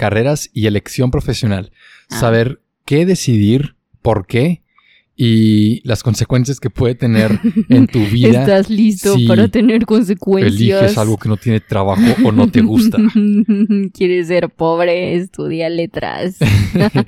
carreras 0.00 0.48
y 0.54 0.66
elección 0.66 1.10
profesional. 1.10 1.72
Ah. 2.08 2.20
Saber 2.20 2.62
qué 2.86 3.04
decidir, 3.04 3.76
por 4.00 4.26
qué 4.26 4.62
y 5.14 5.86
las 5.86 6.02
consecuencias 6.02 6.58
que 6.58 6.70
puede 6.70 6.94
tener 6.94 7.38
en 7.68 7.86
tu 7.86 7.98
vida. 8.06 8.40
¿Estás 8.40 8.70
listo 8.70 9.14
si 9.14 9.26
para 9.28 9.48
tener 9.48 9.84
consecuencias? 9.84 10.54
Eliges 10.54 10.96
algo 10.96 11.18
que 11.18 11.28
no 11.28 11.36
tiene 11.36 11.60
trabajo 11.60 12.00
o 12.24 12.32
no 12.32 12.50
te 12.50 12.62
gusta. 12.62 12.96
¿Quieres 13.92 14.28
ser 14.28 14.48
pobre? 14.48 15.16
Estudia 15.16 15.68
letras. 15.68 16.38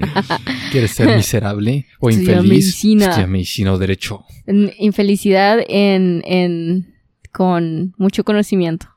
¿Quieres 0.70 0.90
ser 0.90 1.16
miserable 1.16 1.86
o 1.98 2.10
Estudia 2.10 2.32
infeliz? 2.32 2.50
medicina. 2.50 3.04
Estudia 3.06 3.26
medicina 3.26 3.72
o 3.72 3.78
derecho. 3.78 4.26
Infelicidad 4.78 5.60
en, 5.66 6.22
en, 6.26 6.94
con 7.32 7.94
mucho 7.96 8.22
conocimiento. 8.22 8.91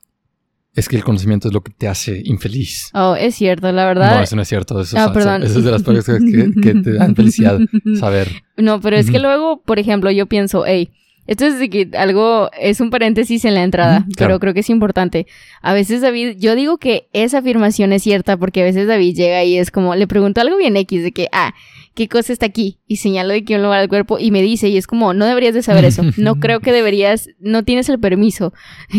Es 0.75 0.89
que 0.89 0.97
el 0.97 1.03
conocimiento 1.03 1.47
es 1.47 1.53
lo 1.53 1.61
que 1.61 1.71
te 1.71 1.87
hace 1.87 2.21
infeliz. 2.25 2.89
Oh, 2.93 3.15
es 3.15 3.35
cierto, 3.35 3.71
la 3.71 3.85
verdad. 3.85 4.17
No, 4.17 4.23
eso 4.23 4.35
no 4.35 4.41
es 4.41 4.47
cierto. 4.49 4.81
Eso 4.81 4.95
es 4.97 5.01
Ah, 5.01 5.05
falso. 5.05 5.13
perdón. 5.13 5.43
Eso 5.43 5.59
es 5.59 5.65
de 5.65 5.71
las 5.71 5.83
cosas 5.83 6.03
que, 6.05 6.51
que 6.61 6.73
te 6.81 6.93
dan 6.93 7.15
felicidad 7.15 7.59
saber. 7.99 8.29
No, 8.57 8.81
pero 8.81 8.97
es 8.97 9.09
que 9.09 9.19
luego, 9.19 9.61
por 9.61 9.79
ejemplo, 9.79 10.11
yo 10.11 10.25
pienso, 10.25 10.65
hey, 10.65 10.89
esto 11.27 11.45
es 11.45 11.57
de 11.59 11.69
que 11.69 11.89
algo 11.97 12.51
es 12.59 12.81
un 12.81 12.89
paréntesis 12.91 13.45
en 13.45 13.55
la 13.55 13.63
entrada, 13.63 14.05
pero 14.17 14.39
creo 14.39 14.53
que 14.53 14.59
es 14.59 14.69
importante. 14.69 15.25
A 15.61 15.73
veces 15.73 16.01
David, 16.01 16.35
yo 16.39 16.55
digo 16.55 16.77
que 16.77 17.07
esa 17.13 17.39
afirmación 17.39 17.93
es 17.93 18.03
cierta 18.03 18.37
porque 18.37 18.61
a 18.61 18.65
veces 18.65 18.87
David 18.87 19.15
llega 19.15 19.43
y 19.43 19.57
es 19.57 19.71
como, 19.71 19.95
le 19.95 20.05
pregunto 20.07 20.41
algo 20.41 20.57
bien 20.57 20.75
X 20.77 21.01
de 21.03 21.11
que, 21.13 21.27
ah, 21.31 21.55
¿qué 21.95 22.07
cosa 22.07 22.33
está 22.33 22.45
aquí? 22.45 22.79
Y 22.87 22.97
señalo 22.97 23.33
de 23.33 23.43
un 23.55 23.63
lugar 23.63 23.79
del 23.79 23.89
cuerpo 23.89 24.19
y 24.19 24.29
me 24.29 24.41
dice, 24.41 24.67
y 24.69 24.77
es 24.77 24.85
como, 24.85 25.13
no 25.13 25.25
deberías 25.25 25.53
de 25.55 25.63
saber 25.63 25.85
eso. 25.85 26.03
No 26.17 26.35
creo 26.39 26.59
que 26.59 26.71
deberías, 26.71 27.29
no 27.39 27.63
tienes 27.63 27.89
el 27.89 27.99
permiso. 27.99 28.53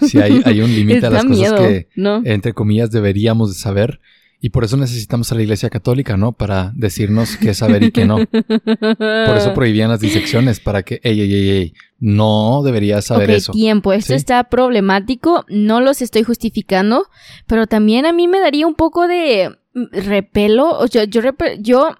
Si 0.00 0.18
hay, 0.18 0.40
hay 0.44 0.60
un 0.60 0.74
límite 0.74 1.06
a 1.06 1.10
las 1.10 1.24
cosas 1.24 1.38
miedo, 1.38 1.56
que, 1.58 1.88
¿no? 1.94 2.22
entre 2.24 2.52
comillas, 2.54 2.90
deberíamos 2.90 3.54
de 3.54 3.60
saber. 3.60 4.00
Y 4.40 4.50
por 4.50 4.62
eso 4.62 4.76
necesitamos 4.76 5.32
a 5.32 5.34
la 5.34 5.42
Iglesia 5.42 5.68
Católica, 5.68 6.16
¿no? 6.16 6.30
Para 6.30 6.70
decirnos 6.76 7.36
qué 7.36 7.54
saber 7.54 7.82
y 7.82 7.90
qué 7.90 8.04
no. 8.06 8.18
Por 8.18 9.36
eso 9.36 9.52
prohibían 9.54 9.90
las 9.90 9.98
disecciones, 9.98 10.60
para 10.60 10.84
que, 10.84 11.00
ey, 11.02 11.20
ey, 11.20 11.34
ey, 11.34 11.50
ey, 11.50 11.74
no 11.98 12.62
deberías 12.62 13.04
saber 13.06 13.30
ok, 13.30 13.36
eso. 13.36 13.52
tiempo. 13.52 13.92
Esto 13.92 14.12
Sí. 14.12 14.14
está 14.14 14.44
problemático. 14.44 15.44
No 15.48 15.80
los 15.80 16.02
estoy 16.02 16.22
justificando. 16.22 17.06
Pero 17.48 17.66
también 17.66 18.06
a 18.06 18.12
mí 18.12 18.28
me 18.28 18.38
daría 18.38 18.68
un 18.68 18.74
poco 18.76 19.08
de 19.08 19.56
mm, 19.74 19.86
repelo. 20.06 20.70
O 20.78 20.86
sea, 20.86 21.02
yo, 21.02 21.20
yo 21.58 21.96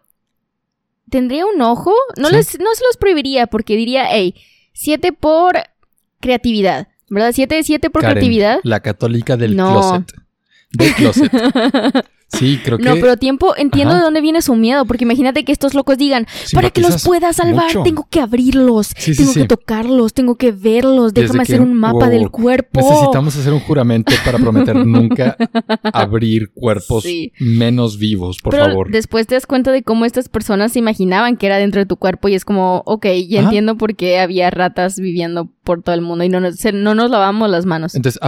tendría 1.10 1.46
un 1.46 1.60
ojo. 1.62 1.92
No, 2.16 2.28
Sí. 2.28 2.34
les, 2.36 2.58
no 2.60 2.74
se 2.74 2.84
los 2.84 2.96
prohibiría 2.96 3.46
porque 3.46 3.76
diría, 3.76 4.06
hey, 4.10 4.34
7 4.72 5.12
por 5.12 5.56
creatividad. 6.20 6.88
¿Verdad? 7.10 7.32
7 7.34 7.54
de 7.54 7.62
7 7.62 7.90
por 7.90 8.02
Karen, 8.02 8.16
creatividad. 8.16 8.60
La 8.64 8.80
católica 8.80 9.36
del 9.38 9.56
No. 9.56 9.72
closet. 9.72 10.12
Del 10.72 10.94
closet. 10.94 11.32
Sí, 12.30 12.60
creo 12.62 12.76
que. 12.78 12.84
No, 12.84 12.94
pero 12.96 13.16
tiempo, 13.16 13.54
entiendo 13.56 13.92
Ajá. 13.92 13.98
de 14.00 14.04
dónde 14.04 14.20
viene 14.20 14.42
su 14.42 14.54
miedo, 14.54 14.84
porque 14.84 15.04
imagínate 15.04 15.44
que 15.44 15.52
estos 15.52 15.72
locos 15.74 15.96
digan, 15.96 16.26
para 16.52 16.68
que 16.70 16.80
los 16.82 17.02
pueda 17.02 17.32
salvar, 17.32 17.66
mucho. 17.66 17.82
tengo 17.82 18.06
que 18.10 18.20
abrirlos, 18.20 18.88
Sí, 18.96 19.14
sí, 19.14 19.18
tengo 19.22 19.32
sí. 19.32 19.40
que 19.40 19.46
tocarlos, 19.48 20.12
tengo 20.12 20.34
que 20.36 20.52
verlos, 20.52 21.14
Desde 21.14 21.28
déjame 21.28 21.44
que- 21.46 21.52
hacer 21.54 21.62
un 21.62 21.72
mapa 21.74 21.92
wow, 22.04 22.08
del 22.10 22.30
cuerpo. 22.30 22.80
Necesitamos 22.80 23.34
hacer 23.36 23.52
un 23.52 23.60
juramento 23.60 24.12
para 24.24 24.38
prometer 24.38 24.76
nunca 24.86 25.36
abrir 25.92 26.50
cuerpos 26.52 27.04
menos 27.40 27.98
vivos, 27.98 28.38
por 28.42 28.52
Pero 28.52 28.66
favor. 28.66 28.90
después 28.90 29.26
te 29.26 29.34
das 29.34 29.46
cuenta 29.46 29.72
de 29.72 29.82
cómo 29.82 30.04
estas 30.04 30.28
personas 30.28 30.72
se 30.72 30.78
imaginaban 30.78 31.36
que 31.36 31.46
era 31.46 31.56
dentro 31.56 31.80
de 31.80 31.86
tu 31.86 31.96
cuerpo 31.96 32.28
y 32.28 32.34
es 32.34 32.44
como, 32.44 32.82
ok, 32.86 33.06
ya 33.26 33.40
Ajá. 33.40 33.48
entiendo 33.48 33.76
por 33.76 33.96
qué 33.96 34.18
había 34.20 34.50
ratas 34.50 34.98
viviendo 35.00 35.50
por 35.68 35.82
todo 35.82 35.94
el 35.94 36.00
mundo 36.00 36.24
y 36.24 36.30
no 36.30 36.40
nos, 36.40 36.64
no 36.72 36.94
nos 36.94 37.10
lavamos 37.10 37.50
las 37.50 37.66
manos. 37.66 37.94
Entonces, 37.94 38.18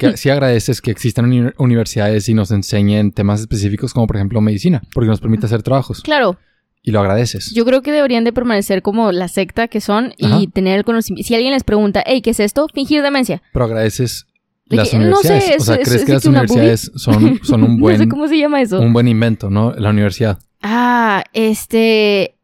que 0.00 0.16
sí 0.16 0.30
agradeces 0.30 0.80
que 0.80 0.90
existan 0.90 1.26
uni- 1.26 1.52
universidades 1.58 2.26
y 2.30 2.32
nos 2.32 2.50
enseñen 2.50 3.12
temas 3.12 3.40
específicos 3.40 3.92
como 3.92 4.06
por 4.06 4.16
ejemplo 4.16 4.40
medicina, 4.40 4.80
porque 4.94 5.08
nos 5.08 5.20
permite 5.20 5.44
hacer 5.44 5.62
trabajos. 5.62 6.00
Claro, 6.00 6.38
Y 6.82 6.92
lo 6.92 7.00
agradeces. 7.00 7.52
yo 7.54 7.66
creo 7.66 7.82
que 7.82 7.92
deberían 7.92 8.24
de 8.24 8.32
permanecer 8.32 8.80
como 8.80 9.12
la 9.12 9.28
secta 9.28 9.68
que 9.68 9.82
son 9.82 10.14
y 10.16 10.24
Ajá. 10.24 10.40
tener 10.54 10.78
el 10.78 10.84
conocimiento. 10.84 11.28
Si 11.28 11.34
alguien 11.34 11.52
les 11.52 11.64
pregunta, 11.64 12.02
hey, 12.06 12.22
¿qué 12.22 12.30
es 12.30 12.40
esto? 12.40 12.66
Fingir 12.72 13.02
demencia. 13.02 13.42
Pero 13.52 13.66
agradeces 13.66 14.26
De 14.64 14.76
las 14.76 14.88
que, 14.88 14.98
no 14.98 15.16
sé, 15.16 15.28
universidades. 15.28 15.60
o 15.60 15.64
sea, 15.66 15.74
es- 15.76 15.88
¿crees 15.88 16.00
es- 16.00 16.06
que 16.06 16.12
es 16.12 16.24
las 16.24 16.24
universidades 16.24 16.92
son, 16.96 17.40
son 17.44 17.62
un 17.62 17.78
no 17.80 17.98
sé 17.98 18.08
cómo 18.08 18.26
se 18.26 18.38
llama 18.38 18.62
eso. 18.62 18.80
un 18.80 18.92
buen 18.94 19.06
invento, 19.08 19.50
¿no? 19.50 19.72
La 19.74 19.90
universidad 19.90 20.38
Ah, 20.62 21.22
este... 21.34 22.36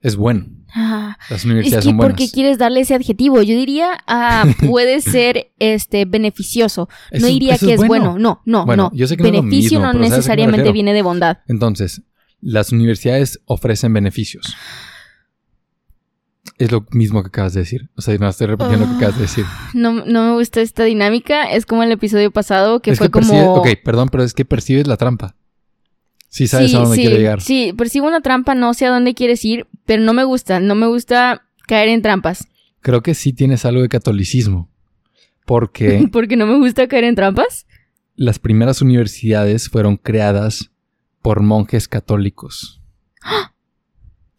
es 0.00 0.16
bueno. 0.16 0.46
Ah, 0.74 1.16
Las 1.30 1.40
Es 1.40 1.44
universidades 1.44 1.84
que 1.84 1.90
son 1.90 1.96
¿por 1.96 2.06
buenas. 2.12 2.18
qué 2.18 2.30
quieres 2.34 2.58
darle 2.58 2.80
ese 2.80 2.94
adjetivo? 2.94 3.42
Yo 3.42 3.54
diría, 3.56 3.98
ah, 4.06 4.44
puede 4.68 5.00
ser 5.00 5.52
este 5.58 6.04
beneficioso. 6.04 6.88
Eso 7.10 7.22
no 7.22 7.26
es- 7.28 7.32
diría 7.34 7.58
que 7.58 7.74
es 7.74 7.80
bueno. 7.86 8.18
No, 8.18 8.42
no, 8.44 8.66
Bueno, 8.66 8.90
no. 8.92 8.96
yo 8.96 9.06
sé 9.06 9.16
que 9.16 9.22
no 9.22 9.28
es 9.28 9.34
lo 9.34 9.42
Beneficio 9.42 9.78
mismo, 9.80 9.92
no 9.92 9.98
pero 9.98 10.04
¿sabes 10.10 10.12
a 10.12 10.12
qué 10.12 10.12
me 10.12 10.16
necesariamente 10.16 10.72
viene 10.72 10.92
de 10.92 11.02
bondad. 11.02 11.38
Entonces, 11.48 12.02
las 12.40 12.72
universidades 12.72 13.40
ofrecen 13.46 13.92
beneficios. 13.92 14.54
Es 16.58 16.70
lo 16.70 16.84
mismo 16.90 17.22
que 17.22 17.28
acabas 17.28 17.54
de 17.54 17.60
decir. 17.60 17.88
O 17.96 18.02
sea, 18.02 18.16
no 18.18 18.28
estoy 18.28 18.46
repitiendo 18.48 18.84
lo 18.86 18.90
que 18.92 18.96
acabas 18.96 19.16
de 19.16 19.22
decir. 19.22 19.44
No, 19.74 20.04
no 20.04 20.30
me 20.30 20.32
gusta 20.34 20.60
esta 20.60 20.84
dinámica. 20.84 21.50
Es 21.52 21.66
como 21.66 21.82
el 21.82 21.92
episodio 21.92 22.30
pasado 22.30 22.80
que 22.80 22.92
es 22.92 22.98
fue 22.98 23.08
que 23.10 23.18
percibe- 23.20 23.44
como. 23.46 23.54
Ok, 23.54 23.68
perdón, 23.84 24.08
pero 24.10 24.22
es 24.24 24.34
que 24.34 24.44
percibes 24.44 24.86
la 24.86 24.96
trampa. 24.96 25.36
Sí 26.28 26.46
sabes 26.48 26.70
sí, 26.70 26.76
a 26.76 26.80
dónde 26.80 26.96
sí, 26.96 27.02
quiere 27.02 27.16
llegar. 27.18 27.40
Sí, 27.42 27.74
percibo 27.76 28.06
una 28.06 28.20
trampa, 28.22 28.54
no 28.54 28.74
sé 28.74 28.86
a 28.86 28.90
dónde 28.90 29.14
quieres 29.14 29.44
ir, 29.44 29.66
pero 29.86 30.02
no 30.02 30.12
me 30.12 30.24
gusta. 30.24 30.60
No 30.60 30.74
me 30.74 30.86
gusta 30.86 31.46
caer 31.66 31.88
en 31.88 32.02
trampas. 32.02 32.46
Creo 32.80 33.02
que 33.02 33.14
sí 33.14 33.32
tienes 33.32 33.64
algo 33.64 33.82
de 33.82 33.88
catolicismo. 33.88 34.68
Porque 35.44 36.08
Porque 36.12 36.36
no 36.36 36.46
me 36.46 36.58
gusta 36.58 36.88
caer 36.88 37.04
en 37.04 37.14
trampas. 37.14 37.66
las 38.14 38.38
primeras 38.38 38.82
universidades 38.82 39.68
fueron 39.68 39.96
creadas 39.96 40.70
por 41.22 41.42
monjes 41.42 41.88
católicos. 41.88 42.80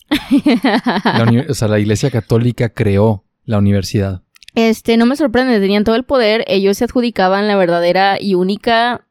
La 0.10 1.46
o 1.50 1.54
sea, 1.54 1.68
la 1.68 1.80
iglesia 1.80 2.12
católica 2.12 2.70
creó 2.70 3.26
la 3.46 3.58
universidad. 3.58 4.22
Este, 4.56 4.98
no 4.98 5.06
me 5.08 5.16
sorprende, 5.16 5.60
tenían 5.60 5.84
todo 5.84 5.96
el 5.96 6.04
poder, 6.04 6.44
ellos 6.48 6.78
se 6.78 6.84
adjudicaban 6.84 7.48
la 7.48 7.56
verdadera 7.56 8.22
y 8.22 8.36
única 8.36 9.08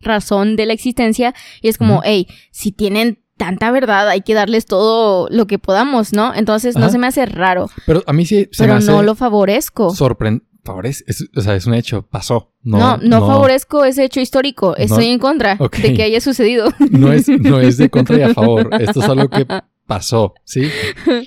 razón 0.00 0.56
de 0.56 0.66
la 0.66 0.72
existencia 0.72 1.34
y 1.60 1.68
es 1.68 1.76
como, 1.76 2.00
hey, 2.04 2.26
si 2.50 2.72
tienen 2.72 3.21
tanta 3.36 3.70
verdad, 3.70 4.08
hay 4.08 4.20
que 4.22 4.34
darles 4.34 4.66
todo 4.66 5.28
lo 5.30 5.46
que 5.46 5.58
podamos, 5.58 6.12
¿no? 6.12 6.34
Entonces 6.34 6.76
no 6.76 6.88
se 6.90 6.98
me 6.98 7.06
hace 7.06 7.26
raro, 7.26 7.70
Pero 7.86 8.02
a 8.06 8.12
mí 8.12 8.24
sí 8.26 8.48
se 8.52 8.62
pero 8.64 8.74
me 8.74 8.78
hace 8.78 8.90
no 8.90 9.02
lo 9.02 9.14
favorezco. 9.14 9.94
sorprendente. 9.94 10.46
o 10.64 11.40
sea, 11.40 11.56
es 11.56 11.66
un 11.66 11.74
hecho, 11.74 12.02
pasó. 12.02 12.52
No, 12.62 12.78
No, 12.78 12.96
no, 12.98 13.26
favorezco 13.26 13.84
ese 13.84 14.04
hecho 14.04 14.20
histórico, 14.20 14.76
estoy 14.76 15.06
en 15.08 15.18
contra 15.18 15.56
de 15.56 15.94
que 15.94 16.02
haya 16.04 16.20
sucedido. 16.20 16.68
No 16.90 17.12
es, 17.12 17.28
no 17.28 17.58
es 17.60 17.76
de 17.78 17.90
contra 17.90 18.16
y 18.18 18.22
a 18.22 18.32
favor. 18.34 18.70
Esto 18.80 19.00
es 19.00 19.08
algo 19.08 19.28
que 19.28 19.46
pasó, 19.86 20.34
¿sí? 20.44 20.68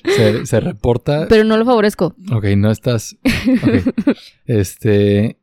Se, 0.06 0.46
se 0.46 0.60
reporta. 0.62 1.28
pero 1.28 1.44
no 1.44 1.58
lo 1.58 1.66
favorezco. 1.66 2.16
Ok, 2.32 2.46
no 2.56 2.72
estás. 2.72 3.18
ok. 3.26 4.16
Este. 4.46 5.40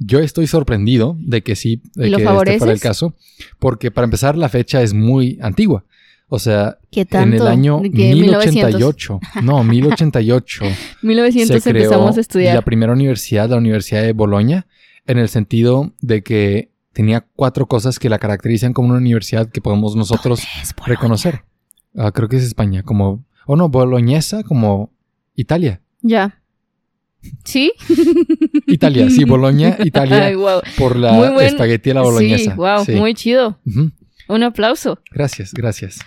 Yo 0.00 0.20
estoy 0.20 0.46
sorprendido 0.46 1.16
de 1.18 1.42
que 1.42 1.56
sí, 1.56 1.82
de 1.96 2.06
¿Y 2.06 2.10
lo 2.10 2.18
que 2.18 2.22
este 2.24 2.58
fuera 2.58 2.72
el 2.72 2.80
caso, 2.80 3.16
porque 3.58 3.90
para 3.90 4.04
empezar 4.04 4.36
la 4.36 4.48
fecha 4.48 4.80
es 4.80 4.94
muy 4.94 5.38
antigua. 5.42 5.84
O 6.30 6.38
sea, 6.38 6.76
¿Qué 6.90 7.04
tanto? 7.06 7.36
en 7.36 7.42
el 7.42 7.48
año 7.48 7.80
¿De 7.80 7.90
qué? 7.90 8.14
1900. 8.14 8.54
1088, 8.74 9.20
no, 9.42 9.64
1088, 9.64 10.64
1900 11.02 11.62
se 11.62 11.70
creó 11.70 11.84
empezamos 11.84 12.16
a 12.18 12.20
estudiar. 12.20 12.54
la 12.54 12.62
primera 12.62 12.92
universidad, 12.92 13.48
la 13.48 13.56
Universidad 13.56 14.02
de 14.02 14.12
Boloña, 14.12 14.66
en 15.06 15.18
el 15.18 15.28
sentido 15.30 15.94
de 16.02 16.22
que 16.22 16.70
tenía 16.92 17.26
cuatro 17.34 17.66
cosas 17.66 17.98
que 17.98 18.10
la 18.10 18.18
caracterizan 18.18 18.72
como 18.74 18.88
una 18.88 18.98
universidad 18.98 19.48
que 19.50 19.60
podemos 19.62 19.96
nosotros 19.96 20.40
Bolonia. 20.40 20.84
reconocer. 20.86 21.44
Ah, 21.96 22.12
creo 22.12 22.28
que 22.28 22.36
es 22.36 22.42
España, 22.44 22.82
como, 22.82 23.24
o 23.46 23.56
no, 23.56 23.68
boloñesa, 23.70 24.42
como 24.42 24.92
Italia. 25.34 25.80
Ya. 26.02 26.42
¿Sí? 27.44 27.72
Italia, 28.66 29.08
sí, 29.10 29.24
Boloña, 29.24 29.76
Italia, 29.84 30.26
Ay, 30.26 30.34
wow. 30.34 30.60
por 30.78 30.96
la 30.96 31.12
buen- 31.32 31.40
espagueti 31.46 31.90
a 31.90 31.94
la 31.94 32.02
boloñesa. 32.02 32.50
Sí, 32.52 32.56
wow, 32.56 32.84
Sí. 32.84 32.92
muy 32.92 33.14
chido. 33.14 33.58
Un 34.28 34.42
aplauso. 34.42 35.00
Gracias, 35.10 35.52
gracias. 35.54 35.98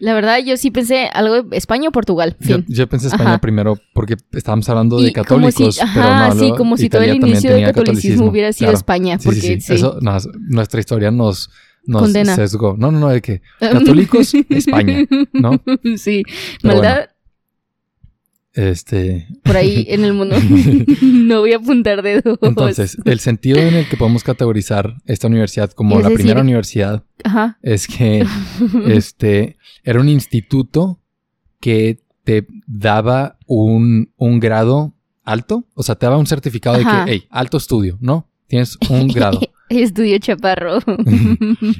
La 0.00 0.14
verdad, 0.14 0.38
yo 0.44 0.56
sí 0.56 0.70
pensé 0.70 1.08
algo 1.12 1.42
de 1.42 1.56
España 1.56 1.90
o 1.90 1.92
Portugal. 1.92 2.34
Yo, 2.40 2.56
Fin. 2.56 2.64
yo 2.68 2.88
pensé 2.88 3.08
España 3.08 3.30
Ajá. 3.30 3.38
primero 3.38 3.78
porque 3.92 4.16
estábamos 4.32 4.68
hablando 4.68 4.98
Y 4.98 5.04
de 5.04 5.12
como 5.12 5.24
católicos, 5.24 5.76
si, 5.76 5.82
pero 5.94 6.06
ajá, 6.06 6.34
no, 6.34 6.40
sí, 6.40 6.52
como 6.56 6.76
si 6.78 6.88
todo 6.88 7.02
el 7.02 7.16
inicio 7.16 7.52
del 7.52 7.66
catolicismo, 7.66 8.26
hubiera 8.26 8.52
sido 8.52 8.68
claro. 8.68 8.78
España. 8.78 9.18
Sí, 9.18 9.24
porque 9.26 9.40
sí, 9.40 9.54
sí. 9.54 9.60
sí. 9.60 9.74
Eso, 9.74 9.98
no, 10.00 10.16
nuestra 10.48 10.80
historia 10.80 11.10
nos, 11.10 11.50
nos 11.84 12.02
Condena. 12.02 12.34
sesgó. 12.34 12.76
No, 12.78 12.90
no, 12.90 12.98
no, 12.98 13.08
de 13.10 13.20
que 13.20 13.42
católicos, 13.60 14.32
España, 14.48 15.04
¿no? 15.34 15.60
Sí, 15.96 16.22
Pero 16.62 16.74
maldad 16.74 17.09
Este, 18.54 19.28
por 19.44 19.56
ahí 19.56 19.86
en 19.90 20.04
el 20.04 20.12
mundo. 20.12 20.36
no 21.02 21.40
voy 21.40 21.52
a 21.52 21.56
apuntar 21.56 22.02
dedos. 22.02 22.38
entonces, 22.42 22.96
el 23.04 23.20
sentido 23.20 23.58
en 23.60 23.74
el 23.74 23.88
que 23.88 23.96
podemos 23.96 24.24
categorizar 24.24 24.96
esta 25.06 25.28
universidad 25.28 25.70
como 25.72 25.96
Es 25.96 26.02
la 26.02 26.08
decir- 26.08 26.16
primera 26.18 26.40
universidad 26.40 27.04
Ajá. 27.24 27.58
es 27.62 27.86
que 27.86 28.26
este 28.88 29.56
era 29.84 30.00
un 30.00 30.08
instituto 30.08 31.00
que 31.60 32.00
te 32.24 32.46
daba 32.66 33.38
un, 33.46 34.12
un 34.16 34.40
grado 34.40 34.94
alto, 35.24 35.64
o 35.74 35.82
sea, 35.82 35.94
te 35.94 36.06
daba 36.06 36.16
un 36.18 36.26
certificado 36.26 36.76
Ajá. 36.78 37.00
de 37.00 37.04
que, 37.04 37.12
hey, 37.12 37.24
alto 37.30 37.56
estudio, 37.58 37.98
¿no? 38.00 38.28
Tienes 38.48 38.76
un 38.88 39.06
grado. 39.08 39.40
Estudio 39.68 40.18
chaparro. 40.18 40.80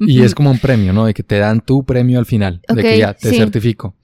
y 0.06 0.22
es 0.22 0.37
como 0.37 0.52
un 0.52 0.58
premio, 0.61 0.93
¿no? 0.93 1.06
De 1.06 1.14
que 1.14 1.25
te 1.25 1.38
dan 1.38 1.61
tu 1.61 1.82
premio 1.84 2.20
al 2.20 2.26
final, 2.26 2.62
de 2.72 2.81
que 2.82 2.99
ya 2.99 3.14
te 3.14 3.31
sí. 3.31 3.37
certifico. 3.37 3.96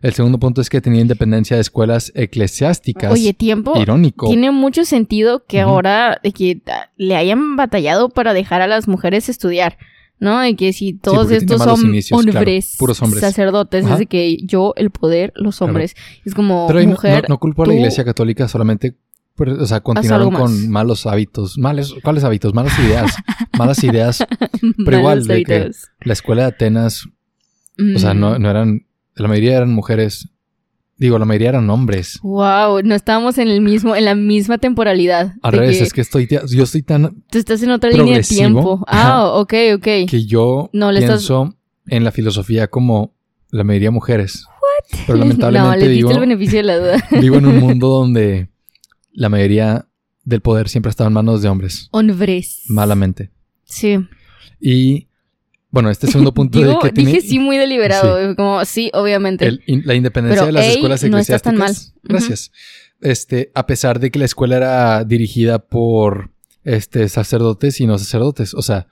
El 0.00 0.12
segundo 0.12 0.38
punto 0.38 0.60
es 0.60 0.70
que 0.70 0.80
tenía 0.80 1.00
independencia 1.00 1.56
de 1.56 1.60
escuelas 1.62 2.12
eclesiásticas. 2.14 3.12
Oye, 3.12 3.34
tiempo. 3.34 3.80
Irónico. 3.80 4.28
Tiene 4.28 4.50
mucho 4.52 4.84
sentido 4.84 5.44
que 5.46 5.60
ahora 5.60 6.20
que 6.34 6.60
le 6.96 7.16
hayan 7.16 7.56
batallado 7.56 8.08
para 8.08 8.32
dejar 8.32 8.60
a 8.60 8.66
las 8.68 8.86
mujeres 8.86 9.28
estudiar, 9.28 9.76
¿no? 10.20 10.38
De 10.40 10.54
que 10.54 10.72
si 10.72 10.92
todos 10.94 11.30
estos 11.32 11.62
son 11.62 11.80
inicios, 11.86 12.22
claro, 12.22 12.38
hombres, 12.38 12.76
puros 12.78 13.02
hombres. 13.02 13.20
sacerdotes, 13.22 13.84
Ajá. 13.84 13.94
es 13.94 13.98
de 14.00 14.06
que 14.06 14.36
yo, 14.44 14.72
el 14.76 14.90
poder, 14.90 15.32
los 15.34 15.60
hombres. 15.62 15.96
Es 16.24 16.34
como 16.34 16.66
Pero 16.68 16.80
mujer. 16.86 17.24
no, 17.28 17.34
no 17.34 17.38
culpo 17.40 17.64
a 17.64 17.66
la 17.66 17.74
iglesia 17.74 18.04
católica, 18.04 18.46
solamente, 18.46 18.94
o 19.36 19.66
sea, 19.66 19.80
continuaron 19.80 20.32
con 20.32 20.68
malos 20.70 21.06
hábitos. 21.06 21.58
Males, 21.58 21.94
¿Cuáles 22.02 22.22
hábitos? 22.24 22.54
Malas 22.54 22.78
ideas. 22.78 23.14
Malas 23.58 23.82
ideas. 23.84 24.24
malos 24.76 24.98
igual, 25.00 25.26
de 25.26 25.44
que-. 25.44 25.70
La 26.02 26.12
escuela 26.12 26.42
de 26.42 26.48
Atenas, 26.48 27.08
o 27.96 27.98
sea, 27.98 28.14
no, 28.14 28.36
Mm. 28.38 28.42
no 28.42 28.50
eran, 28.50 28.84
la 29.22 29.28
mayoría 29.28 29.56
eran 29.56 29.72
mujeres. 29.72 30.28
Digo, 30.96 31.16
la 31.18 31.24
mayoría 31.24 31.50
eran 31.50 31.70
hombres. 31.70 32.18
Wow, 32.22 32.82
no 32.82 32.94
estábamos 32.96 33.38
en 33.38 33.46
el 33.48 33.60
mismo, 33.60 33.94
en 33.94 34.04
la 34.04 34.16
misma 34.16 34.58
temporalidad. 34.58 35.34
Al 35.42 35.52
revés, 35.52 35.78
que 35.78 35.84
es 35.84 35.92
que 35.92 36.00
estoy, 36.00 36.26
yo 36.28 36.64
estoy 36.64 36.82
tan 36.82 37.22
tú 37.30 37.38
estás 37.38 37.62
en 37.62 37.70
otra 37.70 37.90
línea 37.90 38.16
de 38.16 38.24
tiempo. 38.24 38.84
Ah, 38.88 39.26
ok, 39.34 39.54
ok. 39.76 39.84
que 40.08 40.26
yo 40.26 40.70
No, 40.72 40.90
le 40.90 40.98
estás- 41.00 41.18
pienso 41.20 41.54
en 41.86 42.02
la 42.04 42.10
filosofía 42.10 42.66
como 42.68 43.14
la 43.50 43.62
mayoría 43.64 43.90
mujeres. 43.92 44.44
Pero 45.06 45.18
no, 45.18 45.24
lamentablemente 45.24 45.78
le 45.86 45.88
vivo, 45.88 46.10
el 46.10 46.18
beneficio 46.20 46.58
de 46.58 46.62
la 46.64 46.78
duda. 46.78 47.04
vivo 47.20 47.36
en 47.36 47.46
un 47.46 47.58
mundo 47.58 47.88
donde 48.00 48.48
la 49.12 49.28
mayoría 49.28 49.86
del 50.24 50.40
poder 50.40 50.68
siempre 50.68 50.90
está 50.90 51.06
en 51.06 51.12
manos 51.12 51.42
de 51.42 51.48
hombres, 51.48 51.88
Hombres. 51.92 52.64
malamente. 52.68 53.30
Sí. 53.64 53.98
Y 54.60 55.07
bueno, 55.70 55.90
este 55.90 56.06
segundo 56.06 56.32
punto 56.32 56.58
Digo, 56.58 56.72
de 56.72 56.78
que 56.88 56.92
tiene 56.92 57.12
dije 57.12 57.26
sí 57.26 57.38
muy 57.38 57.56
deliberado. 57.58 58.34
Como, 58.36 58.64
sí, 58.64 58.90
obviamente. 58.94 59.46
el- 59.46 59.62
in- 59.66 59.82
la 59.84 59.94
independencia 59.94 60.42
Pero, 60.42 60.46
de 60.46 60.52
las 60.52 60.64
ey, 60.64 60.74
escuelas 60.74 61.04
no 61.04 61.18
estás 61.18 61.42
tan 61.42 61.54
eclesiásticas. 61.56 61.94
mal. 62.02 62.10
Gracias. 62.18 62.52
Este, 63.00 63.50
a 63.54 63.66
pesar 63.66 64.00
de 64.00 64.10
que 64.10 64.18
la 64.18 64.24
escuela 64.24 64.56
era 64.56 65.04
dirigida 65.04 65.58
por 65.60 66.30
este 66.64 67.08
sacerdotes 67.08 67.80
y 67.80 67.86
no 67.86 67.98
sacerdotes, 67.98 68.54
o 68.54 68.62
sea, 68.62 68.88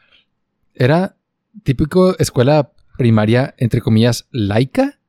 era 0.75 1.17
típico 1.65 2.17
escuela 2.19 2.73
primaria 2.99 3.55
entre 3.59 3.81
comillas 3.81 4.27
laica, 4.31 5.01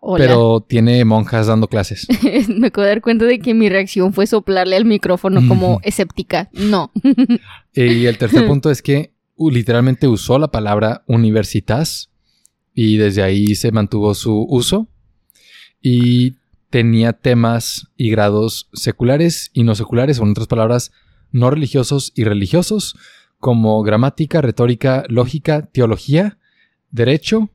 Hola. 0.00 0.24
pero 0.24 0.60
tiene 0.68 1.04
monjas 1.04 1.46
dando 1.46 1.68
clases. 1.68 2.06
Me 2.48 2.68
acabo 2.68 2.82
de 2.84 2.88
dar 2.90 3.00
cuenta 3.02 3.24
de 3.24 3.38
que 3.38 3.54
mi 3.54 3.68
reacción 3.68 4.12
fue 4.12 4.26
soplarle 4.26 4.76
al 4.76 4.84
micrófono 4.84 5.46
como 5.46 5.80
escéptica. 5.82 6.48
No. 6.52 6.90
y 7.74 8.06
el 8.06 8.18
tercer 8.18 8.46
punto 8.46 8.70
es 8.70 8.82
que 8.82 9.12
literalmente 9.48 10.06
usó 10.08 10.38
la 10.38 10.48
palabra 10.48 11.02
universitas 11.06 12.10
y 12.74 12.96
desde 12.98 13.22
ahí 13.22 13.54
se 13.54 13.72
mantuvo 13.72 14.14
su 14.14 14.44
uso 14.50 14.88
y 15.80 16.34
tenía 16.68 17.12
temas 17.14 17.88
y 17.96 18.10
grados 18.10 18.68
seculares 18.74 19.50
y 19.54 19.62
no 19.64 19.74
seculares, 19.74 20.18
o 20.20 20.24
en 20.24 20.30
otras 20.32 20.46
palabras, 20.46 20.92
no 21.32 21.50
religiosos 21.50 22.12
y 22.14 22.24
religiosos, 22.24 22.96
como 23.38 23.82
gramática, 23.82 24.40
retórica, 24.42 25.04
lógica, 25.08 25.62
teología, 25.72 26.38
derecho. 26.90 27.48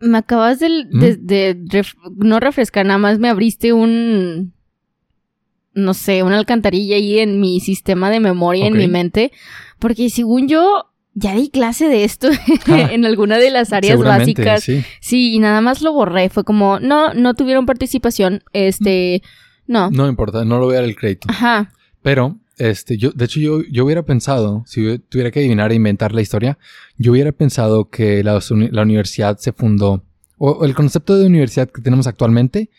Me 0.00 0.18
acabas 0.18 0.58
de, 0.58 0.68
de- 0.90 1.16
de 1.16 1.56
ref- 1.66 1.94
no 2.16 2.40
refrescar, 2.40 2.84
nada 2.86 2.98
más 2.98 3.18
me 3.18 3.28
abriste 3.28 3.72
un. 3.72 4.52
No 5.72 5.94
sé, 5.94 6.22
una 6.24 6.36
alcantarilla 6.38 6.96
ahí 6.96 7.20
en 7.20 7.38
mi 7.40 7.60
sistema 7.60 8.10
de 8.10 8.18
memoria, 8.18 8.66
en 8.66 8.72
mi 8.76 8.88
mente. 8.88 9.30
Porque 9.78 10.10
según 10.10 10.48
yo, 10.48 10.89
ya 11.20 11.34
di 11.34 11.50
clase 11.50 11.88
de 11.88 12.04
esto 12.04 12.28
Ah, 12.66 12.88
en 12.92 13.04
alguna 13.04 13.38
de 13.38 13.50
las 13.50 13.72
áreas 13.72 13.98
básicas. 13.98 14.64
sí. 14.64 14.82
Sí, 15.00 15.34
y 15.34 15.38
nada 15.38 15.60
más 15.60 15.82
lo 15.82 15.92
borré. 15.92 16.28
Fue 16.28 16.44
como, 16.44 16.80
no, 16.80 17.14
no 17.14 17.34
tuvieron 17.34 17.66
participación. 17.66 18.42
Este, 18.52 19.22
no. 19.66 19.90
No 19.90 20.08
importa, 20.08 20.44
no 20.44 20.58
lo 20.58 20.66
voy 20.66 20.74
a 20.74 20.80
dar 20.80 20.88
el 20.88 20.96
crédito. 20.96 21.28
Ajá. 21.30 21.72
Pero, 22.02 22.38
este, 22.56 22.96
yo, 22.96 23.10
de 23.10 23.24
hecho, 23.26 23.40
yo, 23.40 23.62
yo 23.70 23.84
hubiera 23.84 24.02
pensado, 24.04 24.64
si 24.66 24.98
tuviera 24.98 25.30
que 25.30 25.40
adivinar 25.40 25.70
e 25.72 25.74
inventar 25.74 26.12
la 26.12 26.22
historia, 26.22 26.58
yo 26.96 27.12
hubiera 27.12 27.32
pensado 27.32 27.90
que 27.90 28.24
la, 28.24 28.40
la 28.70 28.82
universidad 28.82 29.36
se 29.38 29.52
fundó, 29.52 30.04
o, 30.38 30.50
o 30.52 30.64
el 30.64 30.74
concepto 30.74 31.18
de 31.18 31.26
universidad 31.26 31.68
que 31.70 31.82
tenemos 31.82 32.06
actualmente, 32.06 32.70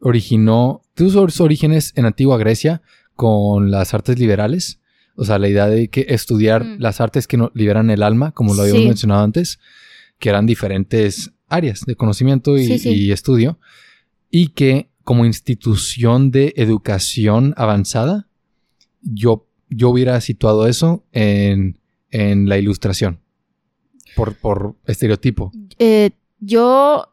originó, 0.00 0.82
tuvo 0.94 1.28
sus 1.28 1.40
orígenes 1.40 1.92
en 1.96 2.06
antigua 2.06 2.38
Grecia 2.38 2.82
con 3.14 3.70
las 3.70 3.94
artes 3.94 4.18
liberales. 4.18 4.80
O 5.16 5.24
sea, 5.24 5.38
la 5.38 5.48
idea 5.48 5.66
de 5.68 5.88
que 5.88 6.06
estudiar 6.08 6.64
Mm. 6.64 6.76
las 6.80 7.00
artes 7.00 7.26
que 7.26 7.36
no 7.36 7.50
liberan 7.54 7.90
el 7.90 8.02
alma, 8.02 8.32
como 8.32 8.54
lo 8.54 8.62
habíamos 8.62 8.82
Sí. 8.82 8.88
mencionado 8.88 9.22
antes, 9.24 9.58
que 10.18 10.28
eran 10.28 10.46
diferentes 10.46 11.32
áreas 11.48 11.82
de 11.86 11.96
conocimiento 11.96 12.56
y, 12.56 12.66
Sí, 12.66 12.78
sí. 12.78 12.88
y 12.94 13.12
estudio, 13.12 13.58
y 14.30 14.48
que 14.48 14.88
como 15.04 15.24
institución 15.26 16.30
de 16.30 16.54
educación 16.56 17.54
avanzada, 17.56 18.28
yo, 19.02 19.46
yo 19.68 19.90
hubiera 19.90 20.20
situado 20.20 20.66
eso 20.68 21.04
en, 21.12 21.78
en 22.10 22.48
la 22.48 22.56
ilustración, 22.58 23.20
por, 24.16 24.34
por 24.36 24.76
estereotipo. 24.86 25.50
Eh, 25.78 26.10
yo, 26.38 27.08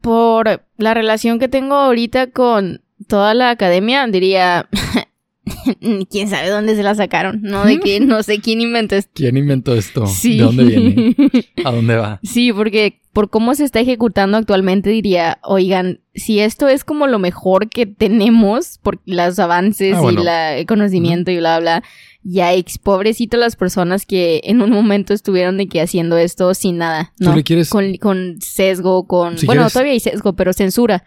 por 0.00 0.62
la 0.76 0.94
relación 0.94 1.38
que 1.38 1.48
tengo 1.48 1.74
ahorita 1.74 2.28
con 2.30 2.82
toda 3.06 3.34
la 3.34 3.50
academia, 3.50 4.06
diría, 4.06 4.68
quién 6.10 6.28
sabe 6.28 6.48
dónde 6.48 6.74
se 6.76 6.82
la 6.82 6.94
sacaron, 6.94 7.40
no 7.42 7.64
de 7.64 7.80
que 7.80 8.00
no 8.00 8.22
sé 8.22 8.40
quién 8.40 8.60
inventó 8.60 8.96
esto. 8.96 9.10
¿Quién 9.14 9.36
inventó 9.36 9.74
esto? 9.74 10.06
Sí. 10.06 10.38
¿De 10.38 10.44
dónde 10.44 10.64
viene? 10.64 11.16
¿A 11.64 11.70
dónde 11.72 11.96
va? 11.96 12.20
Sí, 12.22 12.52
porque 12.52 13.00
por 13.12 13.30
cómo 13.30 13.54
se 13.54 13.64
está 13.64 13.80
ejecutando 13.80 14.36
actualmente 14.36 14.90
diría, 14.90 15.38
oigan, 15.42 16.00
si 16.14 16.38
esto 16.40 16.68
es 16.68 16.84
como 16.84 17.06
lo 17.08 17.18
mejor 17.18 17.68
que 17.68 17.86
tenemos 17.86 18.78
por 18.82 19.00
los 19.06 19.38
avances 19.38 19.96
Ah, 19.96 20.00
bueno. 20.00 20.20
y 20.20 20.24
la, 20.24 20.56
el 20.56 20.66
conocimiento 20.66 21.30
y 21.30 21.38
bla, 21.38 21.58
bla, 21.58 21.82
ya 22.22 22.52
ex, 22.54 22.78
pobrecito 22.78 23.36
las 23.36 23.56
personas 23.56 24.06
que 24.06 24.40
en 24.44 24.62
un 24.62 24.70
momento 24.70 25.14
estuvieron 25.14 25.56
de 25.56 25.66
que 25.66 25.80
haciendo 25.80 26.16
esto 26.16 26.54
sin 26.54 26.78
nada, 26.78 27.12
¿Tú 27.18 27.24
¿no? 27.24 27.36
le 27.36 27.42
quieres- 27.42 27.70
Con, 27.70 27.96
con 27.96 28.36
sesgo, 28.40 29.06
con... 29.08 29.38
Si 29.38 29.46
bueno, 29.46 29.62
quieres- 29.62 29.72
todavía 29.72 29.92
hay 29.94 30.00
sesgo, 30.00 30.34
pero 30.34 30.52
censura. 30.52 31.04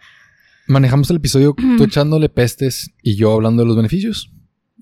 Manejamos 0.72 1.10
el 1.10 1.16
episodio 1.16 1.54
tú 1.76 1.84
echándole 1.84 2.28
pestes 2.28 2.90
y 3.02 3.16
yo 3.16 3.32
hablando 3.32 3.62
de 3.62 3.68
los 3.68 3.76
beneficios 3.76 4.30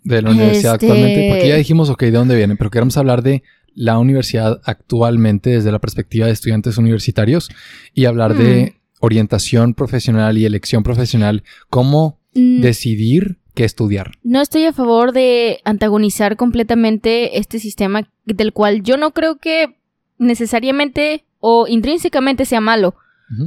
de 0.02 0.22
la 0.22 0.30
universidad 0.30 0.74
Este- 0.74 0.86
actualmente, 0.86 1.28
porque 1.30 1.48
ya 1.48 1.56
dijimos, 1.56 1.90
ok, 1.90 2.02
¿de 2.04 2.10
dónde 2.12 2.36
viene? 2.36 2.56
Pero 2.56 2.70
queremos 2.70 2.96
hablar 2.96 3.22
de 3.22 3.42
la 3.74 3.98
universidad 3.98 4.60
actualmente 4.64 5.50
desde 5.50 5.70
la 5.72 5.78
perspectiva 5.78 6.26
de 6.26 6.32
estudiantes 6.32 6.78
universitarios 6.78 7.50
y 7.94 8.06
hablar 8.06 8.36
de 8.36 8.76
orientación 9.00 9.74
profesional 9.74 10.38
y 10.38 10.44
elección 10.44 10.82
profesional, 10.82 11.42
cómo 11.68 12.20
Mm, 12.34 12.60
decidir 12.60 13.38
qué 13.54 13.64
estudiar. 13.64 14.12
No 14.22 14.40
estoy 14.40 14.64
a 14.64 14.72
favor 14.72 15.12
de 15.12 15.60
antagonizar 15.64 16.36
completamente 16.36 17.38
este 17.38 17.58
sistema 17.58 18.08
del 18.24 18.52
cual 18.52 18.82
yo 18.84 18.96
no 18.96 19.10
creo 19.10 19.38
que 19.38 19.74
necesariamente 20.18 21.24
o 21.40 21.66
intrínsecamente 21.66 22.44
sea 22.44 22.60
malo. 22.60 22.94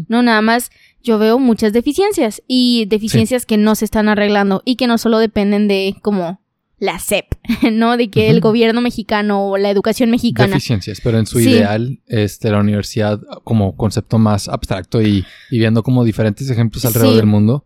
No, 0.08 0.24
nada 0.24 0.42
más 0.42 0.72
yo 1.04 1.20
veo 1.20 1.38
muchas 1.38 1.74
deficiencias 1.74 2.42
y 2.48 2.86
deficiencias 2.88 3.46
que 3.46 3.58
no 3.58 3.76
se 3.76 3.86
están 3.86 4.08
arreglando 4.10 4.62
y 4.66 4.76
que 4.78 4.88
no 4.88 4.98
solo 4.98 5.20
dependen 5.20 5.68
de 5.68 5.96
como 6.02 6.40
la 6.80 6.98
SEP, 7.00 7.26
¿no? 7.72 7.96
De 7.98 8.10
que 8.10 8.30
el 8.30 8.40
gobierno 8.42 8.82
mexicano 8.82 9.50
o 9.50 9.58
la 9.58 9.70
educación 9.70 10.10
mexicana. 10.12 10.54
Deficiencias, 10.56 11.00
pero 11.04 11.20
en 11.20 11.26
su 11.26 11.40
Sí. 11.40 11.50
ideal, 11.52 12.00
este, 12.08 12.50
la 12.50 12.60
universidad 12.60 13.20
como 13.44 13.76
concepto 13.78 14.18
más 14.18 14.48
abstracto 14.50 15.02
y, 15.02 15.26
y 15.52 15.60
viendo 15.60 15.84
como 15.84 16.04
diferentes 16.04 16.50
ejemplos 16.50 16.84
alrededor 16.86 17.12
Sí. 17.14 17.18
del 17.18 17.26
mundo. 17.28 17.66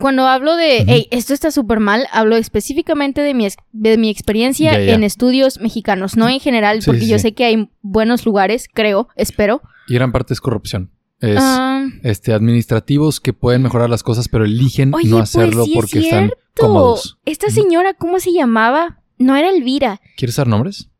Cuando 0.00 0.26
hablo 0.26 0.56
de, 0.56 0.84
hey, 0.88 1.06
esto 1.12 1.32
está 1.32 1.52
súper 1.52 1.78
mal, 1.78 2.06
hablo 2.10 2.36
específicamente 2.36 3.20
de 3.20 3.32
mi, 3.32 3.46
de 3.72 3.96
mi 3.96 4.10
experiencia 4.10 4.72
en 4.76 5.04
estudios 5.04 5.60
mexicanos, 5.60 6.16
no 6.16 6.28
en 6.28 6.40
general, 6.40 6.80
porque 6.84 7.06
yo 7.06 7.20
sé 7.20 7.32
que 7.32 7.44
hay 7.44 7.70
buenos 7.80 8.26
lugares, 8.26 8.66
creo, 8.72 9.08
espero. 9.14 9.62
Y 9.86 9.94
gran 9.94 10.10
parte 10.10 10.34
es 10.34 10.40
corrupción. 10.40 10.90
Es 11.20 11.36
Ah, 11.40 11.84
este, 12.04 12.32
administrativos 12.32 13.20
que 13.20 13.32
pueden 13.32 13.62
mejorar 13.62 13.90
las 13.90 14.02
cosas, 14.02 14.28
pero 14.28 14.44
eligen 14.44 14.94
Oye, 14.94 15.08
no 15.08 15.16
pues 15.18 15.34
hacerlo 15.34 15.64
sí 15.64 15.72
es 15.72 15.76
porque 15.76 15.98
están 15.98 16.26
cierto. 16.28 16.36
cómodos. 16.56 17.18
Esta 17.24 17.50
señora, 17.50 17.94
¿cómo 17.94 18.20
se 18.20 18.32
llamaba? 18.32 19.00
No 19.18 19.34
era 19.34 19.50
Elvira. 19.50 20.00
¿Quieres 20.16 20.36
dar 20.36 20.46
nombres? 20.46 20.90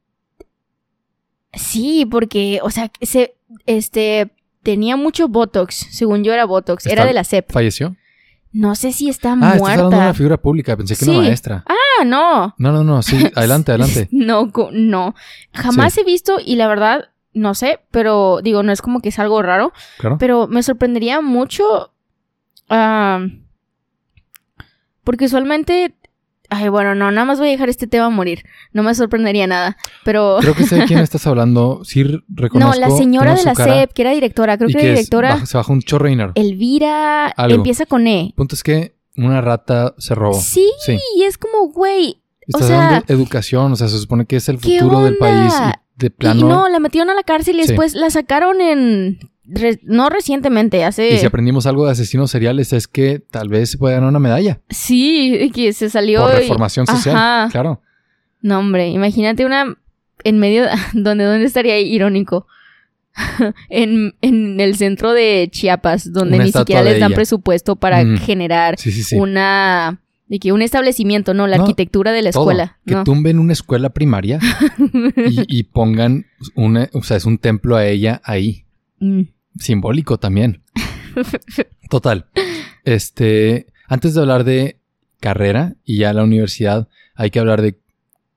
Sí, 1.53 2.07
porque, 2.11 2.61
o 2.63 2.71
sea, 2.71 2.91
se, 3.01 3.35
este, 3.67 4.31
tenía 4.63 4.97
mucho 4.97 5.29
Botox, 5.29 5.87
según 5.91 6.23
yo 6.25 6.33
era 6.33 6.45
Botox, 6.45 6.87
era 6.87 7.05
de 7.07 7.13
la 7.13 7.25
CEP. 7.25 7.51
¿Falleció? 7.51 7.97
No 8.53 8.75
sé 8.75 8.93
si 8.93 9.09
está 9.09 9.33
Ah, 9.33 9.35
estás 9.35 9.53
hablando 9.61 9.83
de 9.85 9.89
muerta. 9.89 10.05
una 10.07 10.15
figura 10.15 10.37
pública. 10.39 10.77
Pensé 10.77 10.97
que 10.97 11.05
Sí. 11.05 11.11
una 11.11 11.21
maestra. 11.21 11.65
Ah, 11.67 12.05
no. 12.05 12.55
No, 12.59 12.73
no, 12.73 12.83
no. 12.83 13.03
Sí, 13.03 13.17
adelante, 13.35 13.73
adelante. 13.73 14.09
No, 14.11 14.51
no. 14.73 15.15
Jamás 15.53 15.97
he 15.99 16.05
visto 16.05 16.39
y 16.45 16.57
la 16.57 16.67
verdad, 16.67 17.11
no 17.39 17.55
sé, 17.55 17.81
pero 17.91 18.41
digo, 18.43 18.63
no 18.63 18.73
es 18.73 18.83
como 18.83 19.01
que 19.01 19.09
es 19.11 19.19
algo 19.19 19.41
raro, 19.43 19.73
Claro. 19.99 20.19
pero 20.19 20.47
me 20.49 20.63
sorprendería 20.63 21.21
mucho. 21.21 21.93
porque 25.05 25.25
usualmente. 25.27 25.95
Ay, 26.51 26.71
bueno, 26.71 26.95
no, 26.95 27.11
nada 27.11 27.27
más 27.27 27.39
voy 27.39 27.49
a 27.49 27.51
dejar 27.51 27.69
este 27.69 27.87
tema 27.87 28.09
morir. 28.09 28.43
No 28.73 28.83
me 28.83 28.95
sorprendería 28.95 29.47
nada. 29.47 29.77
Pero. 30.05 30.39
Creo 30.41 30.55
que 30.55 30.65
sé 30.65 30.77
de 30.77 30.85
quién 30.87 30.99
estás 31.01 31.27
hablando. 31.27 31.83
Sí 31.85 32.05
No, 32.05 32.21
reconozco. 32.29 32.81
la 32.81 32.91
señora 32.91 33.35
de 33.35 33.45
la 33.45 33.55
CEP, 33.55 33.93
que 33.93 34.03
era 34.03 34.13
directora, 34.13 34.57
creo 34.57 34.71
y 34.71 34.73
que 34.73 34.79
era 34.81 34.89
es- 34.93 34.95
directora. 34.99 35.29
baja- 35.35 35.47
se 35.47 35.57
bajó 35.59 35.73
un 35.75 35.83
chorro 35.83 36.05
de 36.05 36.11
dinero. 36.11 36.33
Elvira 36.35 37.27
Algo. 37.27 37.57
empieza 37.57 37.85
con 37.85 38.07
E. 38.07 38.27
El 38.29 38.33
punto 38.33 38.55
es 38.55 38.63
que 38.63 38.97
una 39.17 39.41
rata 39.43 39.95
se 39.99 40.15
robó. 40.15 40.41
Sí, 40.41 40.71
Sí. 40.87 40.99
y 41.17 41.25
es 41.25 41.37
como, 41.37 41.69
güey. 41.71 42.23
Estás 42.47 42.67
sea- 42.67 42.87
hablando 42.87 43.07
de 43.07 43.15
educación. 43.15 43.73
O 43.73 43.77
sea, 43.77 43.89
se 43.89 43.99
supone 43.99 44.25
que 44.25 44.37
es 44.37 44.49
el 44.49 44.59
¿Qué 44.59 44.79
futuro 44.81 45.01
del 45.03 45.19
país. 45.19 45.53
Y 45.53 45.88
de 45.99 46.07
Y 46.07 46.11
plano. 46.11 46.49
no, 46.49 46.69
la 46.69 46.79
metieron 46.79 47.11
a 47.11 47.15
la 47.15 47.23
cárcel 47.23 47.57
y 47.59 47.63
Sí. 47.63 47.69
después 47.69 47.95
la 47.95 48.11
sacaron 48.11 48.61
en. 48.61 49.19
re- 49.51 49.81
no 49.83 50.09
recientemente, 50.11 50.85
hace. 50.85 51.09
Y 51.15 51.19
si 51.19 51.27
aprendimos 51.27 51.67
algo 51.67 51.87
de 51.87 51.93
asesinos 51.93 52.31
seriales 52.31 52.73
es 52.73 52.87
que 52.87 53.19
tal 53.19 53.49
vez 53.49 53.71
se 53.71 53.79
puede 53.79 53.95
ganar 53.95 54.11
una 54.11 54.19
medalla. 54.19 54.61
Sí, 54.71 55.51
que 55.55 55.73
se 55.73 55.89
salió. 55.91 56.23
Por 56.23 56.35
y- 56.35 56.37
reformación 56.41 56.87
social. 56.87 57.17
Ajá. 57.17 57.49
Claro. 57.51 57.81
No, 58.43 58.59
hombre, 58.59 58.89
imagínate 58.89 59.45
una 59.47 59.77
en 60.25 60.39
medio, 60.39 60.65
donde, 60.93 61.25
¿dónde 61.25 61.45
estaría 61.47 61.79
irónico? 61.81 62.47
en, 63.69 64.15
en 64.21 64.61
el 64.61 64.77
centro 64.77 65.13
de 65.13 65.49
Chiapas, 65.51 66.13
donde 66.13 66.37
Una 66.37 66.45
ni 66.45 66.53
siquiera 66.53 66.83
les 66.83 67.01
dan 67.01 67.11
ella. 67.11 67.17
presupuesto 67.17 67.75
para 67.77 68.05
Mm. 68.05 68.19
generar 68.19 68.79
Sí, 68.79 68.93
sí, 68.93 69.03
sí. 69.03 69.17
una, 69.17 70.01
de 70.29 70.39
que 70.39 70.53
un 70.53 70.63
establecimiento, 70.63 71.35
¿no? 71.35 71.47
La 71.47 71.57
No, 71.57 71.63
arquitectura 71.65 72.13
de 72.13 72.23
la 72.23 72.31
Todo. 72.33 72.43
escuela, 72.45 72.79
Que 72.87 72.95
¿no? 72.95 73.05
tumben 73.05 73.39
una 73.39 73.53
escuela 73.53 73.91
primaria 73.91 74.39
y, 75.29 75.43
y 75.59 75.63
pongan 75.65 76.27
una, 76.55 76.89
o 76.93 77.03
sea, 77.03 77.17
es 77.17 77.25
un 77.25 77.39
templo 77.39 77.77
a 77.77 77.87
ella 77.87 78.21
ahí. 78.25 78.65
Mm. 79.01 79.23
Simbólico 79.59 80.19
también. 80.19 80.63
Total. 81.91 82.27
Este, 82.85 83.67
antes 83.89 84.15
de 84.15 84.21
hablar 84.21 84.45
de 84.45 84.81
carrera 85.21 85.75
y 85.85 85.99
ya 85.99 86.13
la 86.13 86.25
universidad, 86.25 86.89
hay 87.15 87.31
que 87.31 87.39
hablar 87.41 87.63
de, 87.63 87.79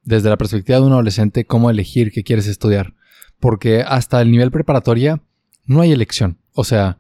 desde 0.04 0.30
la 0.30 0.38
perspectiva 0.38 0.80
de 0.80 0.86
un 0.86 0.94
adolescente, 0.94 1.46
cómo 1.46 1.70
elegir 1.70 2.12
qué 2.12 2.24
quieres 2.24 2.48
estudiar. 2.48 2.94
Porque 3.40 3.82
hasta 3.82 4.22
el 4.22 4.32
nivel 4.32 4.52
preparatoria 4.52 5.22
no 5.66 5.82
hay 5.82 5.92
elección. 5.92 6.38
O 6.54 6.64
sea, 6.64 6.98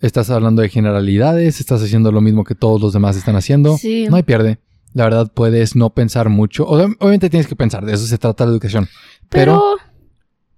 estás 0.00 0.30
hablando 0.30 0.62
de 0.62 0.68
generalidades, 0.68 1.60
estás 1.60 1.82
haciendo 1.82 2.12
lo 2.12 2.20
mismo 2.20 2.44
que 2.44 2.54
todos 2.54 2.80
los 2.80 2.92
demás 2.92 3.16
están 3.16 3.36
haciendo. 3.36 3.76
Sí. 3.78 4.06
No 4.08 4.16
hay 4.16 4.22
pierde. 4.22 4.58
La 4.92 5.04
verdad, 5.04 5.30
puedes 5.32 5.74
no 5.74 5.90
pensar 5.90 6.28
mucho. 6.28 6.66
Ob- 6.66 6.96
Obviamente 7.00 7.30
tienes 7.30 7.46
que 7.48 7.56
pensar, 7.56 7.84
de 7.84 7.94
eso 7.94 8.06
se 8.06 8.18
trata 8.18 8.44
la 8.46 8.52
educación. 8.52 8.88
Pero, 9.28 9.54
Pero 9.54 9.62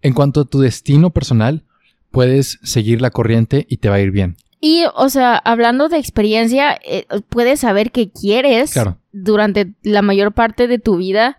en 0.02 0.12
cuanto 0.12 0.43
a 0.43 0.45
tu 0.45 0.61
destino 0.61 1.11
personal, 1.11 1.64
puedes 2.11 2.59
seguir 2.62 3.00
la 3.00 3.11
corriente 3.11 3.66
y 3.69 3.78
te 3.78 3.88
va 3.88 3.97
a 3.97 4.00
ir 4.00 4.11
bien. 4.11 4.37
y, 4.59 4.85
o 4.97 5.09
sea, 5.11 5.37
hablando 5.37 5.88
de 5.88 5.99
experiencia, 5.99 6.76
eh, 6.85 7.07
puedes 7.28 7.61
saber 7.61 7.93
qué 7.93 8.11
quieres 8.11 8.73
Claro. 8.73 8.99
durante 9.12 9.75
la 9.83 10.02
mayor 10.02 10.33
parte 10.33 10.66
de 10.66 10.78
tu 10.78 10.97
vida. 10.97 11.37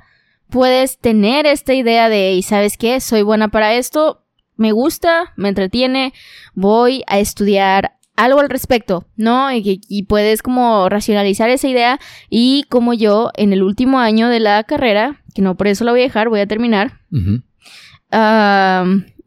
Puedes 0.50 0.98
tener 1.00 1.46
esta 1.46 1.74
idea 1.74 2.08
de, 2.10 2.30
"Ey, 2.30 2.42
¿sabes 2.44 2.78
qué? 2.78 3.02
Soy 3.02 3.24
buena 3.24 3.50
para 3.50 3.74
esto, 3.76 4.24
me 4.58 4.72
gusta, 4.72 5.34
me 5.36 5.50
entretiene, 5.50 6.14
voy 6.54 7.04
a 7.08 7.20
estudiar 7.20 7.94
algo 8.16 8.40
al 8.40 8.50
respecto, 8.50 9.06
¿no? 9.16 9.52
Y, 9.52 9.64
que- 9.64 9.80
y 9.88 10.04
puedes 10.04 10.42
como 10.42 10.90
racionalizar 10.90 11.50
esa 11.50 11.68
idea 11.68 12.00
y 12.30 12.64
como 12.70 12.94
yo 12.94 13.32
en 13.36 13.54
el 13.54 13.62
último 13.64 14.00
año 14.00 14.30
de 14.30 14.40
la 14.40 14.64
carrera, 14.64 15.22
que 15.36 15.42
no 15.44 15.56
por 15.56 15.68
eso 15.68 15.84
la 15.86 15.92
voy 15.92 16.02
a 16.02 16.06
dejar, 16.06 16.30
voy 16.30 16.40
a 16.40 16.48
terminar, 16.48 17.00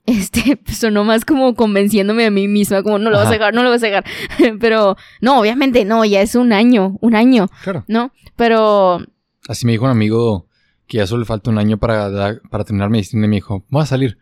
este, 0.07 0.57
pues, 0.57 0.79
sonó 0.79 1.05
más 1.05 1.25
como 1.25 1.55
convenciéndome 1.55 2.27
a 2.27 2.31
mí 2.31 2.49
misma, 2.49 2.83
como 2.83 2.99
no 2.99 3.11
lo 3.11 3.17
vas 3.17 3.27
a 3.27 3.29
Ajá. 3.29 3.39
dejar, 3.39 3.55
no 3.55 3.63
lo 3.63 3.71
vas 3.71 3.83
a 3.83 3.87
dejar. 3.87 4.05
Pero, 4.61 4.97
no, 5.21 5.39
obviamente 5.39 5.85
no, 5.85 6.05
ya 6.05 6.21
es 6.21 6.35
un 6.35 6.53
año, 6.53 6.97
un 7.01 7.15
año, 7.15 7.49
Claro. 7.63 7.85
¿no? 7.87 8.13
Pero, 8.37 9.01
Así 9.49 9.67
me 9.67 9.73
dijo 9.73 9.85
un 9.85 9.91
amigo 9.91 10.47
que 10.87 10.99
ya 10.99 11.07
solo 11.07 11.21
le 11.21 11.27
falta 11.27 11.51
un 11.51 11.59
año 11.59 11.79
para, 11.79 12.41
para 12.51 12.65
terminar 12.65 12.91
medicina 12.91 13.27
y 13.27 13.29
me 13.29 13.37
dijo, 13.37 13.65
voy 13.69 13.83
a 13.83 13.87
salir. 13.87 14.19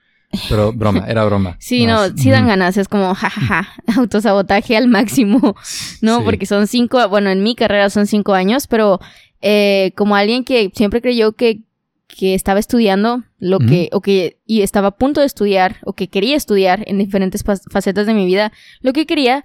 Pero 0.48 0.72
broma, 0.72 1.06
era 1.08 1.24
broma. 1.24 1.56
sí, 1.60 1.86
no, 1.86 2.08
sí 2.16 2.30
dan 2.30 2.46
ganas, 2.46 2.76
es 2.76 2.88
como, 2.88 3.14
jajaja, 3.14 3.68
autosabotaje 3.96 4.76
al 4.76 4.88
máximo, 4.88 5.56
¿no? 6.02 6.18
Sí. 6.18 6.24
Porque 6.24 6.46
son 6.46 6.66
cinco, 6.66 7.06
bueno, 7.08 7.30
en 7.30 7.42
mi 7.42 7.54
carrera 7.54 7.88
son 7.90 8.06
cinco 8.06 8.34
años, 8.34 8.66
pero 8.66 9.00
eh, 9.40 9.92
como 9.96 10.16
alguien 10.16 10.44
que 10.44 10.70
siempre 10.74 11.00
creyó 11.00 11.32
que, 11.32 11.60
que 12.08 12.34
estaba 12.34 12.58
estudiando 12.60 13.22
lo 13.38 13.58
que, 13.58 13.88
o 13.92 14.00
que, 14.00 14.38
y 14.46 14.62
estaba 14.62 14.88
a 14.88 14.96
punto 14.96 15.20
de 15.20 15.26
estudiar, 15.26 15.76
o 15.84 15.92
que 15.92 16.08
quería 16.08 16.36
estudiar 16.36 16.82
en 16.86 16.98
diferentes 16.98 17.42
fa- 17.44 17.56
facetas 17.70 18.06
de 18.06 18.14
mi 18.14 18.26
vida, 18.26 18.52
lo 18.80 18.92
que 18.92 19.06
quería, 19.06 19.44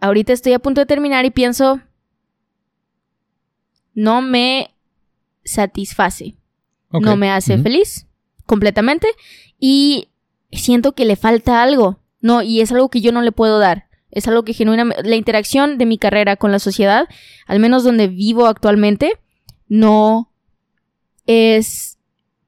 ahorita 0.00 0.32
estoy 0.32 0.52
a 0.54 0.58
punto 0.58 0.80
de 0.80 0.86
terminar 0.86 1.24
y 1.26 1.30
pienso, 1.30 1.80
no 3.94 4.22
me 4.22 4.70
satisface, 5.44 6.36
no 6.90 7.16
me 7.16 7.30
hace 7.30 7.58
feliz 7.58 8.06
completamente 8.46 9.08
y 9.58 10.08
siento 10.52 10.92
que 10.94 11.04
le 11.04 11.16
falta 11.16 11.62
algo, 11.62 12.00
¿no? 12.20 12.42
Y 12.42 12.60
es 12.60 12.72
algo 12.72 12.88
que 12.88 13.00
yo 13.00 13.12
no 13.12 13.22
le 13.22 13.32
puedo 13.32 13.58
dar. 13.58 13.86
Es 14.10 14.26
algo 14.26 14.42
que 14.44 14.54
genuinamente, 14.54 15.02
la 15.08 15.16
interacción 15.16 15.76
de 15.78 15.84
mi 15.86 15.98
carrera 15.98 16.36
con 16.36 16.50
la 16.50 16.58
sociedad, 16.58 17.06
al 17.46 17.60
menos 17.60 17.84
donde 17.84 18.08
vivo 18.08 18.46
actualmente, 18.46 19.12
no 19.68 20.32
es 21.26 21.98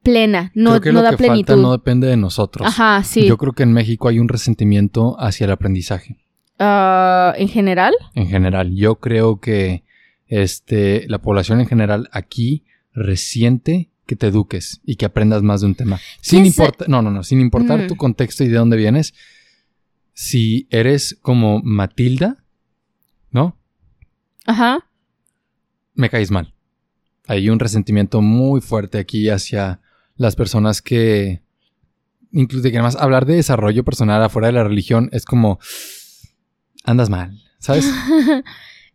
plena, 0.03 0.51
no, 0.55 0.71
Creo 0.71 0.81
que 0.81 0.93
no 0.93 1.01
lo 1.01 1.03
da 1.03 1.11
que 1.11 1.17
plenitud. 1.19 1.53
falta 1.53 1.63
no 1.63 1.73
depende 1.73 2.07
de 2.07 2.17
nosotros. 2.17 2.67
Ajá, 2.67 3.05
sí. 3.05 3.27
Yo 3.27 3.37
creo 3.37 3.53
que 3.53 3.63
en 3.63 3.73
México 3.73 4.09
hay 4.09 4.19
un 4.19 4.29
resentimiento 4.29 5.17
hacia 5.21 5.45
el 5.45 5.51
aprendizaje 5.51 6.17
Ah, 6.59 7.35
en 7.37 7.49
general, 7.49 7.95
en 8.15 8.29
general. 8.29 8.75
Yo 8.75 8.97
creo 8.97 9.41
que 9.41 9.85
este, 10.27 11.07
la 11.09 11.19
población 11.21 11.61
en 11.61 11.67
general 11.67 12.09
aquí 12.13 12.65
resiente 12.93 13.90
que 14.11 14.17
te 14.17 14.27
eduques 14.27 14.81
y 14.85 14.97
que 14.97 15.05
aprendas 15.07 15.45
más 15.45 15.61
de 15.61 15.69
un 15.69 15.77
tema. 15.77 16.01
Sin 16.21 16.43
¿Qué 16.43 16.49
es- 16.49 16.59
importar, 16.59 16.89
no, 16.89 17.01
no, 17.01 17.13
no, 17.13 17.23
sin 17.23 17.39
importar 17.41 17.85
Mm. 17.85 17.87
tu 17.87 17.95
contexto 17.95 18.43
y 18.43 18.49
de 18.49 18.57
dónde 18.57 18.77
vienes. 18.77 19.15
Si 20.13 20.67
eres 20.71 21.17
como 21.23 21.61
Matilda, 21.63 22.45
¿no? 23.31 23.57
ajá. 24.47 24.85
me 25.95 26.09
caes 26.11 26.31
mal. 26.33 26.55
Hay 27.29 27.49
un 27.51 27.61
resentimiento 27.61 28.21
muy 28.21 28.61
fuerte 28.61 28.99
aquí 28.99 29.29
hacia 29.29 29.81
las 30.17 30.35
personas 30.35 30.83
que, 30.83 31.43
incluso 32.33 32.65
que 32.65 32.77
además 32.79 32.97
hablar 32.97 33.27
de 33.27 33.35
desarrollo 33.37 33.85
personal 33.85 34.21
afuera 34.25 34.49
de 34.49 34.55
la 34.55 34.65
religión 34.65 35.09
es 35.13 35.25
como, 35.25 35.61
andas 36.85 37.11
mal, 37.11 37.39
¿sabes? 37.61 37.85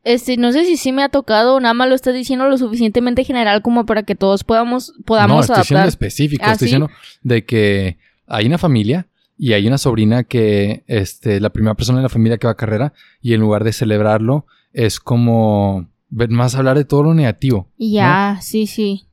Este, 0.05 0.37
no 0.37 0.51
sé 0.53 0.63
si 0.65 0.77
sí 0.77 0.91
me 0.91 1.03
ha 1.03 1.09
tocado, 1.09 1.59
nada 1.59 1.73
más 1.73 1.89
lo 1.89 1.95
estás 1.95 2.13
diciendo 2.13 2.47
lo 2.47 2.57
suficientemente 2.57 3.23
general 3.23 3.61
como 3.63 3.85
para 3.85 4.03
que 4.03 4.15
todos 4.15 4.43
podamos, 4.43 4.93
no, 4.97 5.03
podamos 5.03 5.41
estoy 5.49 5.63
siendo 5.63 5.79
adaptar. 5.79 5.87
específico, 5.89 6.43
¿Ah, 6.45 6.51
estoy 6.53 6.67
sí? 6.69 6.75
diciendo 6.75 6.89
de 7.23 7.43
que 7.43 7.97
hay 8.27 8.45
una 8.45 8.57
familia 8.59 9.07
y 9.37 9.53
hay 9.53 9.67
una 9.67 9.77
sobrina 9.79 10.23
que, 10.23 10.83
este, 10.87 11.39
la 11.39 11.49
primera 11.49 11.73
persona 11.73 11.97
en 11.99 12.03
la 12.03 12.09
familia 12.09 12.37
que 12.37 12.45
va 12.47 12.51
a 12.51 12.55
carrera 12.55 12.93
y 13.21 13.33
en 13.33 13.41
lugar 13.41 13.63
de 13.63 13.73
celebrarlo 13.73 14.45
es 14.73 14.99
como 14.99 15.89
más 16.11 16.53
hablar 16.55 16.77
de 16.77 16.85
todo 16.85 17.01
lo 17.03 17.13
negativo. 17.15 17.67
Ya, 17.77 18.37
sí, 18.41 18.67
sí. 18.67 19.07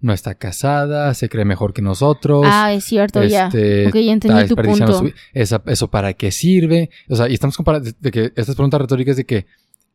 No 0.00 0.12
está 0.12 0.36
casada, 0.36 1.12
se 1.14 1.28
cree 1.28 1.44
mejor 1.44 1.72
que 1.72 1.82
nosotros. 1.82 2.46
Ah, 2.48 2.72
es 2.72 2.84
cierto, 2.84 3.24
ya. 3.24 3.46
Este, 3.48 3.88
Ok, 3.88 3.94
ya 3.96 4.12
entendí 4.12 4.46
tu 4.46 4.54
punto. 4.54 4.92
su- 4.98 5.12
esa- 5.32 5.62
¿Eso 5.66 5.90
para 5.90 6.12
qué 6.12 6.30
sirve? 6.30 6.90
O 7.08 7.16
sea, 7.16 7.28
y 7.28 7.34
estamos 7.34 7.56
comparando 7.56 7.90
de 7.98 8.10
que 8.12 8.26
estas 8.36 8.54
preguntas 8.54 8.80
retóricas 8.80 9.16
de 9.16 9.24
que 9.24 9.46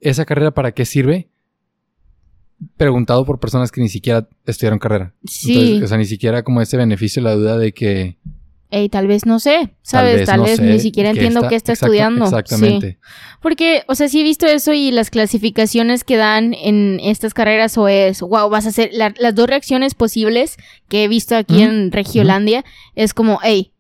esa 0.02 0.26
carrera 0.26 0.52
para 0.52 0.72
qué 0.74 0.86
sirve, 0.86 1.30
preguntado 2.78 3.26
por 3.26 3.40
personas 3.40 3.72
que 3.72 3.82
ni 3.82 3.90
siquiera 3.90 4.28
estudiaron 4.46 4.80
carrera. 4.80 5.14
Sí. 5.26 5.54
Entonces, 5.54 5.84
o 5.84 5.88
sea, 5.88 5.98
ni 5.98 6.06
siquiera 6.06 6.44
como 6.44 6.62
ese 6.62 6.78
beneficio, 6.78 7.22
la 7.22 7.34
duda 7.36 7.58
de 7.58 7.74
que 7.74 8.18
Ey, 8.74 8.88
tal 8.88 9.06
vez 9.06 9.26
no 9.26 9.42
sé, 9.42 9.76
¿sabes? 9.82 10.26
Tal 10.26 10.40
vez, 10.44 10.62
no 10.62 10.68
ni 10.68 10.80
siquiera 10.80 11.10
entiendo 11.10 11.42
qué 11.50 11.56
está 11.56 11.74
exacta- 11.74 11.88
estudiando. 11.88 12.24
Exactamente. 12.24 12.92
Sí. 12.92 12.98
Porque, 13.42 13.84
o 13.90 13.96
sea, 13.96 14.08
sí 14.08 14.22
he 14.22 14.24
visto 14.24 14.46
eso 14.46 14.72
y 14.72 14.92
las 14.92 15.10
clasificaciones 15.10 16.06
que 16.06 16.16
dan 16.16 16.54
en 16.54 17.02
estas 17.04 17.34
carreras 17.34 17.78
o 17.78 17.90
es, 17.90 18.22
wow, 18.22 18.50
vas 18.50 18.66
a 18.66 18.70
hacer 18.70 18.92
la- 18.94 19.14
las 19.20 19.36
dos 19.36 19.48
reacciones 19.48 19.94
posibles 19.94 20.56
que 20.88 21.04
he 21.04 21.08
visto 21.10 21.36
aquí 21.36 21.62
en 21.64 21.92
Regiolandia. 21.92 22.64
Es 22.96 23.14
como, 23.14 23.40
hey, 23.44 23.74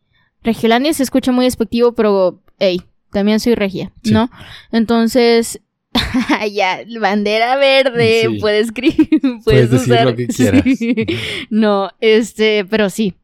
Regiolandia 0.44 0.92
se 0.94 1.04
escucha 1.04 1.32
muy 1.32 1.46
despectivo, 1.46 1.94
pero, 1.94 2.42
hey, 2.60 2.82
también 3.14 3.40
soy 3.40 3.56
regia, 3.56 3.94
Sí. 4.04 4.12
¿no? 4.12 4.30
Entonces, 4.74 5.62
ya, 6.52 6.80
bandera 7.00 7.56
verde, 7.58 8.28
Sí. 8.30 8.40
puedes 8.40 8.68
escribir, 8.68 9.08
puedes, 9.22 9.44
Puedes 9.44 9.72
decir 9.72 9.94
usar- 9.94 10.06
lo 10.06 10.16
que 10.16 10.28
quieras. 10.28 10.64
Sí. 10.78 10.96
No, 11.50 11.90
este, 12.00 12.66
pero 12.66 12.90
sí. 12.90 13.16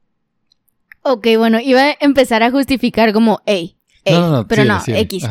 Ok, 1.03 1.27
bueno, 1.37 1.59
iba 1.61 1.81
a 1.83 1.95
empezar 2.01 2.43
a 2.43 2.51
justificar 2.51 3.13
como, 3.13 3.41
hey, 3.45 3.77
hey, 4.03 4.15
no, 4.15 4.21
no, 4.21 4.31
no, 4.37 4.47
pero 4.47 4.65
no. 4.65 4.81
X. 4.85 5.25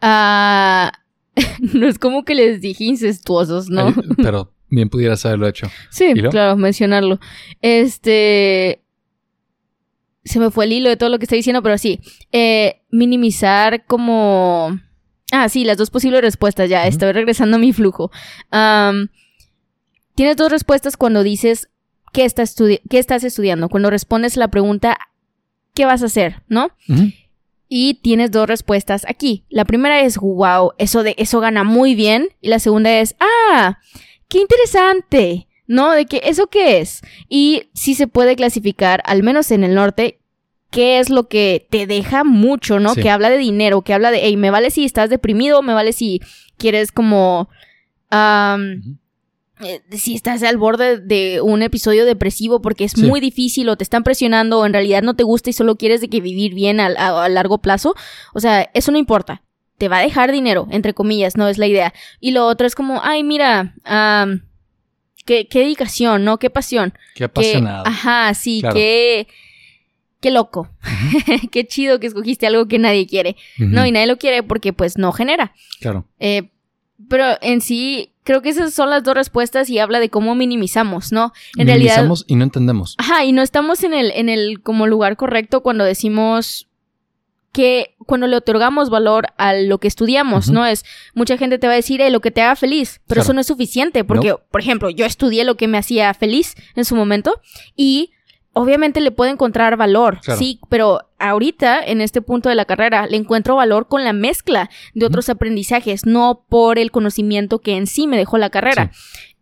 Ah, 0.00 0.92
no 1.60 1.86
es 1.86 1.98
como 1.98 2.24
que 2.24 2.34
les 2.34 2.60
dije 2.60 2.84
incestuosos, 2.84 3.68
¿no? 3.70 3.86
Ay, 3.88 3.94
Pero 4.16 4.52
bien 4.68 4.88
pudieras 4.88 5.24
haberlo 5.24 5.46
hecho. 5.46 5.68
Sí, 5.90 6.12
claro, 6.30 6.56
mencionarlo. 6.56 7.20
Este. 7.62 8.82
Se 10.24 10.38
me 10.38 10.50
fue 10.50 10.64
el 10.66 10.72
hilo 10.72 10.88
de 10.90 10.96
todo 10.96 11.08
lo 11.08 11.18
que 11.18 11.24
estoy 11.24 11.38
diciendo, 11.38 11.62
pero 11.62 11.78
sí. 11.78 12.00
Eh, 12.32 12.82
minimizar 12.90 13.84
como. 13.86 14.78
Ah, 15.32 15.48
sí, 15.48 15.64
las 15.64 15.76
dos 15.76 15.90
posibles 15.90 16.20
respuestas, 16.22 16.68
ya. 16.68 16.86
Estoy 16.86 17.12
regresando 17.12 17.56
a 17.56 17.60
mi 17.60 17.72
flujo. 17.72 18.10
Am, 18.50 19.08
tienes 20.14 20.36
dos 20.36 20.50
respuestas 20.50 20.96
cuando 20.96 21.22
dices 21.22 21.68
qué, 22.12 22.24
estás 22.24 22.56
estudi- 22.56 22.80
qué 22.88 22.98
estás 22.98 23.24
estudiando. 23.24 23.68
Cuando 23.68 23.90
respondes 23.90 24.36
la 24.36 24.48
pregunta, 24.48 24.98
¿qué 25.74 25.84
vas 25.84 26.02
a 26.02 26.06
hacer? 26.06 26.42
¿No? 26.48 26.70
Y 27.68 27.94
tienes 28.02 28.32
dos 28.32 28.48
respuestas 28.48 29.06
aquí. 29.08 29.44
La 29.48 29.64
primera 29.64 30.00
es, 30.00 30.16
wow, 30.18 30.72
eso 30.78 31.02
de 31.04 31.14
eso 31.18 31.38
gana 31.40 31.62
muy 31.64 31.94
bien. 31.94 32.28
Y 32.40 32.48
la 32.48 32.58
segunda 32.58 32.98
es, 32.98 33.14
ah, 33.20 33.78
qué 34.28 34.38
interesante. 34.38 35.46
¿No? 35.68 35.92
De 35.92 36.06
que, 36.06 36.20
¿eso 36.24 36.48
qué 36.48 36.80
es? 36.80 37.00
Y 37.28 37.70
sí 37.74 37.94
se 37.94 38.08
puede 38.08 38.34
clasificar, 38.34 39.02
al 39.06 39.22
menos 39.22 39.52
en 39.52 39.62
el 39.62 39.76
norte, 39.76 40.18
qué 40.70 40.98
es 41.00 41.10
lo 41.10 41.28
que 41.28 41.66
te 41.70 41.86
deja 41.86 42.24
mucho, 42.24 42.78
¿no? 42.80 42.94
Sí. 42.94 43.02
Que 43.02 43.10
habla 43.10 43.28
de 43.30 43.38
dinero, 43.38 43.82
que 43.82 43.92
habla 43.94 44.10
de, 44.10 44.20
hey, 44.22 44.36
me 44.36 44.50
vale 44.50 44.70
si 44.70 44.84
estás 44.84 45.10
deprimido, 45.10 45.62
me 45.62 45.74
vale 45.74 45.92
si 45.92 46.20
quieres 46.56 46.92
como... 46.92 47.48
eh, 48.12 49.80
si 49.92 50.14
estás 50.14 50.42
al 50.42 50.56
borde 50.56 50.98
de 50.98 51.40
un 51.42 51.62
episodio 51.62 52.06
depresivo 52.06 52.62
porque 52.62 52.84
es 52.84 52.92
Sí. 52.92 53.02
muy 53.02 53.20
difícil 53.20 53.68
o 53.68 53.76
te 53.76 53.84
están 53.84 54.04
presionando 54.04 54.58
o 54.58 54.64
en 54.66 54.72
realidad 54.72 55.02
no 55.02 55.14
te 55.14 55.22
gusta 55.24 55.50
y 55.50 55.52
solo 55.52 55.76
quieres 55.76 56.00
de 56.00 56.08
que 56.08 56.20
vivir 56.20 56.54
bien 56.54 56.80
a, 56.80 56.86
a- 56.86 57.24
a 57.24 57.28
largo 57.28 57.58
plazo, 57.58 57.94
o 58.32 58.40
sea, 58.40 58.70
eso 58.72 58.90
no 58.90 58.98
importa. 58.98 59.42
Te 59.76 59.88
va 59.88 59.98
a 59.98 60.02
dejar 60.02 60.30
dinero, 60.32 60.66
entre 60.70 60.92
comillas, 60.94 61.36
no 61.38 61.48
es 61.48 61.56
la 61.58 61.66
idea. 61.66 61.92
Y 62.20 62.32
lo 62.32 62.46
otro 62.46 62.66
es 62.66 62.74
como, 62.74 63.00
ay, 63.02 63.22
mira, 63.24 63.74
qué, 65.24 65.46
qué 65.48 65.58
dedicación, 65.60 66.24
¿no? 66.24 66.38
Qué 66.38 66.50
pasión. 66.50 66.92
Qué 67.14 67.20
Qué, 67.20 67.24
apasionado. 67.24 67.86
ajá, 67.86 68.34
sí, 68.34 68.60
Claro. 68.60 68.74
qué, 68.76 69.26
qué 70.20 70.30
loco. 70.30 70.68
qué 71.50 71.66
chido 71.66 71.98
que 72.00 72.06
escogiste 72.06 72.46
algo 72.46 72.68
que 72.68 72.78
nadie 72.78 73.06
quiere. 73.06 73.36
No, 73.58 73.86
y 73.86 73.92
nadie 73.92 74.06
lo 74.06 74.18
quiere 74.18 74.42
porque 74.42 74.72
pues 74.72 74.98
no 74.98 75.12
genera. 75.12 75.52
Claro. 75.80 76.06
Eh, 76.18 76.50
pero 77.08 77.24
en 77.40 77.60
sí, 77.60 78.12
creo 78.24 78.42
que 78.42 78.50
esas 78.50 78.74
son 78.74 78.90
las 78.90 79.02
dos 79.02 79.14
respuestas 79.14 79.70
y 79.70 79.78
habla 79.78 80.00
de 80.00 80.10
cómo 80.10 80.34
minimizamos, 80.34 81.12
¿no? 81.12 81.32
En 81.56 81.66
realidad. 81.66 81.96
Minimizamos 81.96 82.24
y 82.28 82.36
no 82.36 82.44
entendemos. 82.44 82.94
Ajá, 82.98 83.24
y 83.24 83.32
no 83.32 83.42
estamos 83.42 83.82
en 83.82 83.94
el, 83.94 84.12
en 84.12 84.28
el 84.28 84.62
como 84.62 84.86
lugar 84.86 85.16
correcto 85.16 85.62
cuando 85.62 85.84
decimos 85.84 86.68
que 87.52 87.96
cuando 88.06 88.26
le 88.26 88.36
otorgamos 88.36 88.90
valor 88.90 89.26
a 89.36 89.54
lo 89.54 89.78
que 89.78 89.88
estudiamos. 89.88 90.50
¿no? 90.50 90.66
Es, 90.66 90.84
mucha 91.14 91.36
gente 91.36 91.58
te 91.58 91.66
va 91.66 91.72
a 91.72 91.76
decir, 91.76 92.00
eh, 92.00 92.10
lo 92.10 92.20
que 92.20 92.30
te 92.30 92.42
haga 92.42 92.56
feliz, 92.56 93.00
pero 93.06 93.16
Claro. 93.18 93.22
eso 93.22 93.32
no 93.32 93.40
es 93.40 93.46
suficiente, 93.46 94.04
porque, 94.04 94.36
por 94.50 94.60
ejemplo, 94.60 94.90
yo 94.90 95.04
estudié 95.04 95.44
lo 95.44 95.56
que 95.56 95.66
me 95.68 95.78
hacía 95.78 96.12
feliz 96.14 96.54
en 96.76 96.84
su 96.84 96.94
momento 96.94 97.40
y 97.74 98.12
obviamente 98.52 99.00
le 99.00 99.10
puedo 99.12 99.30
encontrar 99.30 99.76
valor, 99.76 100.20
Claro. 100.20 100.38
sí, 100.38 100.60
pero 100.68 101.00
ahorita, 101.18 101.80
en 101.84 102.00
este 102.00 102.20
punto 102.22 102.48
de 102.48 102.54
la 102.54 102.64
carrera, 102.64 103.06
le 103.06 103.16
encuentro 103.16 103.56
valor 103.56 103.88
con 103.88 104.04
la 104.04 104.12
mezcla 104.12 104.70
de 104.94 105.06
otros 105.06 105.28
aprendizajes, 105.28 106.06
no 106.06 106.44
por 106.48 106.78
el 106.78 106.90
conocimiento 106.90 107.60
que 107.60 107.76
en 107.76 107.86
sí 107.86 108.06
me 108.06 108.16
dejó 108.16 108.38
la 108.38 108.50
carrera. 108.50 108.90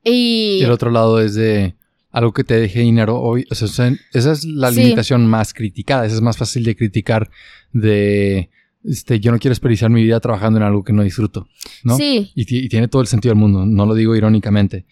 Y... 0.04 0.58
Y 0.60 0.62
el 0.64 0.70
otro 0.70 0.90
lado 0.90 1.20
es 1.20 1.34
de 1.34 1.74
algo 2.10 2.32
que 2.32 2.44
te 2.44 2.54
deje 2.58 2.80
dinero 2.80 3.20
hoy. 3.20 3.44
O 3.50 3.54
sea, 3.54 3.66
esa 4.12 4.32
es 4.32 4.44
la 4.44 4.72
Sí. 4.72 4.80
limitación 4.82 5.26
más 5.26 5.52
criticada. 5.54 6.06
Esa 6.06 6.14
es 6.16 6.20
más 6.22 6.36
fácil 6.36 6.64
de 6.64 6.74
criticar 6.76 7.30
de 7.72 8.50
este, 8.84 9.20
yo 9.20 9.32
no 9.32 9.38
quiero 9.38 9.52
desperdiciar 9.52 9.90
mi 9.90 10.02
vida 10.02 10.18
trabajando 10.20 10.58
en 10.58 10.62
algo 10.64 10.84
que 10.84 10.92
no 10.92 11.02
disfruto. 11.02 11.46
¿no? 11.84 11.96
Sí, 11.96 12.30
Y, 12.34 12.42
y 12.64 12.68
tiene 12.68 12.88
todo 12.88 13.02
el 13.02 13.08
sentido 13.08 13.32
del 13.34 13.40
mundo. 13.40 13.66
No 13.66 13.86
lo 13.86 13.94
digo 13.94 14.14
irónicamente 14.16 14.86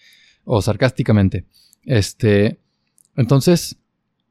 o 0.44 0.60
sarcásticamente. 0.60 1.46
Este, 1.84 2.58
entonces, 3.16 3.78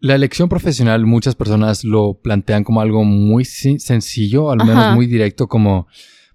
la 0.05 0.13
elección 0.13 0.49
profesional, 0.49 1.03
muchas 1.07 1.33
personas 1.33 1.83
lo 1.83 2.13
plantean 2.13 2.63
como 2.63 2.79
algo 2.79 3.03
muy 3.03 3.43
sencillo, 3.43 4.51
al 4.51 4.59
menos 4.59 4.83
Ajá. 4.83 4.93
muy 4.93 5.07
directo, 5.07 5.47
como 5.47 5.87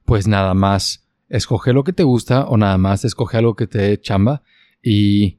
pues 0.04 0.26
nada 0.26 0.54
más 0.54 1.06
escoge 1.28 1.72
lo 1.72 1.84
que 1.84 1.92
te 1.92 2.02
gusta 2.02 2.46
o 2.46 2.56
nada 2.56 2.76
más 2.78 3.04
escoge 3.04 3.36
algo 3.36 3.54
que 3.54 3.68
te 3.68 3.78
dé 3.78 4.00
chamba. 4.00 4.42
Y 4.82 5.38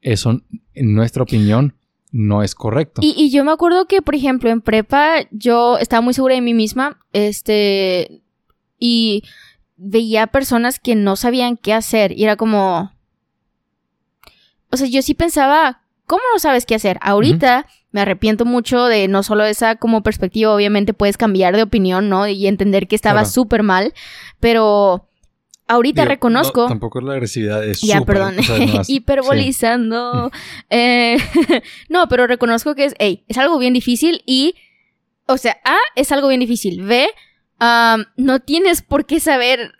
eso, 0.00 0.40
en 0.74 0.94
nuestra 0.94 1.24
opinión, 1.24 1.74
no 2.12 2.44
es 2.44 2.54
correcto. 2.54 3.00
Y, 3.02 3.14
y 3.16 3.32
yo 3.32 3.44
me 3.44 3.50
acuerdo 3.50 3.86
que, 3.86 4.00
por 4.00 4.14
ejemplo, 4.14 4.48
en 4.48 4.60
prepa 4.60 5.26
yo 5.32 5.76
estaba 5.78 6.02
muy 6.02 6.14
segura 6.14 6.36
de 6.36 6.40
mí 6.40 6.54
misma, 6.54 7.00
este, 7.12 8.22
y 8.78 9.24
veía 9.76 10.28
personas 10.28 10.78
que 10.78 10.94
no 10.94 11.16
sabían 11.16 11.56
qué 11.56 11.72
hacer 11.72 12.12
y 12.16 12.22
era 12.22 12.36
como, 12.36 12.92
o 14.70 14.76
sea, 14.76 14.86
yo 14.86 15.02
sí 15.02 15.14
pensaba, 15.14 15.81
¿cómo 16.12 16.22
no 16.34 16.38
sabes 16.38 16.66
qué 16.66 16.74
hacer? 16.74 16.98
Ahorita 17.00 17.64
me 17.90 18.02
arrepiento 18.02 18.44
mucho 18.44 18.84
de 18.84 19.08
no 19.08 19.22
solo 19.22 19.46
esa 19.46 19.76
como 19.76 20.02
perspectiva, 20.02 20.54
obviamente 20.54 20.92
puedes 20.92 21.16
cambiar 21.16 21.56
de 21.56 21.62
opinión, 21.62 22.10
¿no? 22.10 22.28
Y 22.28 22.46
entender 22.46 22.86
que 22.86 22.96
estaba 22.96 23.20
Claro. 23.20 23.30
súper 23.30 23.62
mal, 23.62 23.94
pero 24.38 25.08
ahorita 25.68 26.02
Digo, 26.02 26.10
reconozco... 26.10 26.62
no, 26.64 26.68
tampoco 26.68 27.00
la 27.00 27.14
agresividad 27.14 27.64
es 27.64 27.80
Ya, 27.80 28.02
perdón. 28.02 28.38
o 28.38 28.42
sea, 28.42 28.58
nomás- 28.58 28.86
Hiperbolizando. 28.90 30.30
Eh, 30.68 31.16
no, 31.88 32.08
pero 32.08 32.26
reconozco 32.26 32.74
que 32.74 32.84
es, 32.84 32.94
hey, 32.98 33.24
es 33.28 33.38
algo 33.38 33.56
bien 33.58 33.72
difícil 33.72 34.22
y, 34.26 34.54
o 35.24 35.38
sea, 35.38 35.56
A, 35.64 35.78
es 35.96 36.12
algo 36.12 36.28
bien 36.28 36.40
difícil. 36.40 36.82
B, 36.82 37.08
no 38.16 38.40
tienes 38.40 38.82
por 38.82 39.06
qué 39.06 39.18
saber, 39.18 39.72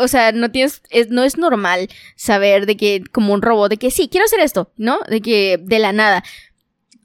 o 0.00 0.08
sea, 0.08 0.32
no 0.32 0.50
tienes, 0.50 0.82
es- 0.90 1.10
no 1.10 1.22
es 1.24 1.36
normal 1.38 1.88
saber 2.16 2.66
de 2.66 2.76
que, 2.76 3.02
como 3.12 3.32
un 3.34 3.42
robot, 3.42 3.70
de 3.70 3.76
que 3.76 3.90
sí, 3.90 4.08
quiero 4.08 4.24
hacer 4.26 4.40
esto, 4.40 4.72
¿no? 4.76 4.98
De 5.08 5.20
que, 5.20 5.58
de 5.62 5.78
la 5.78 5.92
nada. 5.92 6.22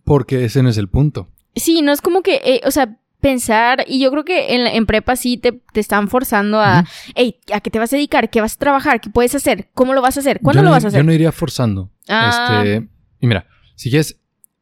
Porque 0.03 0.45
ese 0.45 0.63
no 0.63 0.69
es 0.69 0.77
el 0.77 0.89
punto. 0.89 1.29
Sí, 1.55 1.81
no 1.81 1.91
es 1.91 2.01
como 2.01 2.21
que, 2.23 2.41
eh, 2.43 2.61
o 2.65 2.71
sea, 2.71 2.97
pensar, 3.21 3.85
y 3.87 3.99
yo 4.01 4.11
creo 4.11 4.25
que 4.25 4.53
en, 4.55 4.67
en 4.67 4.85
prepa 4.85 5.15
sí 5.15 5.37
te, 5.37 5.53
te 5.71 5.79
están 5.79 6.09
forzando 6.09 6.59
a, 6.59 6.83
hey, 7.15 7.37
¿a 7.53 7.61
qué 7.61 7.69
te 7.71 7.79
vas 7.79 7.93
a 7.93 7.95
dedicar? 7.95 8.29
¿Qué 8.29 8.41
vas 8.41 8.55
a 8.55 8.59
trabajar? 8.59 8.99
¿Qué 8.99 9.09
puedes 9.09 9.33
hacer? 9.33 9.69
¿Cómo 9.73 9.93
lo 9.93 10.01
vas 10.01 10.17
a 10.17 10.19
hacer? 10.19 10.41
¿Cuándo 10.41 10.59
Yo 10.59 10.63
lo 10.63 10.69
no- 10.69 10.75
vas 10.75 10.83
a 10.83 10.87
hacer? 10.89 10.99
Yo 10.99 11.03
no 11.05 11.13
iría 11.13 11.31
forzando. 11.31 11.89
Ah. 12.09 12.63
Este, 12.65 12.89
y 13.21 13.27
mira, 13.27 13.47
si 13.75 13.89
quieres, 13.89 14.19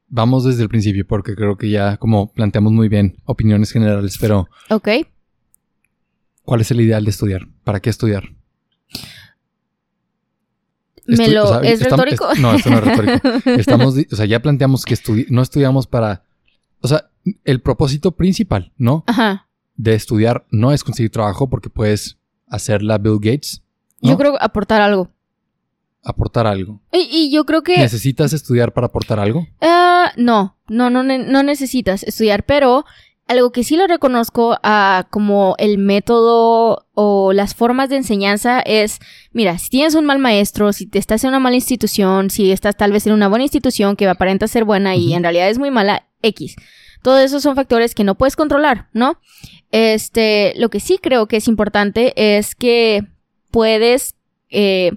vamos 0.10 0.44
desde 0.44 0.62
el 0.62 0.70
principio, 0.70 1.08
porque 1.08 1.34
creo 1.36 1.58
que 1.58 1.70
ya 1.72 1.98
como 1.98 2.32
planteamos 2.34 2.72
muy 2.72 2.88
bien 2.88 3.16
opiniones 3.24 3.72
generales, 3.72 4.18
pero 4.22 4.48
Ok. 4.70 4.90
¿Cuál 6.44 6.62
es 6.62 6.72
el 6.72 6.82
ideal 6.82 7.04
de 7.04 7.10
estudiar? 7.12 7.48
¿Para 7.64 7.80
qué 7.80 7.90
estudiar? 7.90 8.34
Me 11.06 11.26
Estu- 11.28 11.34
lo, 11.34 11.44
o 11.50 11.62
sea, 11.62 11.72
¿Es 11.72 11.82
retórico? 11.82 12.32
es- 12.32 12.40
no, 12.40 12.54
esto 12.54 12.70
no 12.70 12.78
es 12.78 12.84
retórico. 12.84 13.28
Estamos, 13.60 13.96
o 14.12 14.16
sea, 14.16 14.26
ya 14.26 14.40
planteamos 14.42 14.86
que 14.86 14.94
estudi- 14.96 15.26
no 15.30 15.42
estudiamos 15.42 15.88
para, 15.88 16.24
o 16.82 16.88
sea, 16.88 17.10
el 17.44 17.62
propósito 17.62 18.12
principal, 18.12 18.72
¿no? 18.78 19.04
Ajá. 19.08 19.48
De 19.76 19.96
estudiar 19.96 20.46
no 20.52 20.72
es 20.72 20.84
conseguir 20.84 21.12
trabajo 21.12 21.50
porque 21.50 21.70
puedes 21.70 22.18
hacerla 22.48 22.98
Bill 22.98 23.16
Gates, 23.20 23.64
Yo 24.02 24.18
creo 24.18 24.36
aportar 24.42 24.82
algo. 24.82 25.10
aportar 26.04 26.46
algo. 26.48 26.82
Y, 26.92 27.08
y 27.12 27.32
yo 27.32 27.46
creo 27.46 27.62
que... 27.64 27.78
¿Necesitas 27.78 28.34
estudiar 28.34 28.74
para 28.74 28.88
aportar 28.88 29.20
algo? 29.20 29.48
ah, 29.62 30.12
no, 30.18 30.58
no, 30.68 30.90
no, 30.90 31.04
no 31.04 31.44
necesitas 31.44 32.04
estudiar, 32.04 32.46
pero 32.46 32.86
algo 33.32 33.54
que 33.54 33.64
sí 33.64 33.78
lo 33.78 33.88
reconozco 33.88 34.58
ah, 34.62 35.08
como 35.10 35.56
el 35.58 35.78
método 35.78 36.86
o 36.94 37.32
las 37.32 37.56
formas 37.56 37.90
de 37.90 37.96
enseñanza 37.96 38.60
es, 38.60 39.00
mira, 39.32 39.58
si 39.58 39.70
tienes 39.70 39.96
un 39.96 40.06
mal 40.06 40.20
maestro, 40.20 40.74
si 40.74 40.86
te 40.86 41.00
estás 41.00 41.24
en 41.24 41.30
una 41.30 41.40
mala 41.40 41.56
institución, 41.56 42.30
si 42.30 42.52
estás 42.52 42.76
tal 42.76 42.92
vez 42.92 43.08
en 43.08 43.14
una 43.14 43.30
buena 43.30 43.46
institución 43.46 43.96
que 43.96 44.08
aparenta 44.08 44.50
ser 44.50 44.66
buena 44.66 44.98
y 44.98 45.14
en 45.14 45.24
realidad 45.24 45.50
es 45.50 45.60
muy 45.60 45.72
mala, 45.72 46.08
X. 46.22 46.56
Todos 47.04 47.22
esos 47.22 47.42
son 47.42 47.56
factores 47.56 47.96
que 47.96 48.04
no 48.04 48.16
puedes 48.16 48.36
controlar, 48.36 48.90
¿no? 48.92 49.18
Este, 49.72 50.54
lo 50.58 50.70
que 50.70 50.82
sí 50.82 51.00
creo 51.02 51.28
que 51.28 51.38
es 51.38 51.48
importante 51.48 52.14
es 52.38 52.54
que 52.54 53.08
puedes 53.50 54.16
eh, 54.50 54.92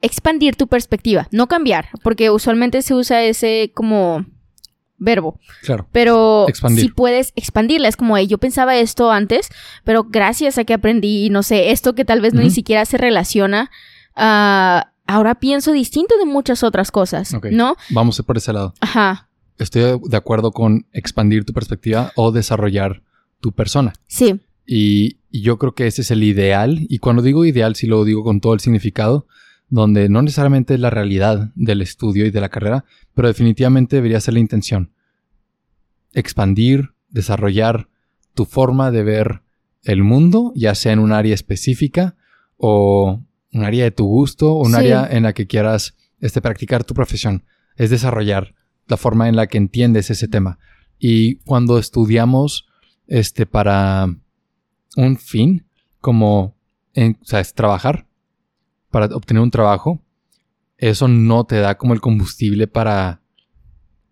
expandir 0.00 0.54
tu 0.54 0.68
perspectiva, 0.68 1.26
no 1.32 1.48
cambiar, 1.48 1.88
porque 2.04 2.30
usualmente 2.30 2.82
se 2.82 2.94
usa 2.94 3.24
ese 3.24 3.72
como 3.74 4.26
verbo, 5.02 5.38
Claro. 5.62 5.86
pero 5.92 6.46
Expandir. 6.48 6.84
si 6.84 6.88
puedes 6.90 7.32
expandirla, 7.36 7.88
es 7.88 7.96
como, 7.96 8.16
"Ey, 8.16 8.26
yo 8.26 8.38
pensaba 8.38 8.76
esto 8.76 9.10
antes, 9.10 9.48
pero 9.84 10.04
gracias 10.04 10.58
a 10.58 10.64
que 10.64 10.74
aprendí, 10.74 11.28
no 11.30 11.42
sé, 11.42 11.70
esto 11.72 11.94
que 11.94 12.04
tal 12.04 12.20
vez 12.20 12.34
no 12.34 12.40
ni 12.42 12.50
siquiera 12.50 12.84
se 12.84 12.96
relaciona, 12.98 13.70
ah, 14.16 14.92
ahora 15.06 15.34
pienso 15.36 15.72
distinto 15.72 16.16
de 16.18 16.24
muchas 16.26 16.62
otras 16.62 16.90
cosas, 16.90 17.34
Ok. 17.34 17.46
¿no? 17.50 17.76
Vamos 17.90 18.20
por 18.26 18.36
ese 18.36 18.52
lado. 18.52 18.74
Ajá, 18.80 19.28
Estoy 19.58 20.00
de 20.08 20.16
acuerdo 20.16 20.50
con 20.50 20.86
expandir 20.92 21.44
tu 21.44 21.52
perspectiva 21.52 22.10
o 22.16 22.32
desarrollar 22.32 23.02
tu 23.40 23.52
persona. 23.52 23.92
sí, 24.06 24.40
Y, 24.66 25.18
y 25.30 25.42
yo 25.42 25.58
creo 25.58 25.74
que 25.74 25.86
ese 25.88 26.02
es 26.02 26.10
el 26.12 26.22
ideal. 26.22 26.78
Y 26.88 26.98
cuando 26.98 27.20
digo 27.22 27.44
ideal, 27.44 27.74
sí 27.76 27.86
lo 27.86 28.04
digo 28.04 28.22
con 28.24 28.40
todo 28.40 28.54
el 28.54 28.60
significado, 28.60 29.26
donde 29.72 30.10
no 30.10 30.20
necesariamente 30.20 30.74
es 30.74 30.80
la 30.80 30.90
realidad 30.90 31.50
del 31.54 31.80
estudio 31.80 32.26
y 32.26 32.30
de 32.30 32.42
la 32.42 32.50
carrera, 32.50 32.84
pero 33.14 33.28
definitivamente 33.28 33.96
debería 33.96 34.20
ser 34.20 34.34
la 34.34 34.40
intención. 34.40 34.92
expandir, 36.14 36.90
desarrollar 37.08 37.88
tu 38.34 38.44
forma 38.44 38.90
de 38.90 39.02
ver 39.02 39.40
el 39.82 40.02
mundo, 40.02 40.52
ya 40.54 40.74
sea 40.74 40.92
en 40.92 40.98
un 40.98 41.10
área 41.10 41.32
específica 41.34 42.16
o 42.58 43.22
un 43.50 43.64
área 43.64 43.84
de 43.84 43.92
tu 43.92 44.04
gusto 44.04 44.52
o 44.52 44.62
un 44.66 44.72
Sí. 44.72 44.76
área 44.76 45.08
en 45.10 45.22
la 45.22 45.32
que 45.32 45.46
quieras 45.46 45.96
este, 46.20 46.42
practicar 46.42 46.84
tu 46.84 46.92
profesión. 46.92 47.44
Es 47.76 47.88
desarrollar 47.88 48.54
la 48.88 48.98
forma 48.98 49.26
en 49.30 49.36
la 49.36 49.46
que 49.46 49.56
entiendes 49.56 50.10
ese 50.10 50.28
tema. 50.28 50.58
Y 50.98 51.36
cuando 51.46 51.78
estudiamos 51.78 52.68
este, 53.06 53.46
para 53.46 54.14
un 54.98 55.16
fin, 55.16 55.64
como 55.98 56.54
en, 56.92 57.16
o 57.22 57.24
sea, 57.24 57.40
es 57.40 57.54
trabajar, 57.54 58.06
para 58.92 59.06
obtener 59.06 59.42
un 59.42 59.50
trabajo, 59.50 60.00
eso 60.78 61.08
no 61.08 61.44
te 61.44 61.56
da 61.56 61.76
como 61.76 61.94
el 61.94 62.00
combustible 62.00 62.68
para 62.68 63.20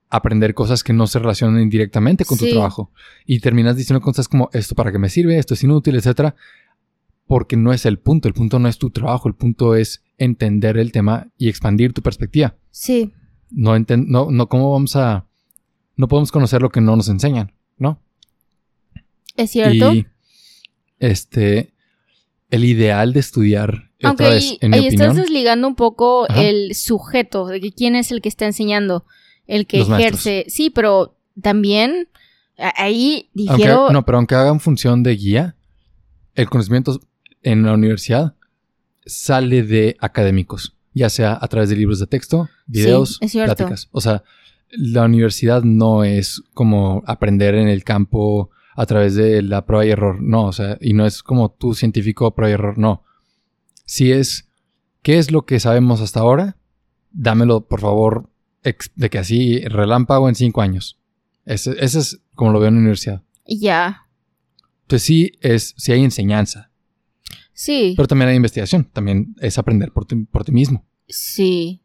aprender 0.09 0.55
cosas 0.55 0.83
que 0.83 0.93
no 0.93 1.07
se 1.07 1.21
relacionan 1.21 1.69
directamente 1.71 2.25
con 2.25 2.37
Sí. 2.37 2.47
tu 2.47 2.53
trabajo. 2.55 2.91
Y 3.27 3.39
terminas 3.39 3.77
diciendo 3.77 4.01
cosas 4.01 4.27
como 4.27 4.51
esto 4.53 4.75
para 4.75 4.91
qué 4.91 4.99
me 4.99 5.09
sirve, 5.09 5.39
esto 5.39 5.55
es 5.55 5.63
inútil, 5.63 5.95
etcétera, 5.95 6.35
porque 7.27 7.57
no 7.57 7.73
es 7.73 7.87
el 7.87 8.01
punto. 8.01 8.27
El 8.27 8.35
punto 8.35 8.59
no 8.59 8.67
es 8.69 8.79
tu 8.79 8.91
trabajo, 8.91 9.29
el 9.29 9.37
punto 9.37 9.77
es 9.77 10.03
entender 10.19 10.79
el 10.79 10.91
tema 10.91 11.29
y 11.39 11.49
expandir 11.49 11.93
tu 11.93 12.03
perspectiva. 12.03 12.57
Sí, 12.73 13.13
No, 13.53 13.77
enten- 13.77 14.07
no, 14.07 14.31
no, 14.31 14.49
¿cómo 14.49 14.73
vamos 14.73 14.95
a...? 14.97 15.27
No 15.97 16.07
podemos 16.09 16.31
conocer 16.33 16.63
lo 16.63 16.71
que 16.71 16.81
no 16.81 16.95
nos 16.97 17.09
enseñan, 17.09 17.53
¿no? 17.79 18.01
es 19.37 19.51
cierto. 19.51 19.93
Y 19.93 20.07
este, 20.99 21.73
el 22.51 22.65
ideal 22.65 23.13
de 23.13 23.21
estudiar, 23.21 23.91
Aunque 24.03 24.25
otra 24.25 24.35
vez, 24.35 24.45
ahí, 24.45 24.59
en 24.61 24.71
mi 24.71 24.79
ahí 24.79 24.87
estás 24.87 25.17
desligando 25.17 25.69
un 25.69 25.77
poco 25.77 26.27
Ajá. 26.29 26.43
el 26.43 26.75
sujeto, 26.75 27.47
de 27.47 27.61
que 27.61 27.73
quién 27.73 27.97
es 27.97 28.11
el 28.11 28.21
que 28.21 28.29
está 28.29 28.47
enseñando, 28.47 29.05
el 29.47 29.67
que 29.67 29.79
Los 29.79 29.89
maestros. 29.89 30.27
ejerce. 30.27 30.51
Sí, 30.51 30.71
pero 30.71 31.17
también 31.41 32.09
ahí 32.77 33.31
aunque, 33.37 33.57
dijeron... 33.57 33.93
no, 33.93 34.05
pero 34.05 34.19
aunque 34.19 34.35
hagan 34.35 34.61
función 34.61 35.03
de 35.03 35.17
guía, 35.17 35.57
el 36.35 36.49
conocimiento 36.49 37.01
en 37.43 37.65
la 37.65 37.73
universidad 37.73 38.35
sale 39.07 39.63
de 39.63 39.97
académicos, 40.01 40.77
ya 40.93 41.09
sea 41.09 41.39
a 41.41 41.49
través 41.49 41.71
de 41.71 41.77
libros 41.77 41.99
de 42.01 42.07
texto, 42.07 42.49
videos, 42.67 43.19
cierto. 43.27 43.55
pláticas. 43.55 43.89
O 43.93 44.01
sea, 44.01 44.23
la 44.71 45.05
universidad 45.05 45.63
no 45.63 46.05
es 46.05 46.43
como 46.55 47.03
aprender 47.07 47.55
en 47.55 47.69
el 47.69 47.83
campo 47.83 48.51
a 48.77 48.87
través 48.87 49.15
de 49.15 49.43
la 49.43 49.67
prueba 49.67 49.85
y 49.87 49.91
error, 49.91 50.21
no, 50.23 50.47
o 50.47 50.53
sea, 50.53 50.79
y 50.81 50.93
no 50.93 51.07
es 51.07 51.23
como 51.23 51.51
tú 51.51 51.75
científico 51.75 52.35
prueba 52.35 52.51
y 52.51 52.55
error, 52.55 52.79
no. 52.79 53.05
Si 53.85 54.13
es, 54.13 54.49
¿qué 55.03 55.19
es 55.19 55.31
lo 55.31 55.45
que 55.45 55.61
sabemos 55.61 56.01
hasta 56.01 56.21
ahora? 56.21 56.57
Dámelo, 57.11 57.67
por 57.67 57.81
favor, 57.81 58.31
de 58.95 59.11
que 59.11 59.19
así 59.19 59.61
relámpago 59.67 60.29
en 60.29 60.35
cinco 60.35 60.61
años. 60.63 60.99
Ese, 61.45 61.75
ese 61.85 61.99
es 61.99 62.21
como 62.35 62.53
lo 62.53 62.61
veo 62.61 62.69
en 62.69 62.75
la 62.75 62.81
universidad. 62.81 63.23
Ya, 63.47 64.07
Entonces 64.83 65.07
sí 65.07 65.33
es, 65.41 65.75
sí 65.77 65.91
hay 65.93 66.05
enseñanza, 66.05 66.71
sí, 67.53 67.95
pero 67.97 68.07
también 68.07 68.29
hay 68.29 68.37
investigación, 68.37 68.85
también 68.93 69.35
es 69.41 69.59
aprender 69.59 69.91
por 69.93 70.05
ti, 70.07 70.15
por 70.17 70.45
ti 70.45 70.53
mismo. 70.53 70.87
sí, 71.09 71.83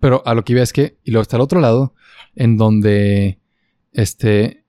Pero 0.00 0.22
a 0.26 0.34
lo 0.34 0.44
que 0.44 0.54
iba 0.54 0.62
es 0.62 0.72
que, 0.72 0.98
y 1.04 1.12
luego 1.12 1.22
está 1.22 1.36
el 1.36 1.42
otro 1.42 1.60
lado, 1.60 1.94
en 2.34 2.56
donde, 2.56 3.38
este, 3.92 4.59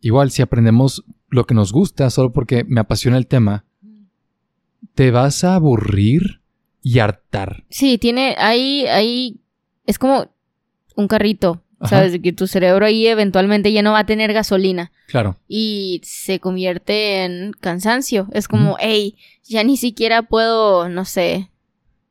igual 0.00 0.30
si 0.30 0.42
aprendemos 0.42 1.04
lo 1.28 1.44
que 1.46 1.54
nos 1.54 1.72
gusta 1.72 2.10
solo 2.10 2.32
porque 2.32 2.64
me 2.64 2.80
apasiona 2.80 3.16
el 3.16 3.26
tema, 3.26 3.64
te 4.94 5.10
vas 5.10 5.44
a 5.44 5.54
aburrir 5.54 6.40
y 6.82 6.98
hartar. 6.98 7.64
sí, 7.68 7.98
tiene, 7.98 8.34
ahí, 8.38 8.86
ahí, 8.86 9.40
es 9.86 9.98
como 9.98 10.28
un 10.96 11.08
carrito, 11.08 11.62
Ajá. 11.78 11.96
¿sabes? 11.96 12.18
Que 12.22 12.32
tu 12.32 12.46
cerebro 12.46 12.86
ahí 12.86 13.06
eventualmente 13.06 13.72
ya 13.72 13.82
no 13.82 13.92
va 13.92 14.00
a 14.00 14.06
tener 14.06 14.32
gasolina 14.32 14.90
Claro. 15.06 15.36
y 15.48 16.00
se 16.04 16.40
convierte 16.40 17.24
en 17.24 17.52
cansancio. 17.52 18.28
Es 18.32 18.48
como, 18.48 18.76
hey, 18.80 19.16
ya 19.44 19.62
ni 19.64 19.76
siquiera 19.76 20.22
puedo, 20.22 20.88
no 20.88 21.04
sé, 21.04 21.50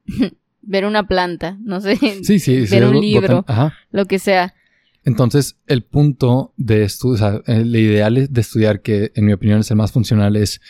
ver 0.62 0.86
una 0.86 1.08
planta, 1.08 1.58
no 1.62 1.82
sé, 1.82 1.95
Sí, 1.97 2.39
sí, 2.39 2.67
sí. 2.67 2.75
ver 2.75 2.86
un 2.86 2.99
libro, 3.02 3.43
Ajá. 3.47 3.73
lo 3.91 4.06
que 4.06 4.19
sea. 4.19 4.54
Entonces, 5.05 5.57
el 5.67 5.83
punto 5.83 6.53
de 6.57 6.83
estudiar, 6.83 7.43
el 7.47 7.75
ideal 7.75 8.17
es 8.17 8.33
de 8.33 8.41
estudiar, 8.41 8.81
que 8.81 9.12
en 9.15 9.25
mi 9.25 9.33
opinión 9.33 9.59
es 9.62 9.71
el 9.71 9.77
más 9.77 9.91
funcional, 9.91 10.35
es 10.35 10.62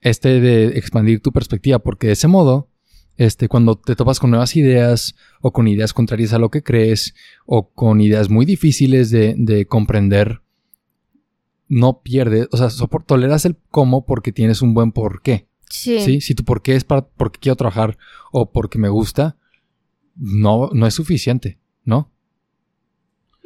este 0.00 0.40
de 0.40 0.78
expandir 0.78 1.20
tu 1.20 1.32
perspectiva, 1.32 1.78
porque 1.78 2.08
de 2.08 2.12
ese 2.14 2.28
modo, 2.28 2.68
este, 3.16 3.48
cuando 3.48 3.76
te 3.76 3.96
topas 3.96 4.20
con 4.20 4.30
nuevas 4.30 4.54
ideas 4.56 5.14
o 5.40 5.52
con 5.52 5.66
ideas 5.68 5.92
contrarias 5.92 6.32
a 6.32 6.38
lo 6.38 6.50
que 6.50 6.62
crees 6.62 7.14
o 7.46 7.70
con 7.70 8.00
ideas 8.00 8.28
muy 8.28 8.44
difíciles 8.44 9.10
de, 9.10 9.34
de 9.38 9.66
comprender, 9.66 10.42
no 11.68 12.02
pierdes, 12.02 12.48
o 12.52 12.56
sea, 12.58 12.68
sopor- 12.68 13.04
toleras 13.06 13.44
el 13.46 13.56
cómo 13.70 14.04
porque 14.04 14.32
tienes 14.32 14.60
un 14.60 14.74
buen 14.74 14.92
porqué. 14.92 15.46
Sí. 15.70 16.00
¿sí? 16.00 16.20
Si 16.20 16.34
tu 16.34 16.44
porqué 16.44 16.74
es 16.76 16.84
para, 16.84 17.06
porque 17.06 17.38
quiero 17.40 17.56
trabajar 17.56 17.96
o 18.30 18.52
porque 18.52 18.78
me 18.78 18.90
gusta, 18.90 19.36
no, 20.16 20.68
no 20.74 20.86
es 20.86 20.92
suficiente, 20.94 21.58
¿no? 21.84 22.11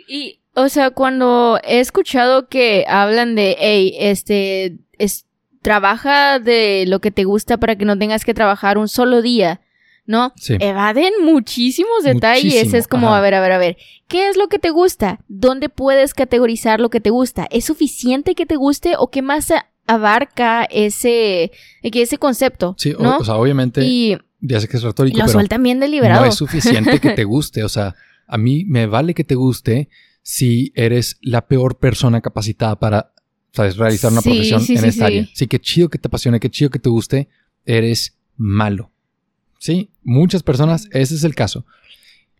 Y, 0.08 0.40
o 0.54 0.68
sea, 0.68 0.90
cuando 0.90 1.58
he 1.64 1.80
escuchado 1.80 2.48
que 2.48 2.84
hablan 2.88 3.34
de, 3.34 3.56
hey, 3.58 3.94
este, 3.98 4.78
es, 4.98 5.26
trabaja 5.62 6.38
de 6.38 6.84
lo 6.86 7.00
que 7.00 7.10
te 7.10 7.24
gusta 7.24 7.58
para 7.58 7.76
que 7.76 7.84
no 7.84 7.98
tengas 7.98 8.24
que 8.24 8.34
trabajar 8.34 8.78
un 8.78 8.88
solo 8.88 9.20
día, 9.20 9.60
¿no? 10.06 10.32
Sí. 10.36 10.56
Evaden 10.60 11.12
muchísimos 11.22 12.04
detalles. 12.04 12.44
Muchísimo, 12.44 12.76
Es 12.78 12.88
como, 12.88 13.08
ajá. 13.08 13.18
a 13.18 13.20
ver, 13.20 13.34
a 13.34 13.40
ver, 13.40 13.52
a 13.52 13.58
ver, 13.58 13.76
¿qué 14.06 14.28
es 14.28 14.36
lo 14.36 14.48
que 14.48 14.58
te 14.58 14.70
gusta? 14.70 15.18
¿Dónde 15.28 15.68
puedes 15.68 16.14
categorizar 16.14 16.80
lo 16.80 16.90
que 16.90 17.00
te 17.00 17.10
gusta? 17.10 17.48
¿Es 17.50 17.64
suficiente 17.64 18.34
que 18.34 18.46
te 18.46 18.56
guste 18.56 18.94
o 18.96 19.10
qué 19.10 19.22
más 19.22 19.52
abarca 19.86 20.64
ese, 20.70 21.50
ese 21.82 22.18
concepto? 22.18 22.76
Sí, 22.78 22.94
o, 22.96 23.24
sea, 23.24 23.34
obviamente, 23.34 23.84
y 23.84 24.16
ya 24.40 24.60
sé 24.60 24.68
que 24.68 24.76
es 24.76 24.82
retórico, 24.82 25.18
lo 25.18 25.24
pero 25.24 25.32
sueltan 25.32 25.62
bien 25.62 25.80
deliberado. 25.80 26.22
no 26.22 26.28
es 26.28 26.36
suficiente 26.36 27.00
que 27.00 27.10
te 27.10 27.24
guste. 27.24 27.64
O 27.64 27.68
sea, 27.68 27.96
a 28.26 28.38
mí 28.38 28.64
me 28.66 28.86
vale 28.86 29.14
que 29.14 29.24
te 29.24 29.34
guste 29.34 29.88
si 30.22 30.72
eres 30.74 31.18
la 31.20 31.46
peor 31.46 31.78
persona 31.78 32.20
capacitada 32.20 32.78
para 32.78 33.12
¿sabes? 33.52 33.76
realizar 33.76 34.12
una 34.12 34.20
Sí, 34.20 34.28
profesión 34.30 34.60
sí, 34.60 34.74
en 34.74 34.80
sí, 34.82 34.88
esta 34.88 35.06
área. 35.06 35.28
Sí, 35.34 35.46
que 35.46 35.60
chido 35.60 35.88
que 35.88 35.98
te 35.98 36.08
apasione, 36.08 36.40
que 36.40 36.50
chido 36.50 36.70
que 36.70 36.78
te 36.78 36.90
guste, 36.90 37.28
eres 37.64 38.16
malo. 38.36 38.90
Sí, 39.58 39.90
muchas 40.02 40.42
personas, 40.42 40.88
ese 40.92 41.14
es 41.14 41.24
el 41.24 41.34
caso. 41.34 41.64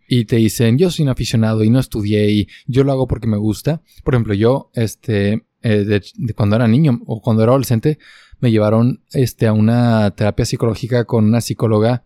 Y 0.09 0.25
te 0.27 0.37
dicen, 0.37 0.79
yo 0.79 0.90
soy 0.90 1.05
un 1.05 1.09
aficionado 1.09 1.64
y 1.64 1.70
no 1.70 1.81
estudié 1.81 2.31
y 2.31 2.49
yo 2.66 2.85
lo 2.85 2.92
hago 2.92 3.09
porque 3.09 3.27
me 3.27 3.37
gusta. 3.38 3.83
Por 4.05 4.14
ejemplo, 4.14 4.35
yo, 4.35 4.70
este, 4.75 5.46
eh, 5.62 5.85
de, 5.85 6.03
de 6.14 6.35
cuando 6.35 6.57
era 6.57 6.68
niño 6.68 7.01
o 7.07 7.20
cuando 7.20 7.42
era 7.42 7.51
adolescente, 7.53 7.99
me 8.38 8.51
llevaron 8.51 9.03
este, 9.12 9.46
a 9.46 9.53
una 9.53 10.11
terapia 10.12 10.44
psicológica 10.44 11.05
con 11.07 11.25
una 11.25 11.40
psicóloga 11.40 12.05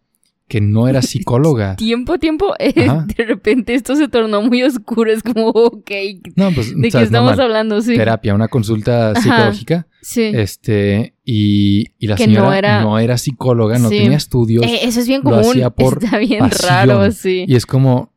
que 0.50 0.60
no 0.60 0.88
era 0.88 1.00
psicóloga. 1.10 1.76
Tiempo, 1.76 2.18
tiempo, 2.18 2.54
eh, 2.58 2.74
de 2.74 3.24
repente 3.24 3.72
esto 3.74 3.96
se 3.96 4.08
tornó 4.08 4.42
muy 4.42 4.62
oscuro. 4.64 5.10
Es 5.10 5.22
como, 5.22 5.46
ok, 5.48 5.90
No, 6.36 6.50
pues, 6.52 6.74
¿de 6.76 6.90
qué 6.90 6.98
es 6.98 7.04
estamos 7.04 7.38
hablando? 7.38 7.80
Sí. 7.80 7.94
Terapia, 7.96 8.34
una 8.34 8.48
consulta 8.48 9.12
Ajá. 9.12 9.20
psicológica. 9.22 9.86
Sí. 10.02 10.22
Este, 10.34 11.14
y, 11.24 11.86
y 11.98 12.06
la 12.08 12.16
Que 12.16 12.24
señora 12.24 12.42
no 12.42 12.48
no 12.50 12.98
era- 12.98 13.04
era, 13.04 13.18
psicóloga, 13.18 13.78
no 13.78 13.88
Sí. 13.88 13.98
tenía 13.98 14.16
estudios. 14.16 14.64
Eh, 14.66 14.80
eso 14.82 15.00
es 15.00 15.06
bien 15.06 15.20
lo 15.24 15.30
común. 15.30 15.50
hacía 15.50 15.70
por 15.74 16.02
Está 16.02 16.18
bien 16.18 16.40
pasión. 16.40 16.68
raro, 16.68 17.10
sí. 17.12 17.44
Y 17.46 17.54
es 17.54 17.64
como, 17.64 18.12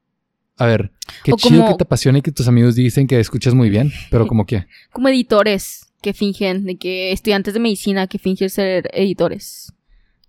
a 0.57 0.65
ver, 0.65 0.91
qué 1.23 1.33
O 1.33 1.37
chido 1.37 1.59
como- 1.61 1.71
que 1.71 1.77
te 1.77 1.83
apasione 1.83 2.19
y 2.19 2.21
que 2.23 2.31
tus 2.31 2.47
amigos 2.47 2.75
dicen 2.75 3.05
que 3.05 3.19
escuchas 3.19 3.53
muy 3.53 3.69
bien, 3.69 3.91
pero 4.09 4.25
como 4.27 4.45
que, 4.45 4.65
Como 4.91 5.07
editores 5.09 5.85
que 6.01 6.13
fingen, 6.13 6.65
de 6.65 6.77
que 6.77 7.11
estudiantes 7.11 7.53
de 7.53 7.59
medicina 7.59 8.07
que 8.07 8.17
fingen 8.17 8.49
ser 8.49 8.89
editores. 8.93 9.71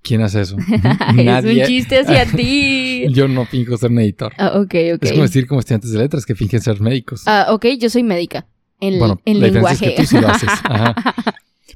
¿Quién 0.04 0.22
hace 0.22 0.42
eso? 0.42 0.56
es 1.18 1.44
un 1.44 1.66
chiste 1.66 1.98
hacia 1.98 2.26
ti. 2.36 3.06
Yo 3.10 3.26
no 3.26 3.46
finjo 3.46 3.76
ser 3.76 3.90
un 3.90 3.98
editor. 3.98 4.32
Ah, 4.38 4.52
ok, 4.54 4.74
ok. 4.94 5.02
Es 5.02 5.10
como 5.12 5.22
decir 5.22 5.46
como 5.48 5.60
estudiantes 5.60 5.90
de 5.90 5.98
letras 5.98 6.24
que 6.24 6.36
fingen 6.36 6.60
ser 6.60 6.80
médicos. 6.80 7.22
Ah, 7.26 7.46
ok, 7.50 7.66
yo 7.80 7.90
soy 7.90 8.04
médica. 8.04 8.46
En, 8.80 8.98
bueno, 8.98 9.20
en 9.24 9.40
la 9.40 9.46
diferencia 9.46 9.86
lenguaje. 9.86 9.86
es 9.88 9.96
que 9.96 10.02
tú 10.02 10.08
sí 10.08 10.20
lo 10.20 10.28
haces. 10.28 10.48
Ajá. 10.64 10.94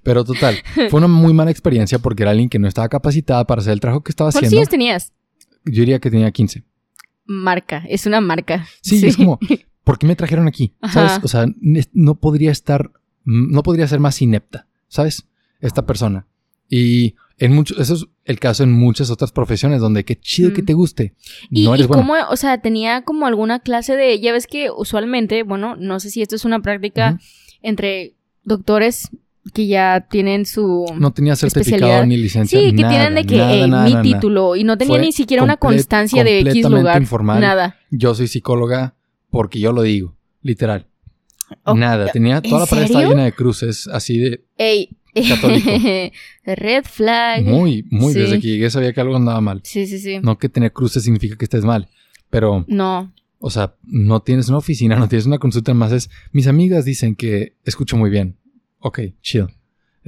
Pero 0.03 0.25
total, 0.25 0.57
fue 0.91 0.99
una 0.99 1.09
muy 1.09 1.33
mala 1.33 1.51
experiencia 1.51 1.99
porque 1.99 2.23
era 2.23 2.31
alguien 2.31 2.49
que 2.49 2.59
no 2.59 2.69
estaba 2.69 2.88
capacitada 2.88 3.47
para 3.47 3.61
hacer 3.61 3.73
el 3.73 3.81
trabajo 3.81 4.03
que 4.05 4.12
estaba 4.12 4.31
¿Cuántos 4.31 4.47
haciendo. 4.47 4.61
años 4.61 4.69
tenías? 4.69 5.12
Yo 5.64 5.81
diría 5.81 5.99
que 5.99 6.11
tenía 6.11 6.31
15. 6.31 6.62
Marca, 7.27 7.85
es 7.88 8.07
una 8.07 8.21
marca. 8.21 8.67
Sí, 8.81 9.05
es 9.07 9.17
como, 9.17 9.38
¿por 9.85 9.99
qué 9.99 10.07
me 10.07 10.17
trajeron 10.17 10.47
aquí? 10.49 10.75
Ajá. 10.81 11.09
¿Sabes? 11.09 11.25
O 11.25 11.29
sea, 11.29 11.47
no 11.93 12.14
podría 12.14 12.53
estar, 12.53 12.91
no 13.25 13.62
podría 13.62 13.87
ser 13.87 14.01
más 14.01 14.23
inepta, 14.23 14.67
¿sabes? 14.88 15.27
Esta 15.61 15.85
persona. 15.85 16.27
Y 16.71 17.17
en 17.38 17.55
muchos, 17.55 17.79
eso 17.79 17.95
es 17.95 18.07
el 18.29 18.38
caso 18.38 18.62
en 18.62 18.71
muchas 18.73 19.11
otras 19.11 19.33
profesiones 19.33 19.81
donde 19.81 20.05
qué 20.05 20.14
chido 20.14 20.53
que 20.53 20.62
Mm. 20.62 20.67
te 20.67 20.75
guste. 20.75 21.14
¿Y, 21.51 21.64
no 21.64 21.73
y 21.73 21.75
eres 21.79 21.88
bueno. 21.88 22.03
cómo, 22.03 22.14
o 22.31 22.37
sea, 22.37 22.61
tenía 22.61 23.03
como 23.03 23.27
alguna 23.27 23.59
clase 23.61 23.97
de, 23.97 24.21
ya 24.21 24.33
ves 24.33 24.47
que 24.47 24.71
usualmente, 24.71 25.43
bueno, 25.43 25.75
no 25.77 25.99
sé 25.99 26.11
si 26.11 26.23
esto 26.23 26.37
es 26.37 26.45
una 26.45 26.61
práctica 26.61 27.19
entre 27.62 28.14
doctores 28.45 29.09
que 29.55 29.67
ya 29.67 30.07
tienen 30.11 30.45
su... 30.45 30.85
No 30.99 31.11
tenía 31.12 31.35
certificado 31.35 32.05
ni 32.05 32.19
licencia. 32.19 32.61
sí, 32.61 32.67
que 32.67 32.83
nada, 32.83 32.91
tienen 32.91 33.14
de 33.14 33.25
que 33.25 33.37
nada, 33.38 33.53
"Ey, 33.55 33.71
nada, 33.71 34.03
mi 34.03 34.12
título 34.12 34.57
y 34.57 34.64
no 34.64 34.77
tenía 34.77 34.97
Fue 34.97 35.01
ni 35.07 35.11
siquiera 35.12 35.43
una 35.43 35.57
constancia 35.57 36.23
de 36.23 36.41
X 36.41 36.69
lugar. 36.69 37.01
informal. 37.01 37.41
Nada. 37.41 37.77
Yo 37.91 38.14
soy 38.14 38.29
psicóloga 38.29 38.95
porque 39.31 39.59
yo 39.59 39.73
lo 39.73 39.81
digo, 39.83 40.17
literal. 40.43 40.87
Oh, 41.64 41.73
Nada. 41.75 42.12
Tenía 42.12 42.43
toda 42.43 42.57
¿en 42.57 42.61
la 42.61 42.67
pared 42.67 42.83
estaba 42.85 43.05
llena 43.07 43.25
de 43.25 43.33
cruces, 43.33 43.88
así 43.88 44.19
de 44.19 44.45
Ey. 44.59 44.98
Católico. 45.26 45.70
Red 46.44 46.85
flag. 46.85 47.44
muy, 47.44 47.85
muy. 47.90 48.12
Sí. 48.12 48.18
Desde 48.20 48.40
que 48.40 48.46
llegué 48.48 48.70
sabía 48.70 48.92
que 48.92 49.00
algo 49.00 49.16
andaba 49.16 49.40
mal. 49.40 49.61
Sí, 49.64 49.87
sí, 49.87 49.98
sí. 49.98 50.18
No 50.22 50.38
que 50.38 50.48
tener 50.48 50.72
cruces 50.72 51.02
significa 51.04 51.37
que 51.37 51.44
estés 51.44 51.64
mal. 51.64 51.88
Pero, 52.31 52.64
No. 52.68 53.12
o 53.38 53.50
sea, 53.50 53.74
no 53.85 54.20
tienes 54.20 54.48
una 54.48 54.59
oficina, 54.59 54.96
no 54.98 55.09
tienes 55.09 55.26
una 55.26 55.38
consulta 55.38 55.72
más. 55.74 55.92
Es, 55.92 56.11
mis 56.33 56.46
amigas 56.46 56.85
dicen 56.85 57.14
que 57.14 57.54
escucho 57.64 57.96
muy 57.96 58.11
bien. 58.11 58.37
Ok, 58.81 59.00
chill. 59.22 59.46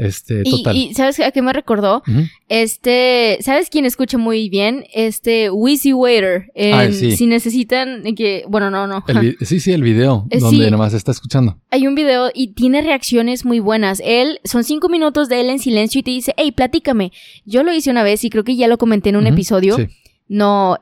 Este, 0.02 0.42
Y, 0.44 0.50
total. 0.50 0.76
y 0.76 0.94
¿sabes 0.94 1.20
a 1.20 1.30
qué 1.30 1.42
me 1.42 1.52
recordó? 1.52 2.02
Este, 2.48 3.38
¿sabes 3.42 3.68
quién 3.70 3.84
escucha 3.84 4.16
muy 4.18 4.48
bien? 4.48 4.84
Este, 4.94 5.50
Wheezy 5.50 5.92
Waiter. 5.92 6.50
En- 6.54 6.74
Ah, 6.74 6.90
sí. 6.90 7.16
Si 7.16 7.26
necesitan 7.26 8.02
que, 8.16 8.44
bueno, 8.48 8.70
no, 8.70 8.86
no. 8.86 9.04
El 9.06 9.36
sí, 9.42 9.60
sí, 9.60 9.72
el 9.72 9.82
video 9.82 10.26
Eh, 10.30 10.38
donde 10.40 10.64
sí. 10.64 10.70
nomás 10.70 10.94
está 10.94 11.10
escuchando. 11.12 11.58
Hay 11.70 11.86
un 11.86 11.94
video 11.94 12.30
y 12.34 12.54
tiene 12.54 12.80
reacciones 12.82 13.44
muy 13.44 13.60
buenas. 13.60 14.00
Él, 14.04 14.40
son 14.44 14.64
cinco 14.64 14.88
minutos 14.88 15.28
de 15.28 15.40
él 15.42 15.50
en 15.50 15.58
silencio 15.58 16.00
y 16.00 16.02
te 16.02 16.10
dice, 16.10 16.34
hey, 16.36 16.50
platícame. 16.52 17.12
Yo 17.44 17.62
lo 17.62 17.72
hice 17.72 17.90
una 17.90 18.02
vez 18.02 18.24
y 18.24 18.30
creo 18.30 18.42
que 18.44 18.56
ya 18.56 18.68
lo 18.68 18.78
comenté 18.78 19.10
en 19.10 19.16
un 19.16 19.26
episodio. 19.26 19.76
Sí. 19.76 19.86
No, 20.28 20.78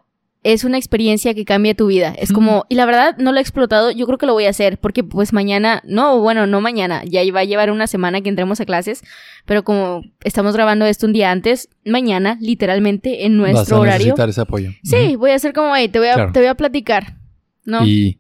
es 0.53 0.65
una 0.65 0.79
experiencia 0.79 1.35
que 1.35 1.45
cambia 1.45 1.75
tu 1.75 1.87
vida. 1.89 2.15
Es 2.19 2.33
como, 2.33 2.65
y 2.69 2.75
la 2.75 2.87
verdad 2.87 3.17
no 3.19 3.33
lo 3.33 3.39
he 3.39 3.41
explotado, 3.41 3.91
yo 3.91 4.07
creo 4.07 4.17
que 4.19 4.27
lo 4.27 4.33
voy 4.33 4.47
a 4.47 4.51
hacer, 4.51 4.79
porque 4.79 5.05
pues 5.05 5.33
mañana, 5.33 5.83
no, 5.85 6.21
bueno, 6.21 6.47
no 6.47 6.61
mañana, 6.61 7.03
ya 7.05 7.21
va 7.33 7.41
a 7.41 7.45
llevar 7.45 7.71
una 7.71 7.87
semana 7.87 8.21
que 8.23 8.29
entremos 8.31 8.61
a 8.61 8.65
clases, 8.65 9.03
pero 9.45 9.63
como 9.65 10.03
estamos 10.25 10.55
grabando 10.55 10.87
esto 10.87 11.07
un 11.07 11.13
día 11.13 11.31
antes, 11.31 11.69
mañana, 11.85 12.39
literalmente, 12.41 13.27
en 13.27 13.41
Vas 13.43 13.53
nuestro 13.53 13.77
a 13.77 13.81
horario. 13.81 13.99
necesitar 14.07 14.29
ese 14.29 14.41
apoyo. 14.41 14.71
Sí, 14.83 15.17
voy 15.17 15.33
a 15.33 15.35
hacer 15.35 15.53
como, 15.53 15.77
hey, 15.77 15.89
te 15.89 15.99
voy 15.99 16.09
a, 16.09 16.15
Claro. 16.15 16.33
te 16.33 16.39
voy 16.41 16.49
a 16.49 16.55
platicar. 16.55 17.17
¿No? 17.65 17.87
Y 17.87 18.19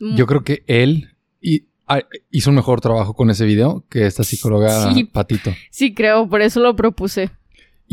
Mm, 0.00 0.16
yo 0.16 0.26
creo 0.26 0.42
que 0.42 0.64
él 0.66 1.10
y- 1.40 1.66
ah, 1.86 2.00
hizo 2.30 2.50
un 2.50 2.56
mejor 2.56 2.80
trabajo 2.80 3.14
con 3.14 3.28
ese 3.30 3.44
video 3.44 3.84
que 3.90 4.06
esta 4.06 4.24
psicóloga 4.24 4.92
Sí. 4.94 5.04
Patito. 5.04 5.52
Sí, 5.70 5.92
creo, 5.94 6.28
por 6.28 6.40
eso 6.40 6.58
lo 6.60 6.74
propuse. 6.74 7.30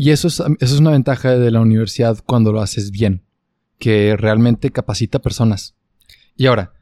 Y 0.02 0.12
eso 0.12 0.28
es, 0.28 0.40
eso 0.40 0.74
es 0.74 0.80
una 0.80 0.92
ventaja 0.92 1.36
de 1.36 1.50
la 1.50 1.60
universidad 1.60 2.24
cuando 2.24 2.52
lo 2.52 2.62
haces 2.62 2.90
bien, 2.90 3.22
que 3.78 4.16
realmente 4.16 4.70
capacita 4.70 5.18
personas. 5.18 5.74
Y 6.38 6.46
ahora, 6.46 6.72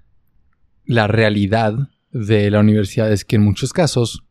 la 0.84 1.08
realidad 1.08 1.74
de 2.12 2.48
la 2.48 2.60
universidad 2.60 3.10
es 3.10 3.24
que 3.24 3.34
en 3.34 3.42
muchos 3.42 3.72
casos 3.72 4.22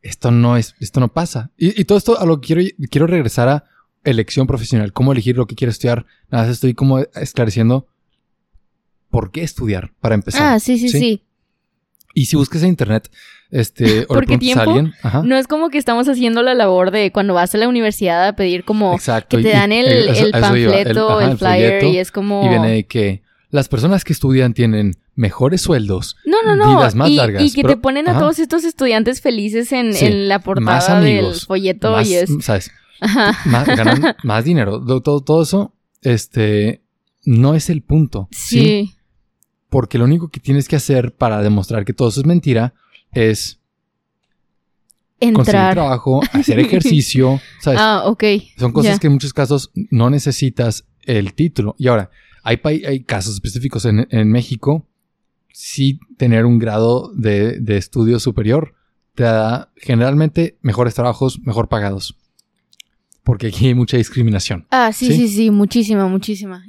esto 0.00 0.30
no 0.30 0.56
es, 0.56 0.74
esto 0.80 1.00
no 1.00 1.12
pasa. 1.12 1.50
Y, 1.58 1.78
y 1.78 1.84
todo 1.84 1.98
esto 1.98 2.18
a 2.18 2.24
lo 2.24 2.40
que 2.40 2.46
quiero, 2.46 2.62
quiero 2.90 3.06
regresar 3.06 3.50
a 3.50 3.64
elección 4.04 4.46
profesional, 4.46 4.94
cómo 4.94 5.12
elegir 5.12 5.36
lo 5.36 5.46
que 5.46 5.54
quiero 5.54 5.70
estudiar. 5.70 6.06
Nada 6.30 6.44
más 6.44 6.54
estoy 6.54 6.72
como 6.72 7.00
esclareciendo 7.00 7.88
por 9.10 9.32
qué 9.32 9.42
estudiar 9.42 9.92
para 10.00 10.14
empezar. 10.14 10.54
Ah, 10.54 10.60
sí, 10.60 10.78
sí, 10.78 10.88
¿sí? 10.88 10.98
sí. 10.98 11.24
Y 12.14 12.24
si 12.24 12.36
buscas 12.36 12.62
en 12.62 12.70
internet, 12.70 13.10
este, 13.50 14.02
o 14.08 14.14
¿Por 14.14 14.20
le 14.20 14.26
qué 14.26 14.38
preguntas 14.38 14.56
a 14.56 14.64
tiempo? 14.64 14.70
alguien, 14.78 14.94
ajá, 15.02 15.22
No 15.24 15.36
es 15.36 15.46
como 15.46 15.70
que 15.70 15.78
estamos 15.78 16.08
haciendo 16.08 16.42
la 16.42 16.54
labor 16.54 16.90
de 16.90 17.10
cuando 17.12 17.34
vas 17.34 17.54
a 17.54 17.58
la 17.58 17.68
universidad 17.68 18.26
a 18.28 18.34
pedir 18.36 18.64
como 18.64 18.94
exacto, 18.94 19.36
que 19.36 19.40
y- 19.42 19.44
te 19.44 19.50
dan 19.52 19.72
y- 19.72 19.78
el, 19.78 19.86
eh, 19.86 20.10
el 20.20 20.28
iba, 20.28 20.40
panfleto, 20.40 21.20
el, 21.20 21.26
ajá, 21.28 21.36
flyer 21.36 21.68
folleto, 21.80 21.86
y 21.86 21.98
es 21.98 22.10
como... 22.12 22.44
Y 22.44 22.48
viene 22.48 22.68
de 22.70 22.86
que 22.86 23.22
las 23.50 23.68
personas 23.68 24.04
que 24.04 24.12
estudian 24.12 24.54
tienen 24.54 24.94
mejores 25.16 25.60
sueldos, 25.60 26.16
No, 26.24 26.42
no, 26.44 26.54
no. 26.56 26.76
vidas 26.76 26.94
más 26.94 27.10
y, 27.10 27.16
largas, 27.16 27.42
y 27.42 27.52
que 27.52 27.62
pero- 27.62 27.74
te 27.74 27.80
ponen 27.80 28.08
a 28.08 28.12
ajá. 28.12 28.20
todos 28.20 28.38
estos 28.38 28.64
estudiantes 28.64 29.20
felices 29.20 29.72
en, 29.72 29.92
Sí, 29.94 30.06
en 30.06 30.28
la 30.28 30.38
más 30.38 30.44
portada 30.44 31.00
del 31.00 31.18
amigos, 31.18 31.46
folleto 31.46 31.92
más, 31.92 32.08
y 32.08 32.14
es... 32.14 32.30
¿sabes? 32.40 32.70
Ajá. 33.02 33.34
Más, 33.46 33.66
ganan 33.66 34.14
más 34.24 34.44
dinero. 34.44 34.78
Todo, 34.84 35.00
todo, 35.00 35.20
todo 35.22 35.42
eso, 35.42 35.72
este, 36.02 36.82
no 37.24 37.54
es 37.54 37.70
el 37.70 37.82
punto. 37.82 38.28
¿sí? 38.30 38.60
Sí. 38.60 38.94
Porque 39.68 39.98
lo 39.98 40.04
único 40.04 40.28
que 40.28 40.38
tienes 40.40 40.68
que 40.68 40.76
hacer 40.76 41.12
para 41.14 41.42
demostrar 41.42 41.84
que 41.84 41.92
todo 41.92 42.08
eso 42.08 42.20
es 42.20 42.26
mentira 42.26 42.74
es 43.12 43.60
conseguir 45.18 45.38
Entrar. 45.38 45.74
trabajo, 45.74 46.20
hacer 46.32 46.58
ejercicio, 46.60 47.40
¿sabes? 47.60 47.80
Ah, 47.82 48.02
ok. 48.06 48.24
Son 48.58 48.72
cosas 48.72 48.98
que 48.98 49.06
en 49.06 49.14
muchos 49.14 49.32
casos 49.32 49.70
no 49.90 50.10
necesitas 50.10 50.86
el 51.02 51.34
título. 51.34 51.74
Y 51.78 51.88
ahora, 51.88 52.10
hay, 52.42 52.60
hay 52.64 53.04
casos 53.04 53.34
específicos 53.34 53.84
en, 53.84 54.06
en 54.10 54.30
México, 54.30 54.86
sí 55.52 56.00
tener 56.16 56.46
un 56.46 56.58
grado 56.58 57.12
de, 57.14 57.60
de 57.60 57.76
estudio 57.76 58.18
superior 58.18 58.74
te 59.14 59.24
da 59.24 59.70
generalmente 59.76 60.58
mejores 60.62 60.94
trabajos, 60.94 61.40
mejor 61.40 61.68
pagados. 61.68 62.16
Porque 63.22 63.48
aquí 63.48 63.66
hay 63.66 63.74
mucha 63.74 63.96
discriminación. 63.96 64.66
Ah, 64.70 64.92
sí, 64.92 65.08
¿Sí? 65.08 65.16
sí, 65.16 65.28
sí, 65.28 65.50
muchísima, 65.50 66.08
muchísima. 66.08 66.64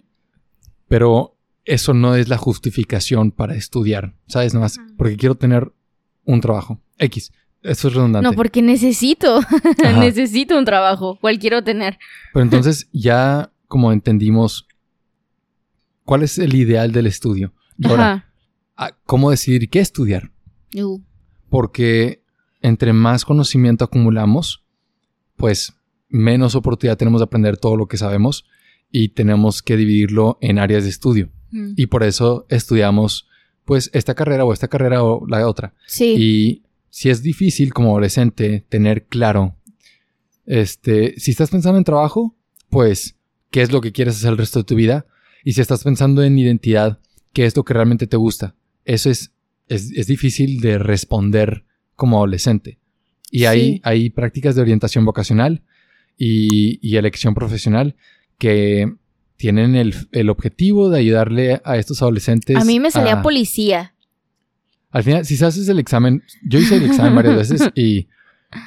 Pero 0.87 1.37
eso 1.63 1.93
no 1.93 2.15
es 2.15 2.27
la 2.27 2.37
justificación 2.37 3.31
para 3.31 3.55
estudiar, 3.55 4.15
¿sabes? 4.27 4.53
Nada 4.53 4.65
más 4.65 4.79
porque 4.97 5.15
quiero 5.15 5.35
tener 5.35 5.71
un 6.25 6.41
trabajo. 6.41 6.79
X. 6.97 7.31
Eso 7.63 7.87
es 7.87 7.93
redundante. 7.93 8.27
No, 8.27 8.33
porque 8.33 8.61
necesito, 8.61 9.39
necesito 9.99 10.57
un 10.57 10.65
trabajo, 10.65 11.17
cual 11.19 11.37
quiero 11.39 11.63
tener. 11.63 11.99
Pero 12.33 12.43
entonces 12.43 12.89
ya 12.91 13.51
como 13.67 13.91
entendimos 13.91 14.67
cuál 16.03 16.23
es 16.23 16.37
el 16.37 16.55
ideal 16.55 16.91
del 16.91 17.07
estudio. 17.07 17.53
Y 17.77 17.87
ahora, 17.87 18.11
Ajá. 18.11 18.25
ah, 18.75 18.97
¿cómo 19.05 19.31
decidir 19.31 19.69
qué 19.69 19.79
estudiar? 19.79 20.31
Uh, 20.75 21.01
Porque 21.49 22.23
entre 22.61 22.93
más 22.93 23.25
conocimiento 23.25 23.85
acumulamos, 23.85 24.63
pues 25.35 25.73
menos 26.09 26.55
oportunidad 26.55 26.97
tenemos 26.97 27.21
de 27.21 27.25
aprender 27.25 27.57
todo 27.57 27.77
lo 27.77 27.87
que 27.87 27.97
sabemos 27.97 28.45
y 28.91 29.09
tenemos 29.09 29.61
que 29.61 29.77
dividirlo 29.77 30.37
en 30.41 30.59
áreas 30.59 30.83
de 30.83 30.89
estudio. 30.89 31.29
mm. 31.51 31.73
Y 31.75 31.87
por 31.87 32.03
eso 32.03 32.45
estudiamos 32.49 33.27
pues 33.65 33.89
esta 33.93 34.15
carrera 34.15 34.45
o 34.45 34.53
esta 34.53 34.67
carrera 34.67 35.03
o 35.03 35.25
la 35.27 35.47
otra. 35.47 35.73
Sí. 35.87 36.15
Y 36.17 36.63
si 36.89 37.09
es 37.09 37.21
difícil 37.23 37.73
como 37.73 37.91
adolescente 37.91 38.65
tener 38.69 39.05
claro, 39.05 39.55
este, 40.45 41.19
si 41.19 41.31
estás 41.31 41.49
pensando 41.49 41.77
en 41.77 41.83
trabajo, 41.83 42.35
pues, 42.69 43.15
¿qué 43.49 43.61
es 43.61 43.71
lo 43.71 43.81
que 43.81 43.91
quieres 43.91 44.15
hacer 44.17 44.31
el 44.31 44.37
resto 44.37 44.59
de 44.59 44.65
tu 44.65 44.75
vida? 44.75 45.05
Y 45.43 45.53
si 45.53 45.61
estás 45.61 45.83
pensando 45.83 46.23
en 46.23 46.37
identidad, 46.37 46.99
¿qué 47.33 47.45
es 47.45 47.55
lo 47.55 47.63
que 47.63 47.73
realmente 47.73 48.07
te 48.07 48.17
gusta? 48.17 48.55
Eso 48.85 49.09
es, 49.09 49.31
es, 49.67 49.91
es 49.91 50.07
difícil 50.07 50.59
de 50.59 50.77
responder 50.77 51.63
como 51.95 52.17
adolescente. 52.17 52.79
Y 53.29 53.45
hay, 53.45 53.61
Sí. 53.75 53.81
hay 53.83 54.09
prácticas 54.09 54.55
de 54.55 54.61
orientación 54.61 55.05
vocacional 55.05 55.63
y, 56.17 56.79
y 56.87 56.97
elección 56.97 57.33
profesional 57.33 57.95
que 58.37 58.93
tienen 59.41 59.75
el, 59.75 59.93
el 60.11 60.29
objetivo 60.29 60.89
de 60.91 60.99
ayudarle 60.99 61.61
a 61.65 61.77
estos 61.77 62.01
adolescentes. 62.03 62.55
a 62.55 62.63
mí 62.63 62.79
me 62.79 62.91
salía 62.91 63.13
a- 63.13 63.21
policía. 63.23 63.93
al 64.91 65.03
final, 65.03 65.25
si 65.25 65.35
se 65.35 65.45
haces 65.45 65.67
el 65.67 65.79
examen, 65.79 66.21
yo 66.47 66.59
hice 66.59 66.75
el 66.77 66.83
examen 66.85 67.15
varias 67.15 67.35
veces 67.49 67.69
y 67.75 68.07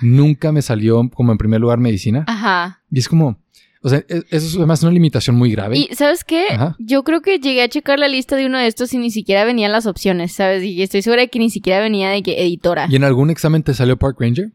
nunca 0.03 0.51
me 0.53 0.63
salió 0.63 1.09
como 1.15 1.31
en 1.33 1.39
primer 1.39 1.61
lugar 1.61 1.79
medicina. 1.79 2.25
Ajá. 2.27 2.83
Y 2.91 2.99
es 2.99 3.09
como, 3.09 3.39
o 3.83 3.89
sea, 3.89 3.99
e- 4.09 4.25
eso 4.31 4.47
es 4.49 4.57
además 4.57 4.83
una 4.83 4.93
limitación 4.93 5.37
muy 5.37 5.53
grave. 5.53 5.79
Y 5.79 5.89
¿sabes 5.95 6.25
qué? 6.25 6.47
Ajá. 6.51 6.75
Yo 6.79 7.05
creo 7.05 7.23
que 7.23 7.39
llegué 7.39 7.63
a 7.63 7.69
checar 7.69 7.99
la 8.01 8.09
lista 8.09 8.35
de 8.35 8.47
uno 8.47 8.59
de 8.59 8.67
estos 8.67 8.93
y 8.95 8.99
ni 8.99 9.11
siquiera 9.13 9.45
venían 9.45 9.71
las 9.73 9.87
opciones, 9.87 10.33
¿sabes? 10.33 10.65
Y 10.65 10.83
estoy 10.83 11.03
segura 11.03 11.23
de 11.23 11.29
que 11.29 11.39
ni 11.39 11.51
siquiera 11.51 11.81
venía 11.81 12.11
de 12.11 12.23
que 12.23 12.43
editora. 12.43 12.87
¿Y 12.91 12.97
en 12.97 13.05
algún 13.05 13.31
examen 13.31 13.63
te 13.63 13.75
salió 13.75 13.97
Park 13.97 14.17
Ranger? 14.21 14.51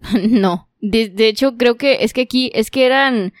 no. 0.30 0.68
De, 0.80 1.08
de 1.10 1.28
hecho, 1.28 1.56
creo 1.58 1.76
que 1.76 1.98
es 2.04 2.12
que 2.14 2.22
aquí, 2.22 2.50
es 2.54 2.70
que 2.70 2.86
eran, 2.86 3.34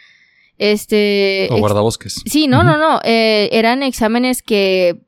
este... 0.60 1.48
O 1.50 1.56
guardabosques. 1.56 2.22
Sí, 2.26 2.46
no, 2.46 2.62
no, 2.62 2.76
no. 2.76 3.00
eh, 3.02 3.48
eran 3.50 3.82
exámenes 3.82 4.42
que 4.42 5.00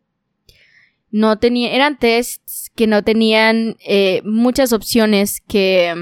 no 1.10 1.38
tenían, 1.38 1.74
eran 1.74 1.98
tests 1.98 2.70
que 2.74 2.86
no 2.86 3.04
tenían 3.04 3.76
eh, 3.84 4.22
muchas 4.24 4.72
opciones 4.72 5.42
que... 5.46 5.94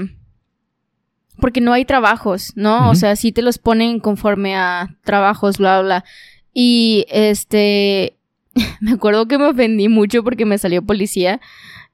Porque 1.41 1.59
no 1.59 1.73
hay 1.73 1.83
trabajos, 1.83 2.53
¿no? 2.55 2.91
O 2.91 2.95
sea, 2.95 3.17
sí 3.17 3.33
te 3.33 3.41
los 3.41 3.57
ponen 3.57 3.99
conforme 3.99 4.55
a 4.55 4.95
trabajos, 5.03 5.57
bla, 5.57 5.81
bla. 5.81 6.05
Y 6.53 7.05
este... 7.09 8.15
me 8.79 8.91
acuerdo 8.93 9.27
que 9.27 9.37
me 9.37 9.47
ofendí 9.47 9.89
mucho 9.89 10.23
porque 10.23 10.45
me 10.45 10.59
salió 10.59 10.81
policía. 10.81 11.41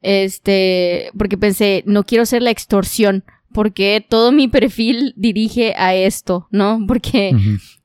Este... 0.03 1.09
Porque 1.17 1.39
pensé, 1.39 1.81
no 1.87 2.03
quiero 2.03 2.27
ser 2.27 2.43
la 2.43 2.51
extorsión. 2.51 3.23
Porque 3.53 4.05
todo 4.07 4.31
mi 4.31 4.47
perfil 4.47 5.13
dirige 5.15 5.73
a 5.77 5.95
esto, 5.95 6.47
¿no? 6.51 6.79
Porque... 6.87 7.35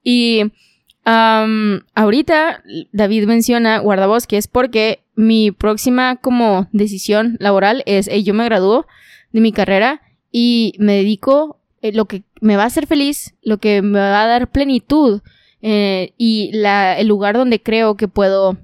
Y 0.04 0.42
ahorita 1.04 2.62
David 2.92 3.26
menciona 3.26 3.78
guardabosques 3.78 4.46
porque 4.46 5.02
mi 5.14 5.50
próxima 5.50 6.16
como 6.16 6.68
decisión 6.72 7.36
laboral 7.40 7.82
es, 7.86 8.08
hey, 8.10 8.22
yo 8.22 8.34
me 8.34 8.44
gradúo 8.44 8.86
de 9.32 9.40
mi 9.40 9.52
carrera 9.52 10.00
y 10.30 10.74
me 10.78 10.94
dedico 10.94 11.58
eh, 11.82 11.92
lo 11.92 12.06
que 12.06 12.22
me 12.40 12.56
va 12.56 12.64
a 12.64 12.66
hacer 12.66 12.86
feliz, 12.86 13.34
lo 13.42 13.58
que 13.58 13.82
me 13.82 13.98
va 13.98 14.22
a 14.22 14.26
dar 14.26 14.50
plenitud 14.50 15.20
eh, 15.60 16.12
y 16.16 16.50
la, 16.52 16.98
el 16.98 17.08
lugar 17.08 17.36
donde 17.36 17.62
creo 17.62 17.96
que 17.96 18.08
puedo 18.08 18.56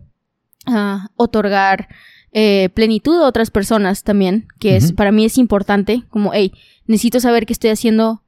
ah, 0.66 1.10
otorgar 1.16 1.88
eh, 2.32 2.70
plenitud 2.74 3.16
a 3.20 3.26
otras 3.26 3.50
personas 3.50 4.02
también, 4.04 4.48
que 4.58 4.76
es 4.76 4.92
para 4.92 5.12
mí 5.12 5.24
es 5.24 5.38
importante, 5.38 6.02
como, 6.10 6.32
hey, 6.34 6.52
necesito 6.88 7.20
saber 7.20 7.46
que 7.46 7.52
estoy 7.52 7.70
haciendo 7.70 8.22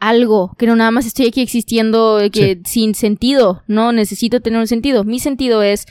algo, 0.00 0.56
que 0.58 0.66
no 0.66 0.74
nada 0.74 0.90
más 0.90 1.06
estoy 1.06 1.26
aquí 1.28 1.40
existiendo 1.42 2.18
eh, 2.20 2.30
que 2.30 2.60
sin 2.64 2.94
sentido, 2.94 3.62
no 3.68 3.92
necesito 3.92 4.40
tener 4.40 4.58
un 4.58 4.66
sentido. 4.66 5.04
Mi 5.04 5.20
sentido 5.20 5.62
es 5.62 5.86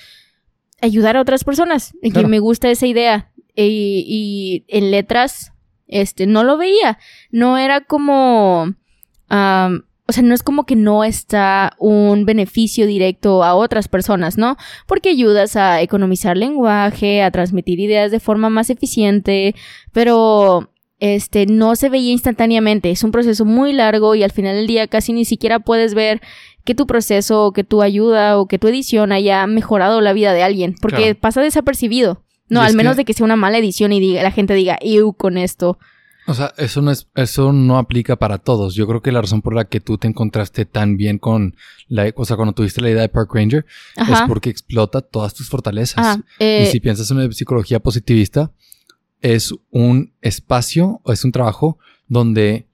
ayudar 0.81 1.15
a 1.15 1.21
otras 1.21 1.43
personas. 1.45 1.93
Y 2.01 2.11
Claro. 2.11 2.25
que 2.27 2.31
me 2.31 2.39
gusta 2.39 2.69
esa 2.69 2.87
idea. 2.87 3.31
Y, 3.55 4.05
y 4.07 4.65
en 4.67 4.91
letras, 4.91 5.53
este, 5.87 6.25
no 6.27 6.43
lo 6.43 6.57
veía. 6.57 6.97
No 7.29 7.57
era 7.57 7.81
como, 7.81 8.73
o 10.09 10.11
sea, 10.11 10.23
no 10.23 10.33
es 10.33 10.41
como 10.41 10.65
que 10.65 10.75
no 10.75 11.03
está 11.03 11.73
un 11.77 12.25
beneficio 12.25 12.87
directo 12.87 13.43
a 13.43 13.53
otras 13.53 13.87
personas, 13.87 14.37
¿no? 14.39 14.57
Porque 14.87 15.09
ayudas 15.09 15.55
a 15.55 15.81
economizar 15.81 16.35
lenguaje, 16.35 17.21
a 17.21 17.29
transmitir 17.29 17.79
ideas 17.79 18.09
de 18.11 18.19
forma 18.19 18.49
más 18.49 18.71
eficiente, 18.71 19.53
pero 19.91 20.71
este 20.99 21.45
no 21.45 21.75
se 21.75 21.89
veía 21.89 22.11
instantáneamente. 22.11 22.91
Es 22.91 23.03
un 23.03 23.11
proceso 23.11 23.45
muy 23.45 23.73
largo 23.73 24.15
y 24.15 24.23
al 24.23 24.31
final 24.31 24.55
del 24.55 24.67
día 24.67 24.87
casi 24.87 25.13
ni 25.13 25.25
siquiera 25.25 25.59
puedes 25.59 25.93
ver 25.93 26.21
que 26.65 26.75
tu 26.75 26.85
proceso 26.87 27.45
o 27.45 27.51
que 27.53 27.63
tu 27.63 27.81
ayuda 27.81 28.37
o 28.37 28.47
que 28.47 28.59
tu 28.59 28.67
edición 28.67 29.11
haya 29.11 29.45
mejorado 29.47 30.01
la 30.01 30.13
vida 30.13 30.33
de 30.33 30.43
alguien, 30.43 30.75
porque 30.81 30.97
Claro. 30.97 31.19
pasa 31.19 31.41
desapercibido. 31.41 32.21
No, 32.49 32.61
al 32.61 32.75
menos 32.75 32.93
que- 32.93 32.97
de 32.97 33.05
que 33.05 33.13
sea 33.13 33.25
una 33.25 33.35
mala 33.35 33.57
edición 33.59 33.91
y 33.93 33.99
diga, 33.99 34.23
la 34.23 34.31
gente 34.31 34.53
diga, 34.55 34.77
ew, 34.81 35.13
con 35.13 35.37
esto. 35.37 35.77
O 36.27 36.33
sea, 36.35 36.53
eso 36.57 36.81
no 36.83 36.91
es, 36.91 37.07
eso 37.15 37.53
no 37.53 37.77
aplica 37.79 38.15
para 38.15 38.37
todos. 38.37 38.75
Yo 38.75 38.85
creo 38.87 39.01
que 39.01 39.11
la 39.11 39.21
razón 39.21 39.41
por 39.41 39.55
la 39.55 39.65
que 39.65 39.79
tú 39.79 39.97
te 39.97 40.07
encontraste 40.07 40.65
tan 40.65 40.95
bien 40.95 41.17
con 41.17 41.55
la, 41.87 42.11
o 42.15 42.25
sea, 42.25 42.35
cuando 42.35 42.53
tuviste 42.53 42.81
la 42.81 42.89
idea 42.91 43.01
de 43.01 43.09
Park 43.09 43.31
Ranger, 43.33 43.65
Ajá. 43.97 44.13
es 44.13 44.21
porque 44.27 44.49
explota 44.51 45.01
todas 45.01 45.33
tus 45.33 45.49
fortalezas. 45.49 45.97
Ajá, 45.97 46.21
eh, 46.39 46.65
Y 46.67 46.71
si 46.71 46.79
piensas 46.79 47.09
en 47.09 47.17
una 47.17 47.31
psicología 47.31 47.79
positivista, 47.79 48.51
es 49.21 49.53
un 49.71 50.13
espacio 50.21 51.01
o 51.03 51.11
es 51.11 51.23
un 51.25 51.31
trabajo 51.31 51.77
donde 52.07 52.67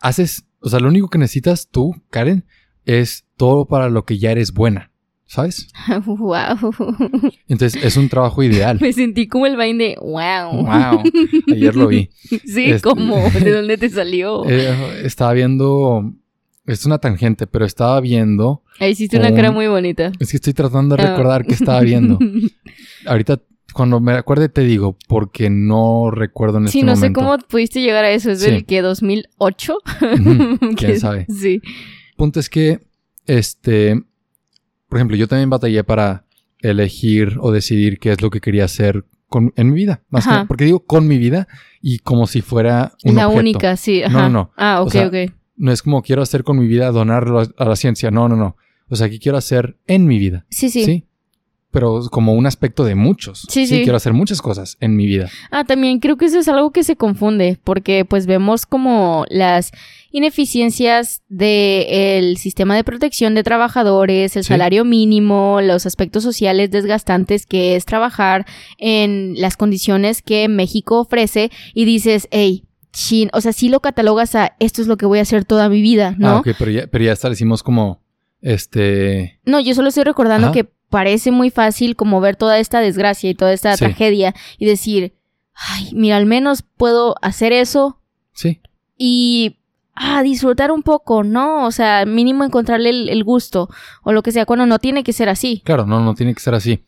haces, 0.00 0.44
o 0.60 0.68
sea, 0.68 0.80
lo 0.80 0.88
único 0.88 1.08
que 1.08 1.18
necesitas 1.18 1.68
tú, 1.70 1.94
Karen, 2.10 2.44
es 2.84 3.24
todo 3.36 3.66
para 3.66 3.88
lo 3.90 4.04
que 4.04 4.18
ya 4.18 4.30
eres 4.30 4.52
buena, 4.52 4.90
¿sabes? 5.26 5.68
wow. 6.06 6.56
Entonces 7.48 7.82
es 7.82 7.96
un 7.96 8.08
trabajo 8.08 8.42
ideal. 8.42 8.78
Me 8.80 8.92
sentí 8.92 9.26
como 9.28 9.46
el 9.46 9.56
vain 9.56 9.78
de 9.78 9.96
wow. 10.00 10.64
Wow, 10.64 11.02
ayer 11.52 11.76
lo 11.76 11.88
vi. 11.88 12.10
Sí, 12.44 12.70
Este- 12.70 12.80
como, 12.82 13.16
¿de 13.30 13.50
dónde 13.52 13.76
te 13.78 13.88
salió? 13.90 14.44
Eh, 14.48 15.02
estaba 15.04 15.32
viendo, 15.32 16.12
es 16.66 16.84
una 16.86 16.98
tangente, 16.98 17.46
pero 17.46 17.64
estaba 17.64 18.00
viendo, 18.00 18.62
Ahí 18.80 18.92
hiciste 18.92 19.18
una 19.18 19.34
cara 19.34 19.50
muy 19.50 19.66
bonita. 19.66 20.12
es 20.20 20.30
que 20.30 20.36
estoy 20.36 20.52
tratando 20.54 20.94
de 20.96 21.02
Ah. 21.02 21.10
recordar 21.10 21.44
qué 21.44 21.54
estaba 21.54 21.80
viendo. 21.80 22.18
Ahorita, 23.06 23.40
cuando 23.74 24.00
me 24.00 24.12
acuerde 24.12 24.48
te 24.48 24.62
digo, 24.62 24.96
porque 25.08 25.50
no 25.50 26.10
recuerdo 26.10 26.58
en 26.58 26.64
este 26.66 26.78
Sí, 26.78 26.82
no 26.84 26.96
sé 26.96 27.10
momento. 27.10 27.20
cómo 27.20 27.38
pudiste 27.38 27.80
llegar 27.80 28.04
a 28.04 28.10
eso. 28.10 28.30
¿Es 28.30 28.40
Sí. 28.40 28.50
del 28.50 28.64
que 28.64 28.82
2008? 28.82 29.78
Ujú, 29.78 30.58
Que- 30.70 30.74
¿Quién 30.76 31.00
sabe? 31.00 31.26
Sí. 31.28 31.60
punto 32.16 32.40
es 32.40 32.48
que, 32.50 32.80
este, 33.26 34.02
por 34.88 34.98
ejemplo, 34.98 35.16
yo 35.16 35.28
también 35.28 35.50
batallé 35.50 35.84
para 35.84 36.24
elegir 36.60 37.36
o 37.40 37.52
decidir 37.52 37.98
qué 37.98 38.10
es 38.12 38.20
lo 38.22 38.30
que 38.30 38.40
quería 38.40 38.64
hacer 38.64 39.04
con, 39.28 39.52
en 39.56 39.68
mi 39.70 39.74
vida. 39.76 40.02
Más 40.08 40.26
que 40.26 40.44
porque 40.48 40.64
digo 40.64 40.80
con 40.80 41.06
mi 41.06 41.18
vida 41.18 41.46
y 41.80 41.98
como 41.98 42.26
si 42.26 42.40
fuera 42.40 42.94
un 43.04 43.14
la 43.16 43.26
objeto. 43.26 43.40
única, 43.40 43.76
sí. 43.76 44.00
No, 44.00 44.06
Ajá. 44.18 44.22
no, 44.22 44.30
no. 44.30 44.50
Ah, 44.56 44.80
O 44.80 44.86
ok, 44.86 44.90
sea, 44.92 45.06
ok. 45.06 45.14
No 45.56 45.70
es 45.72 45.82
como 45.82 46.02
quiero 46.02 46.22
hacer 46.22 46.42
con 46.44 46.58
mi 46.58 46.66
vida, 46.66 46.90
donarlo 46.90 47.40
a, 47.40 47.46
a 47.58 47.64
la 47.66 47.76
ciencia. 47.76 48.10
No, 48.10 48.28
no, 48.28 48.36
no. 48.36 48.56
O 48.88 48.96
sea, 48.96 49.10
¿qué 49.10 49.18
quiero 49.18 49.36
hacer 49.36 49.76
en 49.86 50.06
mi 50.06 50.18
vida? 50.18 50.46
Sí, 50.48 50.70
sí, 50.70 50.84
Sí. 50.84 51.04
Pero 51.70 52.00
como 52.10 52.32
un 52.32 52.46
aspecto 52.46 52.84
de 52.84 52.94
muchos. 52.94 53.46
Sí, 53.50 53.66
sí. 53.66 53.82
Quiero 53.82 53.96
hacer 53.96 54.14
muchas 54.14 54.40
cosas 54.40 54.78
en 54.80 54.96
mi 54.96 55.04
vida. 55.06 55.28
Ah, 55.50 55.64
también 55.64 55.98
creo 56.00 56.16
que 56.16 56.24
eso 56.24 56.38
es 56.38 56.48
algo 56.48 56.70
que 56.70 56.82
se 56.82 56.96
confunde, 56.96 57.58
porque 57.62 58.06
pues 58.06 58.24
vemos 58.26 58.64
como 58.64 59.26
las 59.28 59.72
ineficiencias 60.10 61.22
del 61.28 62.36
sistema 62.38 62.74
de 62.76 62.84
protección 62.84 63.34
de 63.34 63.42
trabajadores, 63.42 64.36
el 64.36 64.44
Sí. 64.44 64.48
salario 64.48 64.84
mínimo, 64.84 65.60
los 65.62 65.84
aspectos 65.84 66.22
sociales 66.22 66.70
desgastantes 66.70 67.44
que 67.44 67.76
es 67.76 67.84
trabajar 67.84 68.46
en 68.78 69.34
las 69.36 69.56
condiciones 69.56 70.22
que 70.22 70.48
México 70.48 71.00
ofrece 71.00 71.50
y 71.74 71.84
dices, 71.84 72.28
hey, 72.30 72.64
chin, 72.92 73.28
o 73.32 73.40
sea, 73.40 73.52
sí 73.52 73.68
lo 73.68 73.80
catalogas 73.80 74.34
a 74.34 74.56
esto 74.60 74.80
es 74.80 74.88
lo 74.88 74.96
que 74.96 75.06
voy 75.06 75.18
a 75.18 75.22
hacer 75.22 75.44
toda 75.44 75.68
mi 75.68 75.82
vida, 75.82 76.14
¿no? 76.18 76.28
Ah, 76.28 76.36
ok, 76.38 76.48
pero 76.58 76.70
ya, 76.70 76.86
pero 76.86 77.04
ya 77.04 77.12
establecimos 77.12 77.62
como, 77.62 78.00
este... 78.40 79.38
No, 79.44 79.60
yo 79.60 79.74
solo 79.74 79.88
estoy 79.88 80.04
recordando 80.04 80.46
Ajá. 80.48 80.54
que 80.54 80.68
parece 80.90 81.30
muy 81.30 81.50
fácil 81.50 81.96
como 81.96 82.20
ver 82.20 82.36
toda 82.36 82.58
esta 82.58 82.80
desgracia 82.80 83.30
y 83.30 83.34
toda 83.34 83.52
esta 83.52 83.76
Sí. 83.76 83.84
tragedia 83.84 84.34
y 84.58 84.66
decir, 84.66 85.14
ay, 85.54 85.90
mira, 85.94 86.16
al 86.16 86.26
menos 86.26 86.62
puedo 86.62 87.14
hacer 87.22 87.52
eso 87.52 88.00
Sí, 88.32 88.60
y 88.96 89.58
ah, 89.94 90.22
disfrutar 90.22 90.70
un 90.70 90.82
poco, 90.82 91.24
¿no? 91.24 91.66
O 91.66 91.70
sea, 91.72 92.04
mínimo 92.06 92.44
encontrarle 92.44 92.90
el, 92.90 93.08
el 93.08 93.24
gusto 93.24 93.68
o 94.04 94.12
lo 94.12 94.22
que 94.22 94.30
sea, 94.32 94.46
cuando 94.46 94.64
no 94.66 94.78
tiene 94.78 95.02
que 95.02 95.12
ser 95.12 95.28
así. 95.28 95.60
Claro, 95.64 95.86
no, 95.86 96.00
no 96.04 96.14
tiene 96.14 96.34
que 96.34 96.40
ser 96.40 96.54
así. 96.54 96.84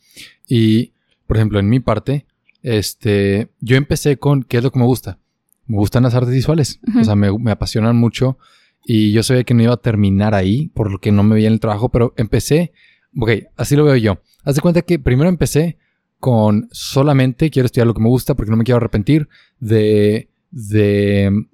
Y, 0.49 0.93
por 1.27 1.37
ejemplo, 1.37 1.59
en 1.59 1.69
mi 1.69 1.81
parte, 1.81 2.27
este, 2.63 3.51
yo 3.61 3.77
empecé 3.77 4.17
con 4.19 4.43
qué 4.45 4.59
es 4.59 4.63
lo 4.63 4.71
que 4.71 4.79
me 4.79 4.85
gusta. 4.87 5.19
Me 5.67 5.77
gustan 5.77 6.03
las 6.05 6.15
artes 6.15 6.33
visuales. 6.35 6.81
O 7.01 7.05
sea, 7.05 7.15
me, 7.17 7.37
me 7.37 7.51
apasionan 7.51 7.97
mucho. 7.97 8.39
Y 8.85 9.13
yo 9.13 9.23
sabía 9.23 9.45
que 9.45 9.55
no 9.55 9.63
iba 9.63 9.75
a 9.75 9.77
terminar 9.79 10.35
ahí, 10.35 10.69
por 10.69 10.91
lo 10.91 10.99
que 11.01 11.13
no 11.13 11.23
me 11.23 11.35
veía 11.35 11.49
en 11.49 11.55
el 11.55 11.61
trabajo, 11.61 11.89
pero 11.91 12.13
empecé. 12.17 12.73
Ok, 13.18 13.31
así 13.57 13.77
lo 13.77 13.85
veo 13.85 13.96
yo. 13.96 14.18
Haz 14.44 14.55
de 14.55 14.61
cuenta 14.61 14.83
que 14.83 14.99
primero 14.99 15.29
empecé 15.29 15.79
con 16.18 16.68
solamente 16.70 17.51
quiero 17.51 17.66
estudiar 17.66 17.87
lo 17.87 17.94
que 17.94 18.03
me 18.03 18.09
gusta 18.09 18.35
porque 18.35 18.51
no 18.51 18.57
me 18.57 18.64
quiero 18.64 18.77
arrepentir 18.77 19.29
de, 19.59 20.29
de 20.51 21.46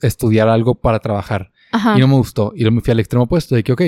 estudiar 0.00 0.48
algo 0.48 0.76
para 0.76 1.00
trabajar. 1.00 1.52
Ajá. 1.72 1.96
Y 1.96 2.00
no 2.00 2.08
me 2.08 2.14
gustó. 2.14 2.52
Y 2.54 2.68
me 2.70 2.80
fui 2.80 2.92
al 2.92 3.00
extremo 3.00 3.24
opuesto 3.24 3.54
de 3.54 3.64
que, 3.64 3.72
ok, 3.72 3.82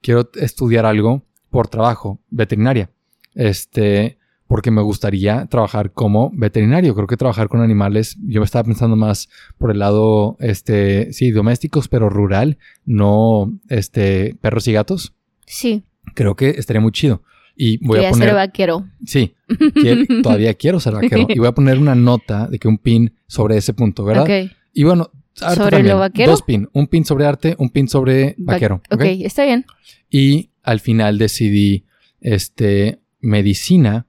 quiero 0.00 0.30
estudiar 0.34 0.86
algo 0.86 1.24
por 1.50 1.68
trabajo, 1.68 2.20
veterinaria. 2.30 2.90
Este, 3.34 4.18
porque 4.46 4.70
me 4.70 4.82
gustaría 4.82 5.46
trabajar 5.46 5.92
como 5.92 6.30
veterinario. 6.34 6.94
Creo 6.94 7.06
que 7.06 7.16
trabajar 7.16 7.48
con 7.48 7.60
animales, 7.60 8.16
yo 8.26 8.40
me 8.40 8.44
estaba 8.44 8.64
pensando 8.64 8.96
más 8.96 9.28
por 9.58 9.70
el 9.70 9.78
lado, 9.78 10.36
este, 10.40 11.12
sí, 11.12 11.30
domésticos, 11.30 11.88
pero 11.88 12.10
rural, 12.10 12.58
no, 12.84 13.58
este, 13.68 14.36
perros 14.40 14.68
y 14.68 14.72
gatos. 14.72 15.14
Sí, 15.46 15.84
Creo 16.14 16.34
que 16.36 16.50
estaría 16.50 16.80
muy 16.80 16.92
chido. 16.92 17.22
Y 17.56 17.78
voy 17.86 17.96
quería 17.98 18.08
a 18.08 18.12
poner, 18.12 18.28
ser 18.30 18.34
vaquero. 18.36 18.86
sí, 19.06 19.34
quiero- 19.74 20.02
todavía 20.22 20.54
quiero 20.54 20.80
ser 20.80 20.94
vaquero. 20.94 21.26
Y 21.28 21.38
voy 21.38 21.46
a 21.48 21.52
poner 21.52 21.78
una 21.78 21.94
nota 21.94 22.48
de 22.48 22.58
que 22.58 22.66
un 22.68 22.78
pin 22.78 23.14
sobre 23.26 23.56
ese 23.56 23.72
punto, 23.74 24.04
¿verdad? 24.04 24.24
Ok. 24.24 24.50
Y 24.72 24.82
bueno, 24.82 25.10
arte 25.40 25.56
¿Sobre 25.56 25.70
también. 25.76 25.92
lo 25.94 25.98
vaquero? 26.00 26.30
Dos 26.32 26.42
pin. 26.42 26.68
Un 26.72 26.88
pin 26.88 27.04
sobre 27.04 27.26
arte, 27.26 27.54
un 27.58 27.70
pin 27.70 27.88
sobre 27.88 28.30
Va- 28.40 28.54
vaquero. 28.54 28.76
ok, 28.90 28.94
¿ok? 28.94 29.02
está 29.20 29.44
bien. 29.44 29.64
Y 30.10 30.50
al 30.64 30.80
final 30.80 31.16
decidí 31.18 31.84
este, 32.20 33.00
medicina 33.20 34.06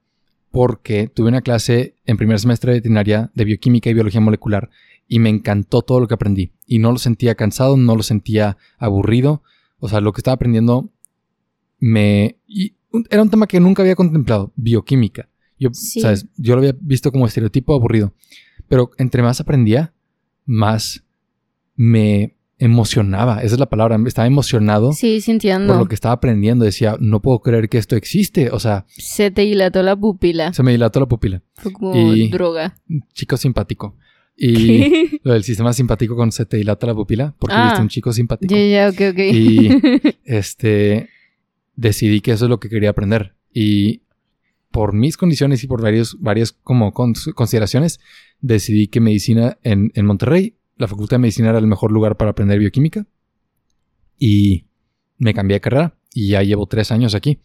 porque 0.51 1.07
tuve 1.07 1.27
una 1.27 1.41
clase 1.41 1.95
en 2.05 2.17
primer 2.17 2.39
semestre 2.39 2.71
de 2.71 2.77
veterinaria 2.79 3.29
de 3.35 3.43
bioquímica 3.45 3.89
y 3.89 3.93
biología 3.93 4.21
molecular 4.21 4.69
y 5.07 5.19
me 5.19 5.29
encantó 5.29 5.81
todo 5.81 5.99
lo 5.99 6.07
que 6.07 6.13
aprendí. 6.13 6.53
Y 6.65 6.79
no 6.79 6.91
lo 6.91 6.97
sentía 6.97 7.35
cansado, 7.35 7.77
no 7.77 7.95
lo 7.95 8.01
sentía 8.03 8.57
aburrido. 8.79 9.43
O 9.79 9.89
sea, 9.89 9.99
lo 10.01 10.13
que 10.13 10.19
estaba 10.21 10.35
aprendiendo 10.35 10.89
me... 11.79 12.37
y 12.47 12.75
era 13.09 13.21
un 13.21 13.29
tema 13.29 13.47
que 13.47 13.59
nunca 13.59 13.81
había 13.81 13.95
contemplado, 13.95 14.51
bioquímica. 14.55 15.29
Yo, 15.59 15.69
Sí. 15.73 16.01
¿sabes? 16.01 16.25
Yo 16.37 16.53
lo 16.55 16.59
había 16.59 16.75
visto 16.79 17.11
como 17.11 17.25
estereotipo 17.27 17.73
aburrido. 17.73 18.13
Pero 18.67 18.91
entre 18.97 19.21
más 19.21 19.39
aprendía, 19.41 19.93
más 20.45 21.03
me 21.75 22.35
emocionaba. 22.57 23.41
Esa 23.41 23.55
es 23.55 23.59
la 23.59 23.65
palabra. 23.69 23.97
Estaba 24.05 24.25
emocionado 24.27 24.93
Sí, 24.93 25.21
entiendo. 25.27 25.73
por 25.73 25.81
lo 25.81 25.87
que 25.87 25.95
estaba 25.95 26.13
aprendiendo. 26.13 26.63
Decía, 26.65 26.95
no 26.99 27.21
puedo 27.21 27.39
creer 27.39 27.67
que 27.69 27.77
esto 27.77 27.95
existe. 27.95 28.49
O 28.51 28.59
sea, 28.59 28.85
Se 28.87 29.29
te 29.31 29.41
dilató 29.41 29.83
la 29.83 29.95
pupila. 29.95 30.53
se 30.53 30.63
me 30.63 30.71
dilató 30.71 30.99
la 31.01 31.05
pupila. 31.07 31.41
Fue 31.55 31.71
como 31.73 32.15
y- 32.15 32.29
droga. 32.29 32.75
Chico 33.13 33.35
simpático. 33.37 33.97
Y 34.37 35.19
lo 35.23 35.33
del 35.33 35.43
sistema 35.43 35.71
simpático 35.73 36.15
con 36.15 36.31
se 36.31 36.45
te 36.45 36.57
dilata 36.57 36.87
la 36.87 36.93
pupila, 36.95 37.33
porque 37.39 37.55
Ah. 37.57 37.65
viste 37.67 37.81
un 37.81 37.87
chico 37.89 38.11
simpático. 38.11 38.53
Ya, 38.53 38.65
ya, 38.65 38.89
ok, 38.89 39.13
ok. 39.13 39.19
Y 39.19 39.69
este 40.25 41.09
decidí 41.75 42.21
que 42.21 42.31
eso 42.31 42.45
es 42.45 42.49
lo 42.49 42.59
que 42.59 42.69
quería 42.69 42.89
aprender. 42.91 43.35
Y 43.53 44.01
por 44.71 44.93
mis 44.93 45.15
condiciones 45.17 45.63
y 45.63 45.67
por 45.67 45.81
varios, 45.81 46.17
varias 46.19 46.51
como 46.51 46.93
cons- 46.93 47.33
consideraciones, 47.33 47.99
decidí 48.41 48.87
que 48.87 48.99
medicina 48.99 49.57
en, 49.63 49.91
en 49.95 50.05
Monterrey, 50.05 50.55
la 50.77 50.87
facultad 50.87 51.15
de 51.15 51.21
medicina 51.21 51.49
era 51.49 51.59
el 51.59 51.67
mejor 51.67 51.91
lugar 51.91 52.17
para 52.17 52.31
aprender 52.31 52.59
bioquímica. 52.59 53.05
Y 54.19 54.65
me 55.17 55.33
cambié 55.33 55.55
de 55.55 55.61
carrera 55.61 55.97
y 56.13 56.29
ya 56.29 56.43
llevo 56.43 56.65
tres 56.67 56.91
años 56.91 57.15
aquí. 57.15 57.39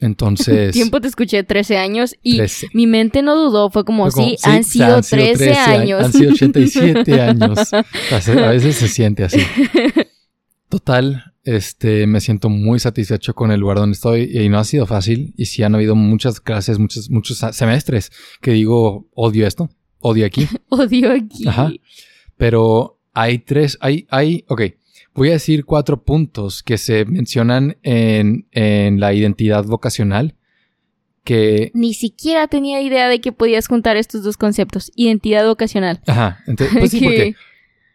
Entonces. 0.00 0.72
Tiempo 0.72 1.00
te 1.00 1.08
escuché 1.08 1.42
13 1.42 1.76
años 1.76 2.16
y 2.22 2.38
13. 2.38 2.68
mi 2.72 2.86
mente 2.86 3.20
no 3.22 3.36
dudó. 3.36 3.70
Fue 3.70 3.84
como, 3.84 4.08
como, 4.08 4.26
sí, 4.28 4.36
sí, 4.38 4.48
han 4.50 4.64
sido 4.64 4.96
han 4.96 5.02
sido 5.02 5.22
13, 5.22 5.36
13 5.44 5.58
a- 5.58 5.64
años. 5.66 6.04
han 6.04 6.12
sido 6.12 6.32
87 6.32 7.20
años. 7.20 7.58
A 7.74 8.50
veces 8.50 8.76
se 8.76 8.88
siente 8.88 9.24
así. 9.24 9.40
Total, 10.70 11.29
este, 11.44 12.06
me 12.06 12.20
siento 12.20 12.48
muy 12.48 12.78
satisfecho 12.78 13.34
con 13.34 13.50
el 13.50 13.60
lugar 13.60 13.78
donde 13.78 13.94
estoy 13.94 14.30
y 14.36 14.48
no 14.48 14.58
ha 14.58 14.64
sido 14.64 14.86
fácil. 14.86 15.32
Y 15.36 15.46
sí 15.46 15.62
han 15.62 15.74
habido 15.74 15.94
muchas 15.94 16.40
clases, 16.40 16.78
muchos, 16.78 17.10
muchos 17.10 17.38
semestres 17.52 18.10
que 18.40 18.52
digo, 18.52 19.08
odio 19.14 19.46
esto, 19.46 19.70
odio 19.98 20.26
aquí. 20.26 20.46
Odio 20.68 21.12
aquí. 21.12 21.46
Ajá. 21.48 21.70
Pero 22.36 22.98
hay 23.12 23.38
tres, 23.38 23.76
hay, 23.80 24.06
hay, 24.10 24.44
ok. 24.48 24.62
Voy 25.14 25.28
a 25.30 25.32
decir 25.32 25.64
cuatro 25.64 26.02
puntos 26.04 26.62
que 26.62 26.78
se 26.78 27.04
mencionan 27.04 27.76
en, 27.82 28.46
en 28.52 29.00
la 29.00 29.12
identidad 29.12 29.64
vocacional 29.64 30.36
que... 31.24 31.70
Ni 31.74 31.94
siquiera 31.94 32.48
tenía 32.48 32.80
idea 32.80 33.08
de 33.08 33.20
que 33.20 33.32
podías 33.32 33.66
juntar 33.66 33.96
estos 33.96 34.22
dos 34.22 34.36
conceptos, 34.36 34.90
identidad 34.94 35.46
vocacional. 35.46 36.00
Ajá, 36.06 36.38
entonces, 36.46 36.78
pues 36.78 36.90
sí, 36.92 37.00
Que- 37.00 37.06
porque 37.06 37.34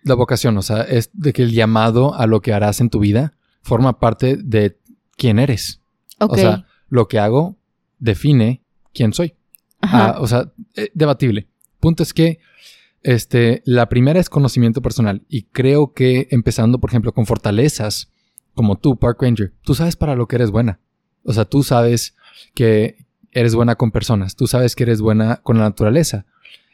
la 0.05 0.13
vocación, 0.13 0.57
o 0.57 0.61
sea, 0.61 0.83
es 0.83 1.09
de 1.13 1.33
que 1.33 1.41
el 1.41 1.51
llamado 1.51 2.13
a 2.13 2.27
lo 2.27 2.39
que 2.41 2.53
harás 2.53 2.79
en 2.79 2.89
tu 2.89 2.99
vida 2.99 3.33
forma 3.61 3.99
parte 3.99 4.37
de 4.37 4.77
quién 5.17 5.39
eres. 5.39 5.81
O 6.19 6.35
sea, 6.35 6.67
lo 6.87 7.07
que 7.07 7.19
hago 7.19 7.57
define 7.97 8.63
quién 8.93 9.13
soy. 9.13 9.35
Ajá. 9.81 10.11
Ah, 10.11 10.17
o 10.21 10.27
sea, 10.27 10.53
eh, 10.75 10.91
debatible. 10.93 11.49
Punto 11.79 12.03
es 12.03 12.13
que 12.13 12.39
este, 13.01 13.63
la 13.65 13.89
primera 13.89 14.19
es 14.19 14.29
conocimiento 14.29 14.81
personal. 14.83 15.23
Y 15.27 15.43
creo 15.43 15.93
que 15.93 16.27
empezando, 16.29 16.79
por 16.79 16.91
ejemplo, 16.91 17.11
con 17.11 17.25
fortalezas, 17.25 18.11
como 18.53 18.77
tú, 18.77 18.97
Park 18.97 19.21
Ranger, 19.21 19.53
tú 19.63 19.73
sabes 19.73 19.95
para 19.95 20.15
lo 20.15 20.27
que 20.27 20.35
eres 20.35 20.51
buena. 20.51 20.79
O 21.23 21.33
sea, 21.33 21.45
tú 21.45 21.63
sabes 21.63 22.15
que 22.53 23.05
eres 23.31 23.55
buena 23.55 23.75
con 23.75 23.91
personas. 23.91 24.35
Tú 24.35 24.45
sabes 24.45 24.75
que 24.75 24.83
eres 24.83 25.01
buena 25.01 25.37
con 25.37 25.57
la 25.57 25.63
naturaleza. 25.63 26.27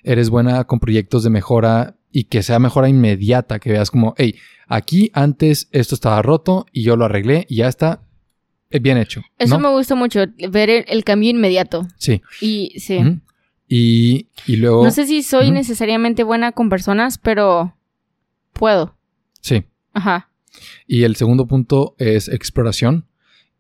Eres 0.04 0.30
buena 0.30 0.66
con 0.66 0.80
proyectos 0.80 1.24
de 1.24 1.30
mejora 1.30 1.96
y 2.12 2.26
que 2.26 2.44
sea 2.44 2.60
mejora 2.60 2.90
inmediata. 2.90 3.60
Que 3.60 3.72
veas 3.72 3.92
como, 3.92 4.14
hey, 4.18 4.36
aquí 4.68 5.12
antes 5.14 5.68
esto 5.72 5.96
estaba 5.96 6.22
roto 6.22 6.66
y 6.72 6.84
yo 6.84 6.96
lo 6.96 7.06
arreglé 7.06 7.46
y 7.50 7.58
ya 7.58 7.68
está 7.68 8.04
eh, 8.70 8.80
bien 8.80 8.98
hecho. 8.98 9.22
Eso 9.38 9.58
¿no? 9.58 9.70
me 9.70 9.76
gusta 9.76 9.96
mucho, 9.96 10.22
ver 10.50 10.70
el, 10.70 10.86
el 10.88 11.04
cambio 11.04 11.30
inmediato. 11.30 11.88
Sí. 11.98 12.22
Y 12.42 12.74
sí. 12.80 13.00
Y, 13.68 14.28
y 14.48 14.58
luego... 14.58 14.84
No 14.84 14.92
sé 14.92 15.06
si 15.08 15.24
soy 15.24 15.52
necesariamente 15.52 16.24
buena 16.24 16.52
con 16.52 16.70
personas, 16.70 17.18
pero 17.18 17.76
puedo. 18.54 18.98
Sí. 19.40 19.64
Ajá. 19.94 20.30
Y 20.88 21.04
el 21.04 21.16
segundo 21.16 21.48
punto 21.48 21.96
es 21.98 22.28
exploración. 22.28 23.08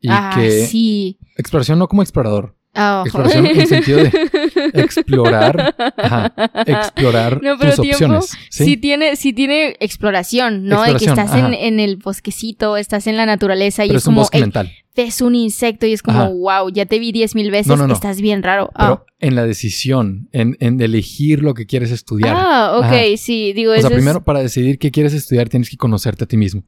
Y 0.01 0.09
ah, 0.09 0.33
que 0.35 0.65
sí. 0.65 1.17
exploración 1.37 1.79
no 1.79 1.87
como 1.87 2.01
explorador, 2.01 2.55
Ah, 2.73 3.01
Exploración 3.05 3.45
en 3.47 3.67
sentido 3.67 3.99
de 3.99 4.11
explorar, 4.75 5.75
ajá, 5.97 6.33
explorar 6.65 7.41
No, 7.43 7.57
pero 7.59 7.71
tus 7.75 7.81
tiempo, 7.81 7.95
opciones. 8.17 8.31
Sí. 8.49 8.65
Sí, 8.65 8.77
tiene, 8.77 9.15
sí 9.17 9.33
tiene 9.33 9.75
exploración, 9.79 10.65
¿no? 10.65 10.83
De 10.83 10.95
que 10.95 11.05
estás 11.05 11.33
en, 11.35 11.79
el 11.79 11.97
bosquecito, 11.97 12.77
estás 12.77 13.07
en 13.07 13.17
la 13.17 13.25
naturaleza 13.25 13.83
y 13.83 13.89
pero 13.89 13.97
es 13.97 14.03
es 14.03 14.07
un 14.07 14.13
como, 14.13 14.21
bosque 14.21 14.37
"Ey, 14.37 14.43
mental. 14.43 14.71
ves 14.95 15.21
un 15.21 15.35
insecto 15.35 15.85
y 15.85 15.93
es 15.93 16.01
como, 16.01 16.19
Ajá. 16.21 16.29
wow, 16.29 16.69
ya 16.71 16.85
te 16.85 16.97
vi 16.99 17.11
diez 17.11 17.35
mil 17.35 17.51
veces, 17.51 17.77
No, 17.77 17.91
estás 17.93 18.21
bien 18.21 18.41
raro. 18.41 18.69
Ah. 18.73 19.01
Pero 19.01 19.05
en 19.19 19.35
la 19.35 19.45
decisión, 19.45 20.29
en, 20.31 20.55
en 20.61 20.79
elegir 20.81 21.43
lo 21.43 21.53
que 21.53 21.65
quieres 21.65 21.91
estudiar. 21.91 22.35
Ah, 22.37 22.73
ok, 22.77 22.83
Ajá. 22.85 22.97
sí, 23.17 23.51
digo, 23.53 23.71
o 23.71 23.75
eso 23.75 23.87
sea, 23.89 23.97
es- 23.97 24.01
primero 24.01 24.23
para 24.23 24.39
decidir 24.41 24.79
qué 24.79 24.91
quieres 24.91 25.13
estudiar 25.13 25.49
tienes 25.49 25.69
que 25.69 25.77
conocerte 25.77 26.23
a 26.23 26.27
ti 26.27 26.37
mismo. 26.37 26.63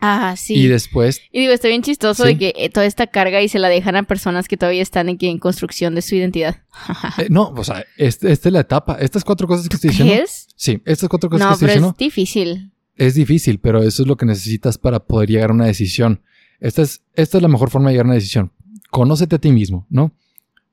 Ah, 0.00 0.36
sí. 0.36 0.54
Y 0.54 0.66
después, 0.68 1.20
Y 1.32 1.40
digo, 1.40 1.52
está 1.52 1.66
bien 1.68 1.82
chistoso 1.82 2.22
Sí. 2.24 2.34
de 2.34 2.38
que 2.38 2.54
eh, 2.56 2.70
toda 2.70 2.86
esta 2.86 3.08
carga 3.08 3.42
y 3.42 3.48
se 3.48 3.58
la 3.58 3.68
dejan 3.68 3.96
a 3.96 4.04
personas 4.04 4.46
que 4.46 4.56
todavía 4.56 4.82
están 4.82 5.08
en, 5.08 5.38
construcción 5.38 5.94
de 5.96 6.02
su 6.02 6.14
identidad. 6.14 6.62
eh, 7.18 7.26
no, 7.30 7.48
o 7.56 7.64
sea, 7.64 7.84
este- 7.96 8.30
esta 8.30 8.48
es 8.48 8.52
la 8.52 8.60
etapa. 8.60 8.96
Estas 9.00 9.24
cuatro 9.24 9.48
cosas 9.48 9.68
que 9.68 9.74
estoy 9.76 9.90
¿Qué 9.90 10.02
diciendo. 10.04 10.22
es? 10.24 10.46
Sí, 10.54 10.80
estas 10.84 11.08
cuatro 11.08 11.28
cosas 11.28 11.44
No, 11.44 11.48
que 11.50 11.54
estoy 11.54 11.66
pero 11.66 11.72
diciendo. 11.74 11.94
es 11.94 11.98
difícil. 11.98 12.72
es 12.96 13.14
difícil, 13.14 13.58
pero 13.58 13.82
eso 13.82 14.02
es 14.02 14.08
lo 14.08 14.16
que 14.16 14.26
necesitas 14.26 14.78
para 14.78 15.00
poder 15.00 15.28
llegar 15.30 15.50
a 15.50 15.54
una 15.54 15.66
decisión. 15.66 16.20
Esta 16.60 16.82
es, 16.82 17.02
esta 17.14 17.38
es 17.38 17.42
la 17.42 17.48
mejor 17.48 17.70
forma 17.70 17.88
de 17.88 17.94
llegar 17.94 18.06
a 18.06 18.10
una 18.10 18.14
decisión. 18.14 18.52
Conócete 18.90 19.36
a 19.36 19.38
ti 19.40 19.50
mismo, 19.52 19.86
¿no? 19.90 20.12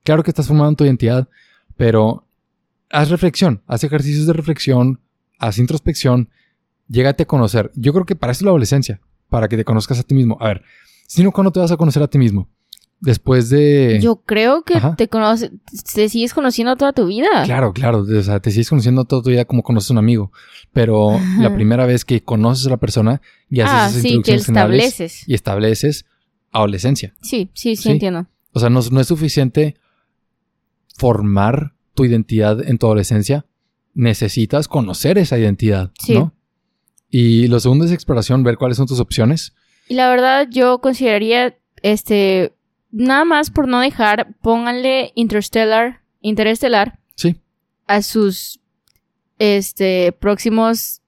Claro 0.03 0.21
que 0.23 0.29
estás 0.31 0.47
formando 0.47 0.75
tu 0.75 0.85
identidad, 0.85 1.27
pero 1.77 2.27
haz 2.91 3.09
reflexión, 3.09 3.61
haz 3.67 3.83
ejercicios 3.83 4.27
de 4.27 4.33
reflexión, 4.33 4.99
haz 5.39 5.57
introspección, 5.57 6.29
llégate 6.87 7.23
a 7.23 7.25
conocer. 7.25 7.71
Yo 7.75 7.91
creo 7.91 8.05
que 8.05 8.15
para 8.15 8.31
eso 8.31 8.39
es 8.39 8.43
la 8.43 8.49
adolescencia, 8.51 9.01
para 9.35 9.49
que 9.49 9.57
te 9.57 9.65
conozcas 9.65 9.99
a 9.99 10.03
ti 10.03 10.15
mismo. 10.15 10.37
A 10.39 10.47
ver, 10.47 10.63
si 11.07 11.21
no, 11.21 11.29
¿cuándo 11.33 11.51
te 11.51 11.59
vas 11.59 11.69
a 11.69 11.75
conocer 11.75 12.01
a 12.01 12.07
ti 12.07 12.17
mismo? 12.17 12.47
Después 13.01 13.49
de... 13.49 13.99
Yo 14.01 14.21
creo 14.25 14.63
que 14.63 14.75
Ajá. 14.75 14.95
te 14.95 15.09
conoces, 15.09 15.51
te 15.93 16.07
sigues 16.07 16.33
conociendo 16.33 16.77
toda 16.77 16.93
tu 16.93 17.05
vida. 17.05 17.43
Claro, 17.43 17.73
claro. 17.73 18.03
O 18.03 18.23
sea, 18.23 18.39
te 18.39 18.49
sigues 18.51 18.69
conociendo 18.69 19.03
toda 19.03 19.21
tu 19.23 19.31
vida 19.31 19.43
como 19.43 19.61
conoces 19.61 19.89
a 19.89 19.93
un 19.93 19.97
amigo. 19.97 20.31
Pero 20.71 21.19
la 21.37 21.53
primera 21.53 21.85
vez 21.85 22.05
que 22.05 22.23
conoces 22.23 22.65
a 22.67 22.69
la 22.69 22.77
persona 22.77 23.21
y 23.49 23.59
haces 23.59 23.73
ah, 23.75 23.87
esas 23.89 24.01
sí, 24.01 24.21
que 24.23 24.35
estableces. 24.35 25.27
y 25.27 25.33
estableces 25.33 26.05
adolescencia. 26.53 27.13
Sí, 27.21 27.49
sí, 27.53 27.75
sí, 27.75 27.83
Sí. 27.83 27.91
entiendo. 27.91 28.27
O 28.53 28.61
sea, 28.61 28.69
no, 28.69 28.79
no 28.89 29.01
es 29.01 29.07
suficiente 29.07 29.75
formar 30.97 31.73
tu 31.93 32.05
identidad 32.05 32.65
en 32.65 32.77
tu 32.77 32.85
adolescencia. 32.85 33.45
Necesitas 33.93 34.69
conocer 34.69 35.17
esa 35.17 35.37
identidad, 35.37 35.91
Sí. 35.99 36.13
¿no? 36.13 36.33
Y 37.17 37.47
lo 37.47 37.61
segundo 37.61 37.85
es 37.85 37.93
exploración, 37.93 38.43
ver 38.43 38.57
cuáles 38.57 38.75
son 38.75 38.87
tus 38.87 38.99
opciones. 38.99 39.53
Y 39.87 39.93
la 39.93 40.09
verdad, 40.09 40.47
yo 40.49 40.79
consideraría, 40.81 41.57
este, 41.81 42.53
nada 42.91 43.23
más 43.23 43.51
por 43.51 43.69
no 43.69 43.79
dejar, 43.79 44.35
pónganle 44.41 45.13
Interstellar, 45.15 46.01
Interestelar 46.19 46.99
Sí. 47.15 47.37
a 47.87 48.01
sus, 48.01 48.59
este, 49.39 50.11
próximos, 50.11 51.03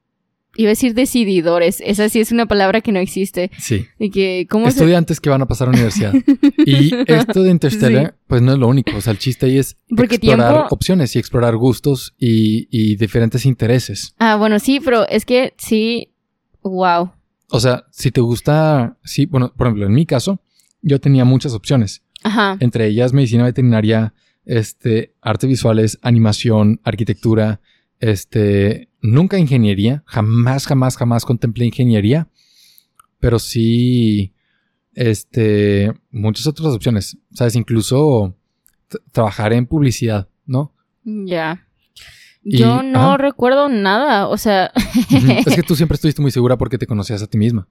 iba 0.57 0.67
a 0.69 0.71
decir 0.71 0.93
decididores. 0.93 1.81
Esa 1.85 2.09
sí 2.09 2.19
es 2.19 2.31
una 2.31 2.45
palabra 2.47 2.81
que 2.81 2.91
no 2.91 2.99
existe. 2.99 3.49
Sí. 3.57 3.85
Y 3.99 4.09
que, 4.09 4.47
¿cómo 4.49 4.65
se...? 4.65 4.79
Estudiantes 4.79 5.19
que 5.21 5.29
van 5.29 5.41
a 5.41 5.47
pasar 5.47 5.69
a 5.69 5.71
la 5.71 5.77
universidad. 5.77 6.13
y 6.65 6.91
esto 7.07 7.43
de 7.43 7.51
Interstellar, 7.51 8.15
pues 8.27 8.41
no 8.41 8.51
es 8.53 8.57
lo 8.59 8.67
único. 8.67 8.95
O 8.97 9.01
sea, 9.01 9.11
el 9.11 9.19
chiste 9.19 9.45
ahí 9.45 9.57
es 9.57 9.77
Porque 9.95 10.15
explorar 10.15 10.53
tiempo- 10.53 10.67
opciones 10.75 11.15
y 11.15 11.19
explorar 11.19 11.55
gustos 11.55 12.13
y, 12.17 12.67
y 12.71 12.95
diferentes 12.97 13.45
intereses. 13.45 14.13
Ah, 14.17 14.35
bueno, 14.35 14.59
sí, 14.59 14.79
pero 14.83 15.07
es 15.07 15.23
que 15.25 15.53
sí, 15.57 16.11
wow. 16.63 17.11
O 17.49 17.59
sea, 17.59 17.85
si 17.91 18.11
te 18.11 18.19
gusta, 18.21 18.97
sí, 19.03 19.25
bueno, 19.25 19.53
por 19.55 19.67
ejemplo, 19.67 19.85
en 19.85 19.93
mi 19.93 20.05
caso, 20.05 20.41
yo 20.81 20.99
tenía 20.99 21.23
muchas 21.23 21.53
opciones. 21.53 22.01
Ajá. 22.23 22.57
Entre 22.59 22.87
ellas 22.87 23.13
medicina 23.13 23.43
veterinaria, 23.45 24.13
este, 24.45 25.13
artes 25.21 25.49
visuales, 25.49 25.97
animación, 26.01 26.81
arquitectura, 26.83 27.61
este, 27.99 28.86
nunca 29.01 29.37
ingeniería, 29.37 30.03
jamás, 30.05 30.65
jamás, 30.67 30.97
jamás 30.97 31.25
contemplé 31.25 31.65
ingeniería, 31.65 32.27
pero 33.19 33.39
sí, 33.39 34.33
este, 34.93 35.93
muchas 36.11 36.47
otras 36.47 36.73
opciones, 36.73 37.17
sabes, 37.33 37.55
incluso 37.55 38.35
trabajar 39.11 39.53
en 39.53 39.65
publicidad, 39.65 40.27
¿no? 40.45 40.73
Ya. 41.03 41.67
Y- 42.43 42.59
Yo 42.59 42.81
no 42.83 42.99
ajá. 43.13 43.17
recuerdo 43.17 43.69
nada, 43.69 44.27
o 44.27 44.37
sea, 44.37 44.71
es 45.45 45.55
que 45.55 45.63
tú 45.67 45.75
siempre 45.75 45.95
estuviste 45.95 46.21
muy 46.21 46.31
segura 46.31 46.57
porque 46.57 46.77
te 46.77 46.87
conocías 46.87 47.21
a 47.21 47.27
ti 47.27 47.37
misma. 47.37 47.67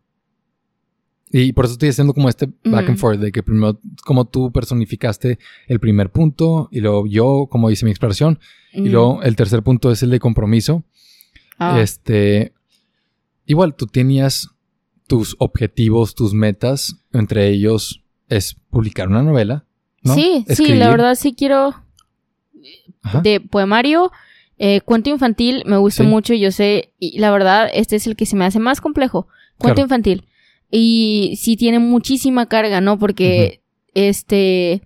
Y 1.32 1.52
por 1.52 1.64
eso 1.64 1.72
estoy 1.72 1.88
haciendo 1.88 2.14
como 2.14 2.28
este 2.28 2.46
back 2.64 2.86
and 2.88 2.90
Ujú. 2.90 2.96
forth 2.98 3.18
de 3.20 3.32
que 3.32 3.42
primero 3.42 3.80
como 4.04 4.26
tú 4.26 4.52
personificaste 4.52 5.38
el 5.66 5.80
primer 5.80 6.10
punto 6.12 6.68
y 6.70 6.80
luego 6.80 7.06
yo 7.08 7.48
como 7.50 7.68
hice 7.70 7.84
mi 7.84 7.90
exploración 7.90 8.38
y 8.72 8.82
mm, 8.88 8.92
luego 8.92 9.22
el 9.24 9.34
tercer 9.34 9.62
punto 9.64 9.90
es 9.90 10.02
el 10.04 10.10
de 10.10 10.20
compromiso. 10.20 10.84
Ah, 11.58 11.80
Este 11.80 12.52
igual 13.46 13.74
tú 13.76 13.86
tenías 13.86 14.48
tus 15.06 15.36
objetivos, 15.38 16.14
tus 16.14 16.34
metas, 16.34 16.96
entre 17.12 17.48
ellos 17.48 18.02
es 18.28 18.54
publicar 18.70 19.08
una 19.08 19.22
novela, 19.22 19.64
¿no? 20.02 20.14
Sí, 20.14 20.44
sí, 20.48 20.74
la 20.74 20.88
verdad 20.90 21.14
sí 21.14 21.32
quiero 21.34 21.74
Ajá. 23.02 23.20
de 23.20 23.40
poemario, 23.40 24.10
eh, 24.58 24.80
cuento 24.80 25.10
infantil, 25.10 25.62
me 25.66 25.76
gusta 25.76 26.02
Sí. 26.02 26.08
mucho, 26.08 26.34
yo 26.34 26.50
sé, 26.50 26.92
y 26.98 27.18
la 27.20 27.30
verdad 27.30 27.70
este 27.72 27.96
es 27.96 28.06
el 28.08 28.16
que 28.16 28.26
se 28.26 28.34
me 28.36 28.44
hace 28.44 28.58
más 28.58 28.80
complejo, 28.80 29.28
cuento 29.58 29.76
Claro. 29.76 29.82
infantil. 29.86 30.24
Y 30.70 31.38
sí 31.40 31.56
tiene 31.56 31.78
muchísima 31.78 32.46
carga, 32.46 32.80
¿no? 32.80 32.98
Porque 32.98 33.60
este 33.94 34.82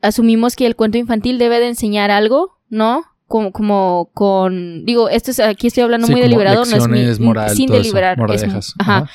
asumimos 0.00 0.54
que 0.54 0.66
el 0.66 0.76
cuento 0.76 0.98
infantil 0.98 1.38
debe 1.38 1.58
de 1.58 1.66
enseñar 1.68 2.12
algo, 2.12 2.60
¿no? 2.68 3.02
Como, 3.26 3.50
como 3.52 4.10
con, 4.14 4.84
digo, 4.84 5.08
esto 5.08 5.32
es, 5.32 5.40
aquí 5.40 5.66
estoy 5.66 5.82
hablando 5.82 6.06
Sí, 6.06 6.12
muy 6.12 6.22
deliberado, 6.22 6.64
no 6.64 6.76
es 6.76 7.18
mi, 7.18 7.26
moral, 7.26 7.50
sin 7.56 7.66
todo 7.66 7.76
eso, 7.78 7.82
deliberar. 7.82 8.12
es- 8.12 8.18
moralejas. 8.18 8.74
ajá. 8.78 8.96
Ajá. 8.98 9.10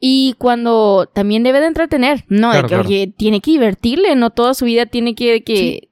Y 0.00 0.34
cuando 0.38 1.10
también 1.12 1.42
debe 1.42 1.58
de 1.60 1.66
entretener, 1.66 2.24
no, 2.28 2.50
Claro, 2.52 2.54
de 2.54 2.62
que 2.62 2.68
claro. 2.68 2.88
oye, 2.88 3.14
tiene 3.16 3.40
que 3.40 3.50
divertirle, 3.50 4.14
no 4.14 4.30
toda 4.30 4.54
su 4.54 4.64
vida 4.64 4.86
tiene 4.86 5.16
que, 5.16 5.42
que 5.42 5.88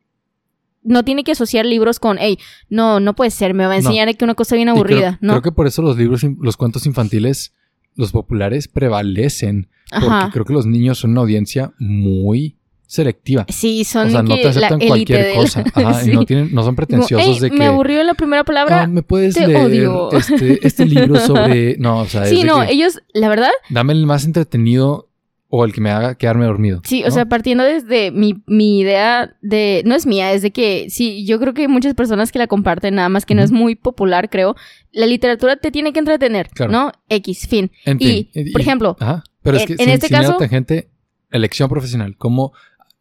no 0.85 1.03
tiene 1.05 1.25
que 1.25 1.33
asociar 1.33 1.67
libros 1.67 1.99
con, 1.99 2.19
hey, 2.21 2.39
no, 2.69 3.01
no 3.01 3.17
puede 3.17 3.33
ser, 3.33 3.53
me 3.53 3.67
va 3.67 3.73
a 3.73 3.81
No. 3.81 3.81
enseñar 3.81 4.17
que 4.17 4.25
una 4.25 4.35
cosa 4.37 4.55
bien 4.55 4.67
creo- 4.67 4.77
aburrida, 4.77 5.19
creo, 5.21 5.35
¿no? 5.35 5.43
que 5.43 5.51
por 5.51 5.67
eso 5.67 5.83
los 5.83 5.97
libros, 5.97 6.23
los 6.41 6.57
cuentos 6.57 6.87
infantiles, 6.87 7.53
los 7.97 8.13
populares, 8.13 8.69
prevalecen. 8.69 9.69
Porque 9.91 10.07
Ajá. 10.07 10.31
creo 10.33 10.45
que 10.45 10.53
los 10.53 10.67
niños 10.67 10.99
son 10.99 11.11
una 11.13 11.23
audiencia 11.23 11.73
muy 11.79 12.57
selectiva. 12.87 13.45
Sí, 13.49 13.85
son 13.85 14.09
O 14.09 14.11
sea, 14.11 14.23
no 14.23 14.35
te 14.37 14.49
aceptan 14.49 14.81
cualquier 14.81 15.35
cosa. 15.35 15.65
Ajá, 15.75 15.95
Sí. 16.03 16.11
y 16.11 16.15
no, 16.15 16.25
tienen, 16.25 16.55
no 16.55 16.63
son 16.63 16.77
pretenciosos 16.77 17.27
"Ey, 17.27 17.39
de 17.41 17.51
que. 17.51 17.57
me 17.57 17.67
aburrió 17.67 18.03
la 18.05 18.15
primera 18.15 18.45
palabra. 18.45 18.83
"Ah, 18.83 18.87
¿Me 18.87 19.03
puedes 19.03 19.35
te 19.35 19.47
leer 19.47 19.61
odio". 19.89 20.13
Este, 20.13 20.67
este 20.67 20.87
libro 20.87 21.17
sobre. 21.21 21.77
No, 21.79 21.99
o 22.01 22.07
sea, 22.07 22.27
sí, 22.27 22.45
no, 22.45 22.65
que, 22.67 22.73
ellos, 22.73 23.01
la 23.13 23.29
verdad, 23.29 23.51
dame 23.71 23.93
el 23.93 24.07
más 24.07 24.25
entretenido 24.25 25.09
o 25.49 25.65
el 25.65 25.73
que 25.73 25.81
me 25.81 25.91
haga 25.91 26.17
quedarme 26.17 26.45
dormido. 26.45 26.81
sí, 26.85 27.05
o 27.05 27.11
sea, 27.13 27.27
partiendo 27.27 27.63
desde 27.63 28.11
mi, 28.11 28.43
mi 28.47 28.81
idea 28.81 29.37
de, 29.43 29.83
no 29.87 29.95
es 29.95 30.05
mía, 30.05 30.33
es 30.33 30.43
de 30.43 30.51
que, 30.51 30.87
sí, 30.91 31.25
yo 31.25 31.39
creo 31.39 31.55
que 31.55 31.63
hay 31.63 31.69
muchas 31.69 31.95
personas 31.95 32.33
que 32.33 32.39
la 32.41 32.49
comparten, 32.49 32.97
nada 32.97 33.09
más 33.09 33.25
que 33.25 33.35
no 33.37 33.43
es 33.43 33.53
muy 33.53 33.77
popular, 33.77 34.29
creo. 34.29 34.57
La 34.91 35.07
literatura 35.07 35.57
te 35.57 35.71
tiene 35.71 35.93
que 35.93 36.01
entretener, 36.01 36.49
Claro. 36.49 36.73
¿no? 36.73 36.93
X, 37.09 37.47
fin. 37.49 37.71
En 37.85 37.99
y, 38.01 38.29
fin, 38.33 38.53
por 38.53 38.61
ejemplo, 38.61 38.97
Ajá. 38.99 39.23
Pero 39.43 39.57
es 39.57 39.63
en- 39.63 39.67
que 39.69 39.73
en 39.75 39.79
sin, 39.79 39.89
este 39.91 40.09
sin 40.09 40.17
caso- 40.17 40.37
tangente, 40.37 40.91
elección 41.31 41.69
profesional. 41.69 42.17
Como 42.19 42.53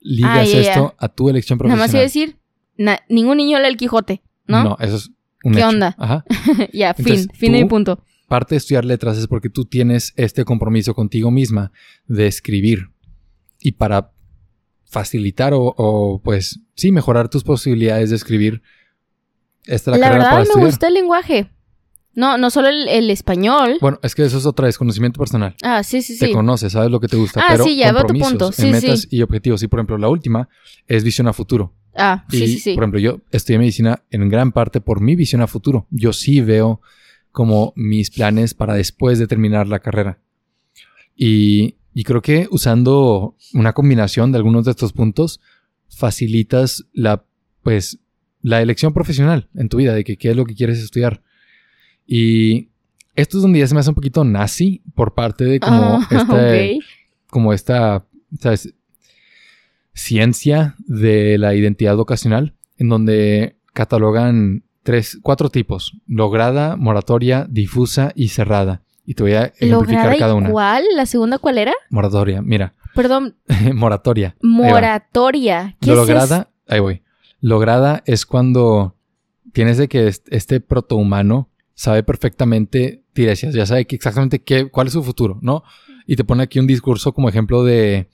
ligas 0.06 0.38
Ah, 0.54 0.58
esto 0.60 0.96
a 0.98 1.10
tu 1.10 1.30
elección 1.30 1.58
Nada 1.58 1.76
profesional. 1.76 1.88
más 1.88 1.94
iba 1.94 2.00
a 2.00 2.04
decir, 2.04 2.38
na- 2.78 3.00
ningún 3.10 3.38
niño 3.38 3.60
lee 3.60 3.68
el 3.68 3.78
Quijote, 3.78 4.22
¿no? 4.48 4.78
eso 4.80 4.96
es 4.98 5.10
un 5.44 5.54
¿Qué 5.54 5.60
hecho. 5.60 5.68
onda? 5.70 5.96
Ajá. 5.98 6.24
ya, 6.74 6.94
fin, 6.94 7.28
fin 7.34 7.52
de 7.54 7.64
mi 7.64 7.66
punto. 7.70 8.04
Parte 8.28 8.56
de 8.56 8.58
estudiar 8.58 8.86
letras 8.86 9.18
es 9.18 9.28
porque 9.28 9.50
tú 9.50 9.66
tienes 9.66 10.14
este 10.16 10.46
compromiso 10.46 10.94
contigo 10.96 11.30
misma 11.32 11.72
de 12.08 12.28
escribir. 12.28 12.90
Y 13.60 13.74
para 13.74 14.12
facilitar 14.86 15.54
o, 15.54 15.74
o, 15.78 16.22
pues, 16.24 16.60
sí, 16.76 16.92
mejorar 16.92 17.30
tus 17.30 17.44
posibilidades 17.44 18.10
de 18.12 18.16
escribir, 18.16 18.62
esta 19.66 19.92
es 19.92 19.98
la, 19.98 19.98
La 19.98 20.06
carrera 20.08 20.18
verdad 20.18 20.30
para 20.30 20.38
me 20.38 20.44
estudiar. 20.44 20.68
gusta 20.68 20.88
el 20.88 20.94
lenguaje. 20.94 21.50
No, 22.16 22.38
no 22.38 22.50
solo 22.50 22.70
el, 22.70 22.88
el 22.88 23.10
español. 23.10 23.78
Bueno, 23.82 24.00
es 24.02 24.16
que 24.16 24.24
eso 24.24 24.38
es 24.38 24.46
otra 24.46 24.66
vez, 24.68 24.78
conocimiento 24.78 25.20
personal. 25.20 25.56
ah, 25.64 25.84
sí, 25.84 26.02
sí, 26.02 26.18
Te 26.18 26.28
sí. 26.28 26.34
conoces, 26.34 26.72
sabes 26.74 26.90
lo 26.90 27.00
que 27.00 27.08
te 27.08 27.18
gusta, 27.18 27.42
Ah, 27.42 27.48
pero 27.52 27.64
sí, 27.66 27.76
ya 27.78 27.92
veo 27.92 28.06
tu 28.06 28.14
punto. 28.18 28.52
Sí, 28.52 28.68
en 28.68 28.72
metas 28.72 29.02
sí. 29.02 29.08
y 29.12 29.22
objetivos. 29.22 29.62
Y 29.64 29.68
por 29.68 29.80
ejemplo, 29.80 29.98
la 29.98 30.08
última 30.08 30.48
es 30.88 31.04
visión 31.04 31.28
a 31.28 31.34
futuro. 31.34 31.74
Ah, 31.94 32.26
sí, 32.30 32.48
sí, 32.48 32.60
sí. 32.60 32.74
por 32.74 32.84
ejemplo, 32.84 33.00
yo 33.00 33.22
estudié 33.32 33.58
medicina 33.60 34.04
en 34.12 34.28
gran 34.30 34.52
parte 34.52 34.82
por 34.82 35.02
mi 35.02 35.16
visión 35.16 35.42
a 35.42 35.48
futuro. 35.48 35.88
Yo 35.92 36.14
sí 36.14 36.42
veo 36.42 36.82
como 37.32 37.74
mis 37.76 38.12
planes 38.12 38.54
para 38.54 38.76
después 38.76 39.20
de 39.20 39.28
terminar 39.28 39.68
la 39.68 39.80
carrera. 39.80 40.20
Y, 41.16 41.76
y 41.94 42.04
creo 42.04 42.22
que 42.22 42.48
usando 42.50 43.36
una 43.54 43.74
combinación 43.74 44.32
de 44.32 44.38
algunos 44.38 44.66
de 44.66 44.72
estos 44.72 44.94
puntos, 44.94 45.40
facilitas 45.90 46.86
la, 46.94 47.26
pues, 47.64 48.00
la 48.42 48.62
elección 48.62 48.94
profesional 48.94 49.50
en 49.56 49.70
tu 49.70 49.78
vida, 49.78 49.94
de 49.94 50.04
que 50.04 50.18
qué 50.18 50.32
es 50.32 50.36
lo 50.38 50.46
que 50.46 50.56
quieres 50.56 50.80
estudiar. 50.80 51.22
Y 52.08 52.70
esto 53.16 53.38
es 53.38 53.42
donde 53.44 53.60
ya 53.60 53.68
se 53.68 53.74
me 53.74 53.80
hace 53.80 53.90
un 53.90 53.96
poquito 53.96 54.24
nazi 54.24 54.82
por 54.94 55.14
parte 55.14 55.46
de 55.46 55.60
como 55.60 56.00
Ah, 56.02 56.08
este, 56.12 56.80
como 57.30 57.54
esta, 57.54 58.06
¿sabes? 58.40 58.74
Ciencia 59.94 60.76
de 60.80 61.38
la 61.38 61.56
identidad 61.56 61.96
vocacional, 61.96 62.54
en 62.78 62.90
donde 62.90 63.56
catalogan 63.74 64.64
tres, 64.84 65.18
cuatro 65.22 65.50
tipos: 65.50 65.94
lograda, 66.06 66.76
moratoria, 66.76 67.48
difusa 67.50 68.12
y 68.14 68.28
cerrada. 68.28 68.82
Y 69.06 69.14
te 69.14 69.24
voy 69.24 69.34
a 69.34 69.46
ejemplificar 69.58 69.70
¿Lograda 70.06 70.18
cada 70.18 70.34
una. 70.34 70.50
cuál? 70.50 70.84
¿La 70.96 71.06
segunda 71.06 71.38
cuál 71.38 71.60
era? 71.60 71.74
Moratoria, 71.92 72.42
mira, 72.42 72.74
Perdón, 72.94 73.36
moratoria. 73.74 74.36
moratoria. 74.42 75.78
¿Qué 75.80 75.92
es 75.92 75.96
lograda, 75.96 76.50
ahí 76.68 76.80
voy. 76.80 77.02
Lograda 77.40 78.02
es 78.06 78.26
cuando 78.26 78.96
tienes 79.54 79.78
de 79.78 79.88
que 79.88 80.08
est- 80.08 80.28
este 80.32 80.60
protohumano 80.60 81.50
sabe 81.76 82.04
perfectamente 82.04 83.04
Tiresias, 83.14 83.54
ya 83.54 83.66
sabe 83.66 83.86
exactamente 83.90 84.42
qué, 84.42 84.70
cuál 84.70 84.88
es 84.88 84.94
su 84.94 85.04
futuro, 85.04 85.38
¿no? 85.42 85.64
Y 86.08 86.16
te 86.16 86.24
pone 86.24 86.44
aquí 86.44 86.60
un 86.60 86.68
discurso 86.68 87.14
como 87.14 87.30
ejemplo 87.30 87.64
de, 87.64 88.10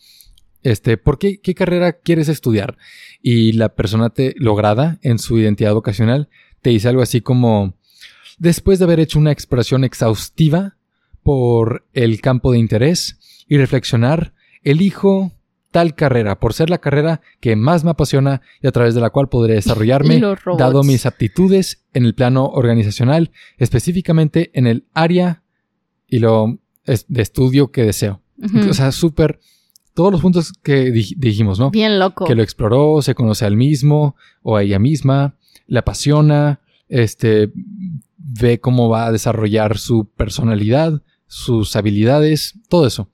este, 0.64 0.98
¿por 0.98 1.18
qué, 1.18 1.40
qué 1.40 1.56
carrera 1.56 1.94
quieres 1.94 2.28
estudiar? 2.28 2.78
Y 3.22 3.54
la 3.54 3.70
persona 3.70 4.10
te 4.10 4.36
lograda 4.38 5.00
en 5.02 5.20
su 5.20 5.40
identidad 5.40 5.74
vocacional 5.74 6.30
te 6.62 6.70
dice 6.70 6.90
algo 6.90 7.02
así 7.02 7.22
como, 7.22 7.74
después 8.38 8.80
de 8.80 8.86
haber 8.86 9.00
hecho 9.00 9.20
una 9.20 9.32
exploración 9.32 9.84
exhaustiva 9.84 10.78
por 11.24 11.86
el 11.94 12.22
campo 12.22 12.52
de 12.52 12.60
interés 12.60 13.46
y 13.48 13.58
reflexionar, 13.58 14.34
elijo 14.64 15.32
tal 15.72 15.96
carrera 15.96 16.40
por 16.40 16.54
ser 16.54 16.70
la 16.70 16.78
carrera 16.80 17.22
que 17.40 17.56
más 17.56 17.84
me 17.84 17.92
apasiona 17.92 18.42
y 18.62 18.68
a 18.68 18.72
través 18.72 18.94
de 18.94 19.02
la 19.02 19.10
cual 19.10 19.30
podré 19.30 19.54
desarrollarme 19.56 20.16
dado 20.58 20.84
mis 20.84 21.06
aptitudes 21.06 21.86
en 21.94 22.06
el 22.06 22.14
plano 22.14 22.46
organizacional, 22.46 23.32
específicamente 23.58 24.52
en 24.54 24.68
el 24.68 24.86
área 24.94 25.44
y 26.08 26.20
lo 26.20 26.60
es- 26.86 27.06
de 27.08 27.22
estudio 27.22 27.72
que 27.72 27.84
deseo. 27.84 28.22
O 28.70 28.74
sea, 28.74 28.92
súper 28.92 29.40
todos 29.94 30.12
los 30.12 30.22
puntos 30.22 30.52
que 30.64 30.92
dij- 30.94 31.16
dijimos, 31.18 31.60
¿no? 31.60 31.70
Bien 31.72 32.00
loco. 32.00 32.26
Que 32.26 32.36
lo 32.36 32.44
exploró, 32.44 33.02
se 33.02 33.16
conoce 33.16 33.46
al 33.46 33.56
mismo 33.56 34.16
o 34.42 34.58
a 34.58 34.64
ella 34.64 34.80
misma, 34.80 35.36
le 35.68 35.80
apasiona, 35.80 36.60
este, 36.90 37.52
ve 38.18 38.60
cómo 38.60 38.90
va 38.90 39.06
a 39.06 39.12
desarrollar 39.12 39.78
su 39.78 40.06
personalidad, 40.10 41.02
sus 41.28 41.76
habilidades, 41.76 42.56
todo 42.68 42.88
eso. 42.88 43.10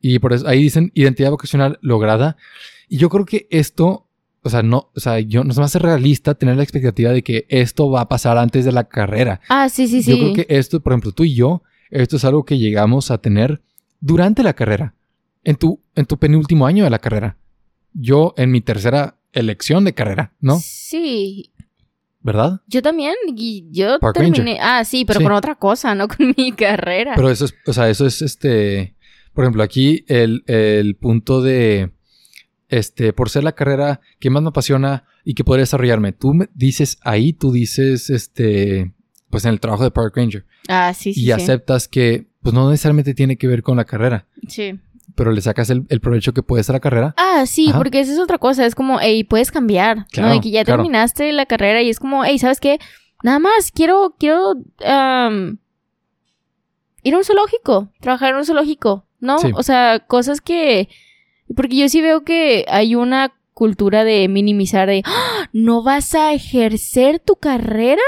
Y 0.00 0.18
por 0.18 0.32
eso 0.32 0.46
ahí 0.48 0.62
dicen 0.62 0.90
identidad 0.94 1.30
vocacional 1.30 1.78
lograda. 1.82 2.36
Y 2.88 2.96
yo 2.98 3.08
creo 3.08 3.24
que 3.24 3.46
esto, 3.50 4.06
o 4.42 4.48
sea, 4.50 4.62
no, 4.62 4.90
o 4.96 5.00
sea, 5.00 5.20
yo 5.20 5.44
no 5.44 5.52
se 5.52 5.60
me 5.60 5.66
hace 5.66 5.78
realista 5.78 6.34
tener 6.34 6.56
la 6.56 6.62
expectativa 6.62 7.10
de 7.12 7.22
que 7.22 7.46
esto 7.48 7.90
va 7.90 8.02
a 8.02 8.08
pasar 8.08 8.38
antes 8.38 8.64
de 8.64 8.72
la 8.72 8.84
carrera. 8.84 9.40
Ah, 9.48 9.68
sí, 9.68 9.86
sí, 9.88 10.02
sí. 10.02 10.10
Yo 10.12 10.18
creo 10.18 10.34
que 10.34 10.46
esto, 10.48 10.80
por 10.80 10.92
ejemplo, 10.92 11.12
tú 11.12 11.24
y 11.24 11.34
yo, 11.34 11.62
esto 11.90 12.16
es 12.16 12.24
algo 12.24 12.44
que 12.44 12.58
llegamos 12.58 13.10
a 13.10 13.18
tener 13.18 13.60
durante 14.00 14.42
la 14.42 14.54
carrera, 14.54 14.94
en 15.44 15.56
tu, 15.56 15.80
en 15.94 16.06
tu 16.06 16.18
penúltimo 16.18 16.66
año 16.66 16.84
de 16.84 16.90
la 16.90 16.98
carrera. 16.98 17.36
Yo 17.92 18.34
en 18.36 18.50
mi 18.50 18.60
tercera 18.60 19.16
elección 19.32 19.84
de 19.84 19.92
carrera, 19.92 20.32
¿no? 20.40 20.58
Sí. 20.62 21.52
¿Verdad? 22.22 22.60
Yo 22.66 22.82
también. 22.82 23.14
Y 23.26 23.66
yo 23.70 23.98
Park 23.98 24.16
terminé. 24.16 24.58
Ah, 24.60 24.84
sí, 24.84 25.04
pero 25.04 25.20
Sí. 25.20 25.24
con 25.24 25.32
otra 25.32 25.54
cosa, 25.54 25.94
no 25.94 26.06
con 26.08 26.34
mi 26.36 26.52
carrera. 26.52 27.12
Pero 27.16 27.30
eso 27.30 27.46
es, 27.46 27.54
o 27.66 27.72
sea, 27.72 27.88
eso 27.88 28.06
es 28.06 28.20
este, 28.22 28.94
por 29.40 29.46
ejemplo, 29.46 29.62
aquí 29.62 30.04
el, 30.06 30.44
el 30.48 30.96
punto 30.96 31.40
de, 31.40 31.92
este, 32.68 33.14
por 33.14 33.30
ser 33.30 33.42
la 33.42 33.52
carrera 33.52 34.02
que 34.18 34.28
más 34.28 34.42
me 34.42 34.50
apasiona 34.50 35.04
y 35.24 35.32
que 35.32 35.44
podría 35.44 35.62
desarrollarme. 35.62 36.12
Tú 36.12 36.34
me 36.34 36.50
dices 36.52 36.98
ahí, 37.04 37.32
tú 37.32 37.50
dices, 37.50 38.10
este, 38.10 38.92
pues 39.30 39.46
en 39.46 39.52
el 39.52 39.60
trabajo 39.60 39.82
de 39.82 39.90
Park 39.92 40.14
Ranger 40.14 40.44
ah, 40.68 40.92
sí, 40.92 41.14
sí. 41.14 41.20
y 41.22 41.24
sí. 41.24 41.32
aceptas 41.32 41.88
que, 41.88 42.26
pues 42.42 42.54
no 42.54 42.68
necesariamente 42.68 43.14
tiene 43.14 43.38
que 43.38 43.46
ver 43.46 43.62
con 43.62 43.78
la 43.78 43.86
carrera, 43.86 44.26
Sí. 44.46 44.78
pero 45.14 45.32
le 45.32 45.40
sacas 45.40 45.70
el, 45.70 45.86
el 45.88 46.00
provecho 46.02 46.34
que 46.34 46.42
puede 46.42 46.62
ser 46.62 46.74
la 46.74 46.80
carrera. 46.80 47.14
Ah, 47.16 47.46
sí, 47.46 47.70
Ajá. 47.70 47.78
porque 47.78 48.00
esa 48.00 48.12
es 48.12 48.18
otra 48.18 48.36
cosa. 48.36 48.66
Es 48.66 48.74
como, 48.74 49.00
hey, 49.00 49.24
puedes 49.24 49.50
cambiar. 49.50 50.06
Claro, 50.08 50.28
¿no? 50.28 50.34
Y 50.34 50.40
que 50.40 50.50
ya 50.50 50.66
claro. 50.66 50.82
terminaste 50.82 51.32
la 51.32 51.46
carrera 51.46 51.80
y 51.80 51.88
es 51.88 51.98
como, 51.98 52.26
hey, 52.26 52.38
¿sabes 52.38 52.60
qué? 52.60 52.78
Nada 53.22 53.38
más, 53.38 53.72
quiero, 53.72 54.16
quiero 54.18 54.52
ir 57.02 57.14
a 57.14 57.16
un 57.16 57.24
zoológico, 57.24 57.90
trabajar 58.02 58.32
en 58.32 58.36
un 58.36 58.44
zoológico, 58.44 59.06
¿no? 59.20 59.38
Sí. 59.38 59.48
O 59.54 59.62
sea, 59.62 60.00
cosas 60.06 60.40
que. 60.40 60.88
Porque 61.54 61.76
yo 61.76 61.88
sí 61.88 62.00
veo 62.00 62.22
que 62.24 62.64
hay 62.68 62.94
una 62.94 63.32
cultura 63.54 64.04
de 64.04 64.28
minimizar 64.28 64.88
de 64.88 65.02
¡Ah! 65.04 65.48
¿No 65.52 65.82
vas 65.82 66.14
a 66.14 66.32
ejercer 66.32 67.18
tu 67.18 67.36
carrera? 67.36 68.02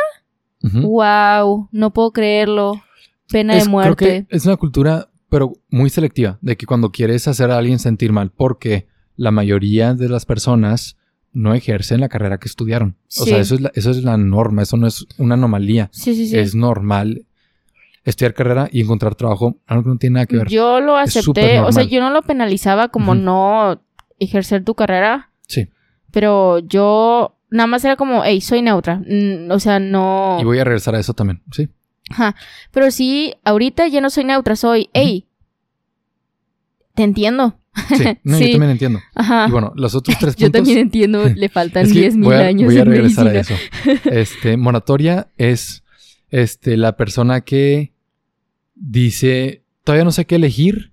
Wow, 0.72 1.68
no 1.72 1.92
puedo 1.92 2.12
creerlo. 2.12 2.82
Pena 3.30 3.54
Es- 3.56 3.64
de 3.64 3.64
creo 3.64 3.72
muerte. 3.72 4.26
que 4.28 4.36
es 4.36 4.46
una 4.46 4.56
cultura, 4.56 5.08
pero 5.28 5.54
muy 5.70 5.90
selectiva, 5.90 6.38
de 6.40 6.56
que 6.56 6.66
cuando 6.66 6.90
quieres 6.92 7.26
hacer 7.28 7.50
a 7.50 7.58
alguien 7.58 7.78
sentir 7.78 8.12
mal, 8.12 8.30
porque 8.30 8.86
la 9.16 9.30
mayoría 9.30 9.94
de 9.94 10.08
las 10.08 10.24
personas 10.26 10.96
no 11.32 11.54
ejercen 11.54 12.00
la 12.00 12.08
carrera 12.08 12.38
que 12.38 12.48
estudiaron. 12.48 12.96
O 13.18 13.24
sea, 13.24 13.38
eso 13.38 13.54
es, 13.54 13.60
la, 13.62 13.72
eso 13.74 13.90
es 13.90 14.04
la 14.04 14.16
norma, 14.18 14.62
eso 14.62 14.76
no 14.76 14.86
es 14.86 15.06
una 15.18 15.34
anomalía. 15.34 15.88
Sí, 15.92 16.14
sí, 16.14 16.28
sí. 16.28 16.38
Es 16.38 16.54
normal 16.54 17.24
estudiar 18.04 18.34
carrera 18.34 18.68
y 18.72 18.80
encontrar 18.82 19.14
trabajo, 19.14 19.56
algo 19.66 19.84
que 19.84 19.88
no 19.90 19.96
tiene 19.98 20.14
nada 20.14 20.26
que 20.26 20.36
ver. 20.36 20.48
Yo 20.48 20.80
lo 20.80 20.96
acepté, 20.96 21.60
o 21.60 21.70
sea, 21.72 21.84
yo 21.84 22.00
no 22.00 22.10
lo 22.10 22.22
penalizaba 22.22 22.88
como 22.88 23.14
no 23.14 23.80
ejercer 24.18 24.64
tu 24.64 24.74
carrera, 24.74 25.30
Sí. 25.46 25.68
pero 26.10 26.58
yo 26.60 27.38
nada 27.50 27.66
más 27.66 27.84
era 27.84 27.96
como, 27.96 28.24
hey, 28.24 28.40
soy 28.40 28.62
neutra, 28.62 28.96
Mm, 29.06 29.50
o 29.50 29.58
sea, 29.60 29.78
no... 29.78 30.38
Y 30.40 30.44
voy 30.44 30.58
a 30.58 30.64
regresar 30.64 30.94
a 30.94 31.00
eso 31.00 31.14
también, 31.14 31.42
sí. 31.52 31.68
Ajá. 32.10 32.34
Pero 32.72 32.90
sí, 32.90 33.34
ahorita 33.44 33.86
ya 33.88 34.00
no 34.00 34.10
soy 34.10 34.24
neutra, 34.24 34.56
soy, 34.56 34.88
hey, 34.94 35.28
te 36.94 37.02
entiendo. 37.04 37.58
Sí, 37.88 38.04
no, 38.24 38.36
Sí. 38.38 38.46
yo 38.46 38.50
también 38.52 38.70
entiendo. 38.72 39.00
Ajá. 39.14 39.46
Y 39.48 39.50
bueno, 39.50 39.72
los 39.76 39.94
otros 39.94 40.16
tres 40.20 40.36
yo 40.36 40.46
puntos... 40.46 40.58
también 40.60 40.78
entiendo, 40.78 41.24
le 41.34 41.48
faltan 41.48 41.84
Es 41.86 41.92
que 41.92 42.00
10 42.00 42.16
mil 42.16 42.32
años 42.32 42.66
voy 42.66 42.78
a 42.78 42.82
en 42.82 42.86
regresar 42.88 43.28
a 43.28 43.34
eso. 43.38 43.54
Este, 44.04 44.56
moratoria 44.56 45.28
es 45.38 45.82
este, 46.30 46.76
la 46.76 46.96
persona 46.96 47.40
que 47.42 47.91
dice, 48.82 49.62
todavía 49.84 50.04
no 50.04 50.12
sé 50.12 50.26
qué 50.26 50.34
elegir, 50.36 50.92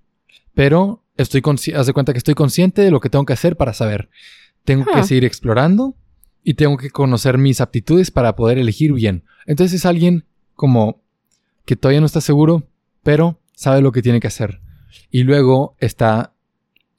pero 0.54 1.04
estoy 1.16 1.42
de 1.42 1.92
cuenta 1.92 2.12
que 2.12 2.18
estoy 2.18 2.34
consciente 2.34 2.82
de 2.82 2.90
lo 2.90 3.00
que 3.00 3.10
tengo 3.10 3.24
que 3.24 3.32
hacer 3.32 3.56
para 3.56 3.74
saber. 3.74 4.08
Tengo 4.64 4.84
Ah. 4.92 5.00
que 5.00 5.06
seguir 5.06 5.24
explorando 5.24 5.96
y 6.42 6.54
tengo 6.54 6.76
que 6.76 6.90
conocer 6.90 7.36
mis 7.36 7.60
aptitudes 7.60 8.10
para 8.10 8.36
poder 8.36 8.58
elegir 8.58 8.92
bien. 8.92 9.24
Entonces 9.46 9.80
es 9.80 9.86
alguien 9.86 10.24
como 10.54 11.02
que 11.64 11.76
todavía 11.76 12.00
no 12.00 12.06
está 12.06 12.20
seguro, 12.20 12.68
pero 13.02 13.40
sabe 13.54 13.82
lo 13.82 13.92
que 13.92 14.02
tiene 14.02 14.20
que 14.20 14.28
hacer. 14.28 14.60
Y 15.10 15.24
luego 15.24 15.76
está 15.80 16.34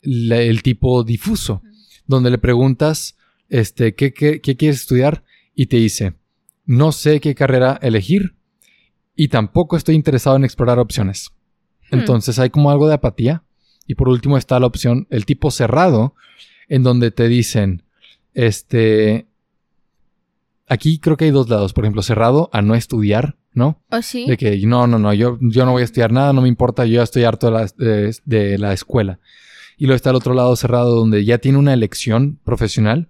el 0.01 0.61
tipo 0.63 1.03
difuso, 1.03 1.61
donde 2.05 2.29
le 2.31 2.37
preguntas, 2.37 3.17
este, 3.49 3.95
¿qué, 3.95 4.13
qué, 4.13 4.41
qué 4.41 4.55
quieres 4.55 4.81
estudiar? 4.81 5.23
Y 5.55 5.67
te 5.67 5.77
dice, 5.77 6.13
no 6.65 6.91
sé 6.91 7.19
qué 7.19 7.35
carrera 7.35 7.79
elegir 7.81 8.35
y 9.23 9.27
tampoco 9.27 9.77
estoy 9.77 9.93
interesado 9.95 10.35
en 10.35 10.43
explorar 10.45 10.79
opciones. 10.79 11.29
Hmm. 11.91 11.99
Entonces 11.99 12.39
hay 12.39 12.49
como 12.49 12.71
algo 12.71 12.87
de 12.87 12.95
apatía. 12.95 13.43
Y 13.85 13.93
por 13.95 14.09
último 14.09 14.37
está 14.37 14.59
la 14.59 14.65
opción, 14.67 15.05
el 15.09 15.25
tipo 15.25 15.51
cerrado, 15.51 16.15
en 16.69 16.81
donde 16.81 17.11
te 17.11 17.27
dicen, 17.27 17.83
este, 18.33 19.27
aquí 20.67 20.99
creo 20.99 21.17
que 21.17 21.25
hay 21.25 21.31
dos 21.31 21.49
lados. 21.49 21.73
Por 21.73 21.83
ejemplo, 21.83 22.01
cerrado 22.01 22.49
a 22.53 22.61
no 22.61 22.75
estudiar, 22.75 23.35
¿no? 23.53 23.81
¿Oh, 23.91 24.01
sí? 24.01 24.25
De 24.27 24.37
que 24.37 24.57
no, 24.65 24.87
no, 24.87 24.97
no, 24.97 25.13
yo, 25.13 25.37
yo 25.41 25.65
no 25.65 25.71
voy 25.73 25.81
a 25.81 25.85
estudiar 25.85 26.11
nada, 26.11 26.33
no 26.33 26.41
me 26.41 26.47
importa, 26.47 26.85
yo 26.85 26.95
ya 26.95 27.03
estoy 27.03 27.23
harto 27.25 27.47
de 27.47 27.51
la, 27.53 27.65
de- 27.77 28.15
de 28.25 28.57
la 28.57 28.73
escuela. 28.73 29.19
Y 29.77 29.85
luego 29.85 29.95
está 29.97 30.11
el 30.11 30.15
otro 30.15 30.33
lado 30.33 30.55
cerrado 30.55 30.95
donde 30.95 31.25
ya 31.25 31.37
tiene 31.39 31.57
una 31.57 31.73
elección 31.73 32.39
profesional, 32.43 33.09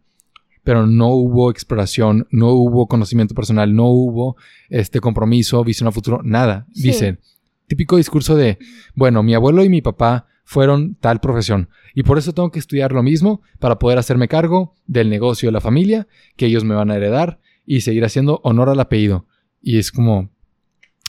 pero 0.63 0.85
no 0.85 1.07
hubo 1.09 1.49
exploración, 1.51 2.27
no 2.31 2.49
hubo 2.51 2.87
conocimiento 2.87 3.33
personal, 3.35 3.75
no 3.75 3.87
hubo 3.87 4.35
este 4.69 4.99
compromiso, 4.99 5.63
visión 5.63 5.87
a 5.87 5.91
futuro, 5.91 6.21
nada. 6.23 6.67
Sí. 6.73 6.83
Dice, 6.89 7.17
típico 7.67 7.97
discurso 7.97 8.35
de, 8.35 8.57
bueno, 8.95 9.23
mi 9.23 9.33
abuelo 9.33 9.63
y 9.63 9.69
mi 9.69 9.81
papá 9.81 10.27
fueron 10.43 10.95
tal 10.95 11.19
profesión 11.21 11.69
y 11.95 12.03
por 12.03 12.17
eso 12.17 12.33
tengo 12.33 12.51
que 12.51 12.59
estudiar 12.59 12.91
lo 12.91 13.03
mismo 13.03 13.41
para 13.59 13.79
poder 13.79 13.97
hacerme 13.97 14.27
cargo 14.27 14.75
del 14.85 15.09
negocio 15.09 15.47
de 15.47 15.53
la 15.53 15.61
familia 15.61 16.07
que 16.35 16.47
ellos 16.47 16.63
me 16.65 16.75
van 16.75 16.91
a 16.91 16.95
heredar 16.97 17.39
y 17.65 17.81
seguir 17.81 18.03
haciendo 18.03 18.41
honor 18.43 18.69
al 18.69 18.79
apellido. 18.79 19.27
Y 19.61 19.77
es 19.77 19.91
como, 19.91 20.29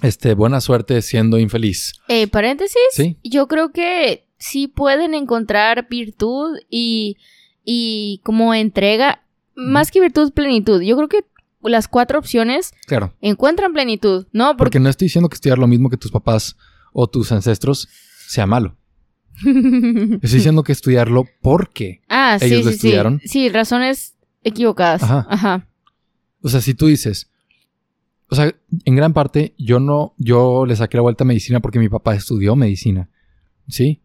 este, 0.03 0.35
buena 0.35 0.61
suerte 0.61 1.01
siendo 1.03 1.39
infeliz. 1.39 1.95
Eh, 2.09 2.27
paréntesis, 2.29 2.77
Sí. 2.93 3.17
yo 3.25 3.49
creo 3.49 3.73
que 3.73 4.29
sí 4.39 4.69
pueden 4.69 5.15
encontrar 5.15 5.89
virtud 5.89 6.59
y, 6.71 7.17
y 7.65 8.21
como 8.25 8.55
entrega, 8.55 9.25
más 9.67 9.91
que 9.91 10.01
virtud, 10.01 10.33
plenitud. 10.33 10.81
Yo 10.83 10.97
creo 10.97 11.09
que 11.09 11.25
las 11.63 11.89
cuatro 11.89 12.19
opciones 12.19 12.73
Claro. 12.87 13.15
encuentran 13.21 13.73
plenitud, 13.73 14.27
¿no? 14.33 14.49
Porque 14.57 14.59
Porque 14.59 14.81
no 14.81 14.89
estoy 14.89 15.07
diciendo 15.07 15.29
que 15.29 15.35
estudiar 15.35 15.59
lo 15.59 15.67
mismo 15.67 15.89
que 15.91 15.97
tus 15.97 16.11
papás 16.11 16.57
o 16.93 17.07
tus 17.09 17.31
ancestros 17.33 17.89
sea 18.29 18.47
malo. 18.47 18.77
Estoy 19.45 20.19
diciendo 20.21 20.63
que 20.63 20.73
estudiarlo 20.73 21.25
porque. 21.41 22.03
ah, 22.09 22.37
sí, 22.39 22.47
ellos 22.47 22.65
lo 22.65 22.71
sí, 22.73 22.79
sí. 22.79 22.87
estudiaron. 22.89 23.21
Sí, 23.25 23.49
razones 23.49 24.15
equivocadas. 24.45 25.03
Ajá. 25.03 25.27
Ajá. 25.29 25.69
O 26.43 26.49
sea, 26.49 26.61
si 26.61 26.75
tú 26.75 26.87
dices. 26.87 27.31
O 28.29 28.35
sea, 28.35 28.55
en 28.85 28.97
gran 28.97 29.13
parte 29.13 29.55
yo 29.59 29.81
no. 29.81 30.15
Yo 30.19 30.67
le 30.67 30.77
saqué 30.77 30.97
la 30.99 31.03
vuelta 31.03 31.25
a 31.25 31.27
medicina 31.27 31.61
porque 31.61 31.79
mi 31.79 31.89
papá 31.89 32.15
estudió 32.15 32.57
medicina. 32.57 33.09
¿Sí? 33.69 34.03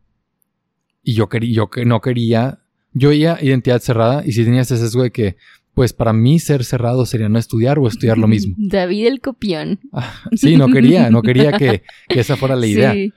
Y 1.04 1.14
yo 1.14 1.28
quería. 1.30 1.54
Yo 1.54 1.70
no 1.86 2.00
quería. 2.02 2.60
Yo 2.98 3.10
veía 3.10 3.38
identidad 3.42 3.80
cerrada 3.80 4.24
y 4.26 4.32
si 4.32 4.44
tenía 4.44 4.62
ese 4.62 4.78
sesgo 4.78 5.04
de 5.04 5.12
que. 5.12 5.38
Pues 5.74 5.94
para 5.94 6.12
mí 6.12 6.40
ser 6.40 6.64
cerrado 6.64 7.06
sería 7.06 7.30
no 7.30 7.38
estudiar 7.38 7.78
o 7.78 7.88
estudiar 7.88 8.18
lo 8.18 8.28
mismo. 8.28 8.56
David 8.58 9.06
el 9.06 9.22
copión. 9.22 9.80
Ah, 9.94 10.24
sí, 10.36 10.58
no 10.58 10.70
quería, 10.70 11.12
no 11.12 11.22
quería 11.22 11.52
que, 11.52 11.84
que 12.10 12.20
esa 12.20 12.36
fuera 12.36 12.56
la 12.56 12.66
idea. 12.66 12.94
Sí. 12.94 13.14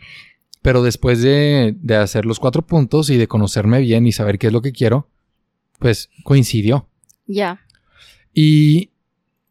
Pero 0.61 0.83
después 0.83 1.23
de, 1.23 1.75
de 1.81 1.97
hacer 1.97 2.27
los 2.27 2.39
cuatro 2.39 2.61
puntos 2.61 3.09
y 3.09 3.17
de 3.17 3.29
conocerme 3.29 3.81
bien 3.81 4.07
y 4.07 4.13
saber 4.13 4.39
qué 4.39 4.49
es 4.49 4.53
lo 4.53 4.61
que 4.61 4.73
quiero, 4.73 5.09
pues 5.79 6.11
coincidió. 6.23 6.87
Ya. 7.27 7.61
Y 8.35 8.91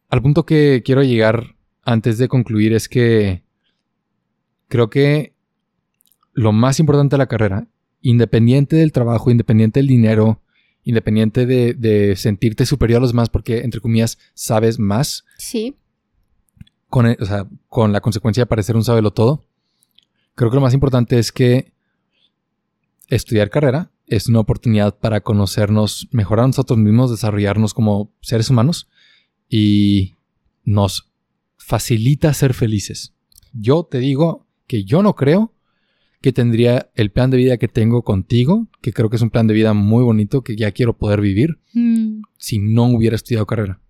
al 0.08 0.22
punto 0.22 0.46
que 0.46 0.82
quiero 0.84 1.02
llegar 1.02 1.56
antes 1.82 2.16
de 2.18 2.28
concluir 2.28 2.74
es 2.74 2.88
que 2.88 3.42
creo 4.68 4.88
que 4.88 5.34
lo 6.32 6.52
más 6.52 6.80
importante 6.80 7.14
de 7.14 7.18
la 7.18 7.26
carrera, 7.26 7.66
independiente 8.02 8.76
del 8.76 8.92
trabajo, 8.92 9.30
independiente 9.30 9.80
del 9.80 9.86
dinero, 9.88 10.40
independiente 10.84 11.46
de, 11.46 11.74
de 11.74 12.16
sentirte 12.16 12.64
superior 12.66 12.98
a 12.98 13.00
los 13.00 13.10
demás 13.12 13.28
porque, 13.28 13.58
entre 13.60 13.80
comillas, 13.80 14.18
sabes 14.34 14.78
más, 14.78 15.24
Sí. 15.38 15.76
con, 16.88 17.06
el- 17.06 17.16
o 17.20 17.24
sea, 17.26 17.46
con 17.68 17.92
la 17.92 18.00
consecuencia 18.00 18.42
de 18.42 18.46
parecer 18.46 18.76
un 18.76 18.84
sabelo 18.84 19.12
todo. 19.12 19.44
Creo 20.34 20.50
que 20.50 20.54
lo 20.56 20.62
más 20.62 20.74
importante 20.74 21.18
es 21.18 21.32
que 21.32 21.72
estudiar 23.08 23.50
carrera 23.50 23.90
es 24.06 24.28
una 24.28 24.40
oportunidad 24.40 24.98
para 24.98 25.20
conocernos, 25.20 26.08
mejorar 26.10 26.44
a 26.44 26.48
nosotros 26.48 26.78
mismos, 26.78 27.10
desarrollarnos 27.10 27.74
como 27.74 28.12
seres 28.20 28.50
humanos 28.50 28.88
y 29.48 30.14
nos 30.64 31.10
facilita 31.56 32.32
ser 32.34 32.54
felices. 32.54 33.12
Yo 33.52 33.84
te 33.84 33.98
digo 33.98 34.46
que 34.66 34.84
yo 34.84 35.02
no 35.02 35.14
creo 35.14 35.52
que 36.20 36.32
tendría 36.32 36.90
el 36.94 37.10
plan 37.10 37.30
de 37.30 37.38
vida 37.38 37.56
que 37.56 37.68
tengo 37.68 38.02
contigo, 38.02 38.68
que 38.82 38.92
creo 38.92 39.08
que 39.08 39.16
es 39.16 39.22
un 39.22 39.30
plan 39.30 39.46
de 39.46 39.54
vida 39.54 39.72
muy 39.72 40.02
bonito 40.04 40.42
que 40.42 40.56
ya 40.56 40.70
quiero 40.72 40.96
poder 40.96 41.20
vivir 41.20 41.60
Mm, 41.72 42.22
si 42.38 42.58
no 42.58 42.84
hubiera 42.84 43.16
estudiado 43.16 43.46
carrera. 43.46 43.80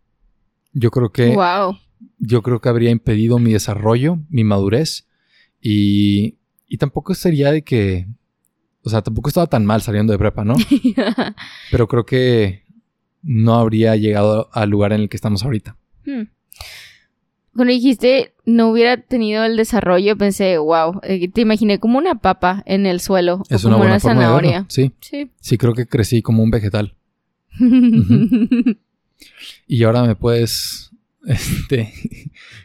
Yo 0.72 0.91
creo 0.91 1.11
que 1.11 1.35
wow. 1.35 1.76
yo 2.18 2.43
creo 2.43 2.61
que 2.61 2.68
habría 2.68 2.91
impedido 2.91 3.39
mi 3.39 3.53
desarrollo, 3.53 4.18
mi 4.28 4.45
madurez 4.45 5.07
y, 5.61 6.39
y 6.66 6.76
tampoco 6.78 7.14
sería 7.14 7.51
de 7.51 7.62
que, 7.62 8.07
o 8.83 8.91
sea, 8.91 9.03
tampoco 9.03 9.28
estaba 9.28 9.47
tan 9.47 9.64
mal 9.66 9.83
saliendo 9.83 10.12
de 10.12 10.18
prepa, 10.18 10.45
¿no? 10.45 10.55
Pero 11.70 11.89
creo 11.89 12.05
que 12.05 12.64
no 13.22 13.55
habría 13.55 13.97
llegado 13.97 14.49
al 14.53 14.70
lugar 14.70 14.93
en 14.93 15.03
el 15.03 15.09
que 15.09 15.16
estamos 15.16 15.43
ahorita. 15.43 15.76
Hmm. 16.05 16.24
Cuando 17.55 17.72
dijiste 17.72 18.34
no 18.46 18.68
hubiera 18.70 18.96
tenido 18.96 19.44
el 19.44 19.57
desarrollo, 19.57 20.16
pensé, 20.16 20.59
wow, 20.59 21.01
eh, 21.03 21.28
te 21.28 21.40
imaginé 21.42 21.78
como 21.78 21.98
una 21.98 22.16
papa 22.16 22.62
en 22.66 22.86
el 22.86 23.01
suelo. 23.01 23.42
Es 23.48 23.64
o 23.64 23.68
una 23.68 23.74
como 23.76 23.78
buena 23.84 23.92
una 23.94 24.01
forma 24.01 24.20
de 24.20 24.24
zanahoria. 24.26 24.51
verlo. 24.53 24.66
Sí, 24.70 24.92
Sí. 25.01 25.30
sí 25.40 25.59
creo 25.59 25.74
que 25.74 25.86
crecí 25.86 26.22
como 26.22 26.42
un 26.42 26.51
vegetal. 26.51 26.94
Y 29.66 29.82
ahora 29.84 30.03
me 30.05 30.16
puedes, 30.16 30.90
este, 31.26 31.92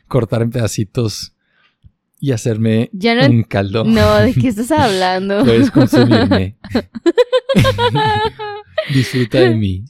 cortar 0.07 0.41
en 0.41 0.51
pedacitos 0.51 1.33
y 2.19 2.31
hacerme 2.31 2.89
Ya 2.93 3.13
no- 3.13 3.27
un 3.29 3.43
caldo. 3.43 3.83
no, 3.83 4.15
¿de 4.19 4.33
qué 4.33 4.47
estás 4.49 4.71
hablando? 4.71 5.43
Puedes 5.43 5.69
consumirme. 5.69 6.55
Disfruta 8.93 9.39
de 9.39 9.55
mí. 9.55 9.83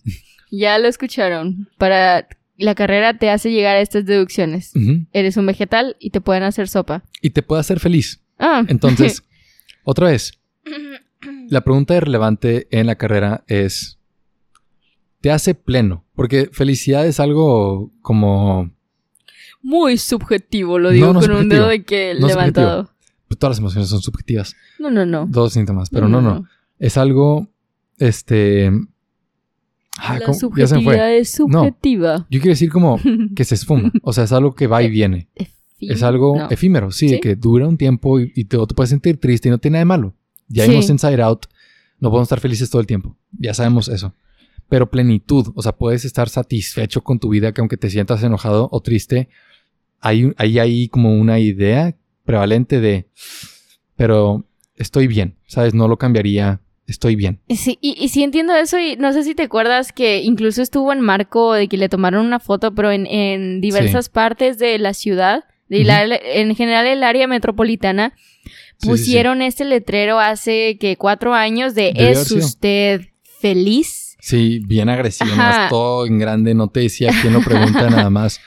ya 0.52 0.78
lo 0.80 0.88
escucharon. 0.88 1.70
Para 1.78 2.28
la 2.58 2.76
carrera 2.76 3.18
te 3.18 3.30
hace 3.30 3.52
llegar 3.52 3.76
a 3.76 3.82
estas 3.82 4.06
deducciones. 4.06 4.72
Eres 5.12 5.38
un 5.38 5.46
vegetal 5.46 5.96
y 6.00 6.12
te 6.12 6.22
pueden 6.22 6.44
hacer 6.44 6.68
sopa. 6.68 7.04
Y 7.22 7.32
te 7.32 7.44
puede 7.44 7.60
hacer 7.60 7.80
feliz. 7.80 8.22
Ah. 8.40 8.64
Entonces, 8.68 9.24
otra 9.84 10.08
vez, 10.08 10.34
la 11.50 11.62
pregunta 11.62 12.00
relevante 12.00 12.68
en 12.72 12.88
la 12.88 12.96
carrera 12.96 13.44
es, 13.48 14.00
¿te 15.22 15.32
hace 15.32 15.56
pleno? 15.56 16.06
Porque 16.16 16.50
felicidad 16.52 17.06
es 17.06 17.20
algo 17.20 17.92
como... 18.02 18.72
Muy 19.62 19.98
subjetivo, 19.98 20.78
lo 20.78 20.92
digo 20.92 21.12
no 21.12 21.20
con 21.20 21.32
un 21.32 21.50
dedo 21.50 21.68
de 21.68 21.84
que 21.84 22.16
No 22.20 22.28
levantado. 22.28 22.92
pues, 23.28 23.40
todas 23.40 23.54
las 23.54 23.60
emociones 23.60 23.90
son 23.90 24.02
subjetivas. 24.02 24.56
No, 24.78 24.92
no, 24.92 25.08
no. 25.08 25.26
Dos 25.28 25.54
síntomas, 25.54 25.90
pero 25.90 26.08
no, 26.08 26.22
no. 26.22 26.48
Es 26.80 26.98
algo, 26.98 27.50
este... 27.98 28.72
ah, 29.98 30.20
La 30.20 30.26
¿cómo? 30.26 30.38
Subjetividad 30.38 31.16
es 31.16 31.32
subjetiva. 31.34 32.28
Yo 32.30 32.40
quiero 32.40 32.50
decir 32.54 32.70
como 32.72 33.00
que 33.36 33.44
se 33.44 33.56
esfuma. 33.56 33.92
O 34.04 34.14
sea, 34.14 34.24
es 34.26 34.32
algo 34.32 34.54
que 34.56 34.68
va 34.68 34.82
y 34.84 34.90
viene. 34.90 35.30
Es 35.80 36.04
algo 36.04 36.38
No. 36.38 36.50
efímero, 36.50 36.92
sí, 36.92 37.10
¿Sí? 37.10 37.20
que 37.20 37.36
dura 37.36 37.68
un 37.68 37.78
tiempo 37.78 38.20
y, 38.20 38.32
y 38.36 38.46
te, 38.46 38.58
te 38.58 38.74
puedes 38.74 38.90
sentir 38.90 39.20
triste 39.20 39.50
y 39.50 39.52
no 39.52 39.58
tiene 39.58 39.76
nada 39.76 39.82
de 39.82 39.86
malo. 39.86 40.16
Ya 40.48 40.64
Sí. 40.66 40.72
vimos 40.72 40.90
Inside 40.90 41.22
Out, 41.22 41.46
no 42.00 42.10
podemos 42.10 42.26
estar 42.28 42.40
felices 42.40 42.70
todo 42.70 42.80
el 42.82 42.88
tiempo. 42.88 43.16
Ya 43.38 43.54
sabemos 43.54 43.88
eso. 43.90 44.14
Pero 44.70 44.90
plenitud, 44.90 45.52
o 45.54 45.62
sea, 45.62 45.74
puedes 45.74 46.06
estar 46.06 46.28
satisfecho 46.30 47.04
con 47.04 47.20
tu 47.20 47.30
vida 47.30 47.52
que 47.52 47.62
aunque 47.62 47.78
te 47.78 47.90
sientas 47.90 48.24
enojado 48.24 48.68
o 48.72 48.82
triste, 48.82 49.30
hay, 50.00 50.34
hay 50.38 50.58
ahí 50.60 50.88
como 50.88 51.14
una 51.20 51.40
idea 51.40 51.96
prevalente 52.24 52.80
de, 52.80 53.08
pero 53.96 54.46
estoy 54.76 55.08
bien, 55.08 55.36
¿sabes? 55.46 55.74
No 55.74 55.88
lo 55.88 55.98
cambiaría, 55.98 56.62
estoy 56.88 57.16
bien. 57.16 57.40
Sí, 57.50 57.78
y, 57.82 57.96
y 58.04 58.10
sí 58.10 58.24
entiendo 58.24 58.56
eso 58.56 58.78
y 58.80 58.96
no 58.98 59.12
sé 59.14 59.24
si 59.24 59.36
te 59.36 59.44
acuerdas 59.44 59.92
que 59.92 60.22
incluso 60.22 60.62
estuvo 60.62 60.92
en 60.94 61.02
marco 61.02 61.54
de 61.54 61.68
que 61.68 61.78
le 61.78 61.90
tomaron 61.90 62.26
una 62.26 62.40
foto, 62.40 62.74
pero 62.76 62.92
en, 62.92 63.06
en 63.08 63.62
diversas 63.62 64.10
partes 64.10 64.58
de 64.60 64.78
la 64.80 64.94
ciudad, 64.94 65.46
de 65.70 65.84
la- 65.84 66.06
en 66.06 66.56
general 66.56 66.86
el 66.88 67.04
área 67.04 67.28
metropolitana, 67.28 68.14
Sí, 68.16 68.52
sí, 68.52 68.52
sí. 68.82 68.88
pusieron 68.90 69.42
este 69.42 69.64
letrero 69.66 70.20
hace 70.20 70.78
que 70.80 70.98
cuatro 70.98 71.34
años 71.34 71.74
de 71.76 71.94
¿Es 71.96 72.30
usted 72.32 73.02
feliz? 73.40 74.18
Sí, 74.20 74.60
bien 74.68 74.90
agresivo, 74.90 75.36
más 75.36 75.70
todo 75.70 76.06
en 76.06 76.20
grande, 76.20 76.54
no 76.54 76.68
te 76.68 76.82
decía 76.82 77.12
quién 77.22 77.34
lo 77.34 77.42
pregunta 77.42 77.90
nada 77.90 78.10
más. 78.10 78.42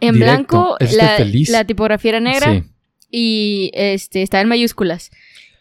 En 0.00 0.14
Directo, 0.14 0.24
blanco, 0.58 0.76
¿es 0.80 0.90
usted 0.92 1.02
la, 1.02 1.16
feliz? 1.16 1.48
la 1.50 1.64
tipografía 1.64 2.10
era 2.10 2.20
negra 2.20 2.52
Sí. 2.54 2.62
y 3.10 3.70
este 3.74 4.22
está 4.22 4.40
en 4.40 4.48
mayúsculas. 4.48 5.10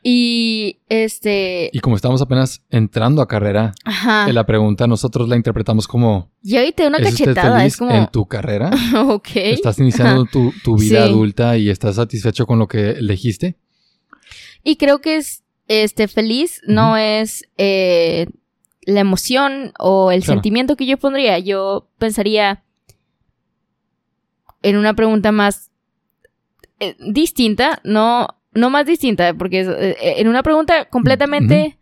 Y 0.05 0.79
este. 0.89 1.69
Y 1.71 1.79
como 1.79 1.95
estamos 1.95 2.21
apenas 2.21 2.61
entrando 2.69 3.21
a 3.21 3.27
carrera, 3.27 3.73
Ajá. 3.85 4.29
la 4.33 4.45
pregunta 4.45 4.85
nosotros 4.85 5.29
la 5.29 5.37
interpretamos 5.37 5.87
como 5.87 6.29
Y 6.43 6.57
ahí 6.57 6.73
te 6.73 6.85
una 6.85 6.97
¿Es 6.97 7.11
cachetada. 7.11 7.57
feliz 7.59 7.73
Es 7.73 7.77
como. 7.79 7.91
en 7.91 8.07
tu 8.07 8.25
carrera? 8.25 8.69
ok. 9.07 9.29
¿Estás 9.35 9.79
iniciando 9.79 10.25
tu, 10.25 10.51
tu 10.63 10.77
vida 10.77 11.05
Sí. 11.05 11.09
adulta 11.09 11.57
y 11.57 11.69
estás 11.69 11.95
satisfecho 11.95 12.45
con 12.45 12.59
lo 12.59 12.67
que 12.67 12.89
elegiste? 12.91 13.55
Y 14.61 14.75
creo 14.75 14.99
que 14.99 15.15
es 15.17 15.43
este 15.69 16.09
feliz, 16.09 16.61
no 16.67 16.97
es 16.97 17.45
eh, 17.57 18.27
la 18.81 18.99
emoción 18.99 19.71
o 19.79 20.11
el 20.11 20.21
Claro. 20.23 20.33
sentimiento 20.33 20.75
que 20.75 20.85
yo 20.85 20.97
pondría. 20.97 21.39
Yo 21.39 21.87
pensaría 21.97 22.63
en 24.61 24.75
una 24.77 24.93
pregunta 24.95 25.31
más 25.31 25.71
eh, 26.81 26.95
distinta, 26.99 27.79
no, 27.85 28.27
no 28.55 28.69
más 28.69 28.85
distinta, 28.85 29.33
porque 29.33 29.61
es, 29.61 29.67
eh, 29.67 29.95
en 30.17 30.27
una 30.27 30.43
pregunta 30.43 30.85
completamente 30.85 31.77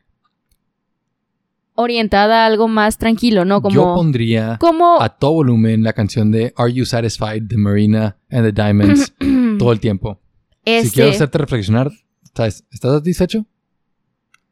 orientada 1.76 2.44
a 2.44 2.46
algo 2.46 2.68
más 2.68 2.98
tranquilo, 2.98 3.46
¿no? 3.46 3.62
Como, 3.62 3.76
Yo 3.76 3.96
pondría 3.96 4.58
como 4.60 5.02
a 5.02 5.10
todo 5.10 5.34
volumen 5.34 5.84
la 5.84 5.94
canción 5.94 6.32
de 6.32 6.54
Are 6.58 6.72
You 6.72 6.86
Satisfied 6.86 7.44
de 7.44 7.58
Marina 7.58 8.18
and 8.30 8.46
the 8.46 8.52
Diamonds 8.52 9.14
todo 9.60 9.72
el 9.72 9.80
tiempo. 9.80 10.20
este, 10.66 10.90
Si 10.90 10.94
quiero 10.94 11.12
hacerte 11.12 11.38
reflexionar, 11.38 11.92
¿sabes? 12.36 12.66
¿estás 12.72 12.94
satisfecho? 12.94 13.46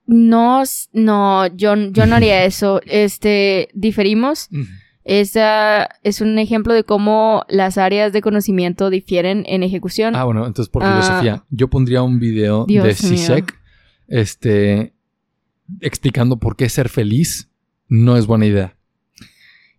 No, 0.05 0.63
no, 0.91 1.45
yo, 1.55 1.76
yo 1.76 2.05
no 2.07 2.15
haría 2.15 2.43
eso. 2.43 2.82
Este, 2.86 3.70
diferimos. 3.74 4.49
Esa 5.12 5.89
es 6.03 6.22
un 6.22 6.38
ejemplo 6.38 6.72
de 6.72 6.84
cómo 6.84 7.43
las 7.49 7.80
áreas 7.80 8.14
de 8.14 8.22
conocimiento 8.22 8.91
difieren 8.91 9.43
en 9.47 9.64
ejecución. 9.64 10.16
Ah, 10.16 10.24
bueno, 10.24 10.45
entonces 10.45 10.70
por 10.70 10.84
Ah. 10.84 10.91
filosofía, 11.01 11.45
yo 11.49 11.68
pondría 11.68 12.03
un 12.03 12.20
video 12.20 12.66
Dios 12.68 12.84
de 12.84 12.89
mío. 13.10 13.18
CISEC 13.18 13.60
este, 14.07 14.93
explicando 15.82 16.38
por 16.38 16.55
qué 16.55 16.70
ser 16.70 16.89
feliz 16.89 17.49
no 17.88 18.18
es 18.18 18.28
buena 18.28 18.45
idea. 18.45 18.76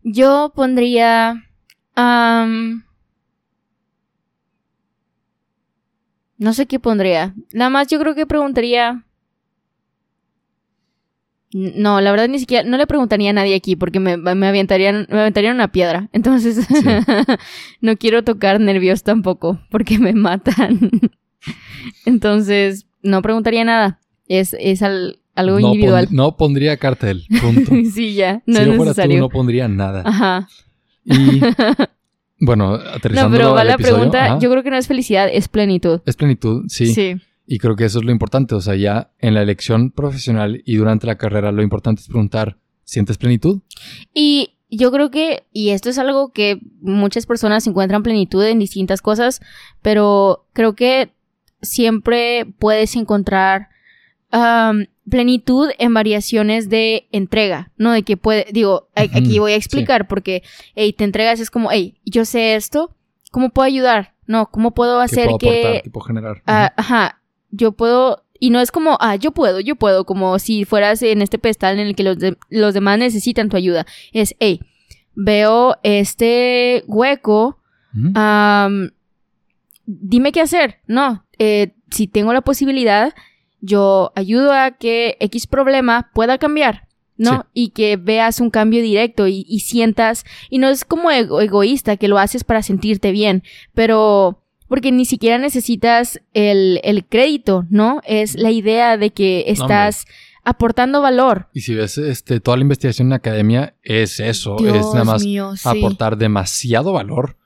Yo 0.02 0.52
pondría. 0.52 1.44
am, 1.94 2.84
no 6.38 6.52
sé 6.54 6.66
qué 6.66 6.80
pondría. 6.80 7.34
Nada 7.52 7.70
más 7.70 7.86
yo 7.86 8.00
creo 8.00 8.16
que 8.16 8.26
preguntaría. 8.26 9.04
No, 11.52 12.00
la 12.00 12.10
verdad 12.12 12.28
ni 12.28 12.38
siquiera. 12.38 12.68
No 12.68 12.76
le 12.76 12.86
preguntaría 12.86 13.30
a 13.30 13.32
nadie 13.32 13.54
aquí 13.56 13.74
porque 13.74 13.98
me, 13.98 14.16
me 14.16 14.46
aventarían, 14.46 15.06
me 15.10 15.20
aventarían 15.20 15.56
una 15.56 15.72
piedra. 15.72 16.08
Entonces. 16.12 16.66
no 17.80 17.96
quiero 17.96 18.22
tocar 18.22 18.60
nervios 18.60 19.02
tampoco 19.02 19.58
porque 19.70 19.98
me 19.98 20.12
matan. 20.12 20.78
Entonces, 22.06 22.86
no 23.02 23.22
preguntaría 23.22 23.64
nada. 23.64 23.98
Es, 24.28 24.54
es 24.58 24.82
al- 24.82 25.18
algo 25.34 25.58
no, 25.58 25.68
individual. 25.68 26.06
pon- 26.06 26.16
no 26.16 26.36
pondría 26.36 26.76
cartel, 26.76 27.24
punto. 27.40 27.72
sí, 27.94 28.14
ya. 28.14 28.42
No 28.46 28.56
si 28.56 28.60
es 28.62 28.66
yo 28.68 28.74
fuera 28.76 28.92
tú, 28.94 29.00
necesario. 29.00 29.18
no 29.20 29.28
pondría 29.28 29.68
nada. 29.68 30.02
Ajando 30.06 30.48
Y 31.04 31.40
bueno, 32.38 32.74
aterrizando 32.74 33.30
No, 33.30 33.36
pero 33.36 33.54
va 33.54 33.64
la 33.64 33.74
episodio, 33.74 33.96
pregunta, 33.96 34.24
ajá, 34.26 34.38
yo 34.38 34.50
creo 34.50 34.62
que 34.62 34.70
no 34.70 34.76
es 34.76 34.86
felicidad, 34.86 35.28
es 35.32 35.48
plenitud. 35.48 36.00
es 36.06 36.16
plenitud, 36.16 36.64
sí, 36.68 36.94
Sí. 36.94 37.16
Y 37.52 37.58
creo 37.58 37.74
que 37.74 37.84
eso 37.84 37.98
es 37.98 38.04
lo 38.04 38.12
importante. 38.12 38.54
O 38.54 38.60
sea, 38.60 38.76
ya 38.76 39.10
en 39.18 39.34
la 39.34 39.42
elección 39.42 39.90
profesional 39.90 40.62
y 40.64 40.76
durante 40.76 41.08
la 41.08 41.18
carrera, 41.18 41.50
lo 41.50 41.64
importante 41.64 42.00
es 42.00 42.06
preguntar: 42.06 42.58
¿sientes 42.84 43.18
plenitud? 43.18 43.60
Y 44.14 44.54
yo 44.70 44.92
creo 44.92 45.10
que, 45.10 45.42
y 45.52 45.70
esto 45.70 45.90
es 45.90 45.98
algo 45.98 46.32
que 46.32 46.60
muchas 46.80 47.26
personas 47.26 47.66
encuentran 47.66 48.04
plenitud 48.04 48.44
en 48.44 48.60
distintas 48.60 49.02
cosas, 49.02 49.40
pero 49.82 50.46
creo 50.52 50.76
que 50.76 51.10
siempre 51.60 52.46
puedes 52.60 52.94
encontrar 52.94 53.68
am, 54.30 54.86
plenitud 55.10 55.70
en 55.80 55.92
variaciones 55.92 56.68
de 56.68 57.08
entrega, 57.10 57.72
¿no? 57.76 57.90
De 57.90 58.04
que 58.04 58.16
puede, 58.16 58.46
digo, 58.52 58.90
aquí 58.94 59.40
voy 59.40 59.54
a 59.54 59.56
explicar, 59.56 60.06
porque, 60.06 60.44
hey, 60.76 60.92
te 60.92 61.02
entregas, 61.02 61.40
es 61.40 61.50
como, 61.50 61.72
hey, 61.72 61.98
yo 62.04 62.24
sé 62.24 62.54
esto, 62.54 62.94
¿cómo 63.32 63.50
puedo 63.50 63.66
ayudar? 63.66 64.14
No, 64.28 64.52
¿cómo 64.52 64.72
puedo 64.72 64.98
¿Qué 64.98 65.04
hacer 65.04 65.24
puedo 65.26 65.38
que... 65.38 65.60
aportar? 65.60 65.82
¿Qué 65.82 65.90
puedo 65.90 66.06
generar? 66.06 66.42
Ah, 66.46 66.72
ajá, 66.76 67.19
yo 67.50 67.72
puedo, 67.72 68.24
y 68.38 68.50
no 68.50 68.60
es 68.60 68.70
como, 68.72 68.96
ah, 69.00 69.16
yo 69.16 69.32
puedo, 69.32 69.60
yo 69.60 69.76
puedo, 69.76 70.04
como 70.04 70.38
si 70.38 70.64
fueras 70.64 71.02
en 71.02 71.22
este 71.22 71.38
pedestal 71.38 71.78
en 71.78 71.86
el 71.88 71.94
que 71.94 72.02
los, 72.02 72.18
de- 72.18 72.36
los 72.48 72.74
demás 72.74 72.98
necesitan 72.98 73.48
tu 73.48 73.56
ayuda. 73.56 73.86
Es, 74.12 74.34
hey, 74.40 74.60
veo 75.14 75.76
este 75.82 76.84
hueco, 76.86 77.58
am, 78.14 78.90
dime 79.86 80.32
qué 80.32 80.40
hacer. 80.40 80.78
No, 80.86 81.24
eh, 81.38 81.72
si 81.90 82.06
tengo 82.06 82.32
la 82.32 82.40
posibilidad, 82.42 83.12
yo 83.60 84.12
ayudo 84.14 84.52
a 84.52 84.70
que 84.72 85.16
X 85.20 85.46
problema 85.46 86.10
pueda 86.14 86.38
cambiar. 86.38 86.88
¿no? 87.16 87.32
Sí. 87.32 87.48
Y 87.52 87.68
que 87.70 87.98
veas 87.98 88.40
un 88.40 88.48
cambio 88.48 88.80
directo 88.80 89.28
y, 89.28 89.44
y 89.46 89.60
sientas, 89.60 90.24
y 90.48 90.56
no 90.56 90.68
es 90.70 90.86
como 90.86 91.10
ego- 91.10 91.42
egoísta 91.42 91.98
que 91.98 92.08
lo 92.08 92.16
haces 92.16 92.44
para 92.44 92.62
sentirte 92.62 93.10
bien, 93.12 93.42
pero 93.74 94.42
porque 94.70 94.92
ni 94.92 95.04
siquiera 95.04 95.36
necesitas 95.36 96.20
el, 96.32 96.80
el 96.84 97.04
crédito, 97.04 97.66
¿no? 97.70 98.00
Es 98.06 98.36
la 98.36 98.52
idea 98.52 98.96
de 98.96 99.10
que 99.10 99.44
estás 99.48 100.06
aportando 100.44 101.02
valor. 101.02 101.48
Y 101.52 101.62
si 101.62 101.74
ves 101.74 101.98
este, 101.98 102.38
toda 102.40 102.56
la 102.56 102.62
investigación 102.62 103.06
en 103.06 103.10
la 103.10 103.16
academia, 103.16 103.74
es 103.82 104.20
eso. 104.20 104.56
es 104.58 104.86
nada 104.94 105.04
más 105.04 105.24
mío, 105.24 105.56
sí. 105.56 105.68
aportar 105.68 106.16
demasiado 106.16 106.92
valor 106.92 107.36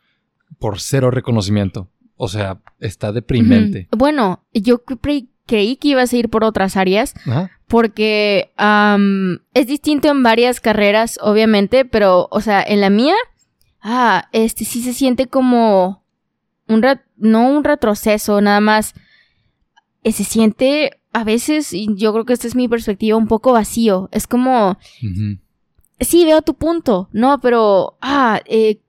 por 0.59 0.81
cero 0.81 1.11
reconocimiento. 1.11 1.89
O 2.16 2.29
sea, 2.29 2.61
está 2.79 3.11
deprimente. 3.11 3.89
Bueno, 3.91 4.45
yo 4.53 4.85
cre- 4.85 5.29
creí 5.47 5.77
que 5.77 5.89
ibas 5.89 6.12
a 6.12 6.16
ir 6.16 6.29
por 6.29 6.45
otras 6.45 6.77
áreas 6.77 7.14
porque 7.66 8.53
es 9.55 9.66
distinto 9.66 10.09
en 10.09 10.22
varias 10.22 10.61
carreras, 10.61 11.18
obviamente, 11.22 11.85
pero, 11.87 12.29
o 12.31 12.41
sea, 12.43 12.62
en 12.62 12.81
la 12.83 12.91
mía, 12.91 13.14
ah, 13.81 14.29
este 14.33 14.64
sí 14.64 14.83
se 14.83 14.93
siente 14.93 15.27
como 15.27 16.05
un, 16.68 16.83
re- 16.83 17.01
no 17.17 17.49
un 17.49 17.65
retroceso, 17.65 18.41
nada 18.41 18.61
más, 18.61 18.95
eh, 20.03 20.12
se 20.12 20.25
siente 20.25 21.01
a 21.12 21.25
veces, 21.25 21.73
y 21.73 21.89
yo 21.95 22.12
creo 22.12 22.25
que 22.25 22.33
esta 22.33 22.47
es 22.47 22.57
mi 22.57 22.69
perspectiva, 22.69 23.17
un 23.17 23.29
poco 23.29 23.53
vacío. 23.53 24.09
Es 24.12 24.27
como, 24.27 24.79
sí, 26.01 26.25
veo 26.25 26.43
tu 26.43 26.55
punto, 26.55 27.09
no, 27.12 27.41
pero, 27.41 27.97
ah, 28.01 28.41
eh, 28.47 28.81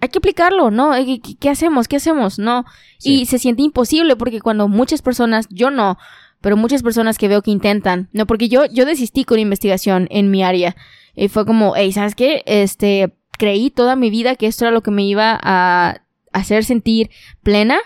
hay 0.00 0.08
que 0.10 0.18
aplicarlo, 0.18 0.70
¿no? 0.70 0.94
Eh, 0.94 1.20
¿Qué, 1.22 1.36
qué 1.36 1.48
hacemos? 1.48 1.88
¿Qué 1.88 1.96
hacemos? 1.96 2.38
No. 2.38 2.66
Sí. 2.98 3.22
Y 3.22 3.26
se 3.26 3.38
siente 3.38 3.62
imposible 3.62 4.16
porque 4.16 4.40
cuando 4.40 4.68
muchas 4.68 5.00
personas, 5.00 5.46
yo 5.48 5.70
no, 5.70 5.96
pero 6.42 6.58
muchas 6.58 6.82
personas 6.82 7.16
que 7.16 7.28
veo 7.28 7.40
que 7.40 7.50
intentan, 7.50 8.10
no, 8.12 8.26
porque 8.26 8.50
yo, 8.50 8.66
yo 8.66 8.84
desistí 8.84 9.24
con 9.24 9.38
investigación 9.38 10.06
en 10.10 10.30
mi 10.30 10.44
área. 10.44 10.76
Y 11.16 11.28
fue 11.28 11.46
como, 11.46 11.74
hey, 11.74 11.90
¿sabes 11.92 12.14
qué? 12.14 12.42
Este, 12.44 13.14
creí 13.38 13.70
toda 13.70 13.96
mi 13.96 14.10
vida 14.10 14.36
que 14.36 14.46
esto 14.46 14.66
era 14.66 14.72
lo 14.72 14.82
que 14.82 14.90
me 14.90 15.04
iba 15.04 15.40
a 15.42 16.02
hacer 16.34 16.64
sentir 16.64 17.10
plena 17.42 17.78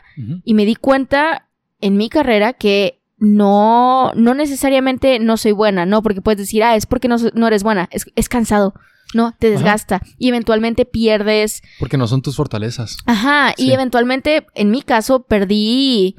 y 0.44 0.54
me 0.54 0.64
di 0.64 0.74
cuenta 0.74 1.48
en 1.80 1.96
mi 1.96 2.08
carrera 2.08 2.52
que 2.54 2.98
no, 3.18 4.12
no 4.14 4.34
necesariamente 4.34 5.18
no 5.18 5.36
soy 5.36 5.52
buena, 5.52 5.86
no, 5.86 6.02
porque 6.02 6.20
puedes 6.22 6.38
decir, 6.38 6.62
ah, 6.64 6.74
es 6.76 6.86
porque 6.86 7.08
no, 7.08 7.16
no 7.34 7.46
eres 7.46 7.62
buena, 7.62 7.88
es, 7.92 8.06
es 8.16 8.28
cansado, 8.28 8.74
no, 9.14 9.34
te 9.38 9.48
Ajá. 9.48 9.54
desgasta 9.54 10.02
y 10.18 10.28
eventualmente 10.28 10.84
pierdes 10.84 11.62
Porque 11.78 11.96
no 11.96 12.06
son 12.06 12.22
tus 12.22 12.36
fortalezas. 12.36 12.98
Ajá, 13.06 13.54
y 13.56 13.72
eventualmente, 13.72 14.46
en 14.54 14.70
mi 14.70 14.82
caso, 14.82 15.22
perdí 15.22 16.16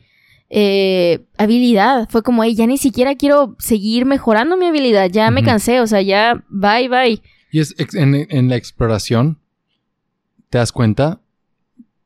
eh, 0.50 1.26
habilidad. 1.38 2.08
Fue 2.10 2.24
como, 2.24 2.44
"Ey, 2.44 2.56
ya 2.56 2.66
ni 2.66 2.78
siquiera 2.78 3.16
quiero 3.16 3.56
seguir 3.60 4.06
mejorando 4.06 4.58
mi 4.58 4.66
habilidad, 4.66 5.10
ya 5.10 5.30
me 5.32 5.44
cansé, 5.44 5.80
o 5.82 5.88
sea, 5.88 6.02
ya, 6.02 6.44
bye, 6.50 6.90
bye. 6.90 7.22
Y 7.52 7.60
es 7.60 7.76
en, 7.96 8.16
en 8.30 8.50
la 8.50 8.56
exploración, 8.56 9.40
te 10.50 10.58
das 10.58 10.72
cuenta 10.72 11.22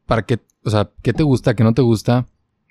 para 0.05 0.25
qué, 0.25 0.39
o 0.63 0.69
sea, 0.69 0.91
qué 1.01 1.13
te 1.13 1.23
gusta, 1.23 1.55
qué 1.55 1.63
no 1.63 1.73
te 1.73 1.81
gusta, 1.81 2.27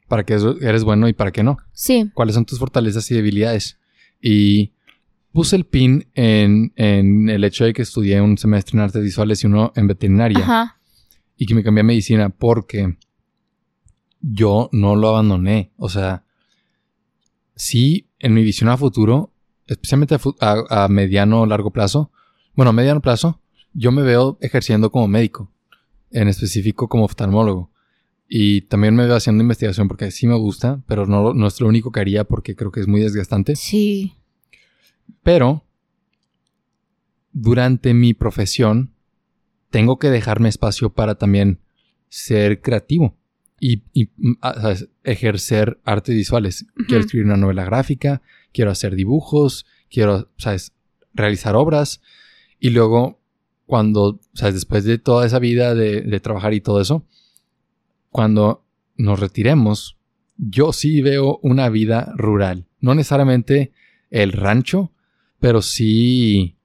para 0.09 0.25
qué 0.25 0.35
eres 0.61 0.85
bueno 0.85 1.09
y 1.09 1.13
para 1.13 1.31
qué 1.33 1.43
no. 1.43 1.57
Sí, 1.73 2.11
Cuáles 2.15 2.35
son 2.35 2.45
tus 2.45 2.59
fortalezas 2.59 3.11
y 3.11 3.15
debilidades. 3.15 3.79
Y 4.21 4.73
puse 5.33 5.57
el 5.57 5.65
pin 5.65 6.07
en, 6.15 6.73
en 6.77 7.29
el 7.31 7.45
hecho 7.45 7.65
de 7.65 7.73
que 7.73 7.83
estudié 7.83 8.21
un 8.21 8.37
semestre 8.39 8.77
en 8.77 8.83
artes 8.85 9.03
visuales 9.03 9.43
y 9.43 9.47
uno 9.47 9.73
en 9.77 9.87
veterinaria. 9.87 10.43
ajá, 10.45 10.79
y 11.37 11.47
que 11.47 11.55
me 11.55 11.63
cambié 11.65 11.81
a 11.81 11.85
medicina 11.85 12.29
porque 12.29 12.97
yo 14.21 14.69
no 14.73 14.95
lo 14.97 15.09
abandoné. 15.09 15.73
O 15.77 15.89
sea, 15.89 16.25
sí, 17.57 18.09
en 18.19 18.35
mi 18.35 18.43
visión 18.43 18.69
a 18.71 18.77
futuro, 18.77 19.33
especialmente 19.67 20.17
a- 20.41 20.85
a 20.85 20.89
mediano 20.89 21.41
o 21.43 21.47
largo 21.47 21.71
plazo, 21.71 22.11
bueno, 22.55 22.71
a 22.71 22.73
mediano 22.73 23.01
plazo, 23.01 23.41
yo 23.73 23.91
me 23.93 24.03
veo 24.03 24.39
ejerciendo 24.41 24.91
como 24.93 25.09
médico, 25.09 25.51
en 26.13 26.29
específico 26.29 26.89
como 26.89 27.05
oftalmólogo. 27.05 27.71
Y 28.29 28.63
también 28.63 28.95
me 28.95 29.05
veo 29.05 29.17
haciendo 29.17 29.43
investigación 29.43 29.89
porque 29.89 30.11
sí 30.11 30.27
me 30.27 30.37
gusta, 30.37 30.83
pero 30.87 31.07
no, 31.07 31.35
no 31.35 31.47
es 31.47 31.61
lo 31.61 31.69
único 31.69 31.93
que 31.93 32.01
haría 32.01 32.25
porque 32.25 32.57
creo 32.57 32.71
que 32.71 32.81
es 32.81 32.89
muy 32.89 33.01
desgastante. 33.01 33.57
sí, 33.57 34.15
Pero 35.23 35.65
durante 37.33 37.95
mi 37.95 38.15
profesión 38.15 38.93
tengo 39.71 39.99
que 39.99 40.11
dejarme 40.11 40.49
espacio 40.49 40.91
para 40.91 41.15
también 41.17 41.61
ser 42.09 42.61
creativo 42.61 43.17
y, 43.59 43.85
y, 43.93 44.11
mm, 44.17 44.35
¿sabes? 44.43 44.89
ejercer 45.05 45.81
artes 45.85 46.15
visuales. 46.15 46.67
Quiero 46.87 47.01
escribir 47.01 47.27
una 47.27 47.37
novela 47.37 47.65
gráfica, 47.65 48.23
quiero 48.53 48.71
hacer 48.71 48.95
dibujos, 48.95 49.67
quiero, 49.91 50.31
¿sabes? 50.37 50.73
realizar 51.15 51.55
obras 51.57 52.01
y 52.59 52.71
luego 52.71 53.22
cuando, 53.73 54.21
¿sabes? 54.35 54.53
después 54.53 54.85
de 54.85 54.99
toda 54.99 55.25
esa 55.25 55.39
vida 55.39 55.75
de, 55.75 56.03
de 56.03 56.21
trabajar 56.21 56.53
y 56.53 56.61
todo 56.61 56.79
eso, 56.79 57.07
cuando 58.11 58.67
nos 58.99 59.19
retiremos, 59.19 59.97
yo 60.37 60.75
sí 60.75 61.01
veo 61.01 61.39
una 61.43 61.71
vida 61.71 62.13
rural. 62.19 62.67
No 62.81 62.95
necesariamente 62.95 63.73
el 64.11 64.33
rancho, 64.33 64.93
pero 65.41 65.63
sí 65.63 66.59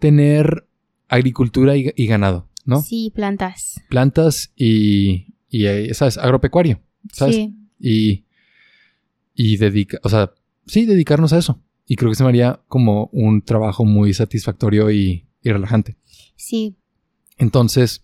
tener 0.00 0.68
agricultura 1.08 1.78
y, 1.78 1.90
y 1.96 2.06
ganado, 2.06 2.46
¿no? 2.66 2.82
sí, 2.82 3.10
plantas. 3.14 3.80
Plantas 3.88 4.52
y, 4.54 5.28
y, 5.48 5.64
eh, 5.64 5.94
¿sabes? 5.94 6.18
Agropecuario, 6.18 6.82
¿sabes? 7.10 7.36
Sí, 7.36 7.54
Y, 7.80 8.26
y 9.34 9.56
dedica, 9.56 9.98
o 10.02 10.10
sea, 10.10 10.30
sí, 10.66 10.84
dedicarnos 10.84 11.32
a 11.32 11.38
eso. 11.38 11.58
Y 11.86 11.96
creo 11.96 12.10
que 12.10 12.16
se 12.16 12.22
me 12.22 12.28
haría 12.28 12.60
como 12.68 13.08
un 13.14 13.40
trabajo 13.40 13.86
muy 13.86 14.12
satisfactorio 14.12 14.90
y, 14.90 15.26
y 15.42 15.50
relajante. 15.50 15.96
Sí, 16.42 16.76
Entonces, 17.38 18.02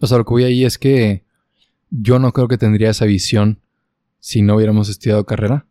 o 0.00 0.06
sea, 0.06 0.18
lo 0.18 0.24
que 0.24 0.30
voy 0.30 0.44
ahí 0.44 0.64
es 0.64 0.78
que 0.78 1.24
yo 1.90 2.18
no 2.18 2.32
creo 2.32 2.48
que 2.48 2.58
tendría 2.58 2.90
esa 2.90 3.04
visión 3.04 3.60
si 4.18 4.40
no 4.42 4.56
hubiéramos 4.56 4.88
estudiado 4.88 5.26
carrera. 5.26 5.66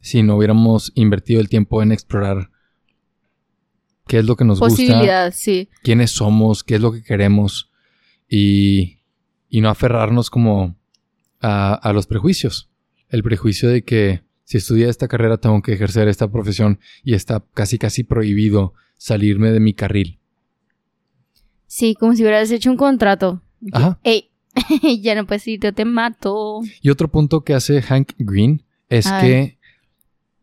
si 0.00 0.22
no 0.22 0.36
hubiéramos 0.36 0.92
invertido 0.94 1.40
el 1.40 1.48
tiempo 1.48 1.82
en 1.82 1.92
explorar 1.92 2.50
qué 4.06 4.18
es 4.18 4.24
lo 4.26 4.36
que 4.36 4.44
nos 4.44 4.60
gusta, 4.60 5.30
sí. 5.30 5.68
quiénes 5.82 6.10
somos, 6.10 6.62
qué 6.62 6.74
es 6.74 6.80
lo 6.80 6.92
que 6.92 7.02
queremos 7.02 7.70
y, 8.28 8.98
y 9.48 9.60
no 9.62 9.70
aferrarnos 9.70 10.28
como 10.28 10.76
a, 11.40 11.74
a 11.74 11.92
los 11.92 12.06
prejuicios. 12.06 12.70
El 13.08 13.22
prejuicio 13.22 13.68
de 13.70 13.82
que 13.82 14.24
si 14.44 14.58
estudié 14.58 14.88
esta 14.88 15.08
carrera 15.08 15.38
tengo 15.38 15.62
que 15.62 15.72
ejercer 15.72 16.08
esta 16.08 16.30
profesión 16.30 16.80
y 17.02 17.14
está 17.14 17.44
casi 17.54 17.78
casi 17.78 18.04
prohibido 18.04 18.74
salirme 18.98 19.52
de 19.52 19.60
mi 19.60 19.72
carril. 19.72 20.20
Sí, 21.66 21.94
como 21.94 22.14
si 22.14 22.22
hubieras 22.22 22.50
hecho 22.50 22.70
un 22.70 22.76
contrato. 22.76 23.42
Ajá. 23.72 23.98
Ey, 24.04 24.30
ya 25.02 25.14
no 25.14 25.26
puedes 25.26 25.46
irte, 25.48 25.72
te 25.72 25.84
mato. 25.84 26.60
Y 26.82 26.90
otro 26.90 27.08
punto 27.10 27.42
que 27.42 27.54
hace 27.54 27.82
Hank 27.82 28.12
Green 28.18 28.62
es 28.88 29.10
que, 29.20 29.58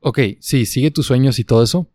ok, 0.02 0.20
sí, 0.40 0.66
sigue 0.66 0.92
tus 0.92 1.06
sueños 1.06 1.40
y 1.40 1.44
todo 1.44 1.64
eso, 1.64 1.88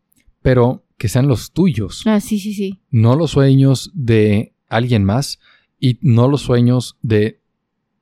pero 0.42 0.84
que 0.96 1.08
sean 1.08 1.28
los 1.28 1.52
tuyos, 1.52 2.02
Ah, 2.06 2.20
sí, 2.20 2.38
sí, 2.38 2.54
sí. 2.54 2.80
no 2.90 3.16
los 3.16 3.32
sueños 3.32 3.90
de 3.92 4.54
alguien 4.68 5.04
más 5.04 5.38
y 5.78 5.98
no 6.00 6.26
los 6.28 6.40
sueños 6.42 6.96
de 7.02 7.40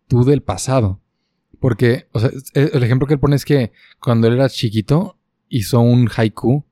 tú 0.07 0.25
del 0.25 0.43
pasado. 0.43 1.01
Porque, 1.59 2.07
o 2.12 2.20
sea, 2.20 2.31
el 2.55 2.83
ejemplo 2.83 3.09
que 3.09 3.14
él 3.14 3.20
pone 3.20 3.35
es 3.37 3.45
que 3.45 3.72
cuando 4.01 4.29
él 4.29 4.35
era 4.35 4.49
chiquito 4.51 5.18
hizo 5.49 5.81
un 5.81 6.09
haiku 6.14 6.64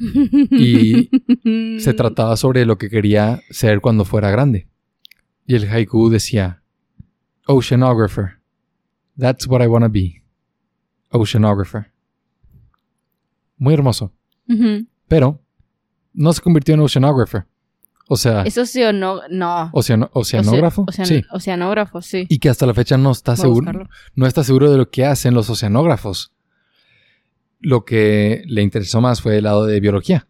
Y 0.00 1.10
se 1.80 1.94
trataba 1.94 2.36
sobre 2.36 2.64
lo 2.66 2.78
que 2.78 2.88
quería 2.90 3.40
ser 3.50 3.80
cuando 3.80 4.04
fuera 4.04 4.30
grande. 4.30 4.68
Y 5.46 5.54
el 5.54 5.68
haiku 5.68 6.10
decía, 6.10 6.62
Oceanographer. 7.46 8.38
That's 9.18 9.46
what 9.46 9.62
I 9.62 9.66
wanna 9.66 9.88
be. 9.88 10.22
Oceanographer. 11.10 11.90
Muy 13.56 13.74
hermoso. 13.74 14.12
Ujú. 14.48 14.86
Pero 15.08 15.42
no 16.12 16.32
se 16.32 16.40
convirtió 16.42 16.74
en 16.74 16.80
oceanographer. 16.80 17.46
O 18.10 18.16
sea, 18.16 18.42
Eso 18.42 18.64
sí 18.64 18.82
o 18.82 18.92
no. 18.92 19.20
No. 19.30 19.70
oceano- 19.72 20.10
oceanógrafo. 20.14 20.84
Ocean- 20.86 21.06
sí. 21.06 21.22
Oceanógrafo, 21.30 22.00
sí. 22.00 22.26
Y 22.28 22.38
que 22.38 22.48
hasta 22.48 22.64
la 22.66 22.72
fecha 22.74 22.96
no 22.96 23.10
está 23.10 23.32
Voy 23.32 23.40
seguro, 23.42 23.88
no 24.14 24.26
está 24.26 24.44
seguro 24.44 24.70
de 24.70 24.78
lo 24.78 24.90
que 24.90 25.04
hacen 25.04 25.34
los 25.34 25.50
oceanógrafos. 25.50 26.32
Lo 27.60 27.84
que 27.84 28.42
le 28.46 28.62
interesó 28.62 29.00
más 29.00 29.20
fue 29.20 29.38
el 29.38 29.44
lado 29.44 29.66
de 29.66 29.80
biología. 29.80 30.28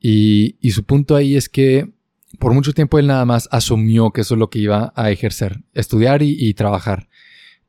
Y, 0.00 0.56
y 0.60 0.72
su 0.72 0.84
punto 0.84 1.14
ahí 1.14 1.36
es 1.36 1.48
que 1.48 1.92
por 2.38 2.54
mucho 2.54 2.72
tiempo 2.72 2.98
él 2.98 3.06
nada 3.06 3.24
más 3.24 3.48
asumió 3.52 4.10
que 4.10 4.22
eso 4.22 4.34
es 4.34 4.38
lo 4.38 4.50
que 4.50 4.58
iba 4.58 4.92
a 4.96 5.10
ejercer, 5.10 5.62
estudiar 5.74 6.22
y, 6.22 6.36
y 6.38 6.54
trabajar. 6.54 7.08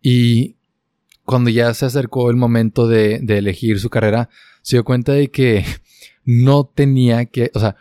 Y 0.02 0.56
cuando 1.26 1.50
ya 1.50 1.74
se 1.74 1.86
acercó 1.86 2.30
el 2.30 2.36
momento 2.36 2.88
de, 2.88 3.20
de 3.20 3.38
elegir 3.38 3.80
su 3.80 3.90
carrera, 3.90 4.30
se 4.62 4.78
dio 4.78 4.84
cuenta 4.84 5.14
de 5.14 5.30
que 5.30 5.64
no 6.26 6.66
tenía 6.66 7.26
que, 7.26 7.52
o 7.54 7.60
sea, 7.60 7.76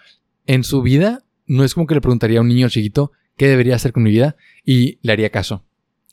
en 0.47 0.65
su 0.65 0.83
vida 0.83 1.25
no 1.47 1.65
es 1.65 1.75
como 1.75 1.87
que 1.87 1.95
le 1.95 2.01
preguntaría 2.01 2.39
a 2.39 2.43
un 2.43 2.49
niño 2.49 2.69
chiquito 2.69 3.13
qué 3.37 3.49
debería 3.49 3.77
hacer 3.77 3.93
con 3.93 4.03
mi 4.03 4.11
vida 4.11 4.37
y 4.65 4.99
le 5.03 5.13
haría 5.13 5.31
caso. 5.31 5.65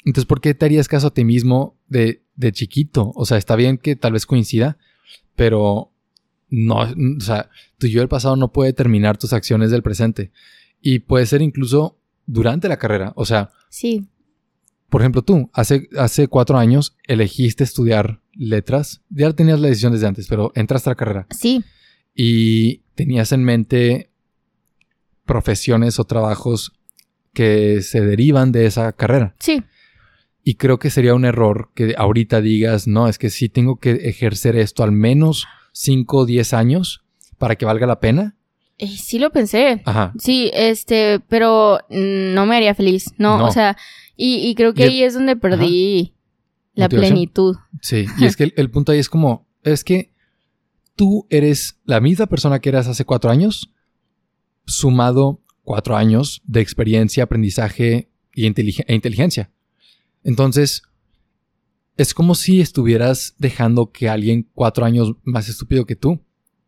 Entonces, 0.06 0.26
¿por 0.26 0.42
qué 0.42 0.54
te 0.54 0.66
harías 0.66 0.88
caso 0.88 1.08
a 1.08 1.14
ti 1.14 1.26
mismo 1.26 1.78
de, 1.88 2.22
de 2.40 2.52
chiquito? 2.54 3.12
O 3.16 3.26
sea, 3.26 3.38
está 3.38 3.56
bien 3.56 3.78
que 3.78 3.96
tal 3.96 4.14
vez 4.14 4.26
coincida, 4.26 4.78
pero 5.36 5.92
no, 6.50 6.78
o 6.78 7.20
sea, 7.22 7.50
tu 7.78 7.88
yo 7.88 8.00
del 8.00 8.08
pasado 8.08 8.36
no 8.36 8.52
puede 8.52 8.70
determinar 8.72 9.18
tus 9.18 9.34
acciones 9.34 9.72
del 9.72 9.84
presente. 9.84 10.32
Y 10.82 11.00
puede 11.00 11.26
ser 11.26 11.42
incluso 11.42 11.98
durante 12.26 12.70
la 12.70 12.78
carrera. 12.78 13.12
O 13.16 13.26
sea, 13.26 13.52
Sí. 13.70 14.08
por 14.90 15.02
ejemplo, 15.02 15.22
tú, 15.22 15.50
hace, 15.54 15.90
hace 15.98 16.28
cuatro 16.30 16.58
años 16.58 16.96
elegiste 17.06 17.64
estudiar 17.64 18.22
letras. 18.34 19.02
Ya 19.10 19.32
tenías 19.34 19.60
la 19.60 19.68
decisión 19.68 19.92
desde 19.92 20.08
antes, 20.08 20.28
pero 20.28 20.52
entraste 20.56 20.90
a 20.90 20.92
la 20.92 20.96
carrera 20.96 21.28
Sí. 21.32 21.64
y 22.16 22.78
tenías 22.96 23.32
en 23.34 23.44
mente 23.44 24.10
profesiones 25.26 26.00
o 26.00 26.06
trabajos 26.06 26.72
que 27.34 27.82
se 27.82 28.02
derivan 28.02 28.52
de 28.52 28.66
esa 28.66 28.92
carrera. 28.94 29.36
Sí. 29.40 29.62
Y 30.50 30.56
creo 30.56 30.80
que 30.80 30.90
sería 30.90 31.14
un 31.14 31.26
error 31.26 31.70
que 31.76 31.94
ahorita 31.96 32.42
digas, 32.42 32.88
no, 32.88 33.08
es 33.08 33.20
que 33.20 33.30
sí 33.30 33.50
tengo 33.50 33.76
que 33.80 33.92
ejercer 34.10 34.56
esto 34.56 34.82
al 34.82 34.92
menos 34.92 35.46
5 35.74 36.18
o 36.18 36.26
10 36.26 36.54
años 36.54 37.04
para 37.38 37.56
que 37.56 37.66
valga 37.66 37.86
la 37.86 38.00
pena. 38.00 38.36
Eh, 38.80 38.88
sí 38.88 39.20
lo 39.20 39.30
pensé. 39.30 39.84
Ajá. 39.86 40.12
Sí, 40.18 40.50
este, 40.56 41.20
pero 41.28 41.82
no 41.92 42.48
me 42.48 42.56
haría 42.56 42.74
feliz. 42.74 43.14
No, 43.20 43.38
No. 43.38 43.46
o 43.46 43.52
sea, 43.52 43.78
y, 44.18 44.38
y 44.38 44.56
creo 44.56 44.74
que 44.74 44.88
Y- 44.88 44.90
ahí 44.90 45.04
es 45.04 45.14
donde 45.14 45.36
perdí 45.36 46.16
la 46.74 46.86
¿Motivación? 46.86 47.12
plenitud. 47.14 47.56
Sí. 47.84 48.08
Y 48.18 48.26
es 48.26 48.36
que 48.36 48.46
el, 48.46 48.54
el 48.58 48.72
punto 48.72 48.92
ahí 48.92 48.98
es 48.98 49.10
como, 49.10 49.48
es 49.62 49.84
que 49.84 50.14
tú 50.96 51.28
eres 51.30 51.78
la 51.86 52.00
misma 52.02 52.26
persona 52.26 52.58
que 52.60 52.70
eras 52.70 52.88
hace 52.88 53.06
cuatro 53.06 53.30
años, 53.30 53.72
sumado 54.66 55.42
cuatro 55.64 55.96
años 55.96 56.42
de 56.46 56.62
experiencia, 56.62 57.24
aprendizaje 57.26 58.10
y 58.34 58.46
e 58.46 58.96
inteligencia. 58.96 59.52
Entonces, 60.24 60.84
es 61.98 62.14
como 62.14 62.36
si 62.36 62.62
estuvieras 62.62 63.36
dejando 63.38 63.92
que 63.92 64.10
alguien 64.10 64.48
cuatro 64.54 64.86
años 64.86 65.14
más 65.24 65.50
estúpido 65.50 65.86
que 65.86 65.96
tú 65.96 66.22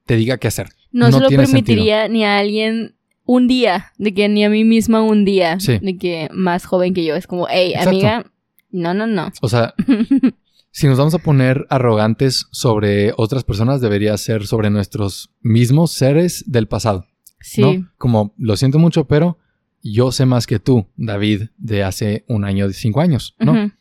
te 0.05 0.15
diga 0.15 0.37
qué 0.37 0.47
hacer. 0.47 0.69
No, 0.91 1.09
No 1.09 1.17
se 1.17 1.23
lo 1.23 1.29
permitiría 1.29 2.07
ni 2.07 2.25
a 2.25 2.37
alguien 2.37 2.95
un 3.23 3.47
día, 3.47 3.93
de 3.97 4.13
que 4.13 4.27
ni 4.27 4.43
a 4.43 4.49
mí 4.49 4.63
misma 4.65 5.01
un 5.01 5.23
día, 5.23 5.59
Sí. 5.59 5.77
de 5.81 5.97
que 5.97 6.27
más 6.33 6.65
joven 6.65 6.93
que 6.93 7.05
yo. 7.05 7.15
Es 7.15 7.27
como, 7.27 7.47
hey, 7.49 7.69
Exacto. 7.69 7.89
amiga, 7.91 8.31
no, 8.71 8.93
no, 8.93 9.07
no. 9.07 9.31
O 9.41 9.47
sea, 9.47 9.73
si 10.71 10.87
nos 10.87 10.97
vamos 10.97 11.13
a 11.13 11.19
poner 11.19 11.65
arrogantes 11.69 12.47
sobre 12.51 13.13
otras 13.15 13.43
personas, 13.43 13.79
debería 13.79 14.17
ser 14.17 14.47
sobre 14.47 14.69
nuestros 14.69 15.31
mismos 15.41 15.91
seres 15.91 16.43
del 16.47 16.67
pasado. 16.67 17.05
Sí. 17.39 17.61
¿no? 17.61 17.89
Como, 17.97 18.33
lo 18.37 18.57
siento 18.57 18.79
mucho, 18.79 19.05
pero 19.05 19.37
yo 19.83 20.11
sé 20.11 20.25
más 20.25 20.47
que 20.47 20.59
tú, 20.59 20.87
David, 20.95 21.49
de 21.57 21.83
hace 21.83 22.25
un 22.27 22.45
año, 22.45 22.67
de 22.67 22.73
cinco 22.73 23.01
años, 23.01 23.35
¿no? 23.39 23.71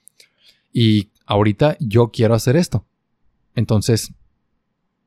Y 0.73 1.11
ahorita 1.27 1.77
yo 1.81 2.11
quiero 2.11 2.35
hacer 2.35 2.57
esto. 2.57 2.87
Entonces, 3.55 4.13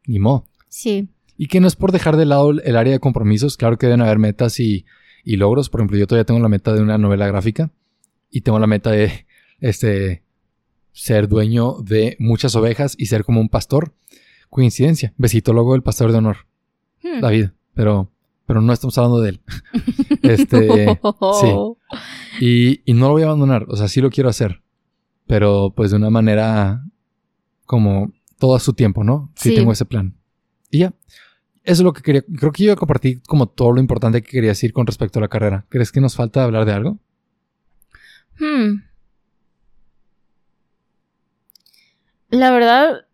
ni 0.06 0.20
modo. 0.20 0.46
Sí. 0.70 1.10
Y 1.38 1.48
que 1.48 1.60
no 1.60 1.68
es 1.68 1.76
por 1.76 1.92
dejar 1.92 2.18
de 2.18 2.26
lado 2.26 2.52
el 2.52 2.76
área 2.76 2.94
de 2.94 3.00
compromisos, 3.00 3.58
claro 3.58 3.78
que 3.78 3.88
deben 3.88 4.02
haber 4.02 4.20
metas 4.20 4.60
y, 4.60 4.86
y 5.24 5.38
logros. 5.38 5.70
Por 5.70 5.82
ejemplo, 5.82 5.98
yo 5.98 6.08
todavía 6.08 6.26
tengo 6.26 6.40
la 6.40 6.50
meta 6.50 6.74
de 6.74 6.82
una 6.82 6.98
novela 6.98 7.28
gráfica 7.28 7.72
y 8.30 8.42
tengo 8.42 8.60
la 8.60 8.68
meta 8.68 8.92
de 8.92 9.26
este 9.60 10.24
ser 10.92 11.28
dueño 11.28 11.78
de 11.82 12.16
muchas 12.20 12.56
ovejas 12.56 12.96
y 12.98 13.08
ser 13.08 13.24
como 13.24 13.42
un 13.42 13.50
pastor. 13.50 13.96
Coincidencia. 14.50 15.14
Besito 15.18 15.54
logo 15.54 15.74
del 15.74 15.82
pastor 15.82 16.12
de 16.12 16.20
honor, 16.20 16.38
Hmm. 17.04 17.20
David. 17.20 17.50
Pero, 17.74 18.12
pero 18.46 18.62
no 18.62 18.74
estamos 18.74 18.98
hablando 18.98 19.22
de 19.22 19.30
él. 19.30 19.42
este, 20.22 21.00
sí. 21.42 21.48
Y, 22.42 22.82
y 22.86 22.94
no 22.94 23.08
lo 23.08 23.14
voy 23.14 23.24
a 23.24 23.26
abandonar. 23.28 23.66
O 23.70 23.76
sea, 23.78 23.88
sí 23.88 24.02
lo 24.02 24.10
quiero 24.10 24.30
hacer. 24.30 24.62
Pero 25.28 25.74
pues 25.76 25.92
de 25.92 25.98
una 25.98 26.10
manera 26.10 26.84
como 27.66 28.12
todo 28.40 28.56
a 28.56 28.60
su 28.60 28.74
tiempo, 28.74 29.04
¿no? 29.04 29.32
Sí, 29.36 29.50
Sí. 29.50 29.56
tengo 29.56 29.72
ese 29.72 29.86
plan. 29.86 30.16
Y 30.70 30.80
ya. 30.80 30.94
Eso 31.64 31.82
es 31.82 31.82
lo 31.82 31.94
que 31.94 32.02
quería. 32.02 32.24
Creo 32.38 32.52
que 32.52 32.64
yo 32.66 32.76
compartí 32.76 33.22
como 33.22 33.48
todo 33.48 33.72
lo 33.72 33.80
importante 33.80 34.22
que 34.22 34.30
quería 34.32 34.50
decir 34.50 34.74
con 34.74 34.86
respecto 34.86 35.20
a 35.20 35.22
la 35.22 35.30
carrera. 35.30 35.66
¿Crees 35.70 35.92
que 35.94 36.02
nos 36.02 36.16
falta 36.16 36.44
hablar 36.44 36.66
de 36.66 36.74
algo? 36.74 37.00
Hmm. 38.38 38.82
La 42.30 42.52
verdad, 42.52 43.06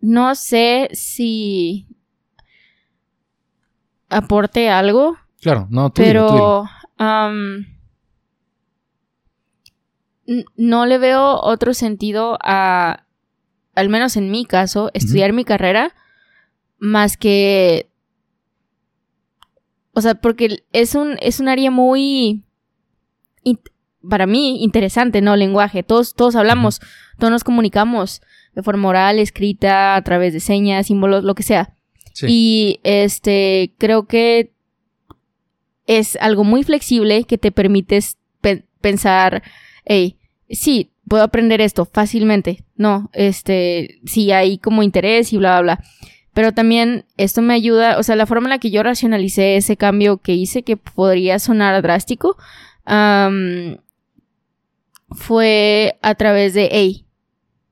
no 0.00 0.34
sé 0.34 0.88
si 0.92 1.86
aporte 4.08 4.70
algo, 4.70 5.16
Claro, 5.40 5.66
no, 5.70 5.90
tú 5.90 6.02
dilo, 6.02 6.26
tú 6.26 6.32
dilo. 6.34 6.68
pero 6.96 7.58
no 10.56 10.86
le 10.86 10.98
veo 10.98 11.40
otro 11.40 11.74
sentido 11.74 12.38
a, 12.42 13.04
al 13.74 13.88
menos 13.88 14.16
en 14.16 14.30
mi 14.30 14.44
caso, 14.44 14.90
estudiar 14.94 15.32
mi 15.32 15.44
carrera 15.44 15.94
más 16.78 17.16
que, 17.16 17.90
o 19.92 20.00
sea, 20.00 20.14
porque 20.16 20.64
es 20.72 20.94
un, 20.94 21.16
es 21.20 21.40
un 21.40 21.48
área 21.48 21.70
muy, 21.70 22.44
para 24.08 24.26
mí, 24.26 24.62
interesante, 24.62 25.20
¿no? 25.20 25.34
Lenguaje, 25.36 25.82
todos, 25.82 26.14
todos 26.14 26.36
hablamos, 26.36 26.80
todos 27.18 27.30
nos 27.30 27.44
comunicamos 27.44 28.20
de 28.54 28.62
forma 28.62 28.88
oral, 28.88 29.18
escrita, 29.18 29.96
a 29.96 30.02
través 30.02 30.32
de 30.32 30.40
señas, 30.40 30.86
símbolos, 30.86 31.24
lo 31.24 31.34
que 31.34 31.42
sea. 31.42 31.74
Y 32.26 32.80
este, 32.82 33.72
creo 33.78 34.06
que 34.06 34.50
es 35.86 36.16
algo 36.20 36.44
muy 36.44 36.64
flexible 36.64 37.24
que 37.24 37.38
te 37.38 37.52
permites 37.52 38.18
pe- 38.40 38.64
pensar, 38.80 39.42
hey, 39.84 40.16
sí, 40.50 40.90
puedo 41.08 41.22
aprender 41.22 41.60
esto 41.60 41.84
fácilmente. 41.86 42.64
No, 42.76 43.10
este, 43.12 44.00
sí 44.04 44.32
hay 44.32 44.58
como 44.58 44.82
interés 44.82 45.32
y 45.32 45.38
bla, 45.38 45.60
bla, 45.60 45.76
bla. 45.76 45.84
Pero 46.34 46.52
también 46.52 47.04
esto 47.16 47.42
me 47.42 47.54
ayuda, 47.54 47.98
o 47.98 48.02
sea, 48.02 48.14
la 48.16 48.26
forma 48.26 48.46
en 48.46 48.50
la 48.50 48.58
que 48.58 48.70
yo 48.70 48.82
racionalicé 48.82 49.56
ese 49.56 49.76
cambio 49.76 50.18
que 50.18 50.34
hice, 50.34 50.62
que 50.62 50.76
podría 50.76 51.38
sonar 51.38 51.80
drástico, 51.82 52.36
fue 55.10 55.98
a 56.02 56.14
través 56.14 56.54
de, 56.54 56.68
hey, 56.70 57.06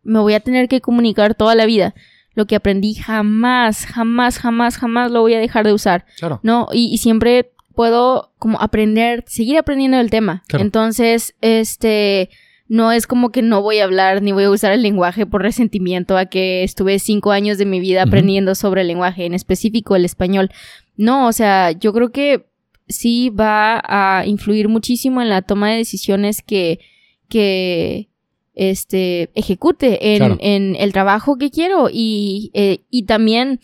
me 0.02 0.20
voy 0.20 0.34
a 0.34 0.40
tener 0.40 0.68
que 0.68 0.80
comunicar 0.80 1.34
toda 1.34 1.54
la 1.54 1.66
vida. 1.66 1.94
Lo 2.36 2.46
que 2.46 2.54
aprendí 2.54 2.94
jamás, 2.94 3.86
jamás, 3.86 4.38
jamás, 4.38 4.76
jamás 4.76 5.10
lo 5.10 5.22
voy 5.22 5.34
a 5.34 5.40
dejar 5.40 5.66
de 5.66 5.72
usar. 5.72 6.06
Claro. 6.18 6.38
¿no? 6.44 6.68
Y, 6.72 6.94
y 6.94 6.98
siempre 6.98 7.50
puedo 7.74 8.32
como 8.38 8.60
aprender, 8.60 9.24
seguir 9.26 9.58
aprendiendo 9.58 9.96
del 9.98 10.10
tema. 10.10 10.44
Claro. 10.46 10.64
Entonces, 10.64 11.34
este, 11.40 12.30
no 12.68 12.90
es 12.90 13.06
como 13.06 13.30
que 13.30 13.42
no 13.42 13.62
voy 13.62 13.78
a 13.78 13.84
hablar 13.84 14.22
ni 14.22 14.32
voy 14.32 14.44
a 14.44 14.50
usar 14.50 14.72
el 14.72 14.82
lenguaje 14.82 15.26
por 15.26 15.42
resentimiento 15.42 16.16
a 16.16 16.26
que 16.26 16.64
estuve 16.64 16.98
cinco 16.98 17.30
años 17.30 17.58
de 17.58 17.66
mi 17.66 17.78
vida 17.78 18.02
aprendiendo 18.02 18.54
sobre 18.54 18.80
el 18.80 18.88
lenguaje, 18.88 19.24
en 19.24 19.34
específico 19.34 19.94
el 19.94 20.04
español. 20.04 20.50
No, 20.96 21.28
o 21.28 21.32
sea, 21.32 21.70
yo 21.70 21.92
creo 21.92 22.10
que 22.10 22.46
sí 22.88 23.30
va 23.30 23.82
a 23.84 24.26
influir 24.26 24.68
muchísimo 24.68 25.22
en 25.22 25.28
la 25.28 25.42
toma 25.42 25.70
de 25.70 25.78
decisiones 25.78 26.42
que, 26.42 26.80
que 27.28 28.08
este, 28.56 29.30
ejecute 29.34 30.12
en, 30.14 30.18
Claro. 30.18 30.36
en 30.40 30.74
el 30.76 30.92
trabajo 30.92 31.36
que 31.38 31.50
quiero 31.50 31.88
y, 31.92 32.50
eh, 32.54 32.80
y 32.90 33.04
también, 33.04 33.60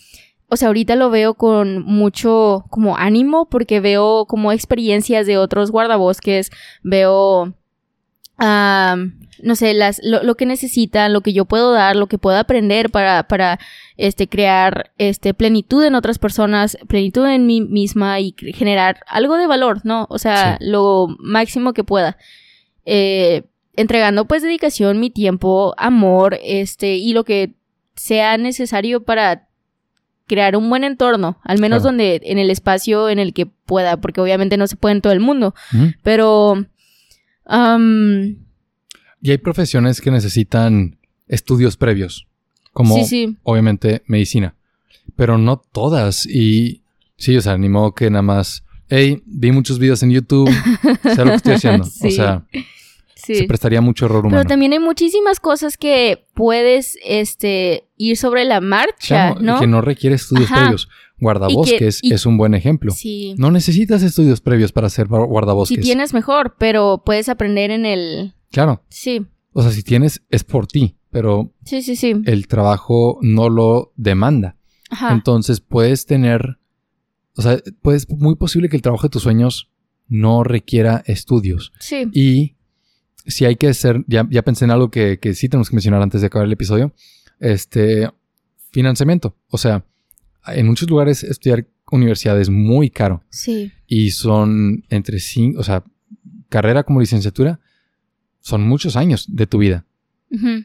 o 0.48 0.56
sea, 0.56 0.68
ahorita 0.68 0.94
lo 0.96 1.10
veo 1.10 1.34
con 1.34 1.82
mucho 1.82 2.64
como 2.70 2.96
ánimo 2.96 3.48
porque 3.48 3.80
veo 3.80 4.26
como 4.26 4.52
experiencias 4.52 5.26
de 5.26 5.38
otros 5.38 5.70
guardabosques, 5.72 6.50
veo, 6.82 7.54
am, 8.36 9.18
no 9.42 9.56
sé, 9.56 9.74
las, 9.74 10.00
lo, 10.04 10.22
lo 10.22 10.36
que 10.36 10.46
necesitan, 10.46 11.12
lo 11.12 11.20
que 11.22 11.32
yo 11.32 11.46
puedo 11.46 11.72
dar, 11.72 11.96
lo 11.96 12.06
que 12.06 12.18
puedo 12.18 12.36
aprender 12.38 12.90
para, 12.90 13.24
para 13.26 13.58
este, 13.96 14.28
crear 14.28 14.92
este, 14.98 15.34
plenitud 15.34 15.82
en 15.84 15.94
otras 15.94 16.18
personas, 16.18 16.76
plenitud 16.86 17.26
en 17.26 17.46
mí 17.46 17.60
misma 17.60 18.20
y 18.20 18.34
generar 18.54 19.00
algo 19.08 19.36
de 19.36 19.46
valor, 19.46 19.80
¿no? 19.84 20.06
O 20.10 20.18
sea, 20.18 20.58
Sí. 20.60 20.66
lo 20.68 21.08
máximo 21.18 21.72
que 21.72 21.82
pueda. 21.82 22.18
Eh, 22.84 23.42
entregando 23.74 24.26
pues 24.26 24.42
dedicación, 24.42 25.00
mi 25.00 25.10
tiempo, 25.10 25.74
amor, 25.78 26.38
este, 26.42 26.96
y 26.96 27.12
lo 27.12 27.24
que 27.24 27.54
sea 27.94 28.36
necesario 28.38 29.02
para 29.02 29.48
crear 30.26 30.56
un 30.56 30.68
buen 30.70 30.84
entorno, 30.84 31.38
al 31.42 31.58
menos 31.58 31.78
Claro. 31.82 31.90
donde, 31.92 32.20
en 32.24 32.38
el 32.38 32.50
espacio 32.50 33.08
en 33.08 33.18
el 33.18 33.34
que 33.34 33.46
pueda, 33.46 33.98
porque 33.98 34.20
obviamente 34.20 34.56
no 34.56 34.66
se 34.66 34.76
puede 34.76 34.94
en 34.94 35.00
todo 35.02 35.12
el 35.12 35.20
mundo, 35.20 35.54
pero, 36.02 36.64
am, 37.44 38.36
Y 39.20 39.30
hay 39.30 39.38
profesiones 39.38 40.00
que 40.00 40.10
necesitan 40.10 40.98
estudios 41.28 41.76
previos, 41.76 42.26
como 42.72 42.96
sí, 42.96 43.04
sí, 43.04 43.36
obviamente 43.42 44.02
medicina, 44.06 44.54
pero 45.16 45.38
no 45.38 45.58
todas. 45.58 46.26
Y 46.26 46.82
sí, 47.16 47.36
o 47.36 47.40
sea, 47.42 47.56
ni 47.58 47.68
modo 47.68 47.94
que 47.94 48.10
nada 48.10 48.22
más, 48.22 48.64
hey, 48.88 49.22
vi 49.26 49.52
muchos 49.52 49.78
videos 49.78 50.02
en 50.02 50.10
YouTube, 50.10 50.50
sé 51.02 51.16
lo 51.24 51.30
que 51.30 51.36
estoy 51.36 51.54
haciendo. 51.54 51.84
Sí, 51.84 52.08
O 52.08 52.10
sea, 52.10 52.42
sí. 53.24 53.34
se 53.36 53.44
prestaría 53.44 53.80
mucho 53.80 54.06
error 54.06 54.26
humano. 54.26 54.36
Pero 54.38 54.48
también 54.48 54.72
hay 54.72 54.78
muchísimas 54.78 55.40
cosas 55.40 55.76
que 55.76 56.26
puedes, 56.34 56.98
este, 57.04 57.88
ir 57.96 58.16
sobre 58.16 58.44
la 58.44 58.60
marcha, 58.60 59.32
Claro, 59.34 59.40
¿no? 59.40 59.60
Que 59.60 59.66
no 59.66 59.80
requiere 59.80 60.16
estudios 60.16 60.50
Ajá. 60.50 60.60
previos. 60.62 60.88
Guardabosques 61.18 62.00
y- 62.02 62.12
es 62.12 62.26
un 62.26 62.36
buen 62.36 62.54
ejemplo. 62.54 62.90
Sí. 62.92 63.34
No 63.38 63.50
necesitas 63.50 64.02
estudios 64.02 64.40
previos 64.40 64.72
para 64.72 64.88
guar- 64.88 65.26
guardabosques. 65.28 65.76
Si 65.76 65.82
tienes 65.82 66.12
mejor, 66.14 66.56
pero 66.58 67.02
puedes 67.06 67.28
aprender 67.28 67.70
en 67.70 67.86
el... 67.86 68.34
Claro. 68.50 68.84
Sí, 68.88 69.26
O 69.52 69.62
sea, 69.62 69.70
si 69.70 69.82
tienes, 69.82 70.22
es 70.30 70.44
por 70.44 70.66
ti, 70.66 70.96
pero 71.10 71.52
sí, 71.64 71.82
sí, 71.82 71.94
sí. 71.94 72.14
el 72.24 72.46
trabajo 72.48 73.18
no 73.22 73.48
lo 73.50 73.92
demanda. 73.96 74.56
Ajá. 74.90 75.12
Entonces 75.12 75.60
puedes 75.60 76.06
tener, 76.06 76.58
o 77.36 77.42
sea, 77.42 77.58
pues 77.82 78.08
muy 78.10 78.34
posible 78.36 78.68
que 78.68 78.76
el 78.76 78.82
trabajo 78.82 79.04
de 79.04 79.10
tus 79.10 79.22
sueños 79.22 79.70
no 80.08 80.42
requiera 80.42 81.02
estudios. 81.06 81.72
Sí. 81.80 82.08
Y 82.12 82.56
si 83.26 83.44
hay 83.44 83.56
que 83.56 83.68
hacer, 83.68 84.04
ya, 84.06 84.26
ya 84.30 84.42
pensé 84.42 84.64
en 84.64 84.70
algo 84.70 84.90
que, 84.90 85.18
que 85.18 85.34
sí 85.34 85.48
tenemos 85.48 85.68
que 85.70 85.76
mencionar 85.76 86.02
antes 86.02 86.20
de 86.20 86.26
acabar 86.28 86.46
el 86.46 86.52
episodio, 86.52 86.92
este, 87.40 88.08
financiamiento. 88.70 89.36
O 89.48 89.58
sea, 89.58 89.84
en 90.46 90.66
muchos 90.66 90.88
lugares 90.88 91.22
estudiar 91.22 91.66
universidad 91.90 92.40
es 92.40 92.48
muy 92.48 92.88
caro 92.88 93.22
Sí. 93.28 93.70
y 93.86 94.12
son 94.12 94.84
entre 94.88 95.20
cinco, 95.20 95.60
o 95.60 95.62
sea, 95.62 95.84
carrera 96.48 96.84
como 96.84 97.00
licenciatura, 97.00 97.60
son 98.40 98.62
muchos 98.62 98.96
años 98.96 99.26
de 99.28 99.46
tu 99.46 99.58
vida 99.58 99.84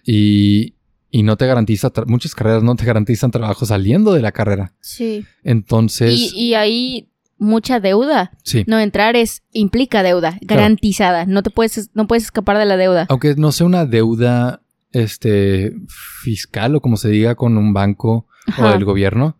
y, 0.06 0.74
y 1.12 1.24
no 1.24 1.36
te 1.36 1.46
garantiza, 1.46 1.92
muchas 2.06 2.34
carreras 2.34 2.64
no 2.64 2.76
te 2.78 2.86
garantizan 2.86 3.32
trabajo 3.32 3.66
saliendo 3.66 4.14
de 4.14 4.22
la 4.22 4.32
carrera. 4.32 4.74
Sí. 4.80 5.26
Entonces, 5.44 6.34
Y, 6.34 6.40
y 6.50 6.54
hay 6.54 7.10
mucha 7.38 7.80
deuda. 7.80 8.32
sí. 8.44 8.64
No 8.68 8.80
entrar 8.80 9.16
es 9.16 9.44
implica 9.52 10.04
deuda, 10.04 10.38
garantizada. 10.42 11.26
No 11.26 11.44
te 11.44 11.50
puedes, 11.50 11.92
no 11.94 12.08
puedes 12.08 12.26
escapar 12.26 12.58
de 12.58 12.66
la 12.66 12.78
deuda. 12.78 13.06
Aunque 13.10 13.36
no 13.36 13.52
sea 13.52 13.68
una 13.68 13.86
deuda 13.86 14.62
este, 14.92 15.76
fiscal 15.88 16.76
o 16.76 16.82
como 16.82 16.98
se 16.98 17.10
diga 17.10 17.36
con 17.36 17.58
un 17.58 17.74
banco 17.74 18.28
o 18.58 18.68
del 18.70 18.86
gobierno, 18.86 19.38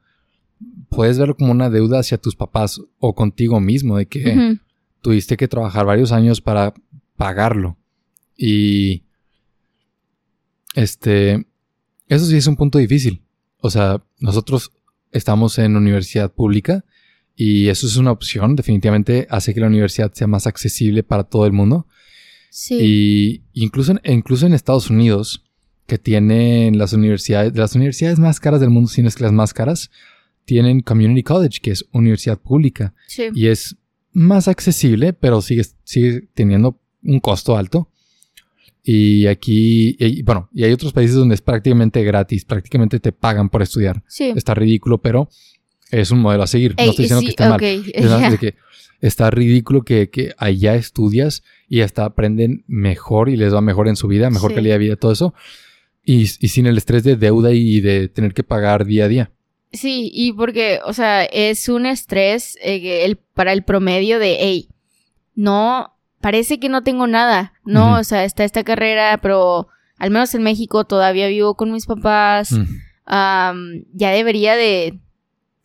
puedes 0.90 1.18
verlo 1.18 1.36
como 1.36 1.52
una 1.52 1.70
deuda 1.70 2.00
hacia 2.00 2.18
tus 2.18 2.36
papás 2.36 2.82
o 3.00 3.16
contigo 3.16 3.60
mismo, 3.60 3.98
de 3.98 4.06
que 4.06 4.60
tuviste 5.02 5.38
que 5.38 5.48
trabajar 5.48 5.86
varios 5.86 6.12
años 6.12 6.42
para 6.42 6.74
pagarlo. 7.16 7.78
Y 8.36 9.04
este, 10.76 11.48
eso 12.08 12.26
sí 12.26 12.38
es 12.38 12.48
un 12.48 12.56
punto 12.56 12.78
difícil. 12.78 13.24
O 13.60 13.70
sea, 13.70 14.04
nosotros 14.20 14.72
estamos 15.12 15.58
en 15.58 15.76
universidad 15.76 16.32
pública 16.32 16.86
y 17.38 17.68
eso 17.70 17.86
es 17.88 17.96
una 17.96 18.12
opción. 18.12 18.56
Definitivamente 18.58 19.28
hace 19.30 19.54
que 19.54 19.60
la 19.62 19.68
universidad 19.68 20.12
sea 20.14 20.28
más 20.28 20.46
accesible 20.48 21.04
para 21.04 21.24
todo 21.24 21.46
el 21.46 21.54
mundo. 21.54 21.88
Sí. 22.50 22.78
Y 23.54 23.62
incluso 23.64 23.92
en, 23.94 24.02
incluso 24.14 24.46
en 24.48 24.54
Estados 24.54 24.90
Unidos, 24.90 25.46
que 25.86 25.98
tienen 26.00 26.78
las 26.78 26.92
universidades, 26.94 27.54
de 27.54 27.60
las 27.60 27.76
universidades 27.76 28.18
más 28.20 28.40
caras 28.40 28.60
del 28.60 28.72
mundo, 28.72 28.90
si 28.90 29.02
no 29.04 29.08
es 29.08 29.16
que 29.16 29.24
las 29.24 29.32
más 29.32 29.54
caras, 29.54 29.90
tienen 30.46 30.82
Community 30.82 31.24
College, 31.24 31.60
que 31.62 31.72
es 31.72 31.86
universidad 31.94 32.40
pública. 32.42 32.94
sí. 33.08 33.28
Y 33.36 33.48
es 33.48 33.78
más 34.14 34.48
accesible, 34.48 35.14
pero 35.14 35.42
sigue, 35.44 35.64
sigue 35.84 36.28
teniendo 36.34 36.80
un 37.04 37.20
costo 37.20 37.56
alto. 37.56 37.92
Y 38.84 39.28
aquí, 39.28 39.96
y- 40.00 40.24
bueno, 40.24 40.50
y 40.54 40.64
hay 40.64 40.72
otros 40.72 40.94
países 40.94 41.16
donde 41.16 41.36
es 41.36 41.42
prácticamente 41.42 42.04
gratis, 42.04 42.46
prácticamente 42.46 43.00
te 43.00 43.12
pagan 43.12 43.50
por 43.50 43.62
estudiar. 43.62 44.04
Sí. 44.08 44.34
Está 44.36 44.54
ridículo, 44.56 45.00
pero 45.02 45.30
es 45.92 46.12
un 46.12 46.20
modelo 46.20 46.44
a 46.44 46.48
seguir. 46.48 46.74
Ey, 46.78 46.86
no 46.86 46.92
estoy 46.92 47.04
diciendo 47.04 47.22
sí, 47.22 47.26
que 47.28 47.32
esté 47.32 47.48
mal. 47.50 47.64
Es 47.64 48.32
de 48.32 48.38
que 48.40 48.56
está 49.02 49.30
ridículo 49.30 49.84
que, 49.84 50.10
que 50.10 50.34
allá 50.38 50.76
estudias 50.76 51.44
y 51.70 51.82
hasta 51.82 52.06
aprenden 52.06 52.64
mejor 52.68 53.30
y 53.30 53.38
les 53.38 53.54
va 53.54 53.62
mejor 53.62 53.88
en 53.88 53.96
su 53.96 54.08
vida, 54.08 54.30
mejor 54.30 54.52
Sí. 54.52 54.56
calidad 54.56 54.76
de 54.76 54.80
vida, 54.80 54.96
todo 54.96 55.12
eso. 55.12 55.34
Y, 56.04 56.22
y 56.22 56.48
sin 56.48 56.66
el 56.66 56.78
estrés 56.78 57.04
de 57.04 57.16
deuda 57.16 57.52
y 57.52 57.82
de 57.82 58.08
tener 58.08 58.34
que 58.34 58.44
pagar 58.44 58.86
día 58.86 59.06
a 59.06 59.08
día. 59.08 59.32
Sí, 59.74 60.10
y 60.14 60.32
porque, 60.32 60.80
o 60.86 60.94
sea, 60.94 61.26
es 61.26 61.68
un 61.68 61.86
estrés 61.86 62.58
eh, 62.64 63.04
el, 63.04 63.18
para 63.18 63.52
el 63.52 63.64
promedio 63.64 64.18
de, 64.18 64.38
hey, 64.40 64.70
no, 65.36 65.94
parece 66.22 66.60
que 66.60 66.70
no 66.70 66.84
tengo 66.84 67.06
nada, 67.06 67.54
no, 67.66 68.00
o 68.00 68.04
sea, 68.06 68.24
está 68.24 68.46
esta 68.46 68.64
carrera, 68.64 69.20
pero 69.22 69.68
al 69.98 70.10
menos 70.10 70.34
en 70.34 70.44
México 70.44 70.86
todavía 70.86 71.28
vivo 71.28 71.56
con 71.56 71.74
mis 71.74 71.86
papás, 71.86 72.56
ya 73.06 74.12
debería 74.12 74.56
de, 74.56 74.98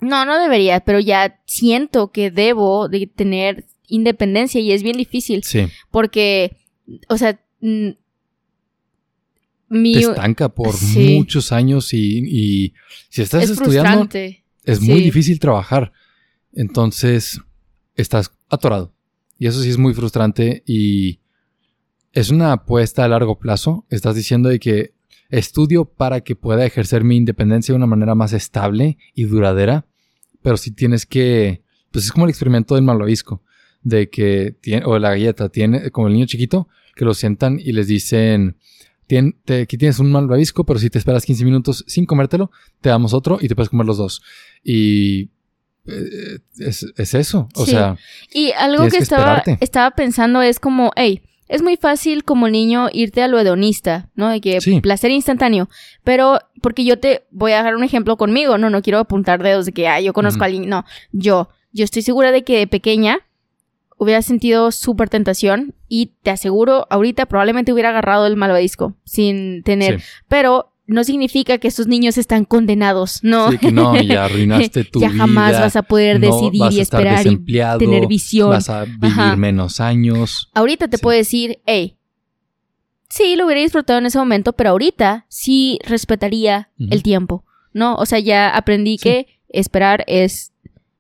no, 0.03 0.25
no 0.27 0.39
debería, 0.39 0.81
pero 0.81 1.01
ya 1.01 1.41
siento 1.47 2.13
que 2.13 2.31
debo 2.31 2.89
de 2.89 3.07
tener 3.07 3.65
independencia 3.89 4.61
y 4.61 4.73
es 4.73 4.83
bien 4.83 4.97
difícil 4.97 5.43
Sí, 5.45 5.67
porque, 5.91 6.57
o 7.09 7.17
sea, 7.17 7.41
mi, 9.69 9.95
te 9.95 10.01
estanca 10.01 10.49
por 10.51 10.75
Sí. 10.75 11.15
muchos 11.17 11.53
años 11.53 11.95
y, 11.95 12.19
y 12.27 12.75
si 13.09 13.23
estás 13.23 13.45
es 13.45 13.51
estudiando 13.51 13.91
frustrante. 14.01 14.45
es 14.65 14.81
muy 14.81 15.01
difícil 15.01 15.39
trabajar. 15.39 15.93
Entonces 16.53 17.41
estás 17.95 18.33
atorado. 18.51 18.93
Y 19.39 19.47
eso 19.47 19.63
sí 19.63 19.71
es 19.71 19.79
muy 19.79 19.95
frustrante 19.95 20.63
y 20.67 21.21
es 22.13 22.31
una 22.31 22.53
apuesta 22.53 23.05
a 23.05 23.09
largo 23.09 23.39
plazo. 23.39 23.87
Estás 23.89 24.15
diciendo 24.15 24.49
de 24.51 24.59
que 24.61 24.93
estudio 25.31 25.87
para 25.87 26.21
que 26.21 26.37
pueda 26.37 26.67
ejercer 26.67 27.03
mi 27.05 27.17
independencia 27.17 27.73
de 27.73 27.77
una 27.77 27.87
manera 27.87 28.15
más 28.15 28.35
estable 28.35 28.99
y 29.15 29.25
duradera, 29.25 29.87
pero 30.43 30.57
si 30.57 30.71
tienes 30.73 31.07
que, 31.07 31.63
pues 31.91 32.05
es 32.05 32.13
como 32.13 32.27
el 32.27 32.31
experimento 32.31 32.75
del 32.75 32.85
malvavisco, 32.85 33.43
de 33.83 34.09
que 34.11 34.55
tiene, 34.61 34.85
o 34.87 34.99
la 34.99 35.11
galleta, 35.11 35.49
tiene, 35.49 35.91
como 35.91 36.07
el 36.09 36.15
niño 36.15 36.27
chiquito, 36.27 36.69
que 36.95 37.05
lo 37.05 37.15
sientan 37.15 37.59
y 37.59 37.73
les 37.73 37.87
dicen, 37.89 38.57
"Tien- 39.09 39.37
te- 39.45 39.63
aquí 39.63 39.77
tienes 39.77 39.99
un 39.99 40.13
malvavisco, 40.13 40.65
pero 40.65 40.79
si 40.79 40.89
te 40.91 40.99
esperas 40.99 41.25
15 41.25 41.45
minutos 41.45 41.85
sin 41.89 42.07
comértelo, 42.07 42.51
te 42.81 42.91
damos 42.91 43.13
otro 43.15 43.39
y 43.41 43.49
te 43.49 43.55
puedes 43.55 43.71
comer 43.71 43.87
los 43.87 43.97
dos. 43.99 44.23
Y 44.63 45.31
eh, 45.87 46.39
es, 46.59 46.87
es 46.97 47.15
eso, 47.15 47.49
o 47.57 47.65
Sí. 47.65 47.73
sea, 47.73 47.97
Y 48.33 48.53
algo 48.53 48.85
que, 48.85 48.91
que 48.91 48.99
estaba, 48.99 49.39
esperarte. 49.39 49.65
estaba 49.65 49.91
pensando 49.91 50.41
es 50.41 50.61
como, 50.61 50.93
hey, 50.95 51.23
es 51.53 51.63
muy 51.63 51.77
fácil 51.77 52.25
como 52.25 52.49
niño 52.49 52.89
irte 52.93 53.23
a 53.23 53.29
lo 53.29 53.39
hedonista, 53.39 54.09
¿no? 54.15 54.29
De 54.31 54.41
que 54.41 54.61
Sí. 54.61 54.81
placer 54.81 55.11
instantáneo. 55.11 55.69
Pero, 56.03 56.39
porque 56.63 56.85
yo 56.85 56.99
te 56.99 57.25
voy 57.31 57.53
a 57.53 57.63
dar 57.63 57.77
un 57.77 57.85
ejemplo 57.85 58.17
conmigo, 58.17 58.57
no, 58.59 58.71
no 58.71 58.83
quiero 58.83 58.99
apuntar 58.99 59.43
dedos 59.43 59.67
de 59.67 59.73
que, 59.73 59.87
ah, 59.89 60.01
yo 60.01 60.13
conozco 60.13 60.39
Ujú. 60.39 60.43
a 60.45 60.47
alguien, 60.47 60.69
no, 60.69 60.85
yo, 61.13 61.49
yo 61.73 61.85
estoy 61.85 62.03
segura 62.03 62.33
de 62.33 62.43
que 62.43 62.59
de 62.59 62.67
pequeña, 62.67 63.19
hubiera 63.99 64.23
sentido 64.23 64.73
súper 64.73 65.09
tentación 65.09 65.75
y 65.89 66.13
te 66.23 66.31
aseguro, 66.31 66.87
ahorita 66.91 67.27
probablemente 67.27 67.73
hubiera 67.73 67.91
agarrado 67.91 68.27
el 68.27 68.37
malvadisco 68.37 68.95
sin 69.05 69.63
tener, 69.63 70.01
Sí. 70.01 70.07
pero 70.29 70.72
no 70.93 71.05
significa 71.05 71.59
que 71.59 71.69
estos 71.69 71.87
niños 71.87 72.19
están 72.19 72.45
condenados, 72.45 73.21
no. 73.23 73.51
Sí, 73.51 73.59
que 73.59 73.73
no, 73.73 74.01
ya 74.01 74.25
arruinaste 74.27 74.85
tu 74.85 75.01
ya 75.01 75.09
vida. 75.09 75.19
jamás 75.19 75.53
vas 75.53 75.77
a 75.77 75.83
poder 75.83 76.21
no 76.21 76.27
decidir 76.27 76.61
vas 76.61 76.75
y 76.75 76.79
a 76.79 76.83
estar 76.83 77.01
esperar 77.07 77.27
y 77.27 77.79
tener 77.79 78.07
visión. 78.07 78.51
Vas 78.51 78.69
a 78.71 78.85
vivir 78.85 78.99
Ajá. 79.05 79.37
menos 79.37 79.81
años. 79.81 80.51
Ahorita 80.55 80.89
te 80.89 80.97
Sí. 80.99 81.03
puedo 81.03 81.17
decir, 81.17 81.61
hey, 81.67 81.97
sí, 83.09 83.37
lo 83.37 83.47
hubiera 83.47 83.61
disfrutado 83.61 83.99
en 83.99 84.07
ese 84.07 84.19
momento, 84.19 84.53
pero 84.55 84.71
ahorita 84.71 85.27
sí 85.29 85.79
respetaría 85.87 86.71
el 86.79 87.03
tiempo, 87.03 87.45
¿no? 87.73 87.95
O 87.97 88.07
sea, 88.07 88.19
ya 88.19 88.49
aprendí 88.57 88.99
Sí. 88.99 89.03
que 89.05 89.27
esperar 89.49 90.05
es, 90.07 90.53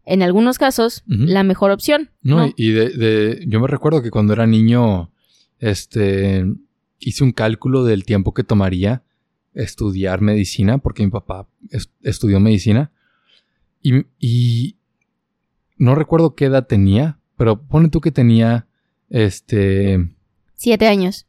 en 0.04 0.22
algunos 0.22 0.58
casos, 0.58 1.02
la 1.06 1.42
mejor 1.42 1.70
opción. 1.70 2.10
No, 2.22 2.36
No, 2.38 2.46
y- 2.48 2.54
y 2.56 2.70
de, 2.72 2.90
de- 2.90 3.44
yo 3.46 3.60
me 3.60 3.66
recuerdo 3.68 4.02
que 4.02 4.10
cuando 4.10 4.32
era 4.34 4.46
niño, 4.46 5.10
este, 5.58 6.44
hice 6.98 7.24
un 7.24 7.32
cálculo 7.32 7.84
del 7.84 8.04
tiempo 8.04 8.34
que 8.34 8.44
tomaría 8.44 9.02
estudiar 9.54 10.20
medicina, 10.20 10.78
porque 10.78 11.04
mi 11.04 11.10
papá 11.10 11.46
es- 11.70 11.90
estudió 12.02 12.40
medicina, 12.40 12.90
y, 13.82 14.06
y 14.18 14.76
no 15.76 15.94
recuerdo 15.94 16.34
qué 16.34 16.46
edad 16.46 16.66
tenía, 16.66 17.18
pero 17.36 17.60
pone 17.62 17.88
tú 17.88 18.00
que 18.00 18.12
tenía, 18.12 18.66
este, 19.10 20.10
Siete 20.54 20.86
años. 20.86 21.26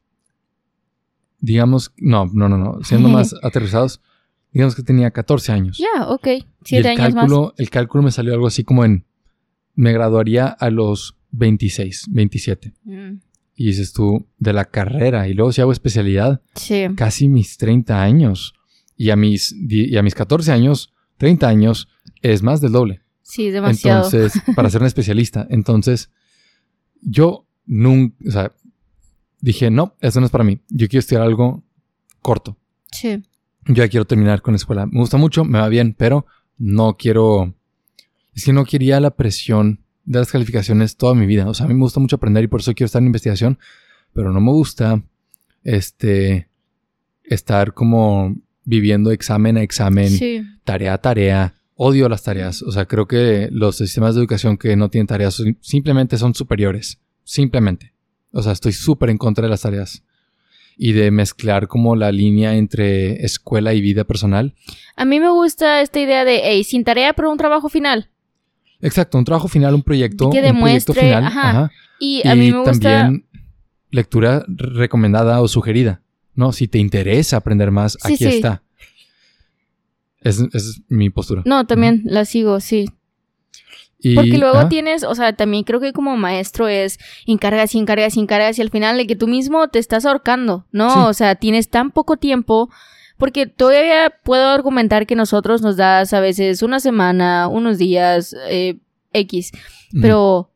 digamos, 1.39 1.91
no, 1.97 2.25
no, 2.33 2.47
no, 2.49 2.57
no, 2.57 2.83
siendo 2.83 3.09
más 3.09 3.35
aterrizados, 3.43 4.01
digamos 4.51 4.75
que 4.75 4.83
tenía 4.83 5.11
14 5.11 5.51
años. 5.51 5.77
Ya, 5.77 6.07
ok. 6.07 6.27
Siete 6.63 6.91
el 6.93 6.99
años 7.01 7.15
cálculo, 7.15 7.53
el 7.57 7.69
cálculo 7.69 8.03
me 8.03 8.11
salió 8.11 8.33
algo 8.33 8.47
así 8.47 8.63
como 8.63 8.85
en, 8.85 9.05
me 9.75 9.91
graduaría 9.91 10.47
a 10.47 10.69
los 10.69 11.17
26, 11.31 12.05
27. 12.11 12.73
más. 12.85 12.95
Mm, 13.13 13.19
Y 13.55 13.67
dices 13.67 13.93
tú, 13.93 14.25
de 14.39 14.51
la 14.53 14.65
carrera, 14.65 15.27
y 15.27 15.33
luego 15.33 15.51
si 15.51 15.61
hago 15.61 15.71
especialidad, 15.71 16.41
Sí. 16.55 16.85
casi 16.95 17.27
mis 17.27 17.57
30 17.57 18.01
años. 18.01 18.53
Y 18.97 19.09
a 19.09 19.15
mis, 19.15 19.53
y 19.69 19.95
a 19.97 20.01
mis 20.03 20.15
14 20.15 20.51
años, 20.51 20.93
30 21.17 21.47
años, 21.47 21.87
es 22.21 22.41
más 22.43 22.61
del 22.61 22.71
doble. 22.71 23.01
Sí, 23.21 23.49
demasiado. 23.51 24.05
Entonces, 24.05 24.41
para 24.55 24.69
ser 24.69 24.81
un 24.81 24.87
especialista. 24.93 25.45
Entonces, 25.49 26.09
yo 27.01 27.47
nunca, 27.65 28.15
o 28.27 28.31
sea, 28.31 28.51
dije, 29.39 29.69
no, 29.71 29.95
esto 30.01 30.19
no 30.19 30.25
es 30.25 30.31
para 30.31 30.43
mí. 30.43 30.59
Yo 30.69 30.87
quiero 30.87 30.99
estudiar 30.99 31.23
algo 31.23 31.63
corto. 32.21 32.57
sí. 32.91 33.21
Yo 33.65 33.75
ya 33.75 33.87
quiero 33.87 34.03
terminar 34.05 34.41
con 34.41 34.51
la 34.53 34.57
escuela. 34.57 34.85
Me 34.87 34.99
gusta 34.99 35.15
mucho, 35.15 35.45
me 35.45 35.57
va 35.57 35.69
bien, 35.69 35.95
pero 35.97 36.25
no 36.57 36.97
quiero, 36.97 37.55
es 38.33 38.43
que 38.43 38.51
no 38.51 38.65
quería 38.65 38.99
la 38.99 39.11
presión 39.15 39.82
de 40.05 40.19
las 40.19 40.31
calificaciones 40.31 40.97
toda 40.97 41.15
mi 41.15 41.25
vida. 41.25 41.47
O 41.47 41.53
sea, 41.53 41.65
a 41.65 41.69
mí 41.69 41.75
me 41.75 41.81
gusta 41.81 41.99
mucho 41.99 42.15
aprender 42.17 42.43
y 42.43 42.47
por 42.47 42.59
eso 42.61 42.73
quiero 42.73 42.87
estar 42.87 43.01
en 43.01 43.07
investigación, 43.07 43.57
pero 44.13 44.31
no 44.31 44.41
me 44.41 44.51
gusta, 44.51 45.01
este, 45.63 46.49
estar 47.23 47.73
como 47.73 48.35
viviendo 48.65 49.11
examen 49.11 49.57
a 49.57 49.61
examen, 49.63 50.09
Sí. 50.09 50.41
tarea 50.63 50.93
a 50.93 50.97
tarea. 50.99 51.55
Odio 51.75 52.07
las 52.07 52.23
tareas. 52.23 52.61
O 52.61 52.71
sea, 52.71 52.85
creo 52.85 53.07
que 53.07 53.49
los 53.51 53.77
sistemas 53.77 54.13
de 54.15 54.21
educación 54.21 54.57
que 54.57 54.75
no 54.75 54.89
tienen 54.89 55.07
tareas 55.07 55.41
simplemente 55.61 56.17
son 56.17 56.35
superiores. 56.35 56.99
Simplemente. 57.23 57.93
O 58.31 58.41
sea, 58.43 58.51
estoy 58.51 58.73
súper 58.73 59.09
en 59.09 59.17
contra 59.17 59.43
de 59.43 59.49
las 59.49 59.61
tareas. 59.61 60.03
Y 60.77 60.93
de 60.93 61.11
mezclar 61.11 61.67
como 61.67 61.95
la 61.95 62.11
línea 62.11 62.55
entre 62.55 63.23
escuela 63.25 63.73
y 63.73 63.81
vida 63.81 64.03
personal. 64.05 64.53
A 64.95 65.05
mí 65.05 65.19
me 65.19 65.29
gusta 65.29 65.81
esta 65.81 65.99
idea 65.99 66.25
de, 66.25 66.41
hey, 66.43 66.63
sin 66.63 66.83
tarea, 66.83 67.13
pero 67.13 67.31
un 67.31 67.37
trabajo 67.37 67.69
final. 67.69 68.09
Exacto, 68.83 69.17
un 69.17 69.25
trabajo 69.25 69.47
final, 69.47 69.73
un 69.73 69.81
proyecto. 69.81 70.29
Que 70.29 70.37
un 70.39 70.43
proyecto 70.59 70.93
demuestre, 70.93 71.01
final. 71.01 71.23
ajá. 71.25 71.49
ajá. 71.49 71.71
Y 71.99 72.27
a 72.27 72.35
mí 72.35 72.51
me 72.51 72.57
gusta... 72.59 72.73
también 72.79 73.25
lectura 73.89 74.43
recomendada 74.47 75.41
o 75.41 75.47
sugerida. 75.47 76.01
¿No? 76.35 76.51
Si 76.51 76.67
te 76.67 76.79
interesa 76.79 77.37
aprender 77.37 77.69
más, 77.71 77.93
Sí, 78.01 78.13
aquí 78.15 78.17
sí. 78.17 78.25
está. 78.25 78.63
Es, 80.21 80.39
es 80.53 80.81
mi 80.87 81.09
postura. 81.09 81.43
No, 81.45 81.65
también 81.67 82.01
la 82.05 82.25
sigo, 82.25 82.59
sí. 82.59 82.89
Y- 83.99 84.15
Porque 84.15 84.37
luego 84.37 84.67
tienes, 84.67 85.03
o 85.03 85.15
sea, 85.15 85.33
también 85.33 85.63
creo 85.63 85.79
que 85.79 85.93
como 85.93 86.17
maestro 86.17 86.67
es 86.67 86.97
encargas 87.25 87.73
y 87.75 87.79
encargas 87.79 88.17
y 88.17 88.19
encargas 88.19 88.57
y 88.57 88.61
al 88.61 88.69
final 88.69 88.97
de 88.97 89.07
que 89.07 89.15
tú 89.15 89.27
mismo 89.27 89.67
te 89.69 89.79
estás 89.79 90.05
ahorcando, 90.05 90.65
¿no? 90.71 90.89
Sí. 90.93 90.99
O 90.99 91.13
sea, 91.13 91.35
tienes 91.35 91.69
tan 91.69 91.91
poco 91.91 92.17
tiempo. 92.17 92.69
Porque 93.23 93.47
todavía 93.47 94.11
puedo 94.23 94.49
argumentar 94.49 95.07
que 95.07 95.15
nosotros 95.15 95.61
nos 95.61 95.77
das 95.77 96.11
a 96.13 96.19
veces 96.19 96.61
una 96.61 96.81
semana, 96.81 97.47
unos 97.47 97.77
días, 97.77 98.35
eh, 98.49 98.79
X. 99.13 99.51
Pero 100.01 100.51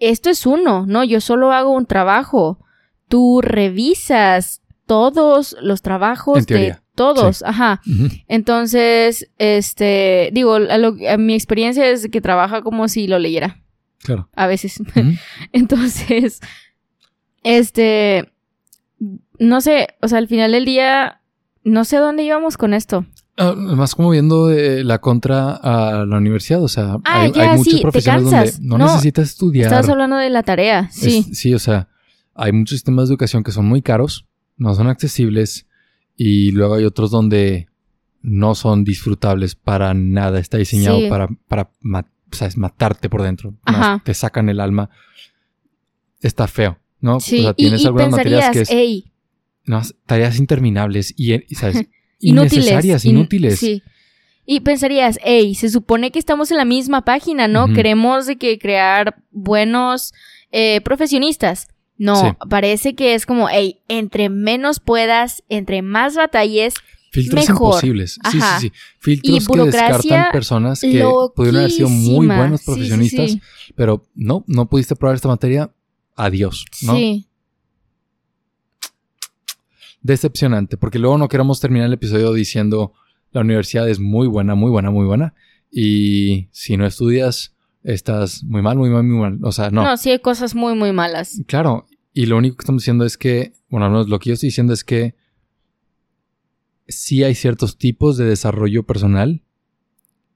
esto 0.00 0.28
es 0.28 0.44
uno, 0.46 0.84
¿no? 0.86 1.04
Yo 1.04 1.20
solo 1.20 1.52
hago 1.52 1.70
un 1.70 1.86
trabajo. 1.86 2.58
Tú 3.06 3.40
revisas 3.40 4.62
todos 4.86 5.56
los 5.62 5.80
trabajos 5.82 6.44
de 6.46 6.76
todos, 6.96 7.42
ajá. 7.44 7.80
Entonces, 8.26 9.30
este, 9.38 10.30
digo, 10.32 10.54
a 10.56 10.78
lo- 10.78 10.96
a 11.08 11.16
mi 11.18 11.34
experiencia 11.34 11.86
es 11.88 12.08
que 12.10 12.20
trabaja 12.20 12.62
como 12.62 12.88
si 12.88 13.06
lo 13.06 13.18
leyera, 13.20 13.62
Claro. 13.98 14.28
a 14.34 14.46
veces. 14.48 14.82
Entonces, 15.52 16.40
este, 17.44 18.32
no 19.38 19.60
sé, 19.60 19.88
o 20.00 20.08
sea, 20.08 20.18
al 20.18 20.28
final 20.28 20.52
del 20.52 20.64
día, 20.64 21.20
no 21.64 21.84
sé 21.84 21.96
dónde 21.98 22.22
íbamos 22.24 22.56
con 22.56 22.74
esto. 22.74 23.04
Ah, 23.38 23.54
más 23.56 23.94
como 23.94 24.10
viendo 24.10 24.48
de 24.48 24.84
la 24.84 25.00
contra 25.00 25.52
a 25.54 26.04
la 26.04 26.16
universidad, 26.18 26.62
o 26.62 26.68
sea, 26.68 26.98
Ah, 27.04 27.22
hay, 27.22 27.32
ya, 27.32 27.52
hay 27.52 27.58
muchas 27.58 27.74
sí, 27.74 27.80
profesiones 27.80 28.24
donde 28.30 28.52
no, 28.60 28.78
No, 28.78 28.86
necesitas 28.86 29.30
estudiar. 29.30 29.66
Estabas 29.66 29.88
hablando 29.88 30.16
de 30.16 30.28
la 30.30 30.42
tarea, 30.42 30.90
Es- 30.92 31.00
sí. 31.00 31.22
sí, 31.34 31.54
o 31.54 31.58
sea, 31.58 31.88
hay 32.34 32.52
muchos 32.52 32.76
sistemas 32.76 33.08
de 33.08 33.12
educación 33.14 33.42
que 33.42 33.50
son 33.52 33.64
muy 33.66 33.80
caros, 33.80 34.26
no 34.58 34.74
son 34.74 34.86
accesibles 34.88 35.66
y 36.16 36.50
luego 36.52 36.74
hay 36.74 36.84
otros 36.84 37.10
donde 37.10 37.68
no 38.20 38.54
son 38.54 38.84
disfrutables 38.84 39.54
para 39.54 39.94
nada. 39.94 40.38
Está 40.38 40.58
diseñado 40.58 40.98
Sí. 41.00 41.08
para, 41.08 41.28
para 41.48 41.70
matarte 42.56 43.08
por 43.08 43.22
dentro. 43.22 43.54
Ajá. 43.64 44.00
Te 44.04 44.14
sacan 44.14 44.48
el 44.48 44.60
alma. 44.60 44.90
Está 46.20 46.46
feo, 46.46 46.78
¿no? 47.00 47.18
Sí, 47.18 47.40
o 47.40 47.42
sea, 47.42 47.54
tienes 47.54 47.82
y 47.82 47.86
algunas 47.86 48.10
materias 48.10 48.50
que 48.50 48.60
es 48.60 48.70
no, 49.64 49.82
tareas 50.06 50.38
interminables 50.38 51.12
y, 51.16 51.34
y, 51.34 51.54
¿sabes? 51.54 51.86
inútiles. 52.20 52.52
innecesarias, 52.54 53.04
in- 53.04 53.16
inútiles. 53.16 53.58
sí. 53.58 53.82
Y 54.44 54.60
pensarías, 54.60 55.20
hey, 55.22 55.54
se 55.54 55.68
supone 55.70 56.10
que 56.10 56.18
estamos 56.18 56.50
en 56.50 56.56
la 56.56 56.64
misma 56.64 57.04
página, 57.04 57.46
¿no? 57.46 57.72
Queremos 57.72 58.26
de 58.26 58.36
que 58.38 58.58
crear 58.58 59.22
buenos 59.30 60.12
eh, 60.50 60.80
profesionistas. 60.80 61.68
No, 61.96 62.16
Sí. 62.20 62.26
parece 62.50 62.94
que 62.96 63.14
es 63.14 63.24
como, 63.24 63.48
hey, 63.48 63.78
entre 63.86 64.28
menos 64.30 64.80
puedas, 64.80 65.44
entre 65.48 65.82
más 65.82 66.16
batalles, 66.16 66.74
Filtros 67.12 67.48
mejor. 67.48 67.68
imposibles. 67.74 68.18
Sí, 68.32 68.38
Ajá. 68.38 68.58
sí, 68.58 68.68
sí. 68.68 68.72
Filtros 68.98 69.46
que 69.48 69.60
descartan 69.60 70.32
personas 70.32 70.80
que 70.80 71.04
pudieron 71.36 71.58
haber 71.60 71.70
sido 71.70 71.88
muy 71.88 72.26
loquísima. 72.26 72.38
buenos 72.38 72.60
sí, 72.62 72.66
profesionistas, 72.66 73.30
sí. 73.32 73.42
pero 73.76 74.04
no, 74.16 74.44
no 74.48 74.68
pudiste 74.68 74.96
probar 74.96 75.14
esta 75.14 75.28
materia. 75.28 75.70
Adiós, 76.16 76.64
¿no? 76.82 76.96
Sí. 76.96 77.28
Decepcionante, 80.02 80.76
porque 80.76 80.98
luego 80.98 81.16
no 81.18 81.28
queremos 81.28 81.60
terminar 81.60 81.86
el 81.86 81.92
episodio 81.94 82.32
diciendo 82.32 82.92
la 83.30 83.40
universidad 83.40 83.88
es 83.88 83.98
muy 83.98 84.26
buena, 84.26 84.54
muy 84.54 84.70
buena, 84.70 84.90
muy 84.90 85.06
buena. 85.06 85.34
Y 85.70 86.48
si 86.52 86.76
no 86.76 86.86
estudias, 86.86 87.54
estás 87.82 88.44
muy 88.44 88.62
mal, 88.62 88.76
muy 88.76 88.90
mal, 88.90 89.04
muy 89.04 89.18
mal. 89.18 89.38
O 89.42 89.52
sea, 89.52 89.70
no. 89.70 89.84
No. 89.84 89.96
sí 89.96 90.10
hay 90.10 90.18
cosas 90.18 90.54
muy, 90.54 90.74
muy 90.74 90.92
malas. 90.92 91.40
Claro, 91.46 91.86
y 92.12 92.26
lo 92.26 92.36
único 92.36 92.56
que 92.56 92.62
estamos 92.62 92.82
diciendo 92.82 93.04
es 93.04 93.16
que, 93.16 93.54
bueno, 93.68 93.86
al 93.86 93.92
menos 93.92 94.08
lo 94.08 94.18
que 94.18 94.30
yo 94.30 94.34
estoy 94.34 94.48
diciendo 94.48 94.72
es 94.72 94.84
que 94.84 95.14
sí 96.88 97.24
hay 97.24 97.34
ciertos 97.34 97.78
tipos 97.78 98.16
de 98.16 98.26
desarrollo 98.26 98.84
personal 98.84 99.42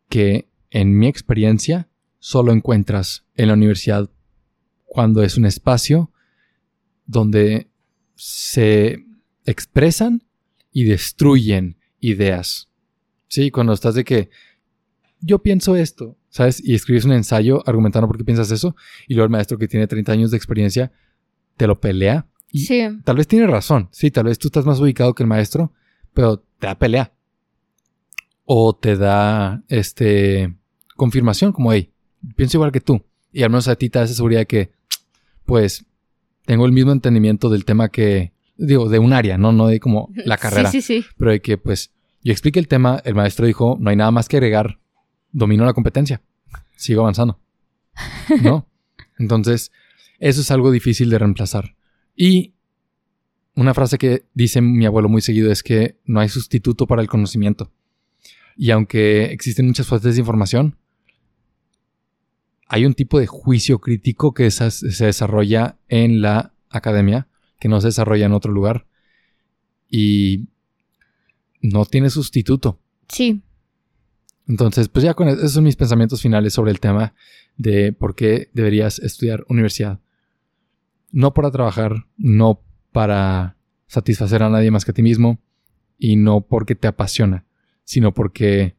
que, 0.08 0.48
en 0.70 0.96
mi 0.96 1.06
experiencia, 1.06 1.88
solo 2.18 2.52
encuentras 2.52 3.26
en 3.34 3.48
la 3.48 3.54
universidad 3.54 4.10
cuando 4.84 5.22
es 5.22 5.36
un 5.36 5.44
espacio 5.44 6.10
donde 7.04 7.68
se 8.14 9.04
expresan 9.46 10.22
y 10.72 10.84
destruyen 10.84 11.78
ideas. 12.00 12.68
Sí, 13.28 13.50
cuando 13.50 13.72
estás 13.72 13.94
de 13.94 14.04
que 14.04 14.30
yo 15.20 15.38
pienso 15.42 15.74
esto, 15.76 16.16
¿sabes? 16.28 16.62
Y 16.62 16.74
escribes 16.74 17.04
un 17.04 17.12
ensayo 17.12 17.62
argumentando 17.66 18.06
por 18.06 18.18
qué 18.18 18.24
piensas 18.24 18.50
eso, 18.50 18.76
y 19.08 19.14
luego 19.14 19.24
el 19.24 19.30
maestro 19.30 19.56
que 19.58 19.66
tiene 19.68 19.86
30 19.86 20.12
años 20.12 20.30
de 20.30 20.36
experiencia 20.36 20.92
te 21.56 21.66
lo 21.66 21.80
pelea. 21.80 22.26
Y 22.52 22.60
Sí. 22.60 22.82
tal 23.04 23.16
vez 23.16 23.26
tiene 23.26 23.46
razón, 23.46 23.88
sí, 23.90 24.10
tal 24.10 24.24
vez 24.26 24.38
tú 24.38 24.48
estás 24.48 24.66
más 24.66 24.78
ubicado 24.78 25.14
que 25.14 25.22
el 25.22 25.28
maestro, 25.28 25.72
pero 26.12 26.38
te 26.58 26.66
da 26.66 26.78
pelea. 26.78 27.12
O 28.44 28.76
te 28.76 28.96
da, 28.96 29.64
este, 29.68 30.54
confirmación, 30.94 31.52
como, 31.52 31.72
hey, 31.72 31.90
pienso 32.36 32.58
igual 32.58 32.70
que 32.72 32.80
tú. 32.80 33.04
Y 33.32 33.42
al 33.42 33.50
menos 33.50 33.66
a 33.68 33.74
ti 33.76 33.90
te 33.90 33.98
da 33.98 34.04
esa 34.04 34.14
seguridad 34.14 34.40
de 34.42 34.46
que, 34.46 34.70
pues, 35.44 35.84
tengo 36.44 36.64
el 36.64 36.72
mismo 36.72 36.92
entendimiento 36.92 37.50
del 37.50 37.64
tema 37.64 37.88
que, 37.88 38.32
digo, 38.56 38.88
de 38.88 38.98
un 38.98 39.12
área, 39.12 39.38
¿no? 39.38 39.52
No 39.52 39.66
de 39.68 39.80
como 39.80 40.10
la 40.14 40.36
carrera. 40.36 40.70
Sí, 40.70 40.80
sí, 40.82 41.02
sí. 41.02 41.06
Pero 41.16 41.30
de 41.30 41.40
que, 41.40 41.58
pues, 41.58 41.92
yo 42.22 42.32
expliqué 42.32 42.58
el 42.58 42.68
tema, 42.68 43.00
el 43.04 43.14
maestro 43.14 43.46
dijo, 43.46 43.76
no 43.80 43.90
hay 43.90 43.96
nada 43.96 44.10
más 44.10 44.28
que 44.28 44.36
agregar, 44.36 44.78
domino 45.32 45.64
la 45.64 45.74
competencia, 45.74 46.22
sigo 46.76 47.02
avanzando. 47.02 47.40
¿No? 48.42 48.68
Entonces, 49.18 49.72
Eso 50.18 50.40
es 50.40 50.50
algo 50.50 50.70
difícil 50.70 51.10
de 51.10 51.18
reemplazar. 51.18 51.76
Y 52.14 52.54
una 53.54 53.74
frase 53.74 53.98
que 53.98 54.24
dice 54.34 54.60
mi 54.60 54.86
abuelo 54.86 55.08
muy 55.08 55.20
seguido 55.20 55.52
es 55.52 55.62
que 55.62 55.98
no 56.04 56.20
hay 56.20 56.28
sustituto 56.28 56.86
para 56.86 57.02
el 57.02 57.08
conocimiento. 57.08 57.70
Y 58.56 58.70
aunque 58.70 59.24
existen 59.24 59.66
muchas 59.66 59.86
fuentes 59.86 60.14
de 60.14 60.20
información, 60.20 60.78
hay 62.68 62.86
un 62.86 62.94
tipo 62.94 63.20
de 63.20 63.26
juicio 63.26 63.78
crítico 63.78 64.32
que 64.32 64.50
se 64.50 65.04
desarrolla 65.04 65.78
en 65.88 66.20
la 66.22 66.54
academia, 66.70 67.28
que 67.58 67.68
no 67.68 67.80
se 67.80 67.88
desarrolla 67.88 68.26
en 68.26 68.32
otro 68.32 68.52
lugar. 68.52 68.86
Y 69.88 70.48
no 71.62 71.84
tiene 71.84 72.10
sustituto. 72.10 72.80
Sí. 73.08 73.42
Entonces, 74.48 74.88
pues 74.88 75.04
ya 75.04 75.14
con 75.14 75.28
esos 75.28 75.52
son 75.52 75.64
mis 75.64 75.76
pensamientos 75.76 76.22
finales 76.22 76.52
sobre 76.52 76.70
el 76.70 76.80
tema 76.80 77.14
de 77.56 77.92
por 77.92 78.14
qué 78.14 78.50
deberías 78.52 78.98
estudiar 78.98 79.44
universidad. 79.48 80.00
No 81.10 81.34
para 81.34 81.50
trabajar, 81.50 82.06
no 82.16 82.62
para 82.92 83.56
satisfacer 83.86 84.42
a 84.42 84.50
nadie 84.50 84.70
más 84.70 84.84
que 84.84 84.90
a 84.92 84.94
ti 84.94 85.02
mismo 85.02 85.38
y 85.98 86.16
no 86.16 86.42
porque 86.42 86.74
te 86.74 86.88
apasiona, 86.88 87.44
sino 87.84 88.12
porque 88.12 88.76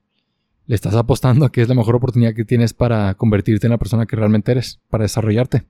le 0.65 0.75
estás 0.75 0.95
apostando 0.95 1.45
a 1.45 1.51
que 1.51 1.61
es 1.61 1.69
la 1.69 1.75
mejor 1.75 1.95
oportunidad 1.95 2.33
que 2.33 2.45
tienes 2.45 2.73
para 2.73 3.13
convertirte 3.15 3.67
en 3.67 3.71
la 3.71 3.77
persona 3.77 4.05
que 4.05 4.15
realmente 4.15 4.51
eres, 4.51 4.81
para 4.89 5.03
desarrollarte. 5.03 5.65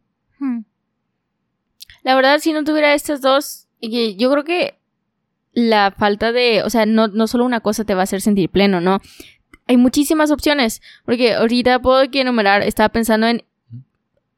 La 2.04 2.16
verdad, 2.16 2.40
si 2.40 2.54
no 2.54 2.64
tuviera 2.64 2.94
estas 2.94 3.22
dos, 3.22 3.68
yo 3.82 4.32
creo 4.32 4.44
que 4.44 4.78
la 5.54 5.92
falta 5.92 6.32
de, 6.32 6.62
o 6.64 6.70
sea, 6.70 6.86
no, 6.86 7.08
no 7.08 7.28
solo 7.28 7.46
una 7.46 7.62
cosa 7.62 7.84
te 7.84 7.96
va 7.96 8.02
a 8.02 8.04
hacer 8.04 8.22
sentir 8.22 8.50
pleno, 8.50 8.80
¿no? 8.80 9.00
Hay 9.68 9.78
muchísimas 9.78 10.32
opciones, 10.32 10.82
porque 11.04 11.34
ahorita 11.34 11.80
puedo 11.80 11.98
aquí 11.98 12.20
enumerar, 12.20 12.62
estaba 12.62 12.90
pensando 12.90 13.28
en 13.28 13.44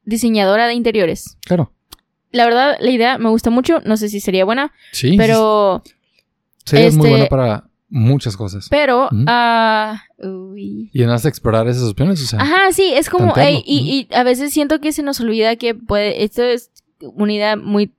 diseñadora 0.06 0.68
de 0.68 0.74
interiores. 0.74 1.38
Claro. 1.46 1.74
La 2.32 2.46
verdad, 2.46 2.78
la 2.80 2.90
idea 2.90 3.18
me 3.18 3.30
gusta 3.30 3.50
mucho, 3.50 3.82
no 3.86 3.98
sé 3.98 4.10
si 4.10 4.20
sería 4.20 4.46
buena, 4.46 4.72
sí, 4.92 5.18
pero... 5.18 5.84
Sería 6.64 6.90
muy 6.92 7.10
buena 7.10 7.18
este, 7.18 7.30
para 7.30 7.70
muchas 7.90 8.38
cosas. 8.38 8.68
Pero, 8.70 9.10
ah, 9.28 10.04
y 10.56 10.90
en 10.94 11.10
explorar 11.10 11.68
esas 11.68 11.84
opciones, 11.84 12.24
o 12.24 12.28
sea. 12.28 12.40
Ajá, 12.40 12.72
sí, 12.72 12.94
es 12.94 13.10
como, 13.10 13.34
y, 13.38 13.64
y, 13.66 14.16
a 14.16 14.24
veces 14.24 14.54
siento 14.54 14.80
que 14.80 14.92
se 14.92 15.04
nos 15.04 15.20
olvida 15.20 15.56
que 15.56 15.76
puede, 15.76 16.24
esto 16.24 16.44
es 16.44 16.72
una 17.02 17.34
idea 17.34 17.56
muy 17.56 17.94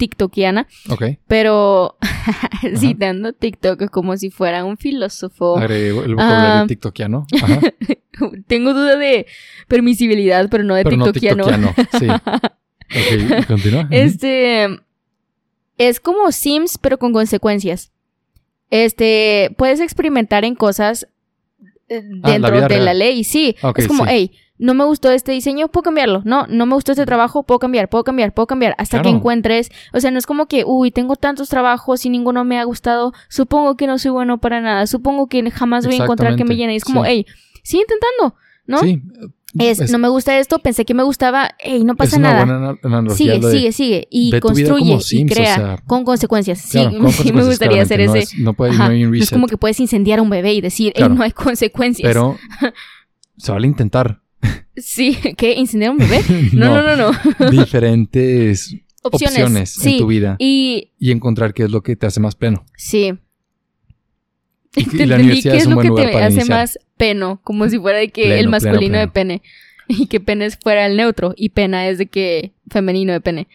tiktokiana. 0.00 0.66
Ok. 0.88 1.04
Pero 1.26 1.96
citando 2.76 3.32
TikTok 3.34 3.90
como 3.90 4.16
si 4.16 4.30
fuera 4.30 4.64
un 4.64 4.78
filósofo. 4.78 5.58
Agrego 5.58 6.02
el 6.02 6.14
vocabulario 6.14 6.62
ah, 6.62 6.66
tiktokiano. 6.66 7.26
Ajá. 7.42 7.60
Tengo 8.46 8.72
duda 8.72 8.96
de 8.96 9.26
permisibilidad, 9.68 10.48
pero 10.50 10.64
no 10.64 10.74
de 10.74 10.84
pero 10.84 10.96
tiktokiano. 10.96 11.44
No 11.58 11.74
sí. 11.98 12.08
ok, 12.10 13.46
continúa. 13.46 13.88
Este 13.90 14.80
es 15.76 16.00
como 16.00 16.32
Sims, 16.32 16.78
pero 16.78 16.98
con 16.98 17.12
consecuencias. 17.12 17.92
Este, 18.70 19.54
puedes 19.58 19.80
experimentar 19.80 20.44
en 20.44 20.54
cosas 20.54 21.08
eh, 21.90 22.08
ah, 22.22 22.30
dentro 22.30 22.68
de 22.68 22.80
la 22.80 22.94
ley, 22.94 23.24
sí. 23.24 23.56
es 23.76 23.88
como, 23.88 24.06
hey, 24.06 24.30
no 24.58 24.74
me 24.74 24.84
gustó 24.84 25.10
este 25.10 25.32
diseño, 25.32 25.68
puedo 25.68 25.82
cambiarlo. 25.82 26.22
No, 26.24 26.46
no 26.46 26.66
me 26.66 26.74
gustó 26.74 26.92
este 26.92 27.04
trabajo, 27.04 27.42
puedo 27.42 27.58
cambiar, 27.58 27.88
puedo 27.88 28.04
cambiar, 28.04 28.32
puedo 28.32 28.46
cambiar. 28.46 28.74
Hasta 28.78 29.02
que 29.02 29.08
encuentres. 29.08 29.70
O 29.92 30.00
sea, 30.00 30.10
no 30.10 30.18
es 30.18 30.26
como 30.26 30.46
que, 30.46 30.64
uy, 30.64 30.90
tengo 30.90 31.16
tantos 31.16 31.48
trabajos 31.48 32.04
y 32.04 32.10
ninguno 32.10 32.44
me 32.44 32.58
ha 32.58 32.64
gustado. 32.64 33.12
Supongo 33.28 33.76
que 33.76 33.86
no 33.86 33.98
soy 33.98 34.10
bueno 34.10 34.38
para 34.38 34.60
nada. 34.60 34.86
Supongo 34.86 35.28
que 35.28 35.50
jamás 35.50 35.86
voy 35.86 35.96
a 35.96 36.04
encontrar 36.04 36.36
que 36.36 36.44
me 36.44 36.56
llene. 36.56 36.74
Y 36.74 36.76
es 36.76 36.84
como, 36.84 37.04
hey, 37.04 37.26
sigue 37.62 37.82
intentando, 37.82 38.36
¿no? 38.66 38.78
Sí. 38.78 39.02
Es, 39.58 39.90
no 39.90 39.98
me 39.98 40.08
gusta 40.08 40.38
esto, 40.38 40.60
pensé 40.60 40.84
que 40.84 40.94
me 40.94 41.02
gustaba, 41.02 41.56
hey, 41.58 41.82
no 41.84 41.96
pasa 41.96 42.18
nada. 42.18 42.76
sigue, 43.14 43.42
sigue, 43.42 43.72
sigue. 43.72 44.08
Y 44.10 44.38
construye 44.38 44.98
y 45.10 45.26
crea 45.26 45.82
con 45.86 46.04
consecuencias. 46.04 46.60
sí, 46.60 46.78
me 47.32 47.44
gustaría 47.44 47.82
hacer 47.82 48.00
ese. 48.00 48.36
no, 48.38 48.54
puede, 48.54 48.76
no, 48.76 48.84
hay 48.84 49.04
un 49.04 49.14
es 49.14 49.30
como 49.30 49.46
que 49.46 49.56
puedes 49.56 49.80
incendiar 49.80 50.20
a 50.20 50.22
un 50.22 50.30
bebé 50.30 50.54
y 50.54 50.60
decir, 50.60 50.92
hey, 50.94 51.06
no 51.10 51.22
hay 51.22 51.32
consecuencias. 51.32 52.08
Pero 52.08 52.36
se 53.36 53.52
vale 53.52 53.66
intentar. 53.66 54.20
Sí, 54.76 55.16
¿qué? 55.36 55.54
¿Incendiar 55.54 55.90
un 55.90 55.98
bebé? 55.98 56.22
No, 56.52 56.74
no, 56.74 56.96
no, 56.96 57.12
no. 57.12 57.50
diferentes 57.50 58.76
opciones, 59.02 59.84
en 59.84 59.98
tu 59.98 60.06
vida. 60.06 60.36
Y... 60.38 60.92
y 60.98 61.10
encontrar 61.10 61.54
qué 61.54 61.64
es 61.64 61.70
lo 61.70 61.82
que 61.82 61.96
te 61.96 62.06
hace 62.06 62.20
más 62.20 62.36
pleno. 62.36 62.64
Sí. 62.76 63.18
La 64.74 65.16
universidad 65.16 65.56
es, 65.56 65.66
un 65.66 65.74
buen 65.74 65.88
lugar 65.88 66.12
para 66.12 66.26
hace 66.26 66.44
más 66.44 66.78
peno, 66.96 67.40
como 67.42 67.68
si 67.68 67.78
fuera 67.78 67.98
de 67.98 68.10
que 68.10 68.38
el 68.38 68.48
masculino 68.48 68.98
de 68.98 69.08
pene. 69.08 69.42
Y 69.92 70.06
que 70.06 70.20
pene 70.20 70.48
fuera 70.50 70.86
el 70.86 70.96
neutro. 70.96 71.34
Y 71.36 71.48
pena 71.48 71.88
es 71.88 71.98
de 71.98 72.06
que 72.06 72.52
femenino 72.70 73.12
de 73.12 73.20
pene. 73.20 73.48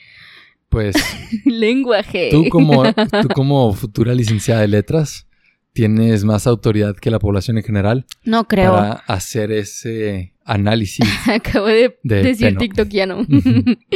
Pues. 0.67 0.93
Lenguaje. 1.45 2.27
Tú 2.29 2.49
como, 2.49 2.83
tú 3.21 3.29
como 3.33 3.71
futura 3.73 4.13
licenciada 4.13 4.59
de 4.59 4.67
letras, 4.67 5.27
tienes 5.75 6.23
más 6.23 6.47
autoridad 6.47 6.95
que 6.95 7.11
la 7.11 7.19
población 7.19 7.57
en 7.57 7.63
general. 7.63 8.05
No 8.23 8.47
creo. 8.47 8.71
Para 8.71 8.93
hacer 9.07 9.51
ese 9.51 10.33
análisis. 10.45 11.05
Acabo 11.27 11.67
de, 11.67 11.97
decir 12.01 12.55
TikTokiano. 12.57 13.27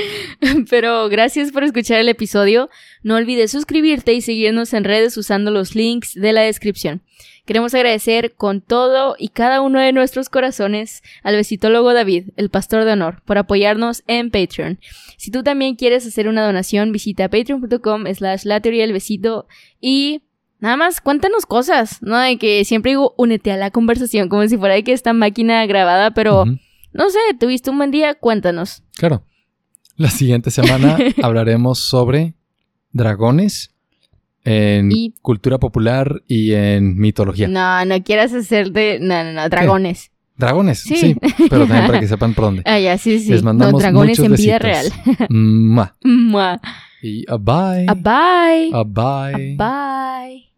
Pero 0.70 1.08
gracias 1.08 1.54
por 1.54 1.64
escuchar 1.64 2.02
el 2.02 2.10
episodio. 2.10 2.70
No 3.02 3.16
olvides 3.16 3.52
suscribirte 3.52 4.14
y 4.14 4.20
seguirnos 4.20 4.74
en 4.74 4.84
redes 4.84 5.16
usando 5.16 5.52
los 5.52 5.74
links 5.74 6.14
de 6.16 6.34
la 6.34 6.42
descripción. 6.42 7.02
Queremos 7.46 7.74
agradecer 7.74 8.34
con 8.36 8.60
todo 8.60 9.16
y 9.18 9.30
cada 9.30 9.62
uno 9.62 9.80
de 9.80 9.94
nuestros 9.94 10.28
corazones 10.28 11.02
al 11.24 11.36
besitólogo 11.36 11.94
David, 11.94 12.26
el 12.36 12.50
pastor 12.50 12.84
de 12.84 12.92
honor, 12.92 13.24
por 13.26 13.38
apoyarnos 13.38 14.04
en 14.06 14.32
Patreon. 14.32 14.80
Si 15.16 15.32
tú 15.32 15.44
también 15.44 15.76
quieres 15.76 16.06
hacer 16.06 16.28
una 16.28 16.46
donación, 16.46 16.92
visita 16.92 17.30
patreon.com 17.30 18.04
slash 18.14 18.44
la 18.44 18.60
teoría 18.60 18.82
del 18.82 18.94
besito 18.94 19.48
y 19.80 20.24
Nada 20.60 20.76
más 20.76 21.00
cuéntanos 21.00 21.46
cosas, 21.46 22.02
¿no? 22.02 22.18
De 22.20 22.38
que 22.38 22.66
siempre 22.66 22.92
digo, 22.92 23.14
únete 23.18 23.52
a 23.52 23.58
la 23.58 23.72
conversación, 23.72 24.28
como 24.28 24.48
si 24.48 24.58
fuera 24.58 24.76
de 24.76 24.84
que 24.84 24.92
esta 24.92 25.14
máquina 25.14 25.66
grabada, 25.66 26.12
pero 26.12 26.46
no 26.46 27.10
sé, 27.10 27.20
tuviste 27.40 27.70
un 27.70 27.78
buen 27.78 27.92
día, 27.92 28.16
cuéntanos. 28.16 28.84
Claro. 28.98 29.24
La 29.96 30.10
siguiente 30.10 30.52
semana 30.52 30.98
hablaremos 31.24 31.80
sobre 31.80 32.36
dragones 32.92 33.74
en 34.44 34.90
cultura 35.22 35.60
popular 35.60 36.24
y 36.28 36.54
en 36.54 36.98
mitología. 36.98 37.48
No, 37.48 37.86
no 37.86 38.02
quieras 38.04 38.34
hacerte. 38.34 39.00
No, 39.00 39.24
no, 39.24 39.34
no, 39.34 39.50
dragones. 39.50 40.12
Dragones, 40.38 40.80
sí. 40.80 41.16
pero 41.50 41.68
también 41.68 41.86
para 41.86 42.00
que 42.00 42.08
sepan 42.10 42.34
por 42.34 42.46
dónde. 42.46 42.64
Ah, 42.66 42.80
ya, 42.80 42.98
sí, 42.98 43.20
sí. 43.20 43.30
Les 43.30 43.44
mandamos 43.44 43.82
dragones 43.82 44.20
en 44.20 44.34
vida 44.34 44.58
real. 44.58 44.88
Mua. 45.30 45.96
Y 47.02 47.26
a 47.30 47.38
bye. 47.38 47.86
A 47.88 47.94
bye. 47.94 48.72
A 48.74 48.84
bye. 48.84 49.56
A 49.58 50.24
bye. 50.28 50.49